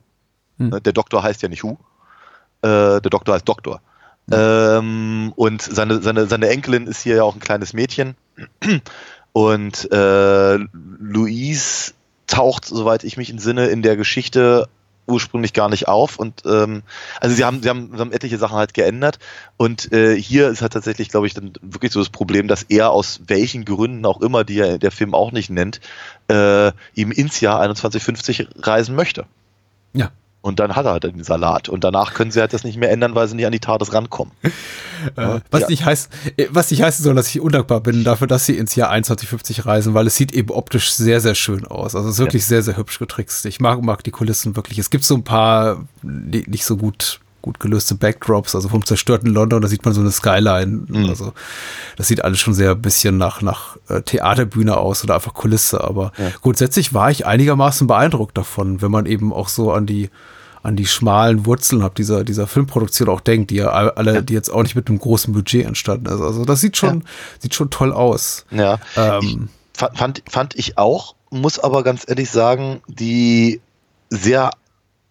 Hm. 0.58 0.72
Der 0.84 0.94
Doktor 0.94 1.22
heißt 1.24 1.42
ja 1.42 1.50
nicht 1.50 1.64
Who. 1.64 1.78
Äh, 2.62 3.02
der 3.02 3.10
Doktor 3.10 3.36
heißt 3.36 3.48
Doktor. 3.48 3.82
Ähm, 4.32 5.34
und 5.36 5.62
seine, 5.62 6.02
seine, 6.02 6.26
seine 6.26 6.50
Enkelin 6.50 6.88
ist 6.88 7.02
hier 7.02 7.18
ja 7.18 7.24
auch 7.24 7.36
ein 7.36 7.42
kleines 7.42 7.74
Mädchen. 7.74 8.16
Und 9.34 9.92
äh, 9.92 10.58
Louise 11.00 11.94
taucht, 12.28 12.66
soweit 12.66 13.04
ich 13.04 13.18
mich 13.18 13.30
entsinne, 13.30 13.68
in 13.68 13.82
der 13.82 13.96
Geschichte 13.96 14.68
ursprünglich 15.08 15.54
gar 15.54 15.70
nicht 15.70 15.88
auf 15.88 16.18
und 16.18 16.44
ähm, 16.46 16.82
also 17.22 17.36
sie 17.36 17.44
haben, 17.44 17.62
sie 17.62 17.70
haben 17.70 17.92
sie 17.94 18.00
haben 18.00 18.12
etliche 18.12 18.38
Sachen 18.38 18.58
halt 18.58 18.74
geändert 18.74 19.20
und 19.58 19.92
äh, 19.92 20.20
hier 20.20 20.50
ist 20.50 20.62
halt 20.62 20.74
tatsächlich 20.74 21.10
glaube 21.10 21.28
ich 21.28 21.34
dann 21.34 21.54
wirklich 21.62 21.92
so 21.92 22.00
das 22.00 22.10
Problem, 22.10 22.48
dass 22.48 22.64
er 22.64 22.90
aus 22.90 23.22
welchen 23.28 23.66
Gründen 23.66 24.06
auch 24.06 24.22
immer, 24.22 24.44
die 24.44 24.58
er 24.58 24.80
der 24.80 24.92
Film 24.92 25.14
auch 25.14 25.32
nicht 25.32 25.50
nennt, 25.50 25.80
äh, 26.28 26.72
ihm 26.96 27.12
ins 27.12 27.40
Jahr 27.40 27.60
2150 27.60 28.48
reisen 28.58 28.96
möchte. 28.96 29.26
Ja. 29.94 30.12
Und 30.46 30.60
dann 30.60 30.76
hat 30.76 30.86
er 30.86 30.92
halt 30.92 31.04
den 31.06 31.24
Salat. 31.24 31.70
Und 31.70 31.84
danach 31.84 32.14
können 32.14 32.30
sie 32.30 32.40
halt 32.40 32.54
das 32.54 32.64
nicht 32.64 32.78
mehr 32.78 32.92
ändern, 32.92 33.16
weil 33.16 33.28
sie 33.28 33.36
nicht 33.36 33.48
an 33.48 33.52
die 33.52 33.60
TARDIS 33.60 33.94
rankommen. 33.94 34.32
Äh, 35.16 35.40
was, 35.50 35.62
Ja. 35.62 35.68
nicht 35.70 35.86
heißt, 35.86 36.10
äh, 36.38 36.46
was 36.52 36.70
nicht 36.70 36.84
heißen 36.84 37.04
soll, 37.04 37.16
dass 37.16 37.30
ich 37.30 37.42
undankbar 37.42 37.82
bin 37.82 38.04
dafür, 38.04 38.28
dass 38.28 38.46
sie 38.46 38.56
ins 38.56 38.76
Jahr 38.76 38.90
2150 38.90 39.66
reisen, 39.66 39.96
weil 39.96 40.06
es 40.06 40.16
sieht 40.16 40.34
eben 40.34 40.52
optisch 40.52 40.92
sehr, 40.94 41.20
sehr 41.20 41.34
schön 41.34 41.66
aus. 41.66 41.96
Also 41.96 42.10
es 42.10 42.16
ist 42.16 42.20
wirklich 42.20 42.46
sehr, 42.46 42.62
sehr 42.62 42.78
hübsch 42.78 43.00
getrickst. 43.00 43.44
Ich 43.48 43.60
mag, 43.60 43.82
mag 43.82 44.04
die 44.04 44.12
Kulissen 44.12 44.56
wirklich. 44.56 44.78
Es 44.78 44.92
gibt 44.92 45.04
so 45.04 45.16
ein 45.16 45.24
paar 45.24 45.84
nicht 46.04 46.64
so 46.66 46.78
gut 46.78 47.20
gut 47.42 47.60
gelöste 47.60 47.94
Backdrops, 47.94 48.56
also 48.56 48.70
vom 48.70 48.84
zerstörten 48.84 49.30
London, 49.32 49.62
da 49.62 49.68
sieht 49.68 49.86
man 49.86 49.94
so 49.94 50.02
eine 50.02 50.10
Skyline. 50.12 50.86
Mhm. 50.88 51.10
Also 51.10 51.32
das 51.96 52.08
sieht 52.08 52.24
alles 52.24 52.40
schon 52.40 52.56
sehr 52.56 52.72
ein 52.72 52.82
bisschen 52.82 53.18
nach, 53.18 53.44
nach 53.44 53.78
äh, 53.88 54.02
Theaterbühne 54.02 54.76
aus 54.78 55.04
oder 55.04 55.14
einfach 55.14 55.36
Kulisse. 55.36 55.84
Aber 55.84 56.12
grundsätzlich 56.42 56.96
war 56.96 57.12
ich 57.12 57.28
einigermaßen 57.28 57.86
beeindruckt 57.86 58.36
davon, 58.36 58.82
wenn 58.82 58.90
man 58.90 59.06
eben 59.06 59.32
auch 59.32 59.48
so 59.48 59.72
an 59.72 59.86
die 59.86 60.10
an 60.66 60.76
die 60.76 60.88
schmalen 60.88 61.46
Wurzeln 61.46 61.82
ab 61.84 61.96
dieser, 61.96 62.24
dieser 62.24 62.48
Filmproduktion 62.48 63.08
auch 63.10 63.22
denkt, 63.22 63.52
die 63.52 63.58
ja 63.58 63.70
alle, 63.70 64.24
die 64.24 64.34
jetzt 64.34 64.50
auch 64.50 64.64
nicht 64.64 64.76
mit 64.76 64.90
einem 64.90 65.00
großen 65.00 65.32
Budget 65.34 65.66
entstanden 65.66 66.08
ist. 66.08 66.22
Also 66.22 66.44
das 66.44 66.60
sieht 66.60 66.76
schon, 66.76 67.04
sieht 67.40 67.54
schon 67.54 67.70
toll 67.70 67.94
aus. 67.94 68.46
Ja. 68.52 68.80
Ähm, 68.98 69.50
fand, 69.74 70.24
fand, 70.28 70.56
ich 70.56 70.78
auch, 70.78 71.16
muss 71.30 71.60
aber 71.60 71.84
ganz 71.84 72.04
ehrlich 72.08 72.30
sagen, 72.32 72.82
die 72.88 73.62
sehr 74.10 74.52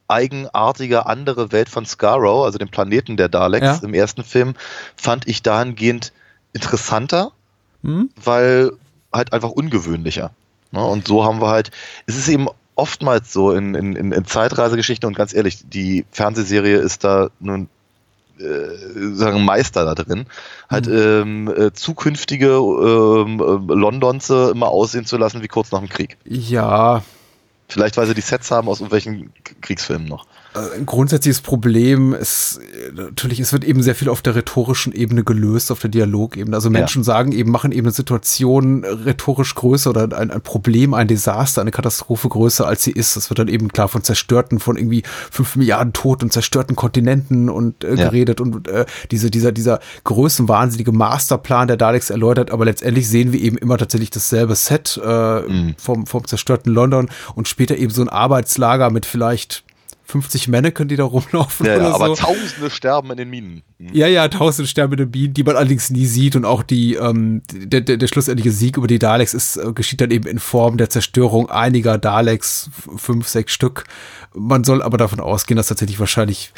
eigenartige 0.08 1.06
andere 1.06 1.52
Welt 1.52 1.68
von 1.68 1.86
Scarrow, 1.86 2.44
also 2.44 2.58
dem 2.58 2.68
Planeten 2.68 3.16
der 3.16 3.28
Daleks 3.28 3.64
Ja. 3.66 3.78
im 3.82 3.94
ersten 3.94 4.24
Film, 4.24 4.54
fand 4.96 5.26
ich 5.28 5.42
dahingehend 5.42 6.12
interessanter, 6.52 7.32
Hm? 7.82 8.10
weil 8.22 8.72
halt 9.12 9.32
einfach 9.32 9.50
ungewöhnlicher. 9.50 10.30
Ne? 10.72 10.84
Und 10.84 11.06
so 11.06 11.24
haben 11.24 11.40
wir 11.40 11.48
halt, 11.48 11.70
es 12.06 12.16
ist 12.16 12.28
eben 12.28 12.48
oftmals 12.76 13.32
so 13.32 13.52
in, 13.52 13.74
in, 13.74 13.94
in, 14.12 14.24
Zeitreisegeschichten 14.24 15.06
und 15.06 15.16
ganz 15.16 15.34
ehrlich, 15.34 15.60
die 15.68 16.04
Fernsehserie 16.10 16.76
ist 16.76 17.04
da 17.04 17.30
nun 17.40 17.68
äh, 18.38 19.14
sagen 19.14 19.44
Meister 19.44 19.84
da 19.84 19.94
drin, 19.94 20.26
halt 20.68 20.88
ähm, 20.88 21.52
äh, 21.56 21.72
zukünftige 21.72 22.48
ähm, 22.48 23.40
äh, 23.40 23.74
Londonse 23.74 24.50
immer 24.50 24.68
aussehen 24.68 25.06
zu 25.06 25.16
lassen 25.16 25.42
wie 25.42 25.48
kurz 25.48 25.70
nach 25.70 25.78
dem 25.78 25.88
Krieg. 25.88 26.16
ja, 26.24 27.02
Vielleicht, 27.68 27.96
weil 27.96 28.06
sie 28.06 28.14
die 28.14 28.20
Sets 28.20 28.50
haben 28.50 28.68
aus 28.68 28.80
irgendwelchen 28.80 29.32
Kriegsfilmen 29.60 30.06
noch. 30.06 30.26
Äh, 30.54 30.76
ein 30.78 30.86
grundsätzliches 30.86 31.40
Problem 31.40 32.12
ist 32.14 32.60
äh, 32.88 32.92
natürlich, 32.92 33.40
es 33.40 33.52
wird 33.52 33.64
eben 33.64 33.82
sehr 33.82 33.94
viel 33.94 34.08
auf 34.08 34.22
der 34.22 34.34
rhetorischen 34.34 34.92
Ebene 34.92 35.24
gelöst, 35.24 35.70
auf 35.72 35.80
der 35.80 35.90
Dialogebene. 35.90 36.54
Also 36.56 36.70
Menschen 36.70 37.02
sagen 37.04 37.32
eben, 37.32 37.50
machen 37.50 37.72
eben 37.72 37.86
eine 37.86 37.92
Situation 37.92 38.84
rhetorisch 38.84 39.54
größer 39.54 39.90
oder 39.90 40.16
ein, 40.16 40.30
ein 40.30 40.40
Problem, 40.42 40.94
ein 40.94 41.08
Desaster, 41.08 41.60
eine 41.60 41.70
Katastrophe 41.70 42.28
größer, 42.28 42.66
als 42.66 42.84
sie 42.84 42.92
ist. 42.92 43.16
Es 43.16 43.30
wird 43.30 43.38
dann 43.38 43.48
eben 43.48 43.68
klar 43.68 43.88
von 43.88 44.02
zerstörten, 44.04 44.60
von 44.60 44.76
irgendwie 44.76 45.02
fünf 45.30 45.56
Milliarden 45.56 45.92
Toten 45.92 46.24
und 46.24 46.32
zerstörten 46.32 46.76
Kontinenten 46.76 47.48
und 47.50 47.82
äh, 47.84 47.94
Ja. 47.94 48.04
geredet 48.10 48.40
und 48.40 48.68
äh, 48.68 48.86
diese, 49.10 49.30
dieser, 49.30 49.52
dieser 49.52 49.80
größenwahnsinnige 50.04 50.92
Masterplan 50.92 51.68
der 51.68 51.76
Daleks 51.76 52.10
erläutert, 52.10 52.50
aber 52.50 52.64
letztendlich 52.64 53.08
sehen 53.08 53.32
wir 53.32 53.40
eben 53.40 53.56
immer 53.58 53.76
tatsächlich 53.78 54.10
dasselbe 54.10 54.54
Set 54.54 55.00
äh, 55.04 55.24
Mhm. 55.34 55.74
vom, 55.76 56.06
vom 56.06 56.24
zerstörten 56.26 56.72
London 56.72 57.08
und 57.34 57.48
später 57.48 57.76
eben 57.76 57.90
so 57.92 58.02
ein 58.02 58.08
Arbeitslager 58.08 58.90
mit 58.90 59.04
vielleicht 59.06 59.63
50 60.04 60.48
Mannequin, 60.48 60.88
die 60.88 60.96
da 60.96 61.04
rumlaufen 61.04 61.66
Ja, 61.66 61.76
oder 61.76 61.88
ja, 61.88 61.94
aber 61.94 62.08
so. 62.08 62.14
Tausende 62.14 62.70
sterben 62.70 63.10
in 63.10 63.16
den 63.16 63.30
Minen. 63.30 63.62
Hm. 63.78 63.88
Ja, 63.92 64.06
ja, 64.06 64.28
tausend 64.28 64.68
sterbende 64.68 65.06
Bienen, 65.06 65.34
die 65.34 65.42
man 65.42 65.56
allerdings 65.56 65.90
nie 65.90 66.06
sieht 66.06 66.36
und 66.36 66.44
auch 66.44 66.62
die, 66.62 66.94
ähm, 66.94 67.42
der, 67.52 67.80
der, 67.80 67.96
der 67.96 68.06
schlussendliche 68.06 68.50
Sieg 68.50 68.76
über 68.76 68.86
die 68.86 68.98
Daleks 68.98 69.34
ist, 69.34 69.56
äh, 69.56 69.72
geschieht 69.72 70.00
dann 70.00 70.10
eben 70.10 70.26
in 70.26 70.38
Form 70.38 70.76
der 70.76 70.90
Zerstörung 70.90 71.50
einiger 71.50 71.98
Daleks, 71.98 72.70
fünf, 72.96 73.28
sechs 73.28 73.52
Stück. 73.52 73.84
Man 74.34 74.64
soll 74.64 74.82
aber 74.82 74.98
davon 74.98 75.20
ausgehen, 75.20 75.56
dass 75.56 75.68
tatsächlich 75.68 75.98
wahrscheinlich 75.98 76.52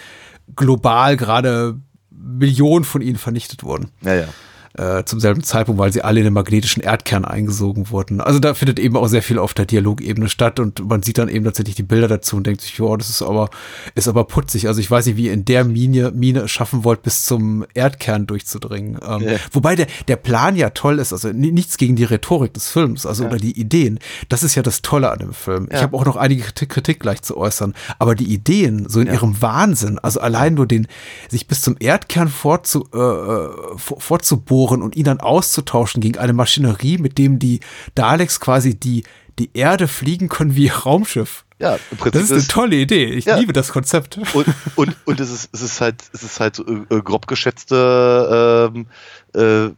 global 0.57 1.17
gerade 1.17 1.79
Millionen 2.11 2.85
von 2.85 3.03
ihnen 3.03 3.17
vernichtet 3.17 3.63
wurden 3.63 3.91
Ja, 4.03 4.15
ja. 4.15 4.29
Äh, 4.79 5.05
zum 5.05 5.21
selben 5.21 5.43
Zeitpunkt, 5.43 5.79
weil 5.81 5.93
sie 5.93 6.03
alle 6.03 6.21
in 6.21 6.25
den 6.25 6.33
magnetischen 6.33 6.83
Erdkern 6.83 7.25
eingesogen 7.25 7.91
wurden. 7.91 8.21
Also 8.21 8.39
da 8.39 8.55
findet 8.55 8.79
eben 8.79 8.97
auch 8.97 9.09
sehr 9.09 9.23
viel 9.23 9.39
auf 9.39 9.55
der 9.55 9.65
Dialogebene 9.67 10.29
statt 10.29 10.61
und 10.61 10.87
man 10.89 11.03
sieht 11.03 11.19
dann 11.19 11.29
eben 11.29 11.45
tatsächlich 11.45 11.77
die 11.77 11.83
Bilder 11.83 12.09
dazu 12.09 12.37
und 12.37 12.47
denkt 12.47 12.61
sich, 12.61 12.77
ja, 12.79 12.97
das 12.97 13.09
ist 13.11 13.23
aber, 13.23 13.49
ist 13.95 14.09
aber 14.09 14.25
putzig. 14.25 14.69
Also 14.69 14.81
ich 14.81 14.91
weiß 14.91 15.07
nicht, 15.07 15.17
wie 15.17 15.27
ihr 15.27 15.33
in 15.33 15.45
der 15.45 15.65
Mine, 15.65 16.13
Mine 16.15 16.41
es 16.41 16.51
schaffen 16.51 16.85
wollt, 16.85 17.03
bis 17.03 17.25
zum 17.25 17.65
Erdkern 17.75 18.27
durchzudringen. 18.27 18.99
Ähm, 19.07 19.21
Ja. 19.23 19.37
Wobei 19.53 19.77
der, 19.77 19.87
der 20.09 20.17
Plan 20.17 20.57
ja 20.57 20.71
toll 20.71 20.99
ist, 20.99 21.13
also 21.13 21.29
ni- 21.29 21.53
nichts 21.53 21.77
gegen 21.79 21.97
die 21.97 22.05
Rhetorik 22.05 22.53
des 22.55 22.69
Films, 22.69 23.07
also 23.07 23.25
oder 23.25 23.37
die 23.39 23.59
Ideen. 23.59 23.99
Das 24.29 24.43
ist 24.43 24.55
ja 24.55 24.63
das 24.63 24.83
Tolle 24.83 25.11
an 25.11 25.19
dem 25.21 25.33
Film. 25.33 25.67
Ich 25.71 25.77
Ja. 25.77 25.83
habe 25.83 25.97
auch 25.97 26.05
noch 26.05 26.17
einige 26.17 26.43
Kritik, 26.43 26.69
Kritik 26.69 27.01
gleich 27.01 27.23
zu 27.23 27.37
äußern, 27.37 27.75
aber 27.99 28.15
die 28.15 28.33
Ideen, 28.33 28.89
so 28.89 29.01
in 29.01 29.07
ihrem 29.07 29.41
Wahnsinn, 29.41 29.99
also 29.99 30.21
allein 30.21 30.55
nur 30.55 30.67
den, 30.67 30.87
sich 31.29 31.47
bis 31.47 31.63
zum 31.63 31.77
Erdkern 31.79 32.29
vorzu, 32.29 32.87
äh, 32.93 32.99
äh, 32.99 33.49
vor- 33.77 34.01
vorzubohren 34.01 34.66
und 34.83 34.97
ihn 34.97 35.05
dann 35.05 35.21
auszutauschen 35.21 36.01
gegen 36.01 36.19
eine 36.19 36.33
Maschinerie, 36.33 36.99
mit 36.99 37.19
dem 37.19 37.39
die 37.39 37.61
Daleks 37.95 38.41
quasi 38.41 38.75
die, 38.79 39.05
die 39.39 39.51
Erde 39.55 39.89
fliegen 39.89 40.29
können 40.29 40.55
wie 40.57 40.65
ihr 40.67 40.75
Raumschiff. 40.75 41.45
Ja, 41.59 41.79
im 41.91 41.97
Prinzip 41.97 42.21
Das 42.21 42.31
ist 42.31 42.33
eine 42.33 42.47
tolle 42.49 42.77
Idee. 42.77 43.07
Ich 43.07 43.25
Ja. 43.25 43.37
liebe 43.39 43.53
das 43.55 43.69
Konzept. 43.73 44.19
und, 44.35 44.47
und, 44.77 44.97
und 45.07 45.21
es 45.21 45.31
ist, 45.31 45.49
es 45.55 45.63
ist 45.63 45.81
halt, 45.81 46.03
es 46.13 46.23
ist 46.23 46.39
halt 46.41 46.57
so, 46.57 46.65
äh, 46.67 47.01
grob 47.03 47.27
geschätzte 47.27 48.73
ähm, 48.75 48.87
äh, 49.35 49.71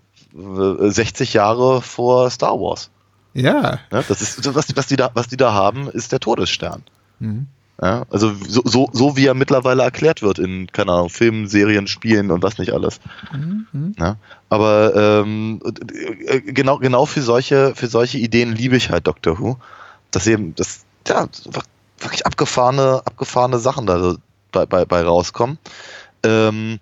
60 0.91 1.35
Jahre 1.35 1.83
vor 1.83 2.31
Star 2.31 2.55
Wars. 2.61 2.91
Ja. 3.35 3.79
Ne? 3.91 4.05
Das 4.09 4.21
ist, 4.21 4.55
was, 4.55 4.75
was, 4.77 4.87
die 4.87 4.97
da, 4.97 5.11
was 5.15 5.29
die 5.29 5.37
da 5.37 5.53
haben, 5.53 5.89
ist 5.89 6.13
der 6.13 6.21
Todesstern. 6.21 6.83
Mhm. 7.21 7.47
Ja? 7.81 8.05
Also 8.11 8.35
so, 8.47 8.63
so, 8.65 8.91
so 8.93 9.17
wie 9.17 9.27
er 9.27 9.35
mittlerweile 9.35 9.83
erklärt 9.83 10.23
wird 10.23 10.39
in, 10.39 10.67
keine 10.73 10.93
Ahnung, 10.93 11.11
Filmen, 11.11 11.49
Serien, 11.49 11.87
Spielen 11.87 12.31
und 12.31 12.43
was 12.43 12.59
nicht 12.59 12.73
alles. 12.73 13.01
Ja? 13.99 14.17
Aber 14.49 14.95
ähm, 15.25 15.61
äh, 16.27 16.41
genau, 16.41 16.79
genau 16.79 17.07
für 17.07 17.23
solche, 17.23 17.75
für 17.75 17.87
solche 17.87 18.19
Ideen 18.19 18.55
liebe 18.55 18.77
ich 18.77 18.91
halt 18.91 19.07
Doctor 19.07 19.39
Who. 19.39 19.59
Dass 20.11 20.27
eben, 20.27 20.55
das, 20.55 20.85
ja, 21.07 21.29
wirklich 21.99 22.27
abgefahrene, 22.27 23.03
abgefahrene 23.05 23.59
Sachen 23.59 23.87
da 23.87 24.17
bei, 24.53 24.67
bei, 24.67 24.85
bei 24.85 25.03
rauskommen. 25.03 25.59
Ähm, 26.23 26.81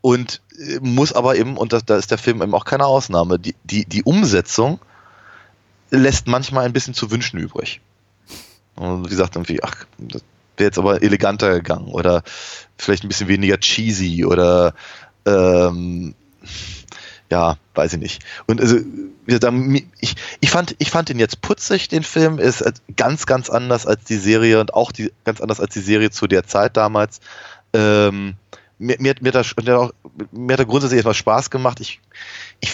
und 0.00 0.42
äh, 0.58 0.80
muss 0.80 1.12
aber 1.12 1.36
eben, 1.36 1.56
und 1.56 1.72
das, 1.72 1.84
da 1.84 1.96
ist 1.96 2.10
der 2.10 2.18
Film 2.18 2.42
eben 2.42 2.54
auch 2.54 2.64
keine 2.64 2.86
Ausnahme, 2.86 3.38
die, 3.38 3.54
die, 3.64 3.86
die 3.86 4.02
Umsetzung 4.02 4.78
lässt 5.90 6.26
manchmal 6.26 6.64
ein 6.64 6.72
bisschen 6.72 6.94
zu 6.94 7.10
wünschen 7.10 7.38
übrig. 7.38 7.80
Und 8.76 9.04
wie 9.04 9.08
gesagt, 9.10 9.36
irgendwie, 9.36 9.62
ach, 9.62 9.84
das 9.98 10.22
wäre 10.56 10.68
jetzt 10.68 10.78
aber 10.78 11.02
eleganter 11.02 11.52
gegangen 11.54 11.88
oder 11.88 12.22
vielleicht 12.76 13.04
ein 13.04 13.08
bisschen 13.08 13.28
weniger 13.28 13.58
cheesy 13.58 14.24
oder 14.24 14.74
ähm, 15.26 16.14
ja, 17.30 17.56
weiß 17.74 17.94
ich 17.94 17.98
nicht. 17.98 18.22
Und 18.46 18.60
also, 18.60 18.76
wie 18.76 19.32
gesagt, 19.32 19.54
ich, 20.00 20.14
ich, 20.40 20.50
fand, 20.50 20.76
ich 20.78 20.90
fand 20.90 21.10
ihn 21.10 21.18
jetzt 21.18 21.40
putzig, 21.40 21.88
den 21.88 22.02
Film, 22.02 22.38
ist 22.38 22.62
ganz, 22.96 23.26
ganz 23.26 23.50
anders 23.50 23.86
als 23.86 24.04
die 24.04 24.16
Serie 24.18 24.60
und 24.60 24.74
auch 24.74 24.92
die, 24.92 25.10
ganz 25.24 25.40
anders 25.40 25.60
als 25.60 25.72
die 25.74 25.80
Serie 25.80 26.10
zu 26.10 26.26
der 26.26 26.44
Zeit 26.44 26.76
damals. 26.76 27.20
Ähm, 27.72 28.34
mir, 28.78 28.96
mir, 29.00 29.10
hat- 29.10 29.22
mir, 29.22 29.32
hat 29.32 29.56
mir, 29.56 29.72
hat 29.72 29.80
auch, 29.80 29.92
mir 30.32 30.52
hat 30.52 30.60
er 30.60 30.66
grundsätzlich 30.66 31.00
etwas 31.00 31.16
Spaß 31.16 31.50
gemacht. 31.50 31.80
Ich, 31.80 32.00
ich, 32.60 32.72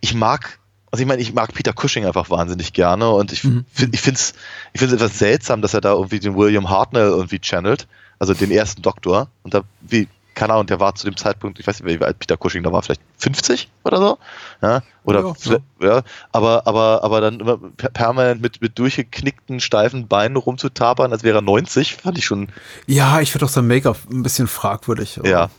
ich 0.00 0.14
mag, 0.14 0.58
also 0.90 1.02
ich 1.02 1.08
meine, 1.08 1.20
ich 1.22 1.32
mag 1.34 1.52
Peter 1.54 1.72
Cushing 1.72 2.04
einfach 2.06 2.30
wahnsinnig 2.30 2.72
gerne 2.72 3.08
und 3.10 3.32
ich, 3.32 3.44
Mhm. 3.44 3.64
ich 3.92 4.00
finde 4.00 4.18
es 4.18 4.34
ich 4.72 4.80
find's 4.80 4.94
etwas 4.94 5.18
seltsam, 5.18 5.62
dass 5.62 5.74
er 5.74 5.80
da 5.80 5.92
irgendwie 5.92 6.18
den 6.20 6.36
William 6.36 6.68
Hartnell 6.70 7.08
irgendwie 7.08 7.38
channelt, 7.40 7.86
also 8.18 8.34
den 8.34 8.50
ersten 8.50 8.82
Doktor 8.82 9.28
und 9.42 9.54
da 9.54 9.62
wie 9.80 10.08
keine 10.34 10.52
Ahnung, 10.52 10.66
der 10.68 10.78
war 10.78 10.94
zu 10.94 11.04
dem 11.04 11.16
Zeitpunkt, 11.16 11.58
ich 11.58 11.66
weiß 11.66 11.82
nicht, 11.82 12.00
wie 12.00 12.04
alt 12.04 12.20
Peter 12.20 12.36
Cushing 12.36 12.62
da 12.62 12.70
war, 12.70 12.80
vielleicht 12.80 13.00
50 13.16 13.68
oder 13.82 13.98
so. 13.98 14.18
Ja, 14.62 14.82
oder 15.02 15.34
Ja, 15.46 15.58
ja, 15.80 16.02
aber, 16.30 16.64
aber, 16.64 17.02
aber 17.02 17.20
dann 17.20 17.40
immer 17.40 17.58
per- 17.76 17.90
permanent 17.90 18.40
mit, 18.40 18.60
mit 18.62 18.78
durchgeknickten, 18.78 19.58
steifen 19.58 20.06
Beinen 20.06 20.36
rumzutapern, 20.36 21.10
als 21.10 21.24
wäre 21.24 21.38
er 21.38 21.42
90, 21.42 21.96
fand 21.96 22.18
ich 22.18 22.24
schon 22.24 22.52
Ja, 22.86 23.20
ich 23.20 23.32
finde 23.32 23.46
auch 23.46 23.50
sein 23.50 23.66
Make-up 23.66 23.98
ein 24.12 24.22
bisschen 24.22 24.46
fragwürdig. 24.46 25.18
aber 25.18 25.28
Ja. 25.28 25.50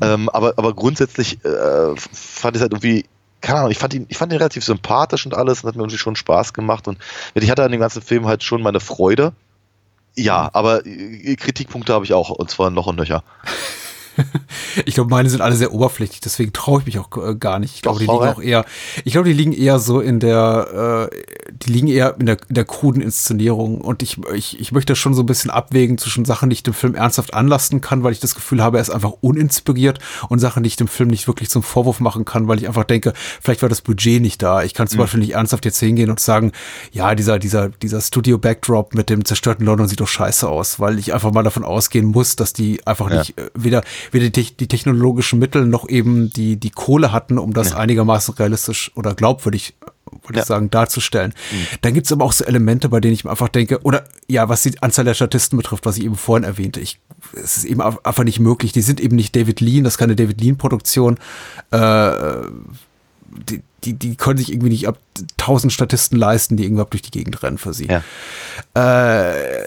Ähm, 0.00 0.28
aber, 0.28 0.54
aber 0.56 0.72
grundsätzlich 0.72 1.44
äh, 1.44 1.96
fand 1.96 2.54
ich 2.54 2.60
es 2.60 2.60
halt 2.62 2.72
irgendwie, 2.74 3.06
keine 3.40 3.60
Ahnung, 3.60 3.70
ich 3.70 3.78
fand 3.78 3.94
ihn, 3.94 4.06
ich 4.08 4.16
fand 4.16 4.32
ihn 4.32 4.38
relativ 4.38 4.64
sympathisch 4.64 5.24
und 5.26 5.34
alles 5.34 5.62
und 5.62 5.68
hat 5.68 5.76
mir 5.76 5.82
irgendwie 5.82 5.98
schon 5.98 6.16
Spaß 6.16 6.52
gemacht 6.52 6.88
und 6.88 6.98
ich 7.34 7.50
hatte 7.50 7.62
an 7.62 7.72
dem 7.72 7.80
ganzen 7.80 8.02
Film 8.02 8.26
halt 8.26 8.42
schon 8.42 8.62
meine 8.62 8.80
Freude. 8.80 9.32
Ja, 10.16 10.50
aber 10.52 10.84
äh, 10.84 11.36
Kritikpunkte 11.36 11.92
habe 11.92 12.04
ich 12.04 12.12
auch 12.12 12.30
und 12.30 12.50
zwar 12.50 12.70
noch 12.70 12.86
und 12.86 12.96
nöcher. 12.96 13.22
Ich 14.84 14.94
glaube, 14.94 15.10
meine 15.10 15.28
sind 15.30 15.40
alle 15.40 15.56
sehr 15.56 15.72
oberflächlich, 15.72 16.20
deswegen 16.20 16.52
traue 16.52 16.80
ich 16.80 16.86
mich 16.86 16.98
auch 16.98 17.08
äh, 17.16 17.34
gar 17.34 17.58
nicht. 17.58 17.74
Ich 17.76 17.82
glaube, 17.82 17.98
die 17.98 18.06
liegen 18.06 18.18
auch 18.18 18.40
eher, 18.40 18.64
ich 19.04 19.12
glaube, 19.12 19.28
die 19.28 19.34
liegen 19.34 19.52
eher 19.52 19.78
so 19.78 20.00
in 20.00 20.20
der, 20.20 21.10
äh, 21.10 21.16
die 21.52 21.72
liegen 21.72 21.88
eher 21.88 22.16
in 22.18 22.26
der, 22.26 22.36
in 22.48 22.54
der 22.54 22.64
kruden 22.64 23.02
Inszenierung. 23.02 23.80
Und 23.80 24.02
ich, 24.02 24.18
ich, 24.34 24.60
ich 24.60 24.72
möchte 24.72 24.94
schon 24.96 25.14
so 25.14 25.22
ein 25.22 25.26
bisschen 25.26 25.50
abwägen 25.50 25.98
zwischen 25.98 26.24
Sachen, 26.24 26.50
die 26.50 26.54
ich 26.54 26.62
dem 26.62 26.74
Film 26.74 26.94
ernsthaft 26.94 27.34
anlasten 27.34 27.80
kann, 27.80 28.02
weil 28.02 28.12
ich 28.12 28.20
das 28.20 28.34
Gefühl 28.34 28.62
habe, 28.62 28.78
er 28.78 28.82
ist 28.82 28.90
einfach 28.90 29.12
uninspiriert 29.20 29.98
und 30.28 30.38
Sachen, 30.38 30.62
die 30.62 30.68
ich 30.68 30.76
dem 30.76 30.88
Film 30.88 31.08
nicht 31.10 31.26
wirklich 31.26 31.50
zum 31.50 31.62
Vorwurf 31.62 32.00
machen 32.00 32.24
kann, 32.24 32.46
weil 32.48 32.58
ich 32.58 32.68
einfach 32.68 32.84
denke, 32.84 33.12
vielleicht 33.40 33.62
war 33.62 33.68
das 33.68 33.80
Budget 33.80 34.20
nicht 34.22 34.42
da. 34.42 34.62
Ich 34.62 34.74
kann 34.74 34.84
Mhm. 34.84 34.90
zum 34.90 34.98
Beispiel 35.00 35.20
nicht 35.20 35.34
ernsthaft 35.34 35.64
jetzt 35.64 35.78
hingehen 35.80 36.10
und 36.10 36.20
sagen, 36.20 36.52
ja, 36.92 37.14
dieser, 37.14 37.38
dieser, 37.38 37.68
dieser 37.68 38.00
Studio-Backdrop 38.00 38.94
mit 38.94 39.10
dem 39.10 39.24
zerstörten 39.24 39.64
London 39.66 39.88
sieht 39.88 40.00
doch 40.00 40.08
scheiße 40.08 40.48
aus, 40.48 40.78
weil 40.80 40.98
ich 40.98 41.12
einfach 41.14 41.32
mal 41.32 41.42
davon 41.42 41.64
ausgehen 41.64 42.06
muss, 42.06 42.36
dass 42.36 42.52
die 42.52 42.86
einfach 42.86 43.10
Ja. 43.10 43.18
nicht 43.18 43.38
äh, 43.38 43.50
weder, 43.54 43.82
weder 44.12 44.30
die, 44.30 44.56
die 44.56 44.66
technologischen 44.66 45.38
Mittel 45.38 45.66
noch 45.66 45.88
eben 45.88 46.30
die, 46.30 46.56
die 46.56 46.70
Kohle 46.70 47.12
hatten, 47.12 47.38
um 47.38 47.52
das 47.52 47.70
Ja. 47.70 47.76
einigermaßen 47.78 48.34
realistisch 48.34 48.90
oder 48.94 49.14
glaubwürdig, 49.14 49.74
würde 50.26 50.36
Ja. 50.38 50.42
ich 50.42 50.46
sagen, 50.46 50.70
darzustellen. 50.70 51.34
Mhm. 51.52 51.66
Dann 51.82 51.94
gibt's 51.94 52.12
aber 52.12 52.24
auch 52.24 52.32
so 52.32 52.44
Elemente, 52.44 52.88
bei 52.88 53.00
denen 53.00 53.14
ich 53.14 53.24
mir 53.24 53.30
einfach 53.30 53.48
denke, 53.48 53.80
oder 53.82 54.04
ja, 54.28 54.48
was 54.48 54.62
die 54.62 54.80
Anzahl 54.82 55.04
der 55.04 55.14
Statisten 55.14 55.56
betrifft, 55.56 55.86
was 55.86 55.98
ich 55.98 56.04
eben 56.04 56.16
vorhin 56.16 56.44
erwähnte, 56.44 56.80
ich, 56.80 56.98
es 57.34 57.56
ist 57.58 57.64
eben 57.64 57.80
einfach 57.82 58.24
nicht 58.24 58.40
möglich. 58.40 58.72
Die 58.72 58.82
sind 58.82 59.00
eben 59.00 59.16
nicht 59.16 59.34
David 59.36 59.60
Lean, 59.60 59.84
das 59.84 59.94
ist 59.94 59.98
keine 59.98 60.16
David 60.16 60.40
Lean-Produktion. 60.40 61.18
Äh, 61.70 62.10
die, 63.48 63.62
die, 63.84 63.92
die 63.94 64.16
können 64.16 64.38
sich 64.38 64.50
irgendwie 64.52 64.70
nicht 64.70 64.88
ab 64.88 64.98
tausend 65.36 65.72
Statisten 65.72 66.18
leisten, 66.18 66.56
die 66.56 66.64
irgendwie 66.64 66.84
durch 66.90 67.02
die 67.02 67.10
Gegend 67.10 67.42
rennen 67.42 67.58
für 67.58 67.72
sie 67.72 67.86
Ja. 67.86 68.02
äh, 68.76 69.64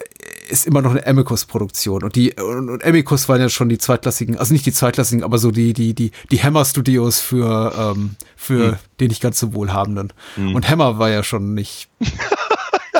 ist 0.49 0.67
immer 0.67 0.81
noch 0.81 0.91
eine 0.91 1.05
Amicus-Produktion. 1.07 2.03
Und 2.03 2.15
die 2.15 2.33
und, 2.33 2.69
und 2.69 2.83
Amicus 2.85 3.29
waren 3.29 3.39
ja 3.39 3.47
schon 3.49 3.69
die 3.69 3.77
zweitklassigen, 3.77 4.37
also 4.37 4.53
nicht 4.53 4.65
die 4.65 4.73
zweitklassigen, 4.73 5.23
aber 5.23 5.37
so 5.37 5.51
die, 5.51 5.73
die, 5.73 5.93
die, 5.93 6.11
die 6.29 6.43
Hammer-Studios 6.43 7.19
für, 7.19 7.73
ähm, 7.95 8.15
für 8.35 8.71
Hm. 8.73 8.77
den 8.99 9.07
nicht 9.09 9.21
ganz 9.21 9.39
so 9.39 9.53
Wohlhabenden. 9.53 10.11
Und 10.35 10.69
Hammer 10.69 10.99
war 10.99 11.09
ja 11.09 11.23
schon 11.23 11.53
nicht 11.53 11.87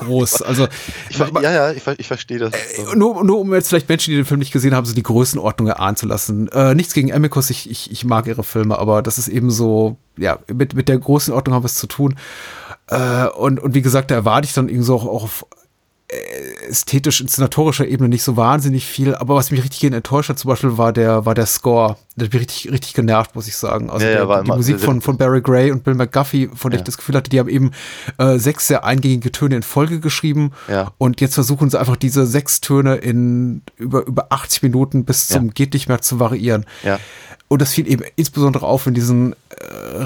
groß. 0.06 0.41
Also 0.41 0.68
Ich, 1.10 1.18
ver- 1.18 1.30
ja, 1.41 1.52
ja, 1.52 1.72
ich, 1.72 1.82
ich 1.98 2.07
verstehe 2.07 2.40
das. 2.40 2.53
äh, 2.53 2.95
nur, 2.95 3.23
nur 3.23 3.40
um 3.40 3.53
jetzt 3.53 3.69
vielleicht 3.69 3.88
Menschen, 3.90 4.11
die 4.11 4.18
den 4.18 4.26
Film 4.26 4.40
nicht 4.40 4.52
gesehen 4.52 4.76
haben, 4.76 4.86
so 4.86 4.94
die 4.94 5.03
Größenordnung 5.03 5.68
erahnen 5.68 5.95
zu 5.95 6.06
lassen. 6.06 6.48
Äh, 6.49 6.76
nichts 6.76 6.94
gegen 6.94 7.14
Amicus, 7.14 7.49
ich, 7.49 7.69
ich, 7.69 7.91
ich 7.91 8.03
mag 8.06 8.28
ihre 8.28 8.44
Filme, 8.44 8.78
aber 8.78 9.02
das 9.02 9.18
ist 9.18 9.28
eben 9.28 9.52
so, 9.52 9.98
ja, 10.18 10.40
mit, 10.52 10.73
mit 10.73 10.90
der 10.90 10.98
Größenordnung 10.99 11.56
haben 11.56 11.64
wir 11.64 11.68
es 11.68 11.76
zu 11.76 11.88
tun. 11.88 12.15
Äh, 12.88 13.28
und, 13.28 13.60
und 13.60 13.73
wie 13.73 13.82
gesagt, 13.82 14.11
da 14.11 14.15
erwarte 14.15 14.45
ich 14.48 14.53
dann 14.53 14.68
irgendwie 14.68 14.86
so 14.86 14.95
auch, 14.95 15.06
auch 15.06 15.23
auf 15.23 15.45
äh, 16.10 16.68
ästhetisch-inszenatorischer 16.69 17.88
Ebene 17.88 18.10
nicht 18.10 18.23
so 18.23 18.36
wahnsinnig 18.38 18.86
viel, 18.86 19.15
aber 19.15 19.36
was 19.36 19.52
mich 19.52 19.64
richtig 19.64 19.84
enttäuscht 19.84 20.30
hat 20.30 20.40
zum 20.40 20.49
Beispiel 20.49 20.78
war 20.78 20.91
der, 20.94 21.26
war 21.26 21.36
der 21.36 21.45
Score. 21.45 21.95
Der 22.17 22.25
hat 22.25 22.33
mich 22.33 22.41
richtig, 22.41 22.71
richtig 22.71 22.93
genervt, 22.93 23.35
muss 23.35 23.47
ich 23.47 23.55
sagen. 23.55 23.89
Also 23.89 24.05
Ja, 24.05 24.11
ja, 24.11 24.17
der, 24.19 24.27
war 24.27 24.41
die 24.41 24.47
immer 24.47 24.57
Musik 24.57 24.79
von, 24.81 24.99
von 25.01 25.17
Barry 25.17 25.41
Gray 25.41 25.71
und 25.71 25.83
Bill 25.85 25.93
McGuffey, 25.95 26.49
von 26.53 26.71
der 26.71 26.79
Ja. 26.79 26.81
ich 26.81 26.85
das 26.85 26.97
Gefühl 26.97 27.15
hatte, 27.15 27.29
die 27.29 27.39
haben 27.39 27.47
eben 27.49 27.71
äh, 28.17 28.38
sechs 28.38 28.67
sehr 28.67 28.83
eingängige 28.83 29.31
Töne 29.31 29.55
in 29.55 29.63
Folge 29.63 29.99
geschrieben 30.01 30.51
Ja. 30.67 30.91
und 30.97 31.21
jetzt 31.21 31.35
versuchen 31.35 31.69
sie 31.69 31.79
einfach 31.79 31.95
diese 31.95 32.25
sechs 32.25 32.59
Töne 32.59 32.95
in 32.95 33.61
über, 33.77 34.05
über 34.05 34.27
80 34.29 34.61
Minuten 34.63 35.05
bis 35.05 35.27
zum 35.29 35.45
Ja. 35.47 35.51
geht 35.53 35.73
nicht 35.73 35.88
mehr 35.88 36.01
zu 36.01 36.19
variieren. 36.19 36.65
Ja. 36.83 36.99
Und 37.47 37.61
das 37.61 37.73
fiel 37.73 37.85
eben 37.91 38.03
insbesondere 38.15 38.65
auf 38.65 38.88
in 38.88 38.93
diesen 38.93 39.33
äh, 39.33 39.35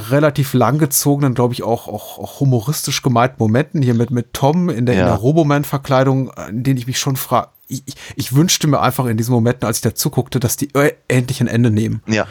relativ 0.09 0.53
langgezogenen, 0.53 1.33
glaube 1.35 1.53
ich, 1.53 1.61
auch, 1.63 1.87
auch, 1.87 2.17
auch 2.19 2.39
humoristisch 2.39 3.01
gemeinten 3.03 3.35
Momenten 3.39 3.81
hier 3.83 3.93
mit, 3.93 4.09
mit 4.09 4.33
Tom 4.33 4.69
in 4.69 4.85
der, 4.85 4.95
in 4.95 5.01
Ja. 5.01 5.05
der 5.07 5.15
Roboman-Verkleidung, 5.15 6.31
in 6.49 6.63
denen 6.63 6.77
ich 6.77 6.87
mich 6.87 6.97
schon 6.99 7.15
frage, 7.15 7.49
ich, 7.67 7.83
ich, 8.15 8.35
wünschte 8.35 8.67
mir 8.67 8.79
einfach 8.81 9.05
in 9.05 9.17
diesen 9.17 9.33
Momenten, 9.33 9.65
als 9.65 9.77
ich 9.77 9.81
da 9.81 9.95
zuguckte, 9.95 10.39
dass 10.39 10.57
die 10.57 10.73
äh, 10.75 10.93
endlich 11.07 11.41
ein 11.41 11.47
Ende 11.47 11.71
nehmen. 11.71 12.01
Ja, 12.07 12.27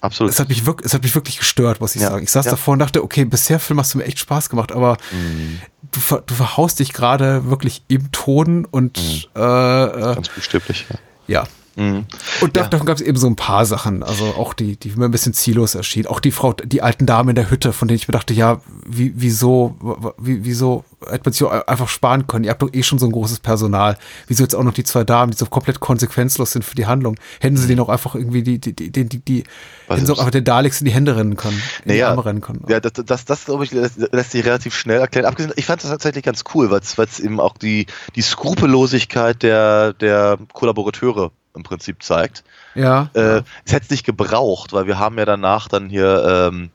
absolut. 0.00 0.32
Es 0.32 0.38
hat 0.40 0.48
mich 0.48 0.66
wirklich, 0.66 0.86
es 0.86 0.94
hat 0.94 1.02
mich 1.02 1.14
wirklich 1.14 1.38
gestört, 1.38 1.80
muss 1.80 1.94
ich 1.94 2.02
Ja, 2.02 2.10
sagen. 2.10 2.24
Ich 2.24 2.30
saß 2.30 2.44
ja. 2.46 2.52
davor 2.52 2.72
und 2.72 2.78
dachte, 2.78 3.02
okay, 3.04 3.24
bisher 3.24 3.58
Film 3.60 3.78
hast 3.80 3.94
du 3.94 3.98
mir 3.98 4.04
echt 4.04 4.18
Spaß 4.18 4.48
gemacht, 4.50 4.72
aber 4.72 4.96
Mhm. 5.12 5.58
du, 5.92 6.00
ver, 6.00 6.22
du 6.26 6.34
verhaust 6.34 6.78
dich 6.78 6.92
gerade 6.92 7.48
wirklich 7.50 7.82
im 7.88 8.10
Ton 8.12 8.64
und 8.64 8.98
Mhm. 8.98 9.24
äh, 9.40 9.84
äh, 9.84 10.14
Ganz 10.14 10.28
buchstäblich. 10.30 10.86
Ja. 11.26 11.42
ja. 11.42 11.44
Mhm. 11.76 12.04
Und 12.40 12.56
da, 12.56 12.62
Ja. 12.62 12.68
davon 12.68 12.86
gab 12.86 12.96
es 12.96 13.02
eben 13.02 13.16
so 13.18 13.26
ein 13.26 13.36
paar 13.36 13.64
Sachen, 13.66 14.02
also 14.02 14.24
auch 14.24 14.52
die, 14.54 14.76
die 14.76 14.90
mir 14.90 15.06
ein 15.06 15.10
bisschen 15.10 15.32
ziellos 15.32 15.74
erschienen. 15.74 16.06
Auch 16.06 16.20
die 16.20 16.30
Frau, 16.32 16.52
die 16.52 16.82
alten 16.82 17.06
Damen 17.06 17.30
in 17.30 17.34
der 17.34 17.50
Hütte, 17.50 17.72
von 17.72 17.88
denen 17.88 17.96
ich 17.96 18.08
mir 18.08 18.12
dachte, 18.12 18.34
ja, 18.34 18.60
wie, 18.86 19.12
wieso, 19.16 19.76
wie, 20.18 20.44
wieso 20.44 20.84
hätte 21.08 21.22
man 21.24 21.32
sich 21.32 21.46
einfach 21.46 21.88
sparen 21.88 22.26
können? 22.26 22.44
Ihr 22.44 22.50
habt 22.50 22.62
doch 22.62 22.72
eh 22.72 22.82
schon 22.82 22.98
so 22.98 23.06
ein 23.06 23.12
großes 23.12 23.40
Personal. 23.40 23.96
Wieso 24.28 24.42
jetzt 24.42 24.54
auch 24.54 24.62
noch 24.62 24.74
die 24.74 24.84
zwei 24.84 25.02
Damen, 25.04 25.32
die 25.32 25.38
so 25.38 25.46
komplett 25.46 25.80
konsequenzlos 25.80 26.52
sind 26.52 26.64
für 26.64 26.74
die 26.76 26.86
Handlung? 26.86 27.16
Hätten 27.40 27.56
sie 27.56 27.66
denen 27.66 27.80
auch 27.80 27.88
einfach 27.88 28.14
irgendwie 28.14 28.42
die, 28.42 28.58
die, 28.60 28.74
die, 28.74 28.90
die, 28.92 29.04
die, 29.08 29.18
die 29.20 29.44
hätten 29.88 30.06
sie 30.06 30.12
auch 30.12 30.18
einfach 30.18 30.30
den 30.30 30.44
Daleks 30.44 30.80
in 30.80 30.84
die 30.86 30.92
Hände 30.92 31.16
rennen 31.16 31.36
können, 31.36 31.60
in 31.84 31.92
die 31.92 31.98
Naja, 31.98 32.10
Arme 32.10 32.24
rennen 32.24 32.40
können. 32.40 32.64
Ja, 32.68 32.80
das, 32.80 32.92
das, 33.04 33.24
das 33.24 33.44
glaube 33.46 33.64
ich, 33.64 33.72
lässt, 33.72 33.96
lässt 34.12 34.30
sich 34.32 34.44
relativ 34.44 34.74
schnell 34.76 35.00
erklären. 35.00 35.26
Abgesehen, 35.26 35.52
ich 35.56 35.66
fand 35.66 35.82
das 35.82 35.90
tatsächlich 35.90 36.22
ganz 36.24 36.44
cool, 36.54 36.70
weil 36.70 36.80
es 36.80 37.20
eben 37.20 37.40
auch 37.40 37.56
die, 37.56 37.86
die 38.14 38.22
Skrupellosigkeit 38.22 39.42
der, 39.42 39.92
der 39.94 40.38
Kollaborateure 40.52 41.30
im 41.54 41.62
Prinzip 41.62 42.02
zeigt. 42.02 42.44
ja. 42.74 43.10
Äh, 43.14 43.42
es 43.64 43.72
hätte 43.72 43.84
es 43.84 43.90
nicht 43.90 44.04
gebraucht, 44.04 44.72
weil 44.72 44.86
wir 44.86 44.98
haben 44.98 45.18
ja 45.18 45.24
danach 45.24 45.68
dann 45.68 45.88
hier 45.88 46.50
ähm, 46.50 46.70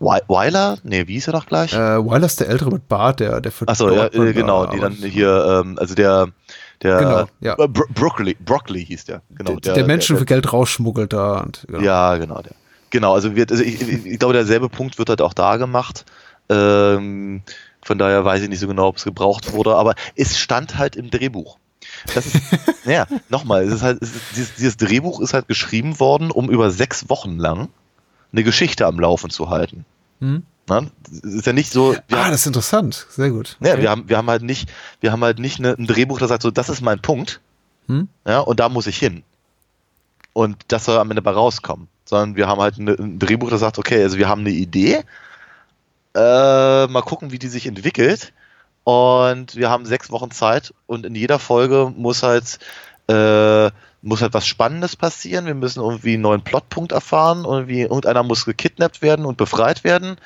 Wyler? 0.00 0.78
Nee, 0.82 1.06
wie 1.06 1.14
hieß 1.14 1.28
er 1.28 1.32
doch 1.32 1.46
gleich? 1.46 1.72
Äh, 1.72 2.04
Wyler 2.04 2.26
ist 2.26 2.40
der 2.40 2.48
Ältere 2.48 2.70
mit 2.70 2.88
Bart, 2.88 3.20
der, 3.20 3.40
der 3.40 3.52
für 3.52 3.66
Achso, 3.68 3.90
ja, 3.90 4.06
äh, 4.06 4.32
genau, 4.32 4.66
die 4.66 4.78
dann 4.78 4.92
hier, 4.92 5.62
ähm, 5.64 5.78
also 5.78 5.94
der, 5.94 6.28
der 6.82 6.98
Genau, 6.98 7.24
ja. 7.40 7.54
äh, 7.54 7.68
Bro 7.68 7.84
Broccoli, 7.90 8.36
Broccoli 8.38 8.84
hieß 8.84 9.06
der, 9.06 9.22
genau. 9.34 9.56
der, 9.56 9.74
der 9.74 9.86
Menschen 9.86 10.16
für 10.16 10.24
Geld 10.24 10.52
rausschmuggelt 10.52 11.12
da. 11.12 11.40
Und, 11.40 11.64
genau. 11.66 11.80
Ja, 11.80 12.16
genau. 12.16 12.42
Der. 12.42 12.52
Genau, 12.90 13.14
also, 13.14 13.34
wird, 13.34 13.50
also 13.50 13.62
ich, 13.62 13.80
ich, 13.80 14.06
ich 14.06 14.18
glaube, 14.18 14.34
derselbe 14.34 14.68
Punkt 14.68 14.98
wird 14.98 15.08
halt 15.08 15.22
auch 15.22 15.34
da 15.34 15.56
gemacht. 15.56 16.04
Ähm, 16.48 17.42
von 17.82 17.98
daher 17.98 18.24
weiß 18.24 18.42
ich 18.42 18.48
nicht 18.48 18.60
so 18.60 18.68
genau, 18.68 18.88
ob 18.88 18.96
es 18.96 19.04
gebraucht 19.04 19.52
wurde, 19.52 19.74
aber 19.76 19.94
es 20.14 20.38
stand 20.38 20.78
halt 20.78 20.96
im 20.96 21.10
Drehbuch. 21.10 21.58
Das 22.14 22.26
ist, 22.26 22.36
naja, 22.84 23.06
nochmal, 23.28 23.64
es 23.64 23.74
ist 23.74 23.82
halt, 23.82 24.02
es 24.02 24.14
ist, 24.14 24.22
dieses, 24.36 24.54
dieses 24.54 24.76
Drehbuch 24.76 25.20
ist 25.20 25.34
halt 25.34 25.48
geschrieben 25.48 25.98
worden, 26.00 26.30
um 26.30 26.50
über 26.50 26.70
sechs 26.70 27.08
Wochen 27.08 27.38
lang 27.38 27.68
eine 28.32 28.44
Geschichte 28.44 28.86
am 28.86 28.98
Laufen 29.00 29.30
zu 29.30 29.50
halten. 29.50 29.84
Hm? 30.20 30.42
Na? 30.68 30.82
Ist 31.22 31.46
ja 31.46 31.52
nicht 31.52 31.70
so. 31.70 31.92
wir 32.08 32.18
Ah, 32.18 32.30
das 32.30 32.40
ist 32.40 32.46
interessant. 32.46 33.06
Sehr 33.10 33.30
gut. 33.30 33.56
ja, 33.60 33.72
Okay. 33.74 33.82
wir 33.82 33.90
haben, 33.90 34.08
wir 34.08 34.16
haben 34.16 34.28
halt 34.28 34.42
nicht, 34.42 34.68
wir 35.00 35.12
haben 35.12 35.22
halt 35.22 35.38
nicht 35.38 35.58
eine, 35.60 35.72
ein 35.78 35.86
Drehbuch, 35.86 36.18
das 36.18 36.28
sagt 36.28 36.42
so, 36.42 36.50
das 36.50 36.68
ist 36.68 36.80
mein 36.80 37.00
Punkt, 37.00 37.40
Hm? 37.88 38.08
ja, 38.26 38.40
und 38.40 38.58
da 38.58 38.68
muss 38.68 38.86
ich 38.88 38.98
hin. 38.98 39.22
Und 40.32 40.56
das 40.68 40.84
soll 40.84 40.98
am 40.98 41.10
Ende 41.10 41.22
bei 41.22 41.30
rauskommen. 41.30 41.88
Sondern 42.04 42.36
wir 42.36 42.46
haben 42.48 42.60
halt 42.60 42.78
eine, 42.78 42.92
ein 42.92 43.18
Drehbuch, 43.18 43.48
das 43.50 43.60
sagt, 43.60 43.78
okay, 43.78 44.02
also 44.02 44.18
wir 44.18 44.28
haben 44.28 44.40
eine 44.42 44.50
Idee, 44.50 45.02
äh, 46.14 46.86
mal 46.86 47.02
gucken, 47.04 47.30
wie 47.32 47.38
die 47.38 47.48
sich 47.48 47.66
entwickelt. 47.66 48.32
Und 48.86 49.56
wir 49.56 49.68
haben 49.68 49.84
sechs 49.84 50.12
Wochen 50.12 50.30
Zeit 50.30 50.72
und 50.86 51.04
in 51.06 51.16
jeder 51.16 51.40
Folge 51.40 51.92
muss 51.96 52.22
halt, 52.22 52.60
äh, 53.08 53.68
muss 54.00 54.22
halt 54.22 54.32
was 54.32 54.46
Spannendes 54.46 54.94
passieren. 54.94 55.46
Wir 55.46 55.56
müssen 55.56 55.82
irgendwie 55.82 56.12
einen 56.12 56.22
neuen 56.22 56.42
Plotpunkt 56.42 56.92
erfahren, 56.92 57.44
irgendwie 57.44 57.80
irgendeiner 57.80 58.22
muss 58.22 58.44
gekidnappt 58.44 59.02
werden 59.02 59.26
und 59.26 59.38
befreit 59.38 59.82
werden. 59.82 60.18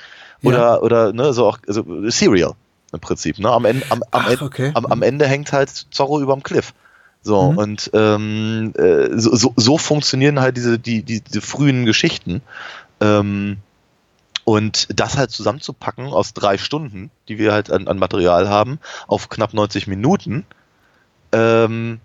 Oder, 0.42 0.58
Ja. 0.58 0.80
oder, 0.80 1.12
ne, 1.14 1.32
so 1.32 1.46
auch, 1.46 1.58
also 1.66 2.10
Serial 2.10 2.52
im 2.92 3.00
Prinzip, 3.00 3.38
ne? 3.38 3.48
Am 3.50 3.64
Ende, 3.64 3.86
am, 3.88 4.02
am, 4.10 4.22
Ach, 4.26 4.30
Ende, 4.30 4.44
okay. 4.44 4.70
am, 4.74 4.84
am 4.84 5.00
Ende 5.00 5.26
hängt 5.26 5.52
halt 5.54 5.70
Zorro 5.90 6.20
überm 6.20 6.42
Cliff. 6.42 6.74
So, 7.22 7.52
Mhm. 7.52 7.56
und 7.58 7.90
ähm, 7.94 8.74
äh, 8.76 9.18
so, 9.18 9.34
so, 9.36 9.54
so 9.56 9.78
funktionieren 9.78 10.38
halt 10.38 10.58
diese, 10.58 10.78
die, 10.78 11.02
die, 11.02 11.22
diese 11.22 11.40
frühen 11.40 11.86
Geschichten. 11.86 12.42
Ähm, 13.00 13.56
und 14.50 14.88
das 14.98 15.16
halt 15.16 15.30
zusammenzupacken 15.30 16.06
aus 16.06 16.34
drei 16.34 16.58
Stunden, 16.58 17.12
die 17.28 17.38
wir 17.38 17.52
halt 17.52 17.70
an, 17.70 17.86
an 17.86 17.98
Material 17.98 18.48
haben, 18.48 18.80
auf 19.06 19.28
knapp 19.28 19.54
90 19.54 19.86
Minuten, 19.86 20.44
ähm, 21.30 22.00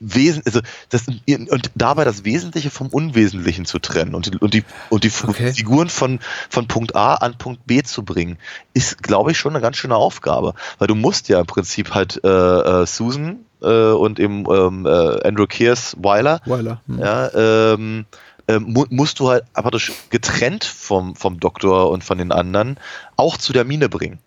Wesen, 0.00 0.42
also 0.44 0.60
das, 0.88 1.06
und 1.06 1.70
dabei 1.76 2.04
das 2.04 2.24
Wesentliche 2.24 2.70
vom 2.70 2.88
Unwesentlichen 2.88 3.64
zu 3.64 3.78
trennen 3.78 4.16
und 4.16 4.26
die, 4.26 4.38
und 4.38 4.54
die, 4.54 4.64
und 4.90 5.04
die 5.04 5.12
Okay. 5.24 5.52
Figuren 5.52 5.88
von, 5.88 6.18
von 6.50 6.66
Punkt 6.66 6.96
A 6.96 7.14
an 7.14 7.38
Punkt 7.38 7.64
B 7.68 7.84
zu 7.84 8.02
bringen, 8.02 8.38
ist, 8.74 9.00
glaube 9.00 9.30
ich, 9.30 9.38
schon 9.38 9.52
eine 9.52 9.60
ganz 9.60 9.76
schöne 9.76 9.94
Aufgabe. 9.94 10.54
Weil 10.78 10.88
du 10.88 10.96
musst 10.96 11.28
ja 11.28 11.38
im 11.38 11.46
Prinzip 11.46 11.94
halt 11.94 12.18
äh, 12.24 12.28
äh, 12.28 12.86
Susan, 12.86 13.44
äh, 13.60 13.90
und 13.90 14.18
eben 14.18 14.44
ähm, 14.50 14.86
äh, 14.86 15.26
Andrew 15.26 15.46
Kears 15.46 15.96
Weiler, 16.00 16.40
Weiler. 16.44 16.80
Hm. 16.86 16.98
ja, 16.98 17.72
ähm, 17.72 18.06
ähm, 18.48 18.64
mu 18.72 18.84
musst 18.90 19.20
du 19.20 19.28
halt 19.28 19.44
praktisch 19.52 19.92
getrennt 20.10 20.64
vom, 20.64 21.14
vom 21.14 21.38
Doktor 21.38 21.90
und 21.90 22.02
von 22.02 22.18
den 22.18 22.32
anderen 22.32 22.78
auch 23.16 23.36
zu 23.36 23.52
der 23.52 23.64
Mine 23.64 23.88
bringen. 23.88 24.18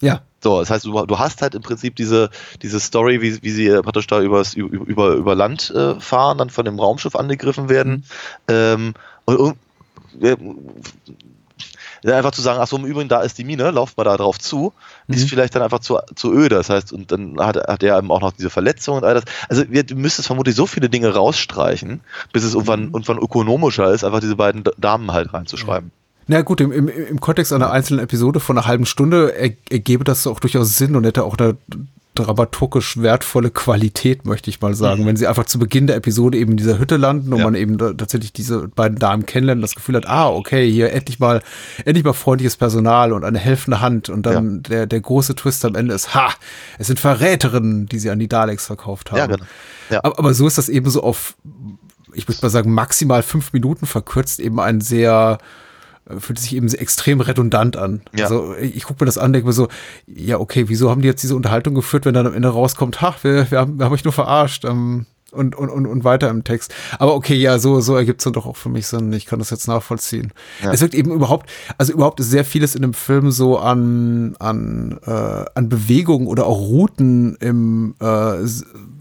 Ja. 0.00 0.22
So, 0.42 0.60
das 0.60 0.70
heißt, 0.70 0.84
du, 0.84 1.06
du 1.06 1.18
hast 1.18 1.42
halt 1.42 1.54
im 1.54 1.62
Prinzip 1.62 1.96
diese, 1.96 2.30
diese 2.62 2.78
Story, 2.78 3.22
wie, 3.22 3.42
wie 3.42 3.50
sie 3.50 3.66
äh, 3.66 3.82
praktisch 3.82 4.06
da 4.06 4.20
übers, 4.20 4.54
über, 4.54 5.14
über, 5.14 5.34
Land 5.34 5.70
äh, 5.70 5.98
fahren, 5.98 6.38
dann 6.38 6.50
von 6.50 6.64
dem 6.64 6.78
Raumschiff 6.78 7.16
angegriffen 7.16 7.68
werden. 7.68 8.04
Ähm, 8.48 8.94
und, 9.24 9.36
und 9.36 9.56
äh, 10.22 10.36
einfach 12.04 12.32
zu 12.32 12.42
sagen, 12.42 12.58
ach 12.60 12.66
so, 12.66 12.76
im 12.76 12.84
Übrigen, 12.84 13.08
da 13.08 13.22
ist 13.22 13.38
die 13.38 13.44
Mine, 13.44 13.70
lauft 13.70 13.96
mal 13.96 14.04
da 14.04 14.16
drauf 14.16 14.38
zu, 14.38 14.72
Mhm. 15.06 15.14
ist 15.14 15.28
vielleicht 15.28 15.54
dann 15.54 15.62
einfach 15.62 15.80
zu, 15.80 15.98
zu 16.14 16.32
öde. 16.32 16.56
Das 16.56 16.68
heißt, 16.70 16.92
und 16.92 17.10
dann 17.12 17.38
hat, 17.38 17.56
hat 17.56 17.82
er 17.82 17.98
eben 17.98 18.10
auch 18.10 18.20
noch 18.20 18.32
diese 18.32 18.50
Verletzung 18.50 18.96
und 18.98 19.04
all 19.04 19.14
das. 19.14 19.24
Also 19.48 19.64
wir, 19.68 19.82
du 19.84 19.94
müsstest 19.96 20.26
vermutlich 20.26 20.54
so 20.56 20.66
viele 20.66 20.88
Dinge 20.90 21.14
rausstreichen, 21.14 22.00
bis 22.32 22.44
es 22.44 22.54
irgendwann, 22.54 22.80
Mhm. 22.86 22.94
irgendwann 22.94 23.18
ökonomischer 23.18 23.90
ist, 23.92 24.04
einfach 24.04 24.20
diese 24.20 24.36
beiden 24.36 24.64
Damen 24.78 25.12
halt 25.12 25.32
reinzuschreiben. 25.32 25.90
Na 26.26 26.40
gut, 26.40 26.60
im, 26.62 26.72
im, 26.72 26.88
im 26.88 27.20
Kontext 27.20 27.52
einer 27.52 27.70
einzelnen 27.70 28.02
Episode 28.02 28.40
von 28.40 28.56
einer 28.56 28.66
halben 28.66 28.86
Stunde 28.86 29.34
er, 29.36 29.50
ergebe 29.70 30.04
das 30.04 30.26
auch 30.26 30.40
durchaus 30.40 30.76
Sinn 30.78 30.96
und 30.96 31.04
hätte 31.04 31.22
auch 31.24 31.36
eine 31.36 31.56
dramaturgisch 32.14 32.98
wertvolle 33.02 33.50
Qualität, 33.50 34.24
möchte 34.24 34.48
ich 34.50 34.60
mal 34.60 34.74
sagen. 34.74 35.04
Wenn 35.06 35.16
sie 35.16 35.26
einfach 35.26 35.44
zu 35.46 35.58
Beginn 35.58 35.86
der 35.86 35.96
Episode 35.96 36.38
eben 36.38 36.52
in 36.52 36.56
dieser 36.56 36.78
Hütte 36.78 36.96
landen 36.96 37.32
und 37.32 37.38
Ja. 37.40 37.44
man 37.44 37.54
eben 37.54 37.76
tatsächlich 37.78 38.32
diese 38.32 38.68
beiden 38.68 38.98
Damen 38.98 39.26
kennenlernt 39.26 39.58
und 39.58 39.62
das 39.62 39.74
Gefühl 39.74 39.96
hat, 39.96 40.06
ah, 40.06 40.28
okay, 40.28 40.70
hier 40.70 40.92
endlich 40.92 41.18
mal, 41.18 41.42
endlich 41.84 42.04
mal 42.04 42.12
freundliches 42.12 42.56
Personal 42.56 43.12
und 43.12 43.24
eine 43.24 43.38
helfende 43.38 43.80
Hand 43.80 44.08
und 44.08 44.24
dann 44.26 44.62
der, 44.62 44.86
der 44.86 45.00
große 45.00 45.34
Twist 45.34 45.64
am 45.64 45.74
Ende 45.74 45.94
ist, 45.94 46.14
ha, 46.14 46.30
es 46.78 46.86
sind 46.86 47.00
Verräterinnen, 47.00 47.86
die 47.86 47.98
sie 47.98 48.10
an 48.10 48.18
die 48.18 48.28
Daleks 48.28 48.66
verkauft 48.66 49.10
haben. 49.10 49.18
Ja, 49.18 49.26
genau. 49.26 49.44
Ja. 49.90 50.00
Aber, 50.04 50.18
aber 50.18 50.34
so 50.34 50.46
ist 50.46 50.56
das 50.58 50.68
eben 50.68 50.88
so 50.90 51.02
auf, 51.02 51.36
ich 52.14 52.28
würde 52.28 52.38
mal 52.42 52.50
sagen, 52.50 52.72
maximal 52.72 53.22
fünf 53.22 53.52
Minuten 53.52 53.86
verkürzt 53.86 54.38
eben 54.40 54.60
ein 54.60 54.80
sehr, 54.80 55.38
fühlt 56.18 56.38
sich 56.38 56.54
eben 56.54 56.68
extrem 56.68 57.20
redundant 57.20 57.76
an. 57.76 58.02
Ja. 58.14 58.24
Also 58.24 58.54
ich, 58.56 58.76
ich 58.76 58.84
gucke 58.84 59.02
mir 59.02 59.06
das 59.06 59.18
an, 59.18 59.32
denke 59.32 59.46
mir 59.46 59.52
so, 59.52 59.68
ja, 60.06 60.38
okay, 60.38 60.68
wieso 60.68 60.90
haben 60.90 61.02
die 61.02 61.08
jetzt 61.08 61.22
diese 61.22 61.36
Unterhaltung 61.36 61.74
geführt, 61.74 62.04
wenn 62.04 62.14
dann 62.14 62.26
am 62.26 62.34
Ende 62.34 62.48
rauskommt, 62.48 63.00
ha, 63.00 63.14
wir, 63.22 63.50
wir, 63.50 63.58
haben, 63.58 63.78
wir 63.78 63.86
haben 63.86 63.92
euch 63.92 64.04
nur 64.04 64.12
verarscht 64.12 64.64
ähm, 64.64 65.06
und, 65.32 65.56
und, 65.56 65.70
und, 65.70 65.86
und 65.86 66.04
weiter 66.04 66.28
im 66.30 66.44
Text. 66.44 66.74
Aber 66.98 67.14
okay, 67.14 67.34
ja, 67.34 67.58
so, 67.58 67.80
so 67.80 67.96
ergibt 67.96 68.20
es 68.20 68.24
dann 68.24 68.34
doch 68.34 68.46
auch 68.46 68.56
für 68.56 68.68
mich 68.68 68.86
Sinn. 68.86 69.12
Ich 69.12 69.26
kann 69.26 69.38
das 69.38 69.50
jetzt 69.50 69.66
nachvollziehen. 69.66 70.32
Ja. 70.62 70.72
Es 70.72 70.80
wirkt 70.80 70.94
eben 70.94 71.10
überhaupt, 71.10 71.50
also 71.78 71.92
überhaupt 71.92 72.20
ist 72.20 72.30
sehr 72.30 72.44
vieles 72.44 72.74
in 72.74 72.82
dem 72.82 72.94
Film 72.94 73.30
so 73.30 73.58
an, 73.58 74.36
an, 74.38 74.98
äh, 75.06 75.44
an 75.54 75.68
Bewegungen 75.68 76.26
oder 76.26 76.46
auch 76.46 76.58
Routen 76.58 77.36
im, 77.36 77.94
äh, 78.00 78.44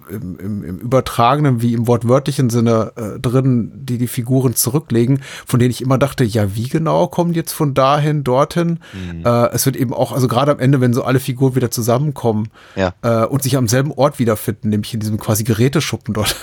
im, 0.10 0.38
im, 0.40 0.64
im 0.64 0.78
übertragenen 0.80 1.62
wie 1.62 1.74
im 1.74 1.88
wortwörtlichen 1.88 2.50
Sinne 2.50 2.92
äh, 2.96 3.20
drin, 3.20 3.72
die 3.76 3.98
die 3.98 4.08
Figuren 4.08 4.56
zurücklegen, 4.56 5.22
von 5.46 5.60
denen 5.60 5.72
ich 5.72 5.82
immer 5.82 5.98
dachte, 5.98 6.24
ja, 6.24 6.56
wie 6.56 6.68
genau 6.70 7.08
kommen 7.08 7.34
die 7.34 7.40
jetzt 7.40 7.54
von 7.54 7.74
dahin, 7.74 8.24
dorthin? 8.24 8.80
Äh, 9.24 9.30
es 9.54 9.66
wird 9.66 9.76
eben 9.76 9.94
auch, 9.94 10.12
also 10.12 10.28
gerade 10.28 10.52
am 10.52 10.60
Ende, 10.60 10.82
wenn 10.82 10.94
so 10.94 11.04
alle 11.04 11.20
Figuren 11.20 11.56
wieder 11.56 11.72
zusammenkommen 11.72 12.50
Ja. 12.76 12.94
äh, 13.02 13.26
und 13.26 13.44
sich 13.44 13.58
am 13.58 13.68
selben 13.68 13.92
Ort 13.92 14.20
wiederfinden, 14.20 14.70
nämlich 14.70 14.94
in 14.94 15.00
diesem 15.00 15.18
quasi 15.18 15.44
Geräteschuppen 15.44 16.14
dort, 16.14 16.36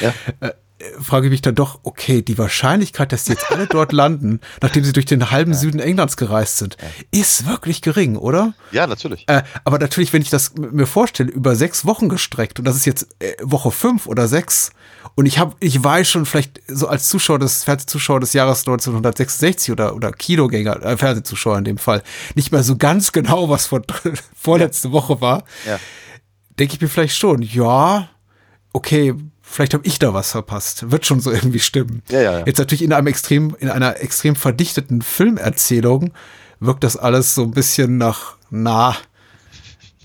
Ja. 0.00 0.12
frage 1.00 1.26
ich 1.26 1.30
mich 1.30 1.42
dann 1.42 1.54
doch, 1.54 1.80
okay, 1.82 2.22
die 2.22 2.38
Wahrscheinlichkeit, 2.38 3.12
dass 3.12 3.24
die 3.24 3.32
jetzt 3.32 3.50
alle 3.50 3.66
dort 3.66 3.92
landen, 3.92 4.40
nachdem 4.60 4.84
sie 4.84 4.92
durch 4.92 5.06
den 5.06 5.30
halben 5.30 5.54
Süden 5.54 5.78
Englands 5.80 6.16
gereist 6.16 6.58
sind, 6.58 6.76
ist 7.10 7.46
wirklich 7.46 7.82
gering, 7.82 8.16
oder? 8.16 8.54
Ja, 8.70 8.86
natürlich. 8.86 9.24
Äh, 9.28 9.42
aber 9.64 9.78
natürlich, 9.78 10.12
wenn 10.12 10.22
ich 10.22 10.30
das 10.30 10.54
mir 10.56 10.86
vorstelle, 10.86 11.30
über 11.30 11.54
sechs 11.56 11.84
Wochen 11.84 12.08
gestreckt 12.08 12.58
und 12.58 12.64
das 12.64 12.76
ist 12.76 12.86
jetzt 12.86 13.08
äh, 13.20 13.34
Woche 13.42 13.70
fünf 13.70 14.06
oder 14.06 14.28
sechs 14.28 14.70
und 15.14 15.26
ich 15.26 15.38
habe, 15.38 15.54
ich 15.60 15.82
weiß 15.82 16.08
schon 16.08 16.26
vielleicht 16.26 16.60
so 16.68 16.88
als 16.88 17.08
Zuschauer 17.08 17.38
des 17.38 17.64
Fernsehzuschauer 17.64 18.20
des 18.20 18.32
Jahres 18.32 18.60
1966 18.60 19.70
oder 19.72 19.94
oder 19.94 20.12
Kinogänger, 20.12 20.82
äh, 20.82 20.96
Fernsehzuschauer 20.96 21.58
in 21.58 21.64
dem 21.64 21.78
Fall, 21.78 22.02
nicht 22.34 22.52
mehr 22.52 22.62
so 22.62 22.76
ganz 22.76 23.12
genau, 23.12 23.48
was 23.48 23.66
von 23.66 23.82
vorletzte 24.34 24.92
Woche 24.92 25.20
war, 25.20 25.44
Ja. 25.66 25.78
denke 26.58 26.74
ich 26.74 26.80
mir 26.80 26.88
vielleicht 26.88 27.16
schon, 27.16 27.42
ja, 27.42 28.08
okay, 28.72 29.14
vielleicht 29.52 29.74
habe 29.74 29.86
ich 29.86 29.98
da 29.98 30.14
was 30.14 30.32
verpasst. 30.32 30.90
Wird 30.90 31.06
schon 31.06 31.20
so 31.20 31.30
irgendwie 31.30 31.60
stimmen. 31.60 32.02
Ja, 32.08 32.20
ja, 32.20 32.38
ja. 32.40 32.46
Jetzt 32.46 32.58
natürlich 32.58 32.82
in 32.82 32.92
einem 32.92 33.06
extrem, 33.06 33.54
in 33.60 33.68
einer 33.68 34.00
extrem 34.00 34.34
verdichteten 34.34 35.02
Filmerzählung 35.02 36.12
wirkt 36.60 36.84
das 36.84 36.96
alles 36.96 37.34
so 37.34 37.42
ein 37.42 37.50
bisschen 37.50 37.98
nach, 37.98 38.36
na, 38.50 38.96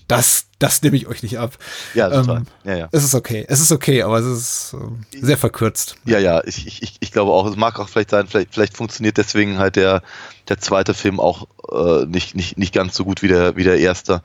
das, 0.07 0.45
das 0.59 0.81
nehme 0.81 0.95
ich 0.97 1.07
euch 1.07 1.21
nicht 1.21 1.37
ab. 1.37 1.57
Ja, 1.93 2.09
total. 2.09 2.37
Ähm, 2.37 2.47
Ja, 2.63 2.75
ja. 2.77 2.89
Es 2.91 3.03
ist 3.03 3.13
okay. 3.13 3.45
Es 3.47 3.59
ist 3.59 3.71
okay, 3.71 4.03
aber 4.03 4.19
es 4.19 4.25
ist 4.25 4.73
ähm, 4.73 5.05
sehr 5.11 5.37
verkürzt. 5.37 5.95
Ja, 6.05 6.17
ja, 6.19 6.43
ich, 6.45 6.65
ich, 6.81 6.95
ich 6.99 7.11
glaube 7.11 7.31
auch, 7.31 7.45
es 7.45 7.55
mag 7.55 7.79
auch 7.79 7.89
vielleicht 7.89 8.11
sein, 8.11 8.27
vielleicht, 8.27 8.53
vielleicht 8.53 8.75
funktioniert 8.75 9.17
deswegen 9.17 9.59
halt 9.59 9.75
der, 9.75 10.01
der 10.49 10.59
zweite 10.59 10.93
Film 10.93 11.19
auch 11.19 11.47
äh, 11.71 12.05
nicht, 12.05 12.35
nicht, 12.35 12.57
nicht 12.57 12.73
ganz 12.73 12.95
so 12.95 13.05
gut 13.05 13.21
wie 13.21 13.27
der, 13.27 13.55
wie 13.55 13.63
der 13.63 13.79
erste. 13.79 14.21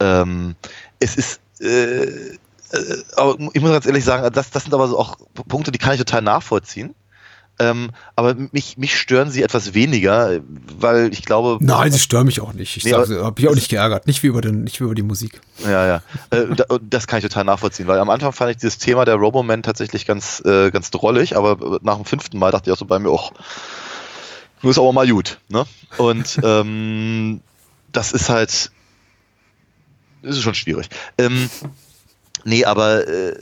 Ähm, 0.00 0.54
es 1.00 1.16
ist, 1.16 1.40
äh, 1.60 2.04
äh, 2.04 2.38
aber 3.16 3.36
ich 3.52 3.60
muss 3.60 3.70
ganz 3.70 3.86
ehrlich 3.86 4.04
sagen, 4.04 4.32
das, 4.32 4.50
das 4.50 4.64
sind 4.64 4.74
aber 4.74 4.88
so 4.88 4.98
auch 4.98 5.16
Punkte, 5.48 5.72
die 5.72 5.78
kann 5.78 5.92
ich 5.92 5.98
total 5.98 6.22
nachvollziehen. 6.22 6.94
Ähm, 7.58 7.90
aber 8.16 8.34
mich, 8.50 8.78
mich 8.78 8.98
stören 8.98 9.30
sie 9.30 9.42
etwas 9.42 9.74
weniger, 9.74 10.40
weil 10.78 11.12
ich 11.12 11.22
glaube. 11.22 11.58
Nein, 11.60 11.92
sie 11.92 11.98
stören 11.98 12.26
mich 12.26 12.40
auch 12.40 12.54
nicht. 12.54 12.76
Ich 12.78 12.84
Nee, 12.84 12.92
habe 12.92 13.34
mich 13.36 13.48
auch 13.48 13.54
nicht 13.54 13.68
geärgert. 13.68 14.06
Nicht 14.06 14.22
wie 14.22 14.28
über 14.28 14.40
den, 14.40 14.64
nicht 14.64 14.80
wie 14.80 14.84
über 14.84 14.94
die 14.94 15.02
Musik. 15.02 15.40
Ja, 15.62 15.86
ja. 15.86 16.02
Äh, 16.30 16.46
das 16.80 17.06
kann 17.06 17.18
ich 17.18 17.24
total 17.24 17.44
nachvollziehen, 17.44 17.86
weil 17.86 17.98
am 17.98 18.08
Anfang 18.08 18.32
fand 18.32 18.50
ich 18.52 18.56
dieses 18.56 18.78
Thema 18.78 19.04
der 19.04 19.16
Roboman 19.16 19.62
tatsächlich 19.62 20.06
ganz, 20.06 20.42
äh, 20.46 20.70
ganz 20.70 20.90
drollig, 20.90 21.36
aber 21.36 21.78
nach 21.82 21.96
dem 21.96 22.06
fünften 22.06 22.38
Mal 22.38 22.52
dachte 22.52 22.70
ich 22.70 22.74
auch 22.74 22.78
so 22.78 22.86
bei 22.86 22.98
mir, 22.98 23.10
auch, 23.10 23.32
nur 24.62 24.70
ist 24.70 24.78
aber 24.78 24.92
mal 24.92 25.06
gut. 25.06 25.38
Ne? 25.48 25.66
Und 25.98 26.40
ähm, 26.42 27.42
das 27.92 28.12
ist 28.12 28.30
halt, 28.30 28.72
das 30.22 30.36
ist 30.36 30.42
schon 30.42 30.54
schwierig. 30.54 30.88
Ähm, 31.18 31.50
nee, 32.44 32.64
aber 32.64 33.06
äh, 33.06 33.34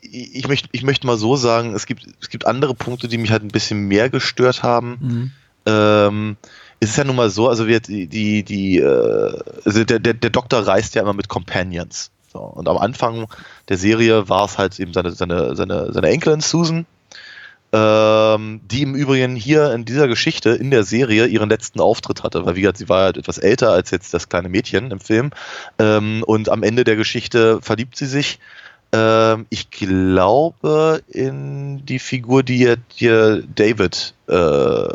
ich, 0.00 0.48
möchte 0.48 0.68
ich 0.72 0.82
möchte 0.82 1.06
mal 1.06 1.16
so 1.16 1.36
sagen, 1.36 1.74
es 1.74 1.86
gibt, 1.86 2.06
es 2.20 2.30
gibt 2.30 2.46
andere 2.46 2.74
Punkte, 2.74 3.08
die 3.08 3.18
mich 3.18 3.30
halt 3.30 3.42
ein 3.42 3.48
bisschen 3.48 3.88
mehr 3.88 4.10
gestört 4.10 4.62
haben. 4.62 4.98
Ähm, 5.66 6.36
es 6.80 6.90
ist 6.90 6.96
ja 6.96 7.04
nun 7.04 7.16
mal 7.16 7.30
so, 7.30 7.48
also 7.48 7.66
wir, 7.66 7.80
die, 7.80 8.06
die, 8.06 8.42
die 8.42 8.78
äh, 8.78 9.38
also 9.64 9.84
der, 9.84 9.98
der, 9.98 10.14
der 10.14 10.30
Doktor 10.30 10.66
reist 10.66 10.94
ja 10.94 11.02
immer 11.02 11.12
mit 11.12 11.28
Companions. 11.28 12.10
So, 12.32 12.38
und 12.38 12.68
am 12.68 12.78
Anfang 12.78 13.26
der 13.68 13.76
Serie 13.76 14.28
war 14.28 14.44
es 14.44 14.56
halt 14.56 14.78
eben 14.78 14.92
seine, 14.92 15.10
seine, 15.10 15.56
seine, 15.56 15.92
seine 15.92 16.08
Enkelin 16.08 16.40
Susan, 16.40 16.86
ähm, 17.72 18.60
die 18.64 18.82
im 18.82 18.94
Übrigen 18.94 19.36
hier 19.36 19.72
in 19.72 19.84
dieser 19.84 20.08
Geschichte, 20.08 20.50
in 20.50 20.70
der 20.70 20.84
Serie, 20.84 21.26
ihren 21.26 21.48
letzten 21.48 21.80
Auftritt 21.80 22.22
hatte, 22.22 22.44
weil 22.44 22.56
wie 22.56 22.62
gesagt, 22.62 22.78
sie 22.78 22.88
war 22.88 23.04
halt 23.04 23.16
etwas 23.16 23.38
älter 23.38 23.70
als 23.70 23.90
jetzt 23.90 24.12
das 24.12 24.28
kleine 24.28 24.48
Mädchen 24.48 24.90
im 24.90 25.00
Film. 25.00 25.30
Ähm, 25.78 26.24
und 26.26 26.48
am 26.48 26.62
Ende 26.62 26.84
der 26.84 26.96
Geschichte 26.96 27.60
verliebt 27.62 27.96
sie 27.96 28.06
sich. 28.06 28.40
Ähm, 28.92 29.46
ich 29.50 29.70
glaube 29.70 31.02
in 31.08 31.86
die 31.86 32.00
Figur, 32.00 32.42
die 32.42 32.56
hier, 32.56 32.76
hier 32.88 33.42
David 33.54 34.14
äh, 34.28 34.88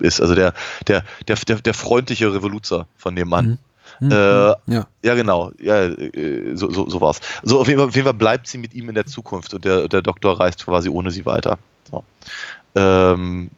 ist, 0.00 0.20
also 0.20 0.34
der, 0.34 0.52
der, 0.86 1.04
der, 1.28 1.36
der, 1.36 1.56
der 1.60 1.74
freundliche 1.74 2.32
Revoluzer 2.32 2.86
von 2.96 3.16
dem 3.16 3.28
Mann. 3.28 3.46
Mhm. 3.46 3.58
Äh, 4.00 4.72
ja. 4.72 4.86
Ja, 5.02 5.14
genau. 5.14 5.52
Ja, 5.60 5.84
äh, 5.84 6.56
so, 6.56 6.70
so, 6.70 6.88
so 6.88 7.00
war's. 7.00 7.20
So, 7.42 7.60
auf 7.60 7.68
jeden, 7.68 7.78
Fall, 7.78 7.88
auf 7.88 7.94
jeden 7.94 8.06
Fall 8.06 8.14
bleibt 8.14 8.46
sie 8.46 8.58
mit 8.58 8.74
ihm 8.74 8.88
in 8.88 8.94
der 8.94 9.06
Zukunft 9.06 9.54
und 9.54 9.64
der, 9.64 9.88
der 9.88 10.02
Doktor 10.02 10.38
reist 10.40 10.64
quasi 10.64 10.88
ohne 10.88 11.10
sie 11.10 11.26
weiter. 11.26 11.58
So, 11.90 12.04
ähm, 12.74 13.50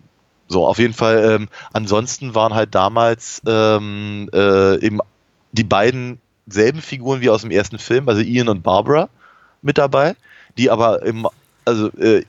so 0.49 0.67
auf 0.67 0.79
jeden 0.79 0.95
Fall. 0.95 1.37
Ähm, 1.37 1.49
ansonsten 1.73 2.35
waren 2.35 2.55
halt 2.55 2.75
damals 2.75 3.43
ähm, 3.47 4.29
äh, 4.33 4.85
eben 4.85 5.01
die 5.53 5.65
beiden 5.65 6.21
selben 6.47 6.81
Figuren 6.81 7.21
wie 7.21 7.31
aus 7.31 7.43
dem 7.43 7.51
ersten 7.51 7.79
Film, 7.79 8.09
also 8.09 8.21
Ian 8.21 8.49
und 8.49 8.63
Barbara 8.63 9.09
mit 9.63 9.79
dabei, 9.79 10.15
die 10.57 10.71
aber 10.71 11.03
im, 11.03 11.27
also 11.65 11.89
äh, 11.99 12.25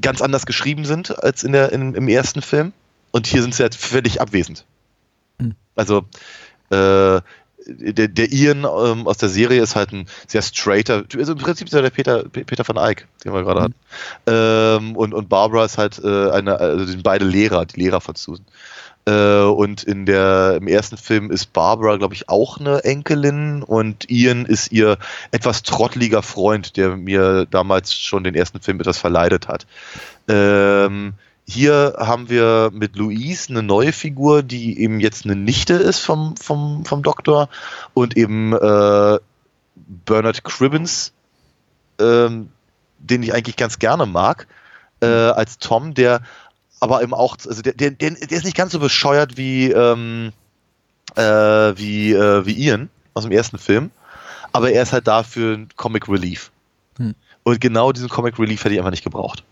ganz 0.00 0.22
anders 0.22 0.46
geschrieben 0.46 0.84
sind 0.84 1.22
als 1.22 1.42
in 1.42 1.52
der, 1.52 1.72
in, 1.72 1.94
im 1.94 2.08
ersten 2.08 2.42
Film. 2.42 2.72
Und 3.10 3.26
hier 3.26 3.42
sind 3.42 3.54
sie 3.54 3.62
halt 3.62 3.74
völlig 3.74 4.20
abwesend. 4.20 4.64
Hm. 5.40 5.54
Also 5.74 6.04
äh, 6.70 7.20
der, 7.66 8.08
der 8.08 8.32
Ian 8.32 8.64
ähm, 8.64 9.06
aus 9.06 9.18
der 9.18 9.28
Serie 9.28 9.62
ist 9.62 9.76
halt 9.76 9.92
ein 9.92 10.06
sehr 10.26 10.42
straighter, 10.42 11.06
Typ. 11.06 11.20
also 11.20 11.32
im 11.32 11.38
Prinzip 11.38 11.66
ist 11.66 11.74
er 11.74 11.82
der 11.82 11.90
Peter, 11.90 12.24
Pe- 12.24 12.44
Peter 12.44 12.66
van 12.66 12.78
Eyck, 12.78 13.06
den 13.24 13.32
wir 13.34 13.42
gerade 13.42 13.62
hatten. 13.62 13.74
Ähm, 14.26 14.96
und, 14.96 15.12
und 15.12 15.28
Barbara 15.28 15.66
ist 15.66 15.76
halt 15.76 16.00
äh, 16.02 16.30
eine, 16.30 16.58
also 16.58 16.84
die 16.86 16.92
sind 16.92 17.02
beide 17.02 17.24
Lehrer, 17.26 17.66
die 17.66 17.80
Lehrer 17.80 18.00
von 18.00 18.14
Susan. 18.14 18.46
Äh, 19.06 19.42
und 19.42 19.82
in 19.82 20.06
der, 20.06 20.56
im 20.60 20.68
ersten 20.68 20.96
Film 20.96 21.30
ist 21.30 21.52
Barbara, 21.52 21.96
glaube 21.96 22.14
ich, 22.14 22.28
auch 22.28 22.58
eine 22.58 22.82
Enkelin 22.84 23.62
und 23.62 24.10
Ian 24.10 24.46
ist 24.46 24.72
ihr 24.72 24.96
etwas 25.30 25.62
trotteliger 25.62 26.22
Freund, 26.22 26.76
der 26.76 26.96
mir 26.96 27.46
damals 27.46 27.94
schon 27.94 28.24
den 28.24 28.34
ersten 28.34 28.60
Film 28.60 28.80
etwas 28.80 28.98
verleidet 28.98 29.48
hat. 29.48 29.66
Ähm, 30.28 31.12
hier 31.50 31.96
haben 31.98 32.28
wir 32.28 32.70
mit 32.72 32.96
Louise 32.96 33.50
eine 33.50 33.62
neue 33.62 33.92
Figur, 33.92 34.42
die 34.42 34.80
eben 34.80 35.00
jetzt 35.00 35.24
eine 35.24 35.34
Nichte 35.34 35.74
ist 35.74 35.98
vom, 35.98 36.36
vom, 36.36 36.84
vom 36.84 37.02
Doktor 37.02 37.48
und 37.92 38.16
eben 38.16 38.52
äh, 38.52 39.18
Bernard 39.74 40.44
Cribbins, 40.44 41.12
ähm, 41.98 42.50
den 42.98 43.22
ich 43.22 43.34
eigentlich 43.34 43.56
ganz 43.56 43.78
gerne 43.78 44.06
mag, 44.06 44.46
äh, 45.00 45.06
als 45.06 45.58
Tom, 45.58 45.94
der 45.94 46.22
aber 46.78 47.02
eben 47.02 47.14
auch, 47.14 47.36
also 47.46 47.62
der, 47.62 47.72
der, 47.72 47.90
der 47.90 48.12
ist 48.30 48.44
nicht 48.44 48.56
ganz 48.56 48.72
so 48.72 48.78
bescheuert 48.78 49.36
wie, 49.36 49.70
ähm, 49.72 50.32
äh, 51.16 51.22
wie, 51.22 52.12
äh, 52.12 52.46
wie 52.46 52.52
Ian 52.52 52.90
aus 53.14 53.24
dem 53.24 53.32
ersten 53.32 53.58
Film, 53.58 53.90
aber 54.52 54.70
er 54.70 54.82
ist 54.82 54.92
halt 54.92 55.08
da 55.08 55.24
für 55.24 55.56
ein 55.56 55.68
Comic 55.76 56.08
Relief. 56.08 56.52
Hm. 56.96 57.14
Und 57.42 57.60
genau 57.60 57.92
diesen 57.92 58.08
Comic 58.08 58.38
Relief 58.38 58.62
hätte 58.62 58.74
ich 58.74 58.80
einfach 58.80 58.92
nicht 58.92 59.04
gebraucht. 59.04 59.44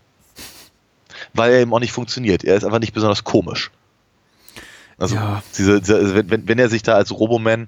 Weil 1.33 1.51
er 1.53 1.59
eben 1.61 1.73
auch 1.73 1.79
nicht 1.79 1.91
funktioniert. 1.93 2.43
Er 2.43 2.55
ist 2.55 2.63
einfach 2.63 2.79
nicht 2.79 2.93
besonders 2.93 3.23
komisch. 3.23 3.71
Also, 4.97 5.15
Ja. 5.15 5.41
diese, 5.57 5.79
diese, 5.79 5.95
also 5.95 6.15
wenn, 6.15 6.29
wenn- 6.29 6.47
wenn 6.47 6.59
er 6.59 6.69
sich 6.69 6.83
da 6.83 6.95
als 6.95 7.11
Roboman 7.11 7.67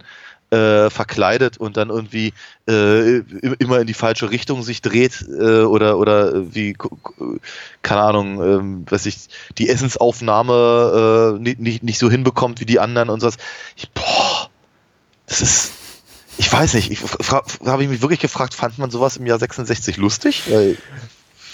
äh, 0.51 0.89
verkleidet 0.89 1.57
und 1.59 1.77
dann 1.77 1.89
irgendwie 1.89 2.33
äh, 2.67 3.19
immer 3.59 3.79
in 3.79 3.87
die 3.87 3.93
falsche 3.93 4.31
Richtung 4.31 4.63
sich 4.63 4.81
dreht 4.81 5.23
äh, 5.39 5.61
oder 5.61 5.97
oder 5.97 6.35
äh, 6.35 6.53
wie 6.53 6.75
keine 7.81 8.01
Ahnung, 8.01 8.43
ähm, 8.43 8.85
weiß 8.89 9.05
ich, 9.05 9.29
die 9.57 9.69
Essensaufnahme 9.69 11.37
äh, 11.37 11.41
nicht, 11.41 11.59
nicht, 11.61 11.83
nicht 11.83 11.99
so 11.99 12.09
hinbekommt 12.11 12.59
wie 12.59 12.65
die 12.65 12.81
anderen 12.81 13.09
und 13.09 13.21
sowas. 13.21 13.37
Ich, 13.77 13.89
boah, 13.91 14.49
das 15.27 15.41
ist 15.41 15.71
ich 16.37 16.51
weiß 16.51 16.73
nicht, 16.73 16.91
ich 16.91 16.99
habe 17.31 17.83
ich 17.83 17.89
mich 17.89 18.01
wirklich 18.01 18.19
gefragt, 18.19 18.53
fand 18.53 18.77
man 18.77 18.89
sowas 18.91 19.15
im 19.17 19.25
Jahr 19.27 19.39
66 19.39 19.95
lustig? 19.97 20.43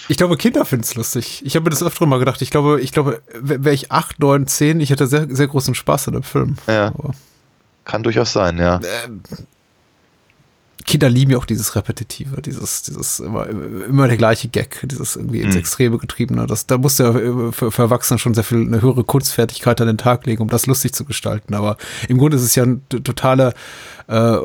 Ich 0.09 0.17
glaube, 0.17 0.37
Kinder 0.37 0.63
finden 0.65 0.83
es 0.83 0.95
lustig. 0.95 1.41
Ich 1.45 1.55
habe 1.55 1.65
mir 1.65 1.69
das 1.69 1.83
öfter 1.83 2.05
mal 2.05 2.19
gedacht. 2.19 2.41
Ich 2.41 2.49
glaube, 2.49 2.79
ich 2.81 2.91
glaube, 2.91 3.21
wäre 3.39 3.73
ich 3.73 3.91
acht, 3.91 4.19
neun, 4.19 4.47
zehn, 4.47 4.79
ich 4.79 4.89
hätte 4.89 5.07
sehr, 5.07 5.27
sehr 5.29 5.47
großen 5.47 5.75
Spaß 5.75 6.07
in 6.07 6.13
dem 6.13 6.23
Film. 6.23 6.57
Ja. 6.67 6.87
Aber 6.87 7.13
kann 7.83 8.03
durchaus 8.03 8.33
sein, 8.33 8.57
ja. 8.57 8.79
Kinder 10.87 11.09
lieben 11.09 11.31
ja 11.31 11.37
auch 11.37 11.45
dieses 11.45 11.75
Repetitive, 11.75 12.41
dieses, 12.41 12.81
dieses 12.81 13.19
immer, 13.19 13.45
immer 13.47 14.07
der 14.07 14.15
gleiche 14.15 14.47
Gag, 14.47 14.79
dieses 14.85 15.17
irgendwie 15.17 15.41
ins 15.41 15.53
Mhm. 15.53 15.59
Extreme 15.59 15.97
getriebene. 15.97 16.47
Das, 16.47 16.65
da 16.65 16.77
muss 16.77 16.97
ja 16.97 17.11
für, 17.11 17.51
für 17.71 17.81
Erwachsene 17.81 18.17
schon 18.17 18.33
sehr 18.33 18.45
viel 18.45 18.61
eine 18.61 18.81
höhere 18.81 19.03
Kunstfertigkeit 19.03 19.81
an 19.81 19.87
den 19.87 19.97
Tag 19.97 20.25
legen, 20.25 20.41
um 20.41 20.47
das 20.47 20.65
lustig 20.65 20.93
zu 20.93 21.03
gestalten. 21.03 21.53
Aber 21.55 21.75
im 22.07 22.17
Grunde 22.17 22.37
ist 22.37 22.43
es 22.43 22.55
ja 22.55 22.63
eine 22.63 22.79
totale 22.89 23.53
äh, 24.07 24.37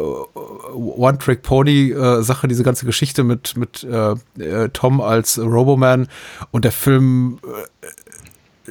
One-Trick-Pony-Sache, 0.75 2.49
diese 2.49 2.65
ganze 2.65 2.87
Geschichte 2.87 3.23
mit, 3.23 3.57
mit 3.57 3.85
äh, 3.85 4.15
äh, 4.43 4.69
Tom 4.71 5.01
als 5.01 5.39
Roboman 5.39 6.09
und 6.51 6.65
der 6.65 6.73
Film 6.73 7.39
äh, 7.45 8.71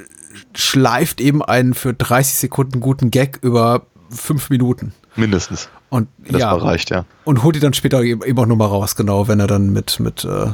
schleift 0.58 1.22
eben 1.22 1.42
einen 1.42 1.74
für 1.74 1.94
30 1.94 2.36
Sekunden 2.36 2.82
guten 2.82 3.12
Gag 3.12 3.40
über 3.42 3.86
fünf 4.10 4.50
Minuten. 4.50 4.94
Mindestens. 5.16 5.70
Und 5.92 6.08
Das 6.28 6.40
ja, 6.42 6.52
reicht, 6.54 6.90
ja. 6.90 7.06
und 7.26 7.44
holt 7.44 7.56
die 7.56 7.60
dann 7.60 7.74
später 7.74 8.02
eben 8.02 8.24
eben 8.24 8.40
auch 8.40 8.46
nochmal 8.48 8.70
raus, 8.70 8.96
genau, 8.96 9.28
wenn 9.28 9.40
er 9.40 9.48
dann 9.48 9.72
mit, 9.72 10.00
mit 10.00 10.24
äh, 10.24 10.46
äh, 10.46 10.52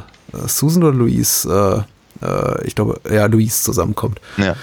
Susan 0.48 0.82
oder 0.82 0.92
Louise, 0.96 1.84
äh, 2.22 2.26
äh, 2.26 2.66
ich 2.66 2.74
glaube, 2.74 3.00
ja, 3.10 3.24
Louise 3.26 3.62
zusammenkommt. 3.62 4.20
ja. 4.36 4.54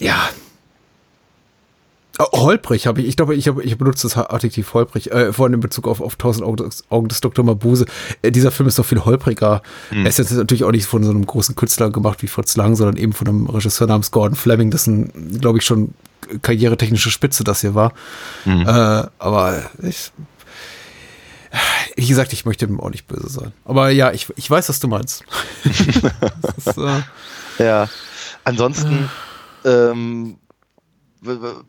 Ja. 0.00 0.28
Äh, 2.18 2.24
holprig 2.32 2.86
habe 2.86 3.00
ich, 3.00 3.08
ich 3.08 3.16
glaube, 3.16 3.34
ich 3.34 3.48
habe 3.48 3.62
ich 3.62 3.78
benutze 3.78 4.06
das 4.08 4.16
Adjektiv 4.16 4.74
holprig, 4.74 5.10
äh, 5.12 5.32
vor 5.32 5.46
allem 5.46 5.54
in 5.54 5.60
Bezug 5.60 5.88
auf, 5.88 6.00
auf 6.00 6.16
Tausend 6.16 6.44
Augen, 6.44 6.56
des- 6.56 6.84
Augen 6.90 7.08
des 7.08 7.20
Dr. 7.20 7.44
Mabuse. 7.44 7.86
Äh, 8.20 8.32
dieser 8.32 8.50
Film 8.50 8.68
ist 8.68 8.78
doch 8.78 8.84
viel 8.84 9.04
holpriger. 9.04 9.62
Er 9.90 10.06
ist 10.06 10.18
jetzt 10.18 10.32
natürlich 10.32 10.64
auch 10.64 10.72
nicht 10.72 10.86
von 10.86 11.02
so 11.04 11.10
einem 11.10 11.24
großen 11.24 11.54
Künstler 11.54 11.90
gemacht 11.90 12.22
wie 12.22 12.26
Fritz 12.26 12.56
Lang, 12.56 12.76
sondern 12.76 12.96
eben 12.96 13.12
von 13.12 13.28
einem 13.28 13.46
Regisseur 13.46 13.86
namens 13.86 14.10
Gordon 14.10 14.34
Fleming, 14.36 14.70
dessen, 14.70 15.38
glaube 15.40 15.58
ich, 15.58 15.64
schon 15.64 15.94
karrieretechnische 16.42 17.10
Spitze 17.10 17.44
das 17.44 17.60
hier 17.60 17.74
war. 17.74 17.92
Mhm. 18.44 18.62
Äh, 18.68 19.04
aber 19.18 19.62
ich, 19.82 20.10
wie 21.96 22.06
gesagt, 22.06 22.32
ich 22.32 22.44
möchte 22.44 22.64
ihm 22.64 22.80
auch 22.80 22.90
nicht 22.90 23.06
böse 23.06 23.28
sein. 23.28 23.52
Aber 23.64 23.90
ja, 23.90 24.12
ich, 24.12 24.28
ich 24.36 24.50
weiß, 24.50 24.68
was 24.68 24.80
du 24.80 24.88
meinst. 24.88 25.24
ist, 25.64 26.78
äh, 26.78 27.02
Ja. 27.58 27.88
Ansonsten, 28.44 29.08
ähm, 29.64 30.36
w- 31.20 31.40
w- 31.40 31.62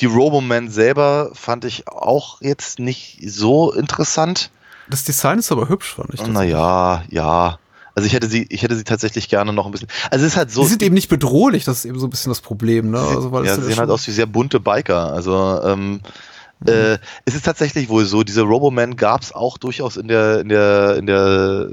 die 0.00 0.06
Roboman 0.06 0.70
selber 0.70 1.30
fand 1.34 1.64
ich 1.64 1.88
auch 1.88 2.40
jetzt 2.40 2.78
nicht 2.78 3.18
so 3.28 3.72
interessant. 3.72 4.50
das 4.88 5.04
Design 5.04 5.40
ist 5.40 5.50
aber 5.52 5.68
hübsch, 5.68 5.94
fand 5.94 6.14
ich. 6.14 6.24
Naja, 6.26 7.02
ja. 7.10 7.58
Also 7.98 8.06
ich 8.06 8.12
hätte 8.12 8.28
sie, 8.28 8.46
ich 8.48 8.62
hätte 8.62 8.76
sie 8.76 8.84
tatsächlich 8.84 9.28
gerne 9.28 9.52
noch 9.52 9.66
ein 9.66 9.72
bisschen. 9.72 9.88
Also 10.08 10.24
es 10.24 10.34
ist 10.34 10.36
halt 10.36 10.52
so. 10.52 10.62
Die 10.62 10.68
sind 10.68 10.84
eben 10.84 10.94
nicht 10.94 11.08
bedrohlich, 11.08 11.64
das 11.64 11.78
ist 11.78 11.84
eben 11.84 11.98
so 11.98 12.06
ein 12.06 12.10
bisschen 12.10 12.30
das 12.30 12.40
Problem, 12.40 12.92
ne? 12.92 13.00
Also, 13.00 13.32
weil 13.32 13.44
ja, 13.44 13.56
sie 13.56 13.62
sehen 13.62 13.76
halt 13.76 13.90
aus 13.90 14.06
wie 14.06 14.12
sehr 14.12 14.26
bunte 14.26 14.60
Biker. 14.60 15.12
Also 15.12 15.60
ähm, 15.64 16.00
äh, 16.64 16.98
es 17.24 17.34
ist 17.34 17.44
tatsächlich 17.44 17.88
wohl 17.88 18.04
so, 18.04 18.22
diese 18.22 18.42
Roboman 18.42 18.94
gab 18.94 19.22
es 19.22 19.32
auch 19.32 19.58
durchaus 19.58 19.96
in 19.96 20.06
der, 20.06 20.38
in 20.38 20.48
der, 20.48 20.96
in 20.96 21.06
der, 21.06 21.70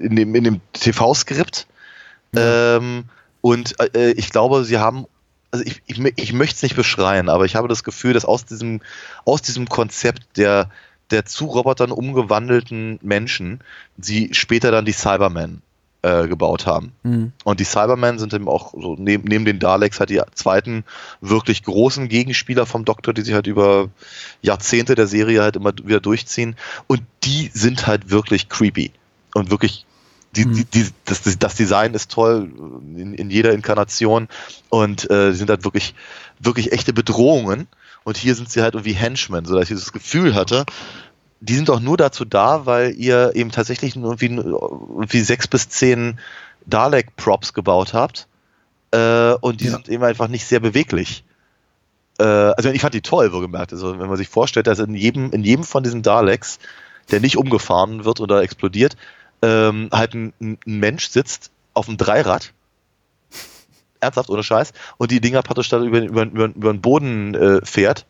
in 0.00 0.16
dem, 0.16 0.34
in 0.34 0.44
dem 0.44 0.60
TV-Skript. 0.72 1.66
Ähm, 2.34 3.04
und 3.42 3.74
äh, 3.94 4.12
ich 4.12 4.30
glaube, 4.30 4.64
sie 4.64 4.78
haben, 4.78 5.04
also 5.50 5.66
ich, 5.66 5.82
ich, 5.84 5.98
ich 6.16 6.32
möchte 6.32 6.56
es 6.56 6.62
nicht 6.62 6.76
beschreien, 6.76 7.28
aber 7.28 7.44
ich 7.44 7.56
habe 7.56 7.68
das 7.68 7.84
Gefühl, 7.84 8.14
dass 8.14 8.24
aus 8.24 8.46
diesem, 8.46 8.80
aus 9.26 9.42
diesem 9.42 9.68
Konzept 9.68 10.38
der, 10.38 10.70
der 11.10 11.24
zu 11.24 11.46
Robotern 11.46 11.90
umgewandelten 11.92 12.98
Menschen 13.02 13.60
sie 13.98 14.30
später 14.32 14.70
dann 14.70 14.84
die 14.84 14.92
Cybermen 14.92 15.62
äh, 16.02 16.28
gebaut 16.28 16.66
haben. 16.66 16.92
Mhm. 17.02 17.32
Und 17.44 17.60
die 17.60 17.64
Cybermen 17.64 18.18
sind 18.18 18.32
eben 18.32 18.48
auch 18.48 18.72
so 18.72 18.96
neben, 18.98 19.24
neben 19.28 19.44
den 19.44 19.58
Daleks 19.58 20.00
halt 20.00 20.10
die 20.10 20.22
zweiten 20.34 20.84
wirklich 21.20 21.62
großen 21.62 22.08
Gegenspieler 22.08 22.64
vom 22.64 22.84
Doktor, 22.84 23.12
die 23.12 23.22
sich 23.22 23.34
halt 23.34 23.46
über 23.46 23.88
Jahrzehnte 24.40 24.94
der 24.94 25.06
Serie 25.06 25.42
halt 25.42 25.56
immer 25.56 25.72
wieder 25.84 26.00
durchziehen. 26.00 26.56
Und 26.86 27.02
die 27.24 27.50
sind 27.52 27.86
halt 27.86 28.10
wirklich 28.10 28.48
creepy. 28.48 28.92
Und 29.34 29.50
wirklich, 29.50 29.84
die, 30.36 30.46
Mhm. 30.46 30.54
die, 30.54 30.64
die, 30.64 30.86
das, 31.04 31.22
das 31.38 31.54
Design 31.54 31.92
ist 31.92 32.10
toll 32.10 32.50
in, 32.96 33.14
in 33.14 33.30
jeder 33.30 33.52
Inkarnation. 33.52 34.28
Und 34.70 35.10
äh, 35.10 35.32
die 35.32 35.36
sind 35.36 35.50
halt 35.50 35.64
wirklich, 35.64 35.94
wirklich 36.38 36.72
echte 36.72 36.92
Bedrohungen. 36.92 37.68
Und 38.04 38.16
hier 38.16 38.34
sind 38.34 38.50
sie 38.50 38.62
halt 38.62 38.74
irgendwie 38.74 38.94
Henchmen, 38.94 39.44
sodass 39.44 39.70
ich 39.70 39.78
das 39.78 39.92
Gefühl 39.92 40.34
hatte, 40.34 40.64
die 41.40 41.54
sind 41.54 41.70
auch 41.70 41.80
nur 41.80 41.96
dazu 41.96 42.24
da, 42.24 42.66
weil 42.66 42.92
ihr 42.92 43.32
eben 43.34 43.50
tatsächlich 43.50 43.96
nur 43.96 44.10
irgendwie, 44.12 44.26
irgendwie 44.42 45.20
sechs 45.20 45.48
bis 45.48 45.68
zehn 45.68 46.18
Dalek-Props 46.66 47.54
gebaut 47.54 47.94
habt. 47.94 48.26
Äh, 48.92 49.32
und 49.40 49.60
die 49.60 49.66
Ja. 49.66 49.72
sind 49.72 49.88
eben 49.88 50.04
einfach 50.04 50.28
nicht 50.28 50.44
sehr 50.44 50.60
beweglich. 50.60 51.24
Äh, 52.18 52.24
also 52.24 52.70
ich 52.70 52.80
fand 52.82 52.94
die 52.94 53.00
toll, 53.00 53.32
wohlgemerkt. 53.32 53.72
Also 53.72 53.98
wenn 53.98 54.08
man 54.08 54.16
sich 54.16 54.28
vorstellt, 54.28 54.66
dass 54.66 54.78
in 54.78 54.94
jedem, 54.94 55.30
in 55.32 55.44
jedem 55.44 55.64
von 55.64 55.82
diesen 55.82 56.02
Daleks, 56.02 56.58
der 57.10 57.20
nicht 57.20 57.36
umgefahren 57.38 58.04
wird 58.04 58.20
oder 58.20 58.42
explodiert, 58.42 58.96
ähm, 59.42 59.88
halt 59.92 60.14
ein, 60.14 60.34
ein 60.40 60.58
Mensch 60.66 61.08
sitzt 61.08 61.50
auf 61.72 61.88
einem 61.88 61.96
Dreirad. 61.96 62.52
Ernsthaft, 64.00 64.30
ohne 64.30 64.42
Scheiß. 64.42 64.72
Und 64.98 65.10
die 65.10 65.20
Dinger 65.20 65.42
praktisch 65.42 65.68
dann 65.68 65.84
über, 65.84 66.00
über, 66.00 66.22
über, 66.22 66.44
über 66.46 66.72
den 66.72 66.80
Boden 66.80 67.34
äh, 67.34 67.60
fährt 67.64 68.06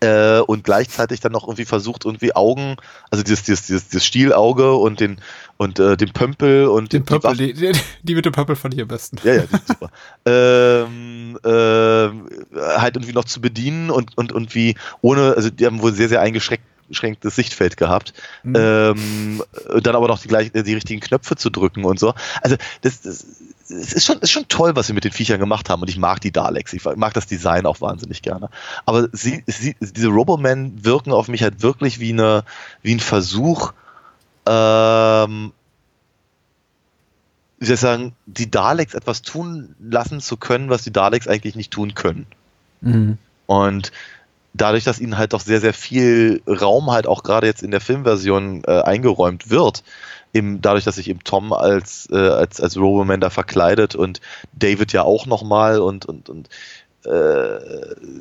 äh, 0.00 0.40
und 0.40 0.64
gleichzeitig 0.64 1.20
dann 1.20 1.32
noch 1.32 1.44
irgendwie 1.44 1.64
versucht, 1.64 2.04
irgendwie 2.04 2.34
Augen, 2.34 2.76
also 3.10 3.24
dieses, 3.24 3.42
dieses, 3.42 3.66
dieses, 3.66 3.88
dieses 3.88 4.04
Stielauge 4.04 4.74
und 4.74 5.00
den 5.00 5.18
und 5.56 5.78
äh, 5.78 5.96
den 5.96 6.12
Pömpel 6.12 6.66
und 6.66 6.92
Den 6.92 7.08
Waffen- 7.08 7.38
die, 7.38 7.52
die, 7.54 7.72
die 8.02 8.14
mit 8.14 8.24
dem 8.26 8.32
Pöppel 8.32 8.56
fand 8.56 8.74
ich 8.74 8.82
am 8.82 8.88
besten. 8.88 9.18
ja, 9.22 9.34
ja, 9.34 9.42
die 9.42 9.48
sind 9.50 9.66
super. 9.66 9.90
ähm, 10.26 11.38
ähm, 11.44 12.28
halt 12.54 12.96
irgendwie 12.96 13.12
noch 13.12 13.24
zu 13.24 13.40
bedienen 13.40 13.90
und, 13.90 14.16
und, 14.18 14.32
und 14.32 14.54
wie 14.54 14.74
ohne, 15.00 15.34
also 15.36 15.50
die 15.50 15.64
haben 15.64 15.80
wohl 15.80 15.92
sehr, 15.92 16.08
sehr 16.08 16.20
eingeschränktes 16.20 17.36
Sichtfeld 17.36 17.76
gehabt. 17.76 18.12
Mhm. 18.42 18.56
Ähm, 18.58 19.42
dann 19.80 19.94
aber 19.94 20.08
noch 20.08 20.18
die, 20.18 20.28
gleich, 20.28 20.50
die 20.52 20.74
richtigen 20.74 21.00
Knöpfe 21.00 21.36
zu 21.36 21.50
drücken 21.50 21.84
und 21.84 21.98
so. 22.00 22.14
Also 22.42 22.56
das, 22.82 23.00
das, 23.02 23.26
es 23.68 23.92
ist 23.92 24.04
schon, 24.04 24.18
ist 24.18 24.30
schon 24.30 24.48
toll, 24.48 24.76
was 24.76 24.86
sie 24.86 24.92
mit 24.92 25.04
den 25.04 25.12
Viechern 25.12 25.38
gemacht 25.38 25.70
haben 25.70 25.82
und 25.82 25.88
ich 25.88 25.96
mag 25.96 26.20
die 26.20 26.32
Daleks. 26.32 26.72
Ich 26.72 26.84
mag 26.84 27.14
das 27.14 27.26
Design 27.26 27.66
auch 27.66 27.80
wahnsinnig 27.80 28.22
gerne. 28.22 28.50
Aber 28.84 29.08
sie, 29.12 29.42
sie, 29.46 29.76
diese 29.80 30.08
Robomen 30.08 30.84
wirken 30.84 31.12
auf 31.12 31.28
mich 31.28 31.42
halt 31.42 31.62
wirklich 31.62 31.98
wie, 32.00 32.12
eine, 32.12 32.44
wie 32.82 32.94
ein 32.94 33.00
Versuch, 33.00 33.72
ähm, 34.46 35.52
wie 37.58 37.66
soll 37.66 37.74
ich 37.74 37.80
sagen, 37.80 38.14
die 38.26 38.50
Daleks 38.50 38.94
etwas 38.94 39.22
tun 39.22 39.74
lassen 39.80 40.20
zu 40.20 40.36
können, 40.36 40.68
was 40.68 40.82
die 40.82 40.92
Daleks 40.92 41.26
eigentlich 41.26 41.56
nicht 41.56 41.72
tun 41.72 41.94
können. 41.94 42.26
Mhm. 42.82 43.18
Und 43.46 43.92
dadurch, 44.54 44.84
dass 44.84 45.00
ihnen 45.00 45.18
halt 45.18 45.32
doch 45.32 45.40
sehr, 45.40 45.60
sehr 45.60 45.74
viel 45.74 46.40
Raum 46.46 46.90
halt 46.90 47.06
auch 47.06 47.22
gerade 47.22 47.46
jetzt 47.46 47.62
in 47.62 47.70
der 47.70 47.80
Filmversion 47.80 48.62
äh, 48.66 48.80
eingeräumt 48.80 49.50
wird, 49.50 49.82
eben 50.32 50.60
dadurch, 50.62 50.84
dass 50.84 50.94
sich 50.94 51.10
eben 51.10 51.22
Tom 51.24 51.52
als, 51.52 52.08
äh, 52.10 52.16
als, 52.16 52.60
als 52.60 52.76
Roboman 52.76 53.20
da 53.20 53.30
verkleidet 53.30 53.94
und 53.94 54.20
David 54.52 54.92
ja 54.92 55.02
auch 55.02 55.26
nochmal 55.26 55.80
und, 55.80 56.06
und, 56.06 56.28
und 56.28 56.48
äh, 57.04 57.58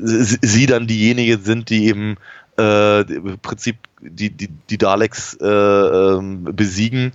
sie, 0.01 0.65
dann 0.65 0.87
diejenige 0.87 1.37
sind, 1.37 1.69
die 1.69 1.85
eben 1.85 2.17
äh, 2.57 3.01
im 3.01 3.39
Prinzip 3.39 3.77
die, 4.01 4.29
die, 4.29 4.49
die 4.69 4.77
Daleks 4.77 5.35
äh, 5.39 5.47
ähm, 5.47 6.43
besiegen. 6.43 7.13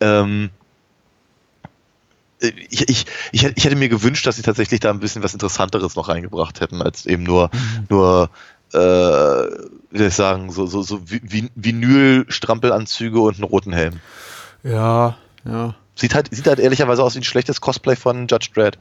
Ähm, 0.00 0.50
ich, 2.40 2.88
ich, 2.88 3.06
ich, 3.32 3.42
hätte- 3.42 3.54
ich 3.56 3.64
hätte 3.64 3.76
mir 3.76 3.88
gewünscht, 3.88 4.26
dass 4.26 4.36
sie 4.36 4.42
tatsächlich 4.42 4.80
da 4.80 4.90
ein 4.90 5.00
bisschen 5.00 5.22
was 5.22 5.32
Interessanteres 5.32 5.96
noch 5.96 6.08
reingebracht 6.08 6.60
hätten, 6.60 6.82
als 6.82 7.06
eben 7.06 7.22
nur, 7.24 7.50
nur 7.88 8.30
äh, 8.72 8.78
wie 8.78 9.98
soll 9.98 10.06
ich 10.08 10.14
sagen, 10.14 10.52
so, 10.52 10.66
so, 10.66 10.82
so 10.82 10.96
Vi- 11.06 11.50
Vinyl-Strampelanzüge 11.54 13.18
und 13.20 13.34
einen 13.36 13.44
roten 13.44 13.72
Helm. 13.72 14.00
Ja, 14.62 15.16
ja. 15.44 15.74
Sieht 15.94 16.14
halt, 16.14 16.28
sieht 16.30 16.46
halt 16.46 16.58
ehrlicherweise 16.60 17.02
aus 17.02 17.14
wie 17.14 17.20
ein 17.20 17.24
schlechtes 17.24 17.60
Cosplay 17.60 17.96
von 17.96 18.26
Judge 18.28 18.50
Dredd. 18.54 18.78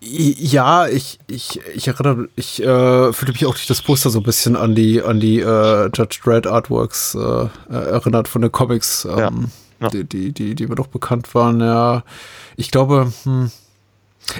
Ja, 0.00 0.86
ich, 0.86 1.18
ich, 1.26 1.60
ich 1.74 1.88
erinnere, 1.88 2.28
ich 2.36 2.62
äh, 2.62 3.12
fühlte 3.12 3.32
mich 3.32 3.44
auch 3.46 3.54
durch 3.54 3.66
das 3.66 3.82
Poster 3.82 4.10
so 4.10 4.20
ein 4.20 4.22
bisschen 4.22 4.54
an 4.54 4.76
die, 4.76 5.02
an 5.02 5.18
die 5.18 5.40
äh, 5.40 5.90
Judge 5.92 6.20
Dredd 6.22 6.46
Artworks 6.46 7.16
äh, 7.16 7.18
äh, 7.18 7.48
erinnert 7.68 8.28
von 8.28 8.40
den 8.42 8.52
Comics, 8.52 9.04
ähm, 9.04 9.18
Ja, 9.18 9.30
ja. 9.80 9.88
Die, 9.88 10.04
die, 10.04 10.32
die, 10.32 10.54
die 10.54 10.66
mir 10.66 10.74
doch 10.74 10.88
bekannt 10.88 11.34
waren. 11.34 11.60
Ja, 11.60 12.04
ich 12.56 12.70
glaube, 12.70 13.12
hm, 13.24 13.50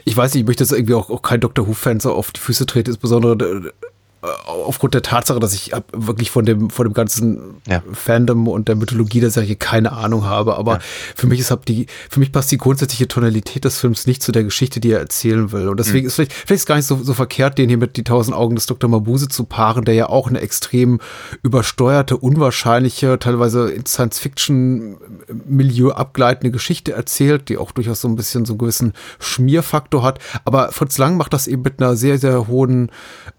ich 0.04 0.16
weiß 0.16 0.34
nicht, 0.34 0.42
ich 0.42 0.46
möchte 0.46 0.64
jetzt 0.64 0.72
irgendwie 0.72 0.94
auch, 0.94 1.10
auch 1.10 1.22
kein 1.22 1.40
Doctor 1.40 1.66
Who-Fan 1.66 2.00
so 2.00 2.12
auf 2.12 2.32
die 2.32 2.40
Füße 2.40 2.66
treten, 2.66 2.90
insbesondere 2.90 3.68
äh, 3.68 3.72
aufgrund 4.20 4.94
der 4.94 5.02
Tatsache, 5.02 5.38
dass 5.38 5.54
ich 5.54 5.70
wirklich 5.92 6.30
von 6.30 6.44
dem, 6.44 6.70
von 6.70 6.86
dem 6.86 6.92
ganzen 6.92 7.60
Ja. 7.68 7.82
Fandom 7.92 8.48
und 8.48 8.66
der 8.68 8.74
Mythologie 8.74 9.20
der 9.20 9.30
Serie 9.30 9.54
keine 9.56 9.92
Ahnung 9.92 10.24
habe. 10.24 10.56
Aber 10.56 10.74
Ja. 10.74 10.80
für 11.14 11.26
mich 11.28 11.38
ist 11.40 11.54
die, 11.68 11.86
für 12.10 12.18
mich 12.18 12.32
passt 12.32 12.50
die 12.50 12.58
grundsätzliche 12.58 13.06
Tonalität 13.06 13.64
des 13.64 13.78
Films 13.78 14.06
nicht 14.06 14.22
zu 14.22 14.32
der 14.32 14.42
Geschichte, 14.42 14.80
die 14.80 14.90
er 14.90 14.98
erzählen 14.98 15.52
will. 15.52 15.68
Und 15.68 15.78
deswegen 15.78 16.06
ist 16.06 16.16
vielleicht, 16.16 16.32
vielleicht 16.32 16.62
ist 16.62 16.66
gar 16.66 16.76
nicht 16.76 16.86
so, 16.86 17.00
so 17.02 17.14
verkehrt, 17.14 17.58
den 17.58 17.68
hier 17.68 17.78
mit 17.78 17.96
die 17.96 18.04
tausend 18.04 18.36
Augen 18.36 18.56
des 18.56 18.66
Dr. 18.66 18.90
Mabuse 18.90 19.28
zu 19.28 19.44
paaren, 19.44 19.84
der 19.84 19.94
ja 19.94 20.08
auch 20.08 20.26
eine 20.28 20.40
extrem 20.40 21.00
übersteuerte, 21.42 22.16
unwahrscheinliche, 22.16 23.18
teilweise 23.20 23.70
in 23.70 23.86
Science-Fiction-Milieu 23.86 25.92
abgleitende 25.92 26.50
Geschichte 26.50 26.92
erzählt, 26.92 27.48
die 27.48 27.56
auch 27.58 27.70
durchaus 27.72 28.00
so 28.00 28.08
ein 28.08 28.16
bisschen 28.16 28.44
so 28.46 28.54
einen 28.54 28.58
gewissen 28.58 28.92
Schmierfaktor 29.20 30.02
hat. 30.02 30.18
Aber 30.44 30.72
Fritz 30.72 30.98
Lang 30.98 31.16
macht 31.16 31.32
das 31.32 31.46
eben 31.46 31.62
mit 31.62 31.80
einer 31.80 31.94
sehr, 31.96 32.18
sehr 32.18 32.48
hohen 32.48 32.90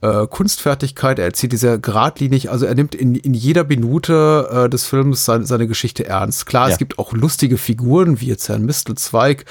äh, 0.01 0.25
Kunstfertigkeit. 0.27 0.68
Er 1.19 1.25
erzählt 1.25 1.51
die 1.53 1.57
sehr 1.57 1.77
geradlinig. 1.77 2.49
Also 2.51 2.65
er 2.65 2.75
nimmt 2.75 2.95
in, 2.95 3.15
in 3.15 3.33
jeder 3.33 3.63
Minute 3.63 4.49
äh, 4.65 4.69
des 4.69 4.85
Films 4.85 5.25
seine, 5.25 5.45
seine 5.45 5.67
Geschichte 5.67 6.05
ernst. 6.05 6.45
Klar, 6.45 6.67
Ja. 6.67 6.73
es 6.73 6.77
gibt 6.77 6.99
auch 6.99 7.13
lustige 7.13 7.57
Figuren, 7.57 8.19
wie 8.21 8.27
jetzt 8.27 8.49
Herrn 8.49 8.65
Mistelzweig, 8.65 9.45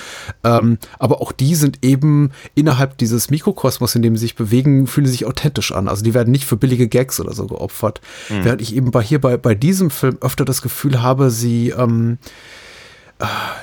ähm, 0.45 0.79
aber 0.99 1.21
auch 1.21 1.33
die 1.33 1.55
sind 1.55 1.79
eben 1.85 2.31
innerhalb 2.55 2.99
dieses 2.99 3.31
Mikrokosmos, 3.31 3.95
in 3.95 4.03
dem 4.03 4.17
sie 4.17 4.23
sich 4.23 4.37
bewegen, 4.37 4.87
fühlen 4.87 5.07
sie 5.07 5.13
sich 5.13 5.27
authentisch 5.27 5.73
an. 5.73 5.89
Also 5.89 6.03
die 6.05 6.15
werden 6.15 6.31
nicht 6.31 6.45
für 6.47 6.57
billige 6.57 6.89
Gags 6.89 7.21
oder 7.21 7.33
so 7.35 7.47
geopfert. 7.47 8.01
Während 8.29 8.61
ich 8.61 8.75
eben 8.75 8.91
bei 8.91 9.03
hier 9.03 9.21
bei, 9.21 9.37
bei 9.37 9.55
diesem 9.55 9.91
Film 9.91 10.19
öfter 10.21 10.45
das 10.45 10.63
Gefühl 10.63 11.03
habe, 11.03 11.31
sie 11.31 11.71
ähm, 11.71 12.19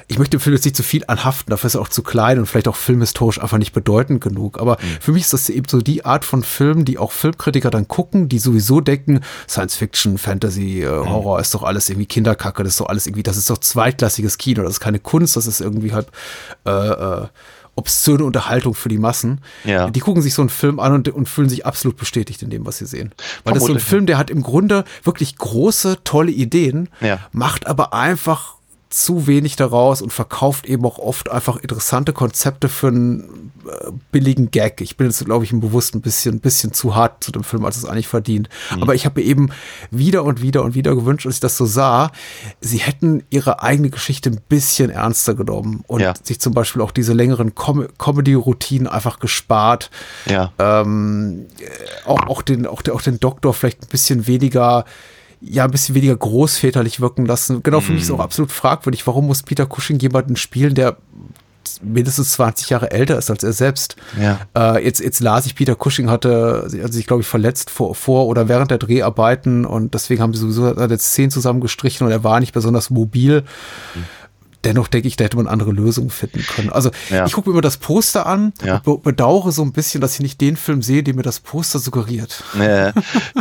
ich 0.07 0.19
möchte 0.19 0.37
dem 0.37 0.41
Film 0.41 0.53
jetzt 0.55 0.65
nicht 0.65 0.75
zu 0.75 0.83
viel 0.83 1.03
anhaften, 1.07 1.49
dafür 1.51 1.67
ist 1.67 1.75
er 1.75 1.81
auch 1.81 1.87
zu 1.87 2.03
klein 2.03 2.39
und 2.39 2.45
vielleicht 2.45 2.67
auch 2.67 2.75
filmhistorisch 2.75 3.41
einfach 3.41 3.57
nicht 3.57 3.71
bedeutend 3.73 4.21
genug. 4.21 4.59
Aber 4.59 4.77
für 4.99 5.11
mich 5.13 5.23
ist 5.23 5.33
das 5.33 5.49
eben 5.49 5.67
so 5.69 5.79
die 5.81 6.03
Art 6.03 6.25
von 6.25 6.43
Film, 6.43 6.83
die 6.83 6.97
auch 6.97 7.11
Filmkritiker 7.13 7.69
dann 7.69 7.87
gucken, 7.87 8.27
die 8.27 8.39
sowieso 8.39 8.81
denken, 8.81 9.21
Science 9.47 9.75
Fiction, 9.75 10.17
Fantasy, 10.17 10.83
äh, 10.83 10.87
Horror 10.87 11.39
ist 11.39 11.53
doch 11.55 11.63
alles 11.63 11.89
irgendwie 11.89 12.05
Kinderkacke, 12.07 12.63
das 12.63 12.73
ist 12.73 12.79
doch 12.81 12.89
alles 12.89 13.07
irgendwie, 13.07 13.23
das 13.23 13.37
ist 13.37 13.49
doch 13.49 13.57
zweitklassiges 13.57 14.37
Kino, 14.37 14.63
das 14.63 14.73
ist 14.73 14.79
keine 14.81 14.99
Kunst, 14.99 15.37
das 15.37 15.47
ist 15.47 15.61
irgendwie 15.61 15.93
halt 15.93 16.07
äh, 16.65 16.71
äh, 16.71 17.27
obszöne 17.77 18.23
Unterhaltung 18.23 18.73
für 18.73 18.89
die 18.89 18.97
Massen. 18.97 19.41
Ja. 19.63 19.89
Die 19.89 19.99
gucken 19.99 20.21
sich 20.21 20.33
so 20.33 20.41
einen 20.41 20.49
Film 20.49 20.79
an 20.79 20.93
und, 20.93 21.09
und 21.09 21.27
fühlen 21.27 21.49
sich 21.49 21.65
absolut 21.65 21.97
bestätigt 21.97 22.41
in 22.41 22.49
dem, 22.49 22.65
was 22.65 22.77
sie 22.77 22.85
sehen. 22.85 23.13
Weil 23.43 23.53
das 23.53 23.63
ist 23.63 23.67
so 23.67 23.73
ein 23.73 23.79
Vermutlich. 23.79 23.83
Film, 23.83 24.05
der 24.05 24.17
hat 24.17 24.29
im 24.29 24.43
Grunde 24.43 24.85
wirklich 25.03 25.37
große, 25.37 25.97
tolle 26.03 26.31
Ideen, 26.31 26.89
Ja. 27.01 27.19
macht 27.31 27.67
aber 27.67 27.93
einfach 27.93 28.54
zu 28.95 29.27
wenig 29.27 29.57
daraus 29.57 30.01
und 30.01 30.13
verkauft 30.13 30.65
eben 30.65 30.85
auch 30.85 30.99
oft 30.99 31.29
einfach 31.29 31.57
interessante 31.57 32.13
Konzepte 32.13 32.69
für 32.69 32.87
einen 32.87 33.51
äh, 33.67 33.91
billigen 34.13 34.51
Gag. 34.51 34.79
Ich 34.79 34.95
bin 34.95 35.07
jetzt, 35.07 35.25
glaube 35.25 35.43
ich, 35.43 35.51
im 35.51 35.59
Bewusst 35.59 35.95
ein 35.95 36.01
bisschen, 36.01 36.39
bisschen 36.39 36.71
zu 36.71 36.95
hart 36.95 37.21
zu 37.21 37.33
dem 37.33 37.43
Film, 37.43 37.65
als 37.65 37.75
es 37.75 37.83
eigentlich 37.83 38.07
verdient. 38.07 38.47
Mhm. 38.73 38.83
Aber 38.83 38.95
ich 38.95 39.05
habe 39.05 39.19
mir 39.19 39.27
eben 39.27 39.49
wieder 39.91 40.23
und 40.23 40.41
wieder 40.41 40.63
und 40.63 40.75
wieder 40.75 40.95
gewünscht, 40.95 41.25
als 41.25 41.35
ich 41.35 41.41
das 41.41 41.57
so 41.57 41.65
sah, 41.65 42.09
sie 42.61 42.77
hätten 42.77 43.21
ihre 43.29 43.61
eigene 43.61 43.89
Geschichte 43.89 44.29
ein 44.29 44.39
bisschen 44.47 44.89
ernster 44.89 45.33
genommen 45.35 45.83
und 45.87 45.99
Ja. 45.99 46.13
sich 46.23 46.39
zum 46.39 46.53
Beispiel 46.53 46.81
auch 46.81 46.91
diese 46.91 47.11
längeren 47.11 47.53
Com 47.53 47.87
Comedy-Routinen 47.97 48.87
einfach 48.87 49.19
gespart 49.19 49.91
Ja. 50.25 50.53
ähm, 50.57 51.47
äh, 51.59 52.07
auch, 52.07 52.27
auch, 52.27 52.41
den, 52.43 52.65
auch, 52.65 52.81
den, 52.81 52.93
auch 52.93 53.01
den 53.01 53.19
Doktor 53.19 53.53
vielleicht 53.53 53.83
ein 53.83 53.89
bisschen 53.89 54.25
weniger, 54.25 54.85
ja, 55.47 55.65
ein 55.65 55.71
bisschen 55.71 55.95
weniger 55.95 56.15
großväterlich 56.15 56.99
wirken 56.99 57.25
lassen. 57.25 57.61
Genau, 57.63 57.79
für 57.79 57.91
mich 57.91 58.03
ist 58.03 58.11
auch 58.11 58.19
absolut 58.19 58.51
fragwürdig, 58.51 59.05
warum 59.05 59.27
muss 59.27 59.43
Peter 59.43 59.67
Cushing 59.67 59.99
jemanden 59.99 60.35
spielen, 60.35 60.75
der 60.75 60.97
mindestens 61.81 62.33
20 62.33 62.69
Jahre 62.69 62.91
älter 62.91 63.17
ist 63.17 63.29
als 63.29 63.43
er 63.43 63.53
selbst. 63.53 63.95
Ja. 64.19 64.39
Äh, 64.55 64.83
jetzt, 64.83 64.99
jetzt 64.99 65.19
las 65.19 65.45
ich, 65.45 65.55
Peter 65.55 65.75
Cushing 65.75 66.09
hatte 66.09 66.61
also 66.63 66.87
sich, 66.93 67.07
glaube 67.07 67.21
ich, 67.21 67.27
verletzt 67.27 67.69
vor, 67.69 67.95
vor 67.95 68.27
oder 68.27 68.47
während 68.47 68.71
der 68.71 68.77
Dreharbeiten 68.77 69.65
und 69.65 69.93
deswegen 69.93 70.21
haben 70.21 70.33
sie 70.33 70.41
sowieso 70.41 70.73
seine 70.73 70.97
Szenen 70.97 71.31
zusammengestrichen 71.31 72.05
und 72.05 72.11
er 72.11 72.23
war 72.23 72.39
nicht 72.39 72.53
besonders 72.53 72.89
mobil. 72.89 73.43
Dennoch 74.65 74.87
denke 74.87 75.07
ich, 75.07 75.15
da 75.15 75.23
hätte 75.23 75.37
man 75.37 75.47
andere 75.47 75.71
Lösungen 75.71 76.09
finden 76.09 76.43
können. 76.45 76.69
Also 76.71 76.89
Ja. 77.09 77.25
ich 77.25 77.31
gucke 77.33 77.49
mir 77.49 77.53
immer 77.53 77.61
das 77.61 77.77
Poster 77.77 78.25
an 78.25 78.51
Ja. 78.63 78.75
und 78.77 78.83
be 78.83 78.97
bedauere 78.97 79.51
so 79.51 79.61
ein 79.61 79.71
bisschen, 79.71 80.01
dass 80.01 80.15
ich 80.15 80.19
nicht 80.21 80.41
den 80.41 80.57
Film 80.57 80.81
sehe, 80.81 81.03
den 81.03 81.15
mir 81.15 81.21
das 81.23 81.39
Poster 81.39 81.79
suggeriert. 81.79 82.43
Nee, 82.55 82.91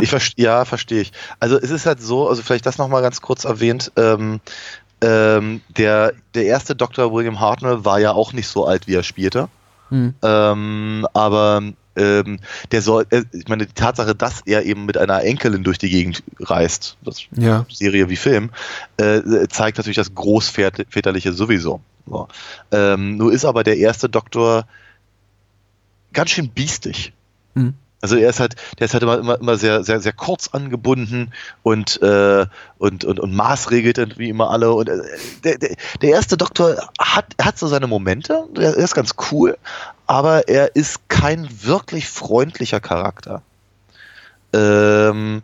ich 0.01 0.09
verste 0.09 0.41
ja, 0.41 0.63
verstehe 0.65 1.01
ich. 1.01 1.11
Also 1.39 1.57
es 1.59 1.71
ist 1.71 1.85
halt 1.85 2.01
so, 2.01 2.29
also 2.29 2.41
vielleicht 2.43 2.65
das 2.65 2.77
nochmal 2.77 3.01
ganz 3.01 3.21
kurz 3.21 3.43
erwähnt, 3.43 3.91
ähm, 3.97 4.39
ähm, 5.01 5.61
der, 5.75 6.13
der 6.35 6.45
erste 6.45 6.75
Dr. 6.75 7.11
William 7.11 7.39
Hartnell 7.39 7.83
war 7.83 7.99
ja 7.99 8.11
auch 8.13 8.31
nicht 8.31 8.47
so 8.47 8.65
alt, 8.65 8.87
wie 8.87 8.93
er 8.95 9.03
spielte. 9.03 9.49
Ähm, 9.91 11.07
aber 11.13 11.61
ähm, 11.95 12.39
der 12.71 12.81
soll, 12.81 13.05
äh, 13.09 13.23
ich 13.31 13.47
meine, 13.47 13.65
die 13.65 13.73
Tatsache, 13.73 14.15
dass 14.15 14.41
er 14.41 14.63
eben 14.65 14.85
mit 14.85 14.97
einer 14.97 15.23
Enkelin 15.23 15.63
durch 15.63 15.77
die 15.77 15.89
Gegend 15.89 16.23
reist, 16.39 16.97
das 17.03 17.21
Ja. 17.31 17.65
Serie 17.71 18.09
wie 18.09 18.15
Film, 18.15 18.51
äh, 18.97 19.47
zeigt 19.49 19.77
natürlich 19.77 19.97
das 19.97 20.13
Großväterliche 20.13 21.33
sowieso. 21.33 21.81
So. 22.07 22.27
Ähm, 22.71 23.17
nur 23.17 23.33
ist 23.33 23.45
aber 23.45 23.63
der 23.63 23.77
erste 23.77 24.09
Doktor 24.09 24.67
ganz 26.13 26.29
schön 26.31 26.49
biestig. 26.49 27.13
Hm. 27.55 27.73
Also 28.05 28.17
er 28.17 28.29
ist 28.29 28.39
halt, 28.39 28.55
der 28.77 28.85
ist 28.85 28.93
halt 28.93 29.01
immer, 29.01 29.17
immer, 29.17 29.39
immer 29.39 29.57
sehr, 29.57 29.83
sehr, 29.83 29.99
sehr 29.99 30.13
kurz 30.13 30.49
angebunden 30.49 31.33
und, 31.63 31.99
äh, 32.03 32.45
und, 32.77 33.03
und, 33.03 33.19
und 33.19 33.33
maßregelt 33.33 34.19
wie 34.19 34.29
immer 34.29 34.51
alle. 34.51 34.71
Und 34.73 34.89
äh, 34.89 35.01
der, 35.43 35.57
der, 35.57 35.75
der 36.03 36.09
erste 36.11 36.37
Doktor 36.37 36.87
hat, 36.99 37.25
hat 37.41 37.57
so 37.57 37.65
seine 37.65 37.87
Momente, 37.87 38.47
er 38.59 38.75
ist 38.75 38.93
ganz 38.93 39.15
cool, 39.31 39.57
aber 40.05 40.47
er 40.47 40.75
ist 40.75 41.09
kein 41.09 41.49
wirklich 41.63 42.07
freundlicher 42.07 42.79
Charakter. 42.79 43.41
Ähm, 44.53 45.41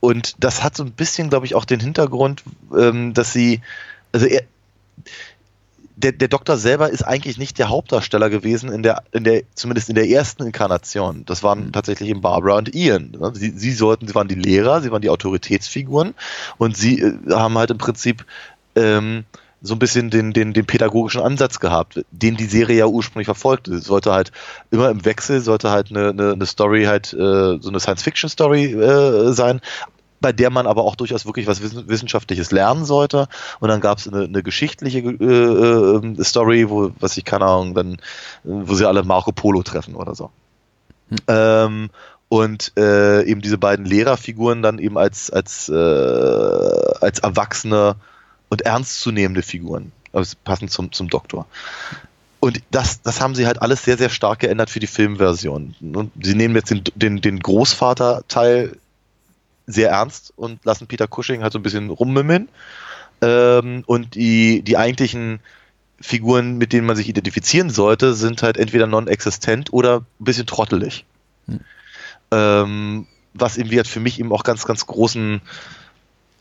und 0.00 0.44
das 0.44 0.62
hat 0.62 0.76
so 0.76 0.84
ein 0.84 0.92
bisschen, 0.92 1.30
glaube 1.30 1.46
ich, 1.46 1.54
auch 1.54 1.64
den 1.64 1.80
Hintergrund, 1.80 2.42
ähm, 2.78 3.14
dass 3.14 3.32
sie, 3.32 3.62
also 4.12 4.26
er, 4.26 4.42
der, 5.96 6.12
der 6.12 6.28
Doktor 6.28 6.56
selber 6.56 6.90
ist 6.90 7.02
eigentlich 7.02 7.38
nicht 7.38 7.58
der 7.58 7.68
Hauptdarsteller 7.68 8.28
gewesen 8.30 8.70
in 8.70 8.82
der, 8.82 9.02
in 9.12 9.24
der, 9.24 9.42
zumindest 9.54 9.88
in 9.88 9.94
der 9.94 10.08
ersten 10.08 10.44
Inkarnation. 10.44 11.24
Das 11.24 11.42
waren 11.42 11.72
tatsächlich 11.72 12.10
eben 12.10 12.20
Barbara 12.20 12.58
und 12.58 12.74
Ian. 12.74 13.12
ne? 13.12 13.32
Sie, 13.34 13.50
sie 13.50 13.72
sollten, 13.72 14.08
sie 14.08 14.14
waren 14.14 14.28
die 14.28 14.34
Lehrer, 14.34 14.80
sie 14.80 14.90
waren 14.90 15.02
die 15.02 15.10
Autoritätsfiguren 15.10 16.14
und 16.58 16.76
sie 16.76 17.00
äh, 17.00 17.14
haben 17.30 17.56
halt 17.56 17.70
im 17.70 17.78
Prinzip 17.78 18.24
ähm, 18.74 19.24
so 19.62 19.74
ein 19.74 19.78
bisschen 19.78 20.10
den, 20.10 20.32
den, 20.32 20.52
den 20.52 20.66
pädagogischen 20.66 21.22
Ansatz 21.22 21.58
gehabt, 21.58 22.04
den 22.10 22.36
die 22.36 22.44
Serie 22.44 22.78
ja 22.78 22.86
ursprünglich 22.86 23.26
verfolgte. 23.26 23.74
Es 23.74 23.84
sollte 23.84 24.12
halt 24.12 24.30
immer 24.70 24.90
im 24.90 25.04
Wechsel, 25.04 25.40
sollte 25.40 25.70
halt 25.70 25.90
eine, 25.90 26.10
eine, 26.10 26.32
eine 26.32 26.46
Story 26.46 26.84
halt, 26.84 27.14
äh, 27.14 27.58
so 27.60 27.68
eine 27.68 27.80
Science-Fiction-Story 27.80 28.72
äh, 28.72 29.32
sein, 29.32 29.62
bei 30.24 30.32
der 30.32 30.48
man 30.48 30.66
aber 30.66 30.84
auch 30.84 30.96
durchaus 30.96 31.26
wirklich 31.26 31.46
was 31.46 31.60
Wissen- 31.60 31.86
Wissenschaftliches 31.86 32.50
lernen 32.50 32.86
sollte. 32.86 33.28
Und 33.60 33.68
dann 33.68 33.82
gab 33.82 33.98
es 33.98 34.08
eine, 34.08 34.24
eine 34.24 34.42
geschichtliche 34.42 35.00
äh, 35.00 35.24
äh, 35.24 36.24
Story, 36.24 36.70
wo, 36.70 36.92
was 36.98 37.18
ich 37.18 37.26
keine 37.26 37.44
Ahnung, 37.44 37.74
dann, 37.74 37.98
wo 38.42 38.72
sie 38.74 38.88
alle 38.88 39.02
Marco 39.02 39.32
Polo 39.32 39.62
treffen 39.62 39.94
oder 39.94 40.14
so. 40.14 40.30
Ähm, 41.28 41.90
und 42.30 42.72
äh, 42.78 43.22
eben 43.26 43.42
diese 43.42 43.58
beiden 43.58 43.84
Lehrerfiguren 43.84 44.62
dann 44.62 44.78
eben 44.78 44.96
als, 44.96 45.30
als, 45.30 45.68
äh, 45.68 45.74
als 45.74 47.18
erwachsene 47.18 47.96
und 48.48 48.62
ernstzunehmende 48.62 49.42
Figuren, 49.42 49.92
also 50.14 50.36
passend 50.42 50.70
zum, 50.70 50.90
zum 50.90 51.10
Doktor. 51.10 51.44
Und 52.40 52.62
das, 52.70 53.02
das 53.02 53.20
haben 53.20 53.34
sie 53.34 53.46
halt 53.46 53.60
alles 53.60 53.84
sehr, 53.84 53.98
sehr 53.98 54.08
stark 54.08 54.38
geändert 54.38 54.70
für 54.70 54.80
die 54.80 54.86
Filmversion. 54.86 55.74
Und 55.82 56.12
sie 56.22 56.34
nehmen 56.34 56.54
jetzt 56.54 56.70
den, 56.70 56.82
den, 56.94 57.20
den 57.20 57.40
Großvater-Teil 57.40 58.78
sehr 59.66 59.90
ernst 59.90 60.32
und 60.36 60.64
lassen 60.64 60.86
Peter 60.86 61.06
Cushing 61.08 61.42
halt 61.42 61.52
so 61.52 61.58
ein 61.58 61.62
bisschen 61.62 61.90
rummümmeln. 61.90 62.48
Ähm, 63.20 63.84
und 63.86 64.14
die, 64.14 64.62
die 64.62 64.76
eigentlichen 64.76 65.40
Figuren, 66.00 66.58
mit 66.58 66.72
denen 66.72 66.86
man 66.86 66.96
sich 66.96 67.08
identifizieren 67.08 67.70
sollte, 67.70 68.14
sind 68.14 68.42
halt 68.42 68.56
entweder 68.56 68.86
non-existent 68.86 69.72
oder 69.72 70.00
ein 70.00 70.24
bisschen 70.24 70.46
trottelig. 70.46 71.04
Ähm, 72.30 73.06
was 73.32 73.56
irgendwie 73.56 73.76
halt 73.76 73.88
für 73.88 74.00
mich 74.00 74.20
eben 74.20 74.32
auch 74.32 74.42
ganz, 74.42 74.64
ganz 74.66 74.86
großen 74.86 75.40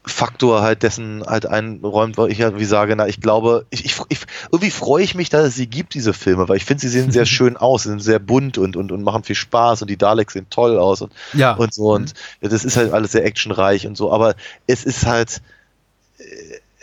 Faktor 0.05 0.61
halt 0.61 0.84
dessen 0.84 1.23
halt 1.25 1.45
einräumt, 1.45 2.17
weil 2.17 2.30
ich 2.31 2.38
ja 2.38 2.59
wie 2.59 2.65
sage, 2.65 2.95
na, 2.95 3.07
ich 3.07 3.21
glaube, 3.21 3.65
ich, 3.69 3.85
ich, 3.85 3.95
ich 4.09 4.19
irgendwie 4.51 4.71
freue 4.71 5.03
ich 5.03 5.15
mich, 5.15 5.30
dass 5.30 5.47
es 5.47 5.55
sie 5.55 5.67
gibt, 5.67 5.93
diese 5.93 6.13
Filme, 6.13 6.49
weil 6.49 6.57
ich 6.57 6.65
finde, 6.65 6.81
sie 6.81 6.89
sehen 6.89 7.11
sehr 7.11 7.25
schön 7.27 7.55
aus, 7.55 7.84
sie 7.84 7.89
sind 7.89 8.01
sehr 8.01 8.19
bunt 8.19 8.57
und, 8.57 8.75
und, 8.75 8.91
und 8.91 9.03
machen 9.03 9.23
viel 9.23 9.35
Spaß 9.35 9.81
und 9.81 9.89
die 9.89 9.97
Daleks 9.97 10.34
sehen 10.34 10.47
toll 10.49 10.77
aus 10.77 11.01
und, 11.01 11.13
Ja. 11.34 11.53
und 11.53 11.73
so 11.73 11.93
und 11.93 12.13
das 12.41 12.65
ist 12.65 12.75
halt 12.75 12.91
alles 12.91 13.13
sehr 13.13 13.23
actionreich 13.25 13.88
und 13.88 13.95
so, 13.95 14.11
aber 14.11 14.35
es 14.67 14.84
ist 14.84 15.05
halt, 15.05 15.41
äh, 16.17 16.23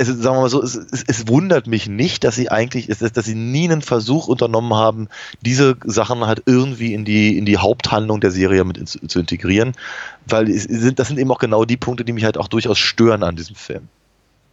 es 0.01 0.09
sagen 0.09 0.37
wir 0.37 0.41
mal 0.41 0.49
so, 0.49 0.63
es, 0.63 0.75
es, 0.75 1.05
es 1.07 1.29
wundert 1.29 1.67
mich 1.67 1.87
nicht, 1.87 2.25
dass 2.25 2.35
sie 2.35 2.51
eigentlich, 2.51 2.87
dass 2.87 3.25
sie 3.25 3.35
nie 3.35 3.65
einen 3.65 3.83
Versuch 3.83 4.29
unternommen 4.29 4.75
haben, 4.75 5.09
diese 5.43 5.77
Sachen 5.85 6.27
halt 6.27 6.43
irgendwie 6.47 6.95
in 6.95 7.05
die, 7.05 7.37
in 7.37 7.45
die 7.45 7.59
Haupthandlung 7.59 8.21
der 8.21 8.31
Serie 8.31 8.65
mit 8.65 8.79
in, 8.79 8.87
zu 8.87 9.19
integrieren, 9.19 9.73
weil 10.27 10.51
sind, 10.51 10.99
das 10.99 11.09
sind 11.09 11.19
eben 11.19 11.31
auch 11.31 11.39
genau 11.39 11.67
die 11.67 11.77
Punkte, 11.77 12.05
die 12.05 12.15
mich 12.15 12.25
halt 12.25 12.39
auch 12.39 12.49
durchaus 12.49 12.79
stören 12.79 13.23
an 13.23 13.37
diesem 13.37 13.57
Film. 13.57 13.89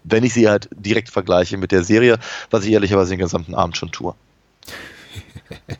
Wenn 0.03 0.23
ich 0.23 0.33
sie 0.33 0.49
halt 0.49 0.69
direkt 0.75 1.09
vergleiche 1.09 1.57
mit 1.57 1.71
der 1.71 1.83
Serie, 1.83 2.19
was 2.51 2.65
ich 2.65 2.71
ehrlicherweise 2.71 3.11
den 3.11 3.19
gesamten 3.19 3.55
Abend 3.55 3.77
schon 3.77 3.91
tue. 3.91 4.15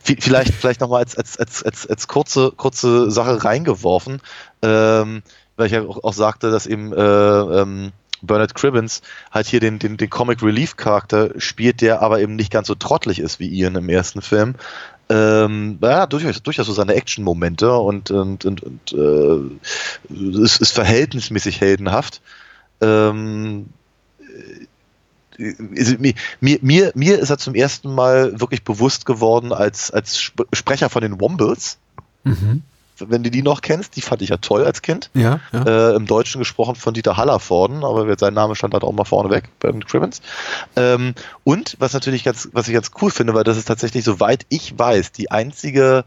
Vielleicht, 0.02 0.54
vielleicht 0.54 0.80
nochmal 0.80 1.02
als, 1.02 1.14
als, 1.14 1.36
als, 1.36 1.62
als, 1.62 1.86
als 1.86 2.08
kurze, 2.08 2.52
kurze 2.56 3.10
Sache 3.10 3.44
reingeworfen, 3.44 4.20
ähm, 4.62 5.22
weil 5.56 5.66
ich 5.66 5.72
ja 5.72 5.82
auch, 5.82 6.02
auch 6.02 6.14
sagte, 6.14 6.50
dass 6.50 6.66
eben 6.66 6.92
äh, 6.92 6.96
ähm, 6.96 7.92
Bernard 8.22 8.54
Cribbins 8.54 9.02
halt 9.30 9.46
hier 9.46 9.60
den, 9.60 9.78
den, 9.78 9.96
den 9.96 10.10
Comic 10.10 10.42
Relief 10.42 10.76
Charakter 10.76 11.30
spielt, 11.38 11.80
der 11.80 12.02
aber 12.02 12.20
eben 12.20 12.36
nicht 12.36 12.52
ganz 12.52 12.68
so 12.68 12.74
trottelig 12.74 13.18
ist 13.18 13.38
wie 13.40 13.48
Ian 13.48 13.76
im 13.76 13.88
ersten 13.88 14.22
Film. 14.22 14.54
Ähm, 15.10 15.78
ja, 15.82 16.06
durchaus, 16.06 16.42
durchaus 16.42 16.66
so 16.66 16.72
seine 16.72 16.94
Action-Momente 16.94 17.72
und, 17.72 18.10
und, 18.10 18.44
und, 18.44 18.62
und 18.62 18.92
äh, 18.92 20.42
es 20.42 20.58
ist 20.58 20.72
verhältnismäßig 20.72 21.60
heldenhaft. 21.60 22.20
Ähm, 22.80 23.70
äh, 25.38 25.86
mir, 25.98 26.58
mir, 26.60 26.92
mir, 26.94 27.18
ist 27.18 27.30
er 27.30 27.38
zum 27.38 27.54
ersten 27.54 27.94
Mal 27.94 28.38
wirklich 28.40 28.64
bewusst 28.64 29.06
geworden 29.06 29.52
als, 29.52 29.90
als 29.90 30.16
Sp 30.20 30.44
Sprecher 30.52 30.90
von 30.90 31.00
den 31.00 31.20
Wombles. 31.20 31.78
Mhm. 32.24 32.62
Wenn 32.98 33.22
du 33.22 33.30
die 33.30 33.42
noch 33.42 33.60
kennst, 33.60 33.96
die 33.96 34.00
fand 34.00 34.22
ich 34.22 34.30
ja 34.30 34.36
toll 34.36 34.64
als 34.64 34.82
Kind. 34.82 35.10
Ja, 35.14 35.40
ja. 35.52 35.62
Äh, 35.62 35.96
Im 35.96 36.06
Deutschen 36.06 36.38
gesprochen 36.38 36.74
von 36.76 36.94
Dieter 36.94 37.16
Hallervorden, 37.16 37.84
aber 37.84 38.16
sein 38.18 38.34
Name 38.34 38.56
stand 38.56 38.74
halt 38.74 38.84
auch 38.84 38.92
mal 38.92 39.04
vorne 39.04 39.30
weg, 39.30 39.48
Bernd 39.60 39.86
Cribbins. 39.86 40.20
Ähm, 40.76 41.14
und 41.44 41.76
was 41.78 41.92
natürlich 41.92 42.24
ganz, 42.24 42.48
was 42.52 42.68
ich 42.68 42.74
ganz 42.74 42.90
cool 43.00 43.10
finde, 43.10 43.34
weil 43.34 43.44
das 43.44 43.56
ist 43.56 43.66
tatsächlich, 43.66 44.04
soweit 44.04 44.46
ich 44.48 44.78
weiß, 44.78 45.12
die 45.12 45.30
einzige, 45.30 46.04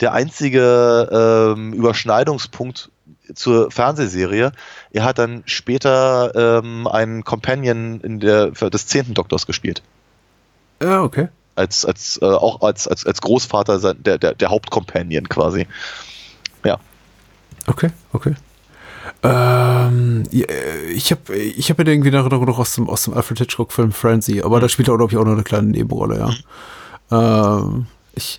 der 0.00 0.12
einzige 0.12 1.54
ähm, 1.56 1.72
Überschneidungspunkt 1.72 2.90
zur 3.34 3.70
Fernsehserie. 3.70 4.52
Er 4.92 5.04
hat 5.04 5.18
dann 5.18 5.42
später 5.46 6.60
ähm, 6.62 6.86
einen 6.86 7.24
Companion 7.24 8.00
in 8.00 8.20
der, 8.20 8.50
des 8.50 8.86
zehnten 8.86 9.14
Doktors 9.14 9.46
gespielt 9.46 9.82
ja, 10.82 11.02
okay. 11.02 11.28
als, 11.54 11.84
als 11.84 12.18
äh, 12.20 12.26
auch 12.26 12.60
als, 12.62 12.88
als, 12.88 13.06
als 13.06 13.20
Großvater 13.20 13.78
sein- 13.78 14.02
der, 14.02 14.18
der, 14.18 14.34
der 14.34 14.50
Hauptcompanion 14.50 15.28
quasi. 15.28 15.66
Ja. 16.64 16.78
Okay, 17.66 17.90
okay. 18.12 18.34
Ähm, 19.22 20.24
ich 20.30 21.12
habe 21.12 21.34
ich 21.36 21.70
hab 21.70 21.78
irgendwie 21.78 22.08
eine 22.08 22.18
Erinnerung 22.18 22.46
noch 22.46 22.58
aus 22.58 22.74
dem, 22.74 22.88
aus 22.88 23.04
dem 23.04 23.14
Alfred 23.14 23.38
Hitchcock-Film 23.38 23.92
Frenzy, 23.92 24.42
aber 24.42 24.60
da 24.60 24.68
spielt 24.68 24.88
er, 24.88 24.96
glaube 24.96 25.12
ich, 25.12 25.18
auch 25.18 25.24
noch 25.24 25.32
eine 25.32 25.44
kleine 25.44 25.68
Nebenrolle, 25.68 26.18
ja. 27.10 27.58
Ähm, 27.58 27.86
ich, 28.14 28.38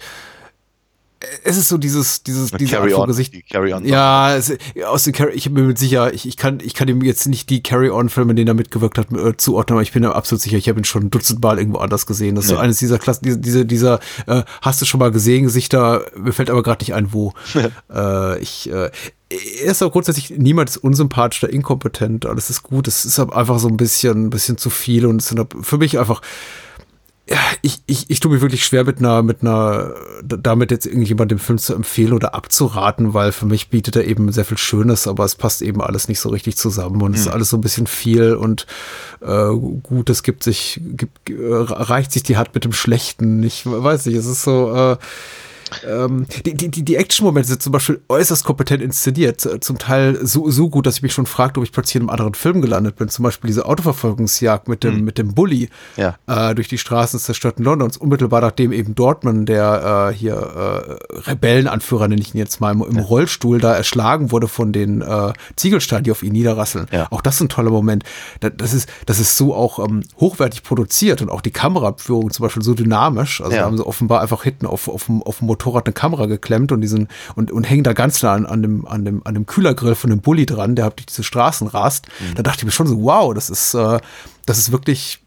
es 1.44 1.58
ist 1.58 1.70
so 1.70 1.78
dieses, 1.78 2.24
dieses, 2.24 2.52
diese 2.52 2.80
Art 2.80 2.92
von 2.92 3.02
on. 3.02 3.08
Gesicht. 3.08 3.34
Carry 3.50 3.74
on. 3.74 3.86
Ja, 3.86 4.36
es, 4.36 4.54
aus 4.86 5.04
den 5.04 5.14
Carry, 5.14 5.34
ich 5.34 5.52
bin 5.52 5.68
mir 5.68 5.78
sicher, 5.78 6.14
ich, 6.14 6.28
ich 6.28 6.38
kann, 6.38 6.60
ich 6.64 6.74
kann 6.74 6.88
ihm 6.88 7.02
jetzt 7.02 7.28
nicht 7.28 7.50
die 7.50 7.64
Carry-On-Filme, 7.64 8.32
in 8.32 8.36
denen 8.36 8.48
er 8.50 8.54
mitgewirkt 8.54 8.98
hat, 8.98 9.12
äh, 9.12 9.38
zuordnen, 9.38 9.76
aber 9.76 9.84
ich 9.84 9.92
bin 9.92 10.04
mir 10.04 10.16
absolut 10.16 10.42
sicher, 10.42 10.58
ich 10.58 10.68
habe 10.70 10.80
ihn 10.80 10.86
schon 10.86 11.10
dutzendmal 11.10 11.60
irgendwo 11.60 11.80
anders 11.80 12.06
gesehen. 12.06 12.36
Das 12.36 12.46
ist 12.46 12.52
so 12.52 12.58
eines 12.58 12.78
dieser 12.78 13.00
Klassen, 13.00 13.24
diese, 13.24 13.38
diese, 13.38 13.66
dieser, 13.66 14.00
äh, 14.28 14.44
hast 14.62 14.82
du 14.82 14.86
schon 14.86 15.00
mal 15.00 15.12
gesehen, 15.12 15.44
Gesichter, 15.44 16.06
mir 16.18 16.34
fällt 16.34 16.50
aber 16.50 16.64
gerade 16.64 16.84
nicht 16.84 16.94
ein, 16.94 17.14
wo. 17.14 17.34
äh, 17.94 18.40
ich, 18.40 18.70
äh, 18.70 18.92
er 19.30 19.72
ist 19.72 19.82
auch 19.82 19.92
grundsätzlich, 19.92 20.30
niemand 20.32 20.70
ist 20.70 20.78
unsympathisch 20.78 21.44
oder 21.44 21.54
inkompetent, 21.54 22.26
alles 22.26 22.50
ist 22.50 22.64
gut, 22.64 22.88
es 22.88 23.06
ist 23.06 23.20
einfach 23.20 23.60
so 23.60 23.68
ein 23.68 23.78
bisschen, 23.78 24.26
ein 24.26 24.30
bisschen 24.30 24.58
zu 24.58 24.70
viel 24.70 25.06
und 25.06 25.22
es 25.22 25.30
sind 25.30 25.42
für 25.62 25.78
mich 25.78 25.98
einfach, 25.98 26.22
ich, 27.62 27.82
ich, 27.86 28.10
ich 28.10 28.20
tue 28.20 28.32
mir 28.32 28.42
wirklich 28.42 28.66
schwer 28.66 28.84
mit 28.84 29.00
einer, 29.00 29.24
mit 29.24 29.42
einer, 29.42 29.94
damit 30.24 30.72
jetzt 30.72 30.86
irgendjemand 30.86 31.32
den 31.32 31.40
Film 31.40 31.58
zu 31.58 31.74
empfehlen 31.74 32.12
oder 32.12 32.36
abzuraten, 32.36 33.14
weil 33.14 33.32
für 33.32 33.46
mich 33.46 33.70
bietet 33.70 33.96
er 33.96 34.04
eben 34.06 34.32
sehr 34.34 34.44
viel 34.44 34.58
Schönes, 34.58 35.08
aber 35.08 35.24
es 35.24 35.36
passt 35.36 35.62
eben 35.62 35.82
alles 35.82 36.10
nicht 36.10 36.20
so 36.20 36.30
richtig 36.30 36.58
zusammen 36.58 37.02
und 37.02 37.14
es 37.14 37.22
ist 37.22 37.28
alles 37.30 37.50
so 37.50 37.58
ein 37.58 37.62
bisschen 37.62 37.88
viel 37.88 38.34
und 38.34 38.68
äh, 39.22 39.56
gut, 39.82 40.10
es 40.10 40.24
gibt 40.24 40.44
sich, 40.44 40.82
gibt, 40.84 41.30
äh, 41.30 41.36
reicht 41.40 42.12
sich 42.12 42.24
die 42.24 42.36
Hand 42.36 42.54
mit 42.54 42.66
dem 42.66 42.74
Schlechten. 42.74 43.42
Ich 43.44 43.66
weiß 43.66 44.06
nicht, 44.08 44.16
es 44.16 44.26
ist 44.26 44.44
so, 44.44 44.74
äh, 44.76 44.98
ähm, 45.88 46.26
die, 46.46 46.54
die, 46.56 46.70
die, 46.84 46.96
Action-Momente 46.96 47.50
sind 47.50 47.62
zum 47.62 47.72
Beispiel 47.72 48.02
äußerst 48.10 48.44
kompetent 48.44 48.82
inszeniert. 48.82 49.46
äh, 49.46 49.60
Zum 49.60 49.78
Teil 49.78 50.26
so, 50.26 50.50
so 50.50 50.70
gut, 50.70 50.86
dass 50.86 50.98
ich 50.98 51.02
mich 51.04 51.14
schon 51.14 51.26
fragte, 51.26 51.60
ob 51.60 51.66
ich 51.66 51.72
plötzlich 51.72 51.96
in 51.96 52.02
einem 52.04 52.10
anderen 52.10 52.34
Film 52.34 52.62
gelandet 52.62 52.96
bin. 52.96 53.10
Zum 53.10 53.24
Beispiel 53.24 53.48
diese 53.48 53.66
Autoverfolgungsjagd 53.66 54.68
mit 54.68 54.84
dem, 54.84 55.04
mit 55.04 55.18
dem 55.18 55.34
Bully 55.34 55.70
Ja. 55.98 56.16
äh, 56.28 56.56
durch 56.56 56.68
die 56.68 56.78
Straßen 56.78 57.18
des 57.18 57.26
zerstörten 57.26 57.64
Londons. 57.64 57.98
Unmittelbar 57.98 58.42
nachdem 58.42 58.72
eben 58.72 58.96
Dortmund, 58.96 59.50
der 59.50 60.10
äh, 60.12 60.16
hier 60.16 60.34
äh, 60.36 61.30
Rebellenanführer, 61.30 62.08
nenne 62.08 62.22
ich 62.22 62.34
ihn 62.34 62.38
jetzt 62.38 62.60
mal, 62.62 62.72
im, 62.72 62.82
im 62.82 62.98
Rollstuhl 63.00 63.60
da 63.60 63.74
erschlagen 63.74 64.32
wurde 64.32 64.48
von 64.48 64.72
den 64.72 65.02
äh, 65.02 65.34
Ziegelsteinen, 65.56 66.04
die 66.04 66.12
auf 66.12 66.24
ihn 66.24 66.34
niederrasseln. 66.34 66.88
Ja. 66.92 67.08
Auch 67.12 67.22
das 67.22 67.36
ist 67.36 67.42
ein 67.42 67.50
toller 67.50 67.72
Moment. 67.72 68.04
Da, 68.40 68.50
das, 68.50 68.74
ist, 68.74 68.90
das 69.06 69.20
ist 69.20 69.38
so 69.38 69.54
auch 69.54 69.80
ähm, 69.80 70.04
hochwertig 70.20 70.64
produziert 70.64 71.22
und 71.22 71.30
auch 71.30 71.42
die 71.42 71.52
Kameraführung 71.52 72.32
zum 72.32 72.44
Beispiel 72.44 72.64
so 72.64 72.74
dynamisch. 72.74 73.42
Also 73.42 73.54
Ja. 73.56 73.62
da 73.62 73.66
haben 73.68 73.78
sie 73.78 73.86
offenbar 73.86 74.22
einfach 74.22 74.44
hinten 74.44 74.66
auf, 74.66 74.88
auf, 74.88 75.06
dem, 75.06 75.22
auf 75.24 75.40
dem 75.40 75.48
Motorrad 75.64 75.86
eine 75.86 75.94
Kamera 75.94 76.26
geklemmt 76.26 76.72
und 76.72 76.82
diesen 76.82 77.08
und, 77.36 77.52
und 77.52 77.64
hängen 77.70 77.84
da 77.84 77.94
ganz 77.94 78.22
nah 78.22 78.34
an, 78.34 78.46
an, 78.46 78.62
dem, 78.62 78.86
an, 78.88 79.06
dem, 79.06 79.22
an 79.26 79.34
dem 79.34 79.46
Kühlergrill 79.46 79.96
von 79.96 80.10
dem 80.10 80.20
Bulli 80.22 80.46
dran, 80.46 80.76
der 80.76 80.86
halt 80.86 81.00
durch 81.00 81.06
diese 81.06 81.24
Straßen 81.24 81.68
rast. 81.68 82.08
Mhm. 82.20 82.36
Da 82.36 82.44
dachte 82.44 82.60
ich 82.60 82.66
mir 82.66 82.72
schon 82.72 82.88
so, 82.88 83.02
wow, 83.04 83.34
das 83.34 83.50
ist, 83.50 83.74
äh, 83.74 84.00
das 84.46 84.58
ist 84.58 84.72
wirklich 84.72 85.20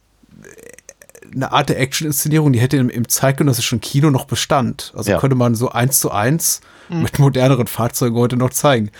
eine 1.34 1.52
Art 1.52 1.68
der 1.68 1.80
Action-Inszenierung, 1.80 2.52
die 2.52 2.60
hätte 2.60 2.76
im, 2.76 2.88
im 2.88 3.08
zeitgenössischen 3.08 3.80
Kino 3.80 4.10
noch 4.10 4.26
Bestand. 4.26 4.92
Also 4.96 5.10
Ja. 5.10 5.18
könnte 5.18 5.36
man 5.36 5.54
so 5.54 5.70
eins 5.70 6.00
zu 6.00 6.10
eins 6.10 6.60
mit 6.88 7.18
moderneren 7.18 7.66
Fahrzeugen 7.66 8.16
heute 8.16 8.36
noch 8.36 8.50
zeigen. 8.50 8.90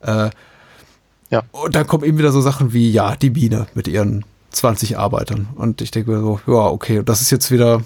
Äh, 0.00 0.30
Ja. 1.30 1.42
und 1.52 1.74
dann 1.74 1.86
kommen 1.86 2.04
eben 2.04 2.18
wieder 2.18 2.32
so 2.32 2.40
Sachen 2.40 2.72
wie, 2.72 2.90
ja, 2.90 3.14
die 3.16 3.30
Biene 3.30 3.66
mit 3.74 3.86
ihren 3.86 4.24
20 4.50 4.98
Arbeitern. 4.98 5.48
Und 5.54 5.80
ich 5.82 5.90
denke 5.90 6.10
mir 6.10 6.20
so, 6.20 6.40
ja, 6.46 6.54
okay, 6.66 7.02
das 7.04 7.20
ist 7.20 7.30
jetzt 7.30 7.50
wieder 7.50 7.82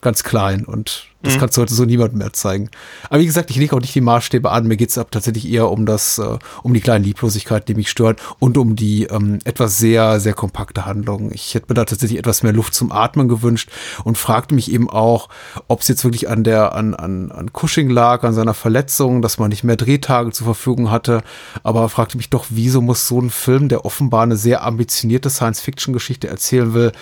ganz 0.00 0.24
klein 0.24 0.64
und 0.64 1.08
das 1.22 1.38
kannst 1.38 1.56
du 1.56 1.62
heute 1.62 1.74
so 1.74 1.84
niemandem 1.84 2.18
mehr 2.18 2.32
zeigen. 2.32 2.68
Aber 3.08 3.20
wie 3.20 3.26
gesagt, 3.26 3.50
ich 3.50 3.56
lege 3.56 3.76
auch 3.76 3.80
nicht 3.80 3.94
die 3.94 4.00
Maßstäbe 4.00 4.50
an. 4.50 4.66
Mir 4.66 4.76
geht 4.76 4.88
es 4.88 4.94
tatsächlich 4.94 5.48
eher 5.48 5.70
um 5.70 5.86
das, 5.86 6.18
äh, 6.18 6.38
um 6.62 6.74
die 6.74 6.80
kleinen 6.80 7.04
Lieblosigkeiten, 7.04 7.66
die 7.66 7.74
mich 7.74 7.90
stören 7.90 8.16
und 8.38 8.58
um 8.58 8.74
die 8.74 9.04
ähm, 9.04 9.38
etwas 9.44 9.78
sehr, 9.78 10.18
sehr 10.20 10.34
kompakte 10.34 10.84
Handlung. 10.84 11.30
Ich 11.32 11.54
hätte 11.54 11.66
mir 11.68 11.74
da 11.74 11.84
tatsächlich 11.84 12.18
etwas 12.18 12.42
mehr 12.42 12.52
Luft 12.52 12.74
zum 12.74 12.90
Atmen 12.90 13.28
gewünscht 13.28 13.70
und 14.04 14.18
fragte 14.18 14.54
mich 14.54 14.72
eben 14.72 14.90
auch, 14.90 15.28
ob 15.68 15.80
es 15.80 15.88
jetzt 15.88 16.04
wirklich 16.04 16.28
an 16.28 16.42
der, 16.44 16.74
an, 16.74 16.94
an, 16.94 17.30
an 17.30 17.52
Cushing 17.52 17.88
lag, 17.88 18.24
an 18.24 18.34
seiner 18.34 18.54
Verletzung, 18.54 19.22
dass 19.22 19.38
man 19.38 19.50
nicht 19.50 19.64
mehr 19.64 19.76
Drehtage 19.76 20.32
zur 20.32 20.46
Verfügung 20.46 20.90
hatte. 20.90 21.22
Aber 21.62 21.88
fragte 21.88 22.16
mich 22.16 22.30
doch, 22.30 22.46
wieso 22.50 22.80
muss 22.80 23.06
so 23.06 23.20
ein 23.20 23.30
Film, 23.30 23.68
der 23.68 23.84
offenbar 23.84 24.22
eine 24.22 24.36
sehr 24.36 24.64
ambitionierte 24.64 25.30
Science-Fiction-Geschichte 25.30 26.28
erzählen 26.28 26.74
will, 26.74 26.92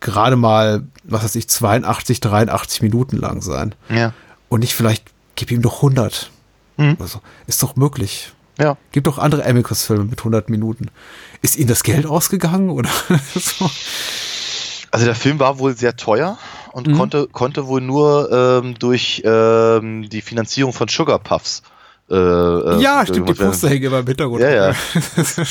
gerade 0.00 0.36
mal, 0.36 0.84
was 1.04 1.24
weiß 1.24 1.34
ich, 1.36 1.48
82, 1.48 2.20
83 2.20 2.82
Minuten 2.82 3.16
lang 3.16 3.42
sein. 3.42 3.69
Ja. 3.88 4.12
Und 4.48 4.60
nicht 4.60 4.74
vielleicht, 4.74 5.04
gib 5.36 5.50
ihm 5.50 5.62
doch 5.62 5.76
100. 5.76 6.30
Mhm. 6.76 6.96
Also, 6.98 7.20
ist 7.46 7.62
doch 7.62 7.76
möglich. 7.76 8.32
Ja. 8.58 8.76
Gibt 8.92 9.06
doch 9.06 9.18
andere 9.18 9.44
Amicus-Filme 9.46 10.04
mit 10.04 10.18
100 10.18 10.50
Minuten. 10.50 10.88
Ist 11.40 11.56
Ihnen 11.56 11.68
das 11.68 11.82
Geld 11.82 12.04
ausgegangen 12.06 12.68
oder 12.70 12.90
so? 13.34 13.70
Also 14.90 15.06
der 15.06 15.14
Film 15.14 15.38
war 15.38 15.58
wohl 15.58 15.76
sehr 15.76 15.96
teuer 15.96 16.36
und 16.72 16.88
Mhm. 16.88 16.96
konnte, 16.96 17.26
konnte 17.28 17.66
wohl 17.68 17.80
nur 17.80 18.30
ähm, 18.62 18.74
durch 18.78 19.22
ähm, 19.24 20.08
die 20.10 20.20
Finanzierung 20.20 20.72
von 20.72 20.88
Sugar 20.88 21.18
Puffs. 21.20 21.62
Äh, 22.10 22.14
äh, 22.16 22.82
Ja, 22.82 23.06
stimmt, 23.06 23.28
die. 23.28 23.34
Poster 23.34 23.68
hängen 23.70 23.84
immer 23.84 24.00
im 24.00 24.06
Hintergrund. 24.08 24.42
Ja, 24.42 24.50
ja. 24.50 24.74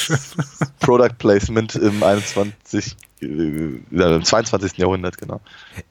Product 0.80 1.16
Placement 1.18 1.76
im 1.76 2.04
21, 2.04 2.54
äh, 2.74 2.82
ja, 2.82 3.09
im 3.22 4.24
22. 4.24 4.78
Jahrhundert, 4.78 5.18
genau. 5.18 5.42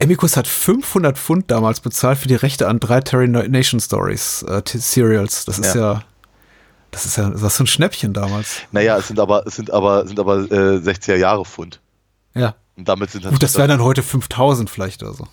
Amicus 0.02 0.36
hat 0.36 0.46
500 0.46 1.18
Pfund 1.18 1.50
damals 1.50 1.80
bezahlt 1.80 2.18
für 2.18 2.28
die 2.28 2.34
Rechte 2.34 2.68
an 2.68 2.80
drei 2.80 3.00
Terry 3.00 3.28
Nation 3.28 3.80
Stories 3.80 4.42
äh, 4.42 4.62
Serials. 4.64 5.44
Das 5.44 5.59
ist 5.59 5.74
ja. 5.74 6.02
das 6.90 7.06
ist 7.06 7.16
ja, 7.16 7.30
das 7.30 7.42
ist 7.42 7.56
so 7.56 7.64
ein 7.64 7.66
Schnäppchen 7.66 8.12
damals. 8.12 8.62
Naja, 8.72 8.96
es 8.96 9.09
sind 9.09 9.20
aber, 9.20 9.46
es 9.46 9.56
sind 9.56 9.70
aber, 9.70 10.06
sind 10.06 10.18
aber 10.18 10.38
äh, 10.50 10.78
60er 10.78 11.16
Jahre 11.16 11.44
Pfund. 11.44 11.80
Ja. 12.34 12.55
Und 12.76 12.88
damit 12.88 13.10
sind 13.10 13.24
Gut, 13.24 13.42
das 13.42 13.59
wären 13.59 13.68
dann 13.68 13.82
heute 13.82 14.02
5000 14.02 14.70
vielleicht 14.70 15.02
oder 15.02 15.12
so. 15.12 15.26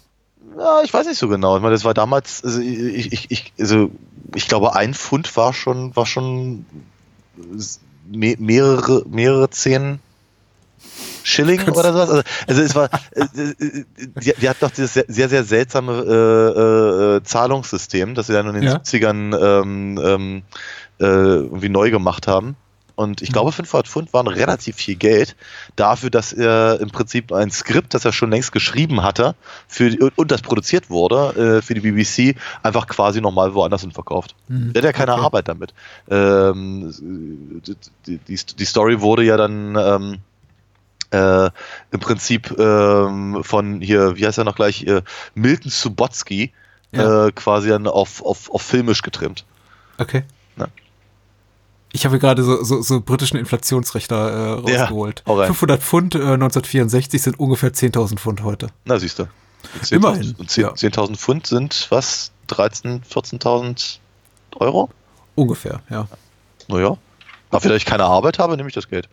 Ja, 0.57 0.81
ich 0.83 0.93
weiß 0.93 1.05
nicht 1.07 1.19
so 1.19 1.27
genau. 1.27 1.57
Ich 1.57 1.61
meine, 1.61 1.73
das 1.73 1.83
war 1.83 1.93
damals, 1.93 2.43
also 2.43 2.59
ich, 2.59 3.11
ich, 3.11 3.31
ich, 3.31 3.53
also 3.59 3.91
ich 4.33 4.47
glaube, 4.47 4.75
ein 4.75 4.93
Pfund 4.93 5.35
war 5.37 5.53
schon, 5.53 5.95
war 5.95 6.05
schon 6.05 6.65
me 8.09 8.35
mehrere, 8.39 9.03
mehrere 9.07 9.49
zehn 9.49 9.99
Schilling 11.25 11.61
oder 11.69 11.91
sowas. 11.91 12.09
Also, 12.09 12.21
also 12.47 12.61
es 12.61 12.75
war, 12.75 12.89
äh, 13.11 13.21
äh, 13.23 13.85
die, 14.21 14.33
die 14.39 14.49
hat 14.49 14.57
doch 14.61 14.71
dieses 14.71 14.93
sehr, 14.93 15.27
sehr, 15.29 15.43
seltsame 15.43 15.93
äh, 16.07 17.17
äh, 17.17 17.23
Zahlungssystem, 17.23 18.13
das 18.15 18.27
sie 18.27 18.33
dann 18.33 18.47
in 18.47 18.53
den 18.53 18.63
Ja. 18.63 18.75
70ern 18.77 19.61
ähm, 19.61 19.99
ähm, 20.03 20.43
äh, 20.99 21.05
irgendwie 21.05 21.69
neu 21.69 21.89
gemacht 21.89 22.27
haben. 22.27 22.55
Und 22.95 23.21
ich 23.21 23.33
glaube, 23.33 23.51
500 23.51 23.87
Pfund 23.87 24.13
waren 24.13 24.27
relativ 24.27 24.77
viel 24.77 24.95
Geld 24.95 25.35
dafür, 25.75 26.09
dass 26.09 26.31
er 26.31 26.79
im 26.79 26.91
Prinzip 26.91 27.33
ein 27.33 27.51
Skript, 27.51 27.93
das 27.93 28.05
er 28.05 28.13
schon 28.13 28.31
längst 28.31 28.53
geschrieben 28.53 29.03
hatte 29.03 29.35
für 29.67 30.11
und 30.15 30.31
das 30.31 30.41
produziert 30.41 30.89
wurde 30.89 31.57
äh, 31.57 31.61
für 31.61 31.73
die 31.73 31.81
BBC, 31.81 32.37
einfach 32.63 32.87
quasi 32.87 33.19
nochmal 33.19 33.53
woanders 33.53 33.81
hin 33.81 33.91
verkauft. 33.91 34.35
Der 34.47 34.81
hat 34.81 34.85
ja 34.85 34.93
keine 34.93 35.13
Okay. 35.15 35.23
Arbeit 35.23 35.47
damit. 35.49 35.73
Ähm, 36.09 36.93
die, 38.07 38.17
die, 38.17 38.37
die 38.37 38.65
Story 38.65 39.01
wurde 39.01 39.23
ja 39.23 39.35
dann 39.35 39.75
ähm, 39.75 40.19
äh, 41.15 41.49
im 41.91 41.99
Prinzip 41.99 42.53
ähm, 42.59 43.43
von 43.43 43.81
hier, 43.81 44.15
wie 44.17 44.25
heißt 44.25 44.37
er 44.37 44.43
noch 44.43 44.55
gleich, 44.55 44.83
äh, 44.83 45.01
Milton 45.33 45.71
Subotsky 45.71 46.51
Ja. 46.91 47.27
äh, 47.27 47.31
quasi 47.31 47.69
dann 47.69 47.87
auf, 47.87 48.23
auf, 48.23 48.49
auf 48.51 48.61
filmisch 48.61 49.01
getrimmt. 49.01 49.45
Okay. 49.97 50.23
Ja. 50.57 50.67
Ich 51.93 52.05
habe 52.05 52.19
gerade 52.19 52.43
so, 52.43 52.63
so, 52.63 52.81
so 52.81 53.01
britischen 53.01 53.37
Inflationsrechner 53.37 54.61
äh, 54.65 54.71
Ja, 54.71 54.79
rausgeholt. 54.81 55.23
rein. 55.25 55.47
500 55.47 55.81
Pfund 55.81 56.15
äh, 56.15 56.19
1964 56.19 57.21
sind 57.21 57.39
ungefähr 57.39 57.71
10.000 57.73 58.17
Pfund 58.17 58.43
heute. 58.43 58.67
Na, 58.85 58.99
siehst 58.99 59.19
du. 59.19 59.27
Immerhin, 59.91 60.35
Und 60.37 60.49
10.000 60.49 60.61
ja. 60.61 60.69
10.000 60.71 61.15
Pfund 61.17 61.47
sind 61.47 61.87
was? 61.89 62.31
13.000, 62.49 63.01
14.000 63.09 63.97
Euro? 64.59 64.89
Ungefähr, 65.35 65.81
ja. 65.89 66.07
Naja. 66.67 66.97
Wenn 67.51 67.71
ich 67.71 67.85
keine 67.85 68.03
Arbeit 68.03 68.37
habe, 68.39 68.57
nehme 68.57 68.67
ich 68.69 68.75
das 68.75 68.87
Geld. 68.89 69.07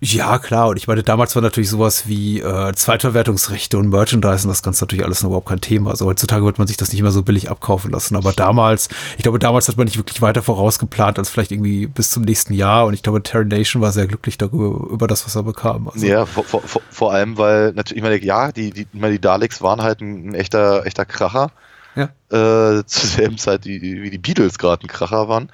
Ja, 0.00 0.38
klar. 0.38 0.68
Und 0.68 0.76
ich 0.76 0.86
meine, 0.86 1.02
damals 1.02 1.34
war 1.34 1.42
natürlich 1.42 1.70
sowas 1.70 2.06
wie 2.06 2.40
äh, 2.40 2.72
Zweitverwertungsrechte 2.74 3.78
und 3.78 3.88
Merchandise 3.88 4.44
und 4.46 4.48
das 4.50 4.62
Ganze 4.62 4.84
natürlich 4.84 5.04
alles 5.04 5.22
noch 5.22 5.30
überhaupt 5.30 5.48
kein 5.48 5.60
Thema. 5.60 5.90
Also 5.90 6.06
heutzutage 6.06 6.44
wird 6.44 6.58
man 6.58 6.66
sich 6.66 6.76
das 6.76 6.92
nicht 6.92 7.02
mehr 7.02 7.10
so 7.12 7.22
billig 7.22 7.50
abkaufen 7.50 7.90
lassen. 7.90 8.16
Aber 8.16 8.32
damals, 8.32 8.88
ich 9.16 9.22
glaube, 9.22 9.38
damals 9.38 9.68
hat 9.68 9.76
man 9.76 9.86
nicht 9.86 9.96
wirklich 9.96 10.20
weiter 10.22 10.42
vorausgeplant 10.42 11.18
als 11.18 11.30
vielleicht 11.30 11.52
irgendwie 11.52 11.86
bis 11.86 12.10
zum 12.10 12.22
nächsten 12.24 12.52
Jahr. 12.52 12.86
Und 12.86 12.94
ich 12.94 13.02
glaube, 13.02 13.22
Terry 13.22 13.46
Nation 13.46 13.80
war 13.80 13.92
sehr 13.92 14.06
glücklich 14.06 14.36
darüber, 14.38 14.90
über 14.90 15.06
das, 15.06 15.24
was 15.24 15.34
er 15.36 15.42
bekam. 15.44 15.88
Also, 15.88 16.06
Ja, 16.06 16.26
vor, 16.26 16.44
vor, 16.44 16.60
vor- 16.62 16.82
vor 16.90 17.12
allem, 17.12 17.38
weil 17.38 17.72
natürlich, 17.72 17.98
ich 17.98 18.02
meine, 18.02 18.22
ja, 18.22 18.52
die, 18.52 18.70
die, 18.70 18.82
ich 18.82 19.00
meine, 19.00 19.14
die 19.14 19.20
Daleks 19.20 19.62
waren 19.62 19.82
halt 19.82 20.00
ein, 20.02 20.30
ein 20.30 20.34
echter, 20.34 20.84
echter 20.86 21.04
Kracher. 21.06 21.50
Ja. 21.96 22.04
Äh, 22.30 22.84
zur 22.86 23.08
selben 23.08 23.38
Zeit, 23.38 23.64
die, 23.64 23.80
wie 23.80 24.10
die 24.10 24.18
Beatles 24.18 24.58
gerade 24.58 24.84
ein 24.84 24.88
Kracher 24.88 25.28
waren. 25.28 25.50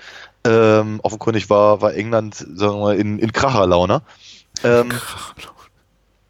Ähm, 0.47 1.01
offenkundig 1.03 1.51
war, 1.51 1.81
war 1.81 1.95
England, 1.95 2.35
sagen 2.35 2.79
wir 2.79 2.81
mal, 2.81 2.97
in, 2.97 3.19
in 3.19 3.33
Kracherlaune. 3.33 4.03
Ähm, 4.65 4.93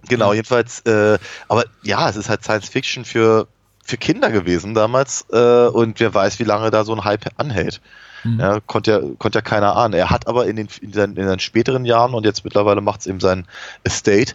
Genau, 0.09 0.33
jedenfalls, 0.33 0.81
äh, 0.81 1.19
aber 1.49 1.65
ja, 1.83 2.09
es 2.09 2.17
ist 2.17 2.29
halt 2.29 2.45
Science 2.45 2.69
Fiction 2.69 3.05
für, 3.05 3.49
für 3.85 3.97
Kinder 3.97 4.31
gewesen 4.31 4.75
damals 4.75 5.27
äh, 5.33 5.67
und 5.67 5.99
wer 6.01 6.15
weiß, 6.15 6.39
wie 6.39 6.45
lange 6.45 6.71
da 6.71 6.85
so 6.85 6.95
ein 6.95 7.05
Hype 7.05 7.27
anhält. 7.37 7.81
Mhm. 8.25 8.41
Ja, 8.41 8.61
konnte 8.61 8.91
ja, 8.91 9.01
konnte 9.19 9.39
ja 9.39 9.43
keiner 9.43 9.77
ahnen. 9.77 9.95
Er 9.95 10.11
hat 10.11 10.27
aber 10.27 10.47
in 10.47 10.57
den, 10.57 10.69
in 10.81 10.93
seinen, 10.93 11.17
in 11.17 11.27
seinen 11.27 11.41
späteren 11.41 11.85
Jahren 11.85 12.15
und 12.15 12.25
jetzt 12.25 12.45
mittlerweile 12.45 12.81
macht 12.81 13.01
es 13.01 13.07
eben 13.07 13.21
sein 13.21 13.47
Estate 13.85 14.35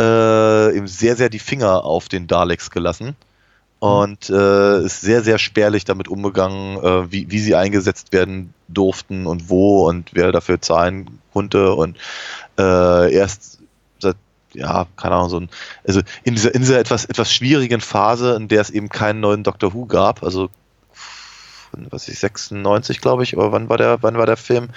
äh, 0.00 0.76
eben 0.76 0.88
sehr, 0.88 1.16
sehr 1.16 1.28
die 1.28 1.38
Finger 1.38 1.84
auf 1.84 2.08
den 2.08 2.26
Daleks 2.26 2.70
gelassen 2.70 3.16
und 3.82 4.30
äh, 4.30 4.84
ist 4.84 5.00
sehr, 5.00 5.24
sehr 5.24 5.38
spärlich 5.38 5.84
damit 5.84 6.06
umgegangen, 6.06 6.76
äh, 6.76 7.10
wie, 7.10 7.28
wie 7.32 7.40
sie 7.40 7.56
eingesetzt 7.56 8.12
werden 8.12 8.54
durften 8.68 9.26
und 9.26 9.48
wo 9.48 9.88
und 9.88 10.10
wer 10.12 10.30
dafür 10.30 10.60
zahlen 10.60 11.18
konnte 11.32 11.74
und 11.74 11.96
äh, 12.60 13.12
erst 13.12 13.58
seit 13.98 14.14
ja, 14.52 14.86
keine 14.96 15.16
Ahnung, 15.16 15.30
so 15.30 15.40
ein, 15.40 15.48
also 15.84 16.00
in 16.22 16.36
dieser, 16.36 16.54
in 16.54 16.60
dieser 16.60 16.78
etwas, 16.78 17.06
etwas 17.06 17.32
schwierigen 17.32 17.80
Phase, 17.80 18.36
in 18.36 18.46
der 18.46 18.60
es 18.60 18.70
eben 18.70 18.88
keinen 18.88 19.18
neuen 19.18 19.42
Doctor 19.42 19.74
Who 19.74 19.86
gab, 19.86 20.22
also 20.22 20.48
was 21.72 22.06
ich, 22.06 22.20
96, 22.20 23.00
glaube 23.00 23.24
ich, 23.24 23.36
oder 23.36 23.50
wann 23.50 23.68
war 23.68 23.78
der, 23.78 24.00
wann 24.00 24.16
war 24.16 24.26
der 24.26 24.36
Film? 24.36 24.68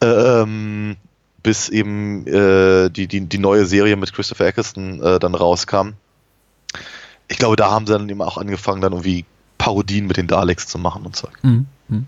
Ähm, 0.00 0.96
bis 1.42 1.68
eben 1.68 2.26
äh, 2.26 2.88
die, 2.88 3.08
die, 3.08 3.26
die 3.26 3.38
neue 3.38 3.66
Serie 3.66 3.96
mit 3.96 4.14
Christopher 4.14 4.46
Eccleston 4.46 5.02
äh, 5.02 5.18
dann 5.18 5.34
rauskam. 5.34 5.90
Ich 7.28 7.38
glaube, 7.38 7.56
da 7.56 7.70
haben 7.70 7.86
sie 7.86 7.92
dann 7.92 8.08
eben 8.08 8.22
auch 8.22 8.38
angefangen, 8.38 8.80
dann 8.80 8.92
irgendwie 8.92 9.24
Parodien 9.58 10.06
mit 10.06 10.16
den 10.16 10.26
Daleks 10.26 10.66
zu 10.66 10.78
machen 10.78 11.04
und 11.04 11.16
so. 11.16 11.28
Mhm. 11.42 11.66
Mhm. 11.88 12.06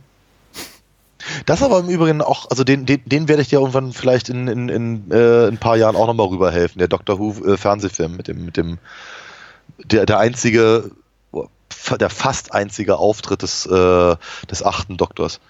Das 1.47 1.63
aber 1.63 1.81
im 1.81 1.89
Übrigen 1.89 2.23
auch, 2.23 2.49
also 2.51 2.65
den, 2.65 2.87
den, 2.87 3.03
den 3.05 3.29
werde 3.29 3.43
ich 3.43 3.49
dir 3.49 3.59
irgendwann 3.59 3.93
vielleicht 3.93 4.29
in, 4.31 4.49
in, 4.49 4.69
in 4.69 5.11
äh, 5.11 5.49
ein 5.49 5.59
paar 5.59 5.77
Jahren 5.77 5.97
auch 5.97 6.07
nochmal 6.07 6.29
rüberhelfen. 6.29 6.79
Der 6.79 6.89
Doctor 6.89 7.19
Who 7.19 7.35
äh, 7.45 7.57
Fernsehfilm 7.57 8.17
mit 8.17 8.29
dem, 8.29 8.45
mit 8.45 8.57
dem, 8.57 8.79
der, 9.85 10.07
der 10.07 10.19
einzige, 10.19 10.91
der 11.99 12.11
fast 12.11 12.55
einzige 12.55 12.97
Auftritt 12.97 13.43
des, 13.43 13.67
äh, 13.67 14.17
des 14.51 14.63
achten 14.63 14.97
Doktors. 14.97 15.41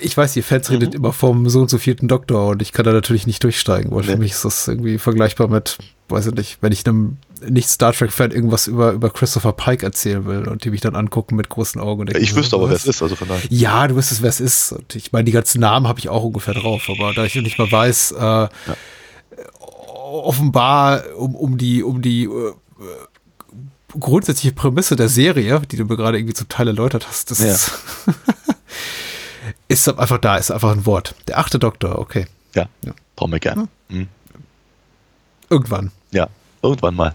Ich 0.00 0.16
weiß, 0.16 0.36
ihr 0.36 0.44
Fans 0.44 0.70
redet 0.70 0.94
immer 0.94 1.12
vom 1.12 1.48
so 1.48 1.60
und 1.60 1.68
so 1.68 1.76
vierten 1.76 2.06
Doktor 2.06 2.48
und 2.48 2.62
ich 2.62 2.72
kann 2.72 2.84
da 2.84 2.92
natürlich 2.92 3.26
nicht 3.26 3.42
durchsteigen, 3.42 3.90
weil 3.90 4.04
für 4.04 4.12
Nee. 4.12 4.18
mich 4.18 4.32
ist 4.32 4.44
das 4.44 4.68
irgendwie 4.68 4.96
vergleichbar 4.98 5.48
mit, 5.48 5.78
weiß 6.08 6.28
ich 6.28 6.34
nicht, 6.34 6.58
wenn 6.60 6.72
ich 6.72 6.86
einem 6.86 7.18
nicht-Star 7.48 7.92
Trek-Fan 7.92 8.30
irgendwas 8.30 8.66
über, 8.66 8.92
über 8.92 9.10
Christopher 9.10 9.52
Pike 9.52 9.84
erzählen 9.84 10.24
will 10.26 10.48
und 10.48 10.64
die 10.64 10.70
mich 10.70 10.80
dann 10.80 10.94
angucken 10.96 11.36
mit 11.36 11.48
großen 11.48 11.80
Augen. 11.80 12.00
Und 12.00 12.06
denken, 12.10 12.22
Ich 12.22 12.34
wüsste 12.34 12.56
aber, 12.56 12.68
wer 12.68 12.76
es 12.76 12.86
ist, 12.86 13.02
also 13.02 13.16
von 13.16 13.28
daher. 13.28 13.42
Ja, 13.50 13.86
du 13.88 13.96
wüsstest, 13.96 14.22
wer 14.22 14.28
es 14.30 14.40
ist. 14.40 14.72
Und 14.72 14.94
ich 14.94 15.12
meine, 15.12 15.24
die 15.24 15.32
ganzen 15.32 15.60
Namen 15.60 15.86
habe 15.88 15.98
ich 15.98 16.08
auch 16.08 16.22
ungefähr 16.24 16.54
drauf, 16.54 16.88
aber 16.88 17.12
da 17.14 17.24
ich 17.24 17.34
nicht 17.36 17.58
mal 17.58 17.70
weiß, 17.70 18.12
äh, 18.12 18.48
offenbar 19.76 21.02
um, 21.16 21.34
um 21.34 21.58
die, 21.58 21.82
um 21.82 22.02
die 22.02 22.24
äh, 22.24 22.28
äh, 22.28 22.54
grundsätzliche 23.98 24.54
Prämisse 24.54 24.96
der 24.96 25.08
Serie, 25.08 25.60
die 25.70 25.76
du 25.76 25.84
mir 25.84 25.96
gerade 25.96 26.18
irgendwie 26.18 26.34
zum 26.34 26.48
Teil 26.48 26.68
erläutert 26.68 27.06
hast, 27.08 27.30
das 27.30 27.40
Ja. 27.40 27.52
ist, 27.52 27.70
ist 29.68 29.88
einfach 29.98 30.18
da, 30.18 30.36
ist 30.36 30.50
einfach 30.50 30.70
ein 30.72 30.86
Wort. 30.86 31.14
Der 31.28 31.38
achte 31.38 31.58
Doktor, 31.58 31.98
okay. 31.98 32.26
Ja, 32.54 32.68
Ja. 32.84 32.92
brauchen 33.16 33.32
wir 33.32 33.40
gern. 33.40 33.68
Mhm. 33.88 34.08
Irgendwann. 35.48 35.90
Ja, 36.12 36.28
irgendwann 36.62 36.94
mal. 36.94 37.14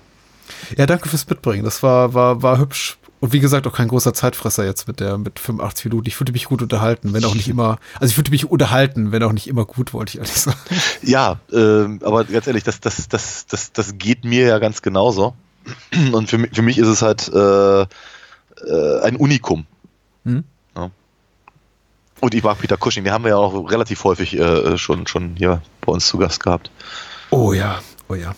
Ja, 0.78 0.86
danke 0.86 1.10
fürs 1.10 1.28
Mitbringen. 1.28 1.64
Das 1.64 1.84
war, 1.84 2.14
war, 2.14 2.42
war 2.42 2.58
hübsch. 2.58 2.98
Und 3.20 3.34
wie 3.34 3.40
gesagt, 3.40 3.66
auch 3.66 3.74
kein 3.74 3.88
großer 3.88 4.14
Zeitfresser 4.14 4.64
jetzt 4.64 4.88
mit 4.88 5.00
der, 5.00 5.18
mit 5.18 5.40
85 5.40 5.86
Minuten. 5.86 6.08
Ich 6.08 6.16
fühlte 6.16 6.34
mich 6.34 6.46
gut 6.46 6.62
unterhalten, 6.62 7.14
wenn 7.14 7.26
auch 7.26 7.34
nicht 7.34 7.48
immer, 7.48 7.80
also 7.96 8.10
ich 8.10 8.16
fühlte 8.16 8.30
mich 8.30 8.46
unterhalten, 8.46 9.12
wenn 9.12 9.24
auch 9.24 9.32
nicht 9.32 9.48
immer 9.48 9.66
gut, 9.66 9.94
wollte 9.94 10.12
ich 10.12 10.18
ehrlich 10.18 10.34
sagen. 10.34 10.58
Ja, 11.02 11.40
ähm, 11.52 12.00
aber 12.04 12.26
ganz 12.26 12.46
ehrlich, 12.46 12.64
das, 12.64 12.80
das, 12.80 13.08
das, 13.08 13.48
das, 13.48 13.72
das 13.72 13.98
geht 13.98 14.24
mir 14.24 14.46
ja 14.46 14.60
ganz 14.60 14.84
genauso. 14.84 15.34
Und 16.12 16.30
für 16.30 16.38
mich, 16.38 16.52
für 16.54 16.62
mich 16.62 16.78
ist 16.78 16.88
es 16.88 17.02
halt 17.02 17.28
äh, 17.30 17.82
äh, 17.82 19.02
ein 19.02 19.16
Unikum. 19.16 19.66
Hm? 20.24 20.44
Ja. 20.76 20.92
Und 22.20 22.34
ich 22.36 22.44
mag 22.44 22.60
Peter 22.60 22.78
Cushing, 22.78 23.04
den 23.04 23.14
haben 23.14 23.24
wir 23.24 23.32
ja 23.32 23.38
auch 23.38 23.70
relativ 23.70 24.04
häufig 24.04 24.38
äh, 24.38 24.78
schon, 24.78 25.08
schon 25.08 25.36
hier 25.38 25.62
bei 25.82 25.92
uns 25.92 26.08
zu 26.08 26.20
Gast 26.20 26.44
gehabt. 26.44 26.70
Oh 27.32 27.54
ja, 27.54 27.80
oh 28.10 28.16
ja. 28.16 28.36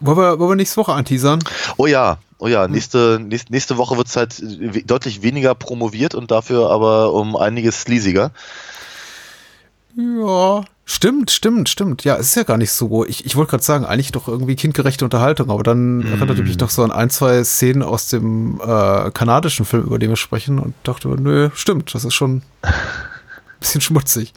Wollen 0.00 0.16
wir, 0.16 0.38
wollen 0.38 0.50
wir 0.50 0.56
nächste 0.56 0.76
Woche 0.78 0.92
anteasern? 0.92 1.40
Oh 1.76 1.86
ja, 1.86 2.18
oh 2.38 2.48
ja, 2.48 2.68
nächste, 2.68 3.20
nächste, 3.20 3.52
nächste 3.52 3.76
Woche 3.76 3.96
wird 3.96 4.08
es 4.08 4.16
halt 4.16 4.42
deutlich 4.90 5.22
weniger 5.22 5.54
promoviert 5.54 6.14
und 6.14 6.30
dafür 6.30 6.70
aber 6.70 7.12
um 7.12 7.36
einiges 7.36 7.82
sleasiger. 7.82 8.32
Ja. 9.96 10.64
Stimmt, 10.86 11.30
stimmt, 11.30 11.70
stimmt. 11.70 12.04
Ja, 12.04 12.16
es 12.16 12.28
ist 12.28 12.34
ja 12.34 12.42
gar 12.42 12.58
nicht 12.58 12.70
so. 12.70 13.06
Ich, 13.06 13.24
ich 13.24 13.36
wollte 13.36 13.52
gerade 13.52 13.62
sagen, 13.62 13.86
eigentlich 13.86 14.12
doch 14.12 14.28
irgendwie 14.28 14.54
kindgerechte 14.54 15.04
Unterhaltung, 15.04 15.50
aber 15.50 15.62
dann 15.62 16.02
erinnerte 16.02 16.42
mich 16.42 16.58
doch 16.58 16.68
so 16.68 16.82
an 16.82 16.92
ein, 16.92 17.08
zwei 17.08 17.42
Szenen 17.42 17.82
aus 17.82 18.08
dem 18.08 18.60
äh, 18.60 19.10
kanadischen 19.10 19.64
Film, 19.64 19.84
über 19.84 19.98
den 19.98 20.10
wir 20.10 20.16
sprechen 20.16 20.58
und 20.58 20.74
dachte, 20.82 21.08
nö, 21.08 21.48
stimmt, 21.54 21.94
das 21.94 22.04
ist 22.04 22.12
schon 22.12 22.42
ein 22.60 22.72
bisschen 23.60 23.80
schmutzig. 23.80 24.34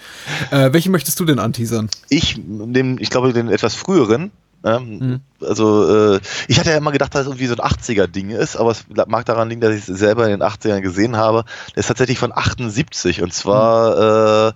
Äh, 0.51 0.71
welche 0.71 0.89
möchtest 0.89 1.19
du 1.19 1.25
denn 1.25 1.39
anteasern? 1.39 1.89
Ich 2.07 2.37
nehme, 2.37 3.01
ich 3.01 3.09
glaube, 3.09 3.33
den 3.33 3.49
etwas 3.49 3.75
früheren. 3.75 4.31
Ähm, 4.63 4.97
Mhm. 4.99 5.19
Also, 5.39 6.15
äh, 6.15 6.19
ich 6.47 6.59
hatte 6.59 6.71
ja 6.71 6.77
immer 6.77 6.91
gedacht, 6.91 7.13
dass 7.13 7.21
es 7.21 7.27
irgendwie 7.27 7.45
so 7.45 7.53
ein 7.55 7.59
80er-Ding 7.59 8.31
ist, 8.31 8.55
aber 8.55 8.71
es 8.71 8.85
mag 9.07 9.23
daran 9.25 9.49
liegen, 9.49 9.61
dass 9.61 9.75
ich 9.75 9.87
es 9.87 9.99
selber 9.99 10.25
in 10.25 10.31
den 10.31 10.41
80ern 10.41 10.81
gesehen 10.81 11.15
habe. 11.15 11.45
Der 11.75 11.77
ist 11.81 11.87
tatsächlich 11.87 12.17
von 12.17 12.31
78 12.35 13.21
und 13.21 13.31
zwar 13.33 14.49
äh, 14.49 14.53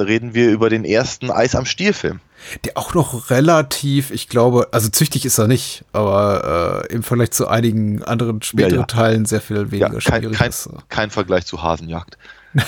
reden 0.00 0.32
wir 0.34 0.50
über 0.50 0.70
den 0.70 0.84
ersten 0.84 1.30
Eis 1.32 1.56
am 1.56 1.64
Stiel-Film. 1.66 2.20
Der 2.64 2.78
auch 2.78 2.94
noch 2.94 3.28
relativ, 3.30 4.12
ich 4.12 4.28
glaube, 4.28 4.68
also 4.72 4.88
züchtig 4.88 5.26
ist 5.26 5.36
er 5.38 5.48
nicht, 5.48 5.84
aber 5.92 6.84
äh, 6.88 6.94
im 6.94 7.02
Vergleich 7.02 7.32
zu 7.32 7.48
einigen 7.48 8.02
anderen 8.04 8.40
späteren 8.40 8.72
Ja, 8.72 8.78
ja. 8.80 8.86
Teilen 8.86 9.26
sehr 9.26 9.40
viel 9.40 9.70
weniger 9.72 9.92
Ja, 9.94 10.00
kein, 10.00 10.22
schwierig 10.22 10.38
kein, 10.38 10.48
ist. 10.48 10.68
kein 10.88 11.10
Vergleich 11.10 11.44
zu 11.44 11.62
Hasenjagd. 11.62 12.16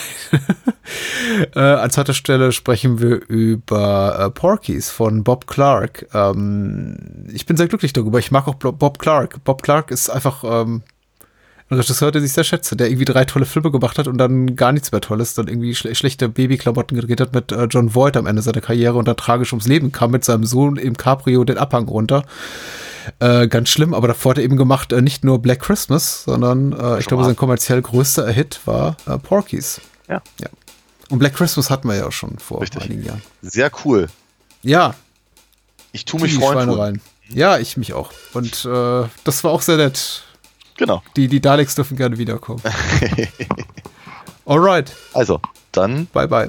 Äh, 1.54 1.60
an 1.60 1.90
zweiter 1.90 2.14
Stelle 2.14 2.52
sprechen 2.52 3.00
wir 3.00 3.26
über 3.28 4.18
äh, 4.18 4.30
Porkies 4.30 4.90
von 4.90 5.24
Bob 5.24 5.46
Clark. 5.46 6.06
Ähm, 6.12 6.96
ich 7.32 7.46
bin 7.46 7.56
sehr 7.56 7.68
glücklich 7.68 7.92
darüber. 7.92 8.18
Ich 8.18 8.30
mag 8.30 8.46
auch 8.48 8.54
Bob 8.54 8.98
Clark. 8.98 9.42
Bob 9.44 9.62
Clark 9.62 9.90
ist 9.90 10.10
einfach 10.10 10.44
ähm, 10.44 10.82
Ein 11.70 11.76
Regisseur, 11.76 12.10
den 12.10 12.24
ich 12.24 12.32
sehr 12.32 12.44
schätze, 12.44 12.76
der 12.76 12.88
irgendwie 12.88 13.06
drei 13.06 13.24
tolle 13.24 13.46
Filme 13.46 13.70
gemacht 13.70 13.98
hat 13.98 14.08
und 14.08 14.18
dann 14.18 14.56
gar 14.56 14.72
nichts 14.72 14.92
mehr 14.92 15.00
Tolles, 15.00 15.34
dann 15.34 15.48
irgendwie 15.48 15.74
schle 15.74 15.94
schlechte 15.94 16.28
Babyklamotten 16.28 16.98
gedreht 16.98 17.20
hat 17.20 17.34
mit 17.34 17.50
äh, 17.50 17.64
John 17.64 17.94
Voight 17.94 18.16
am 18.16 18.26
Ende 18.26 18.42
seiner 18.42 18.60
Karriere 18.60 18.98
und 18.98 19.08
dann 19.08 19.16
tragisch 19.16 19.52
ums 19.52 19.66
Leben 19.66 19.90
kam 19.90 20.10
mit 20.10 20.24
seinem 20.24 20.44
Sohn 20.44 20.76
im 20.76 20.96
Cabrio 20.96 21.44
den 21.44 21.58
Abhang 21.58 21.88
runter. 21.88 22.24
Äh, 23.18 23.48
ganz 23.48 23.68
schlimm, 23.68 23.94
aber 23.94 24.08
davor 24.08 24.30
hat 24.30 24.38
er 24.38 24.44
eben 24.44 24.56
gemacht, 24.56 24.92
äh, 24.92 25.02
nicht 25.02 25.24
nur 25.24 25.40
Black 25.40 25.60
Christmas, 25.60 26.24
sondern 26.24 26.72
äh, 26.72 26.98
ich 26.98 27.06
glaube, 27.06 27.24
sein 27.24 27.36
kommerziell 27.36 27.80
größter 27.82 28.28
Hit 28.30 28.60
war 28.64 28.96
äh, 29.06 29.18
Porky's. 29.18 29.80
Ja. 30.08 30.22
ja. 30.40 30.48
Und 31.10 31.18
Black 31.18 31.34
Christmas 31.34 31.70
hatten 31.70 31.88
wir 31.88 31.96
ja 31.96 32.06
auch 32.06 32.12
schon 32.12 32.38
vor 32.38 32.60
Richtig. 32.62 32.82
einigen 32.82 33.04
Jahren. 33.04 33.22
Sehr 33.42 33.70
cool. 33.84 34.08
Ja, 34.62 34.94
Ich 35.92 36.04
tue 36.04 36.20
mich 36.20 36.34
freuen. 36.34 36.52
Schweinereien. 36.54 37.00
Ja, 37.28 37.58
ich 37.58 37.76
mich 37.76 37.92
auch. 37.94 38.12
Und 38.32 38.64
äh, 38.64 39.04
das 39.24 39.44
war 39.44 39.50
auch 39.50 39.62
sehr 39.62 39.76
nett. 39.76 40.22
Genau. 40.76 41.02
Die, 41.16 41.28
die 41.28 41.40
Daleks 41.40 41.74
dürfen 41.74 41.96
gerne 41.96 42.18
wiederkommen. 42.18 42.62
Alright, 44.46 44.92
Also, 45.12 45.40
dann 45.70 46.06
bye 46.12 46.26
bye. 46.28 46.48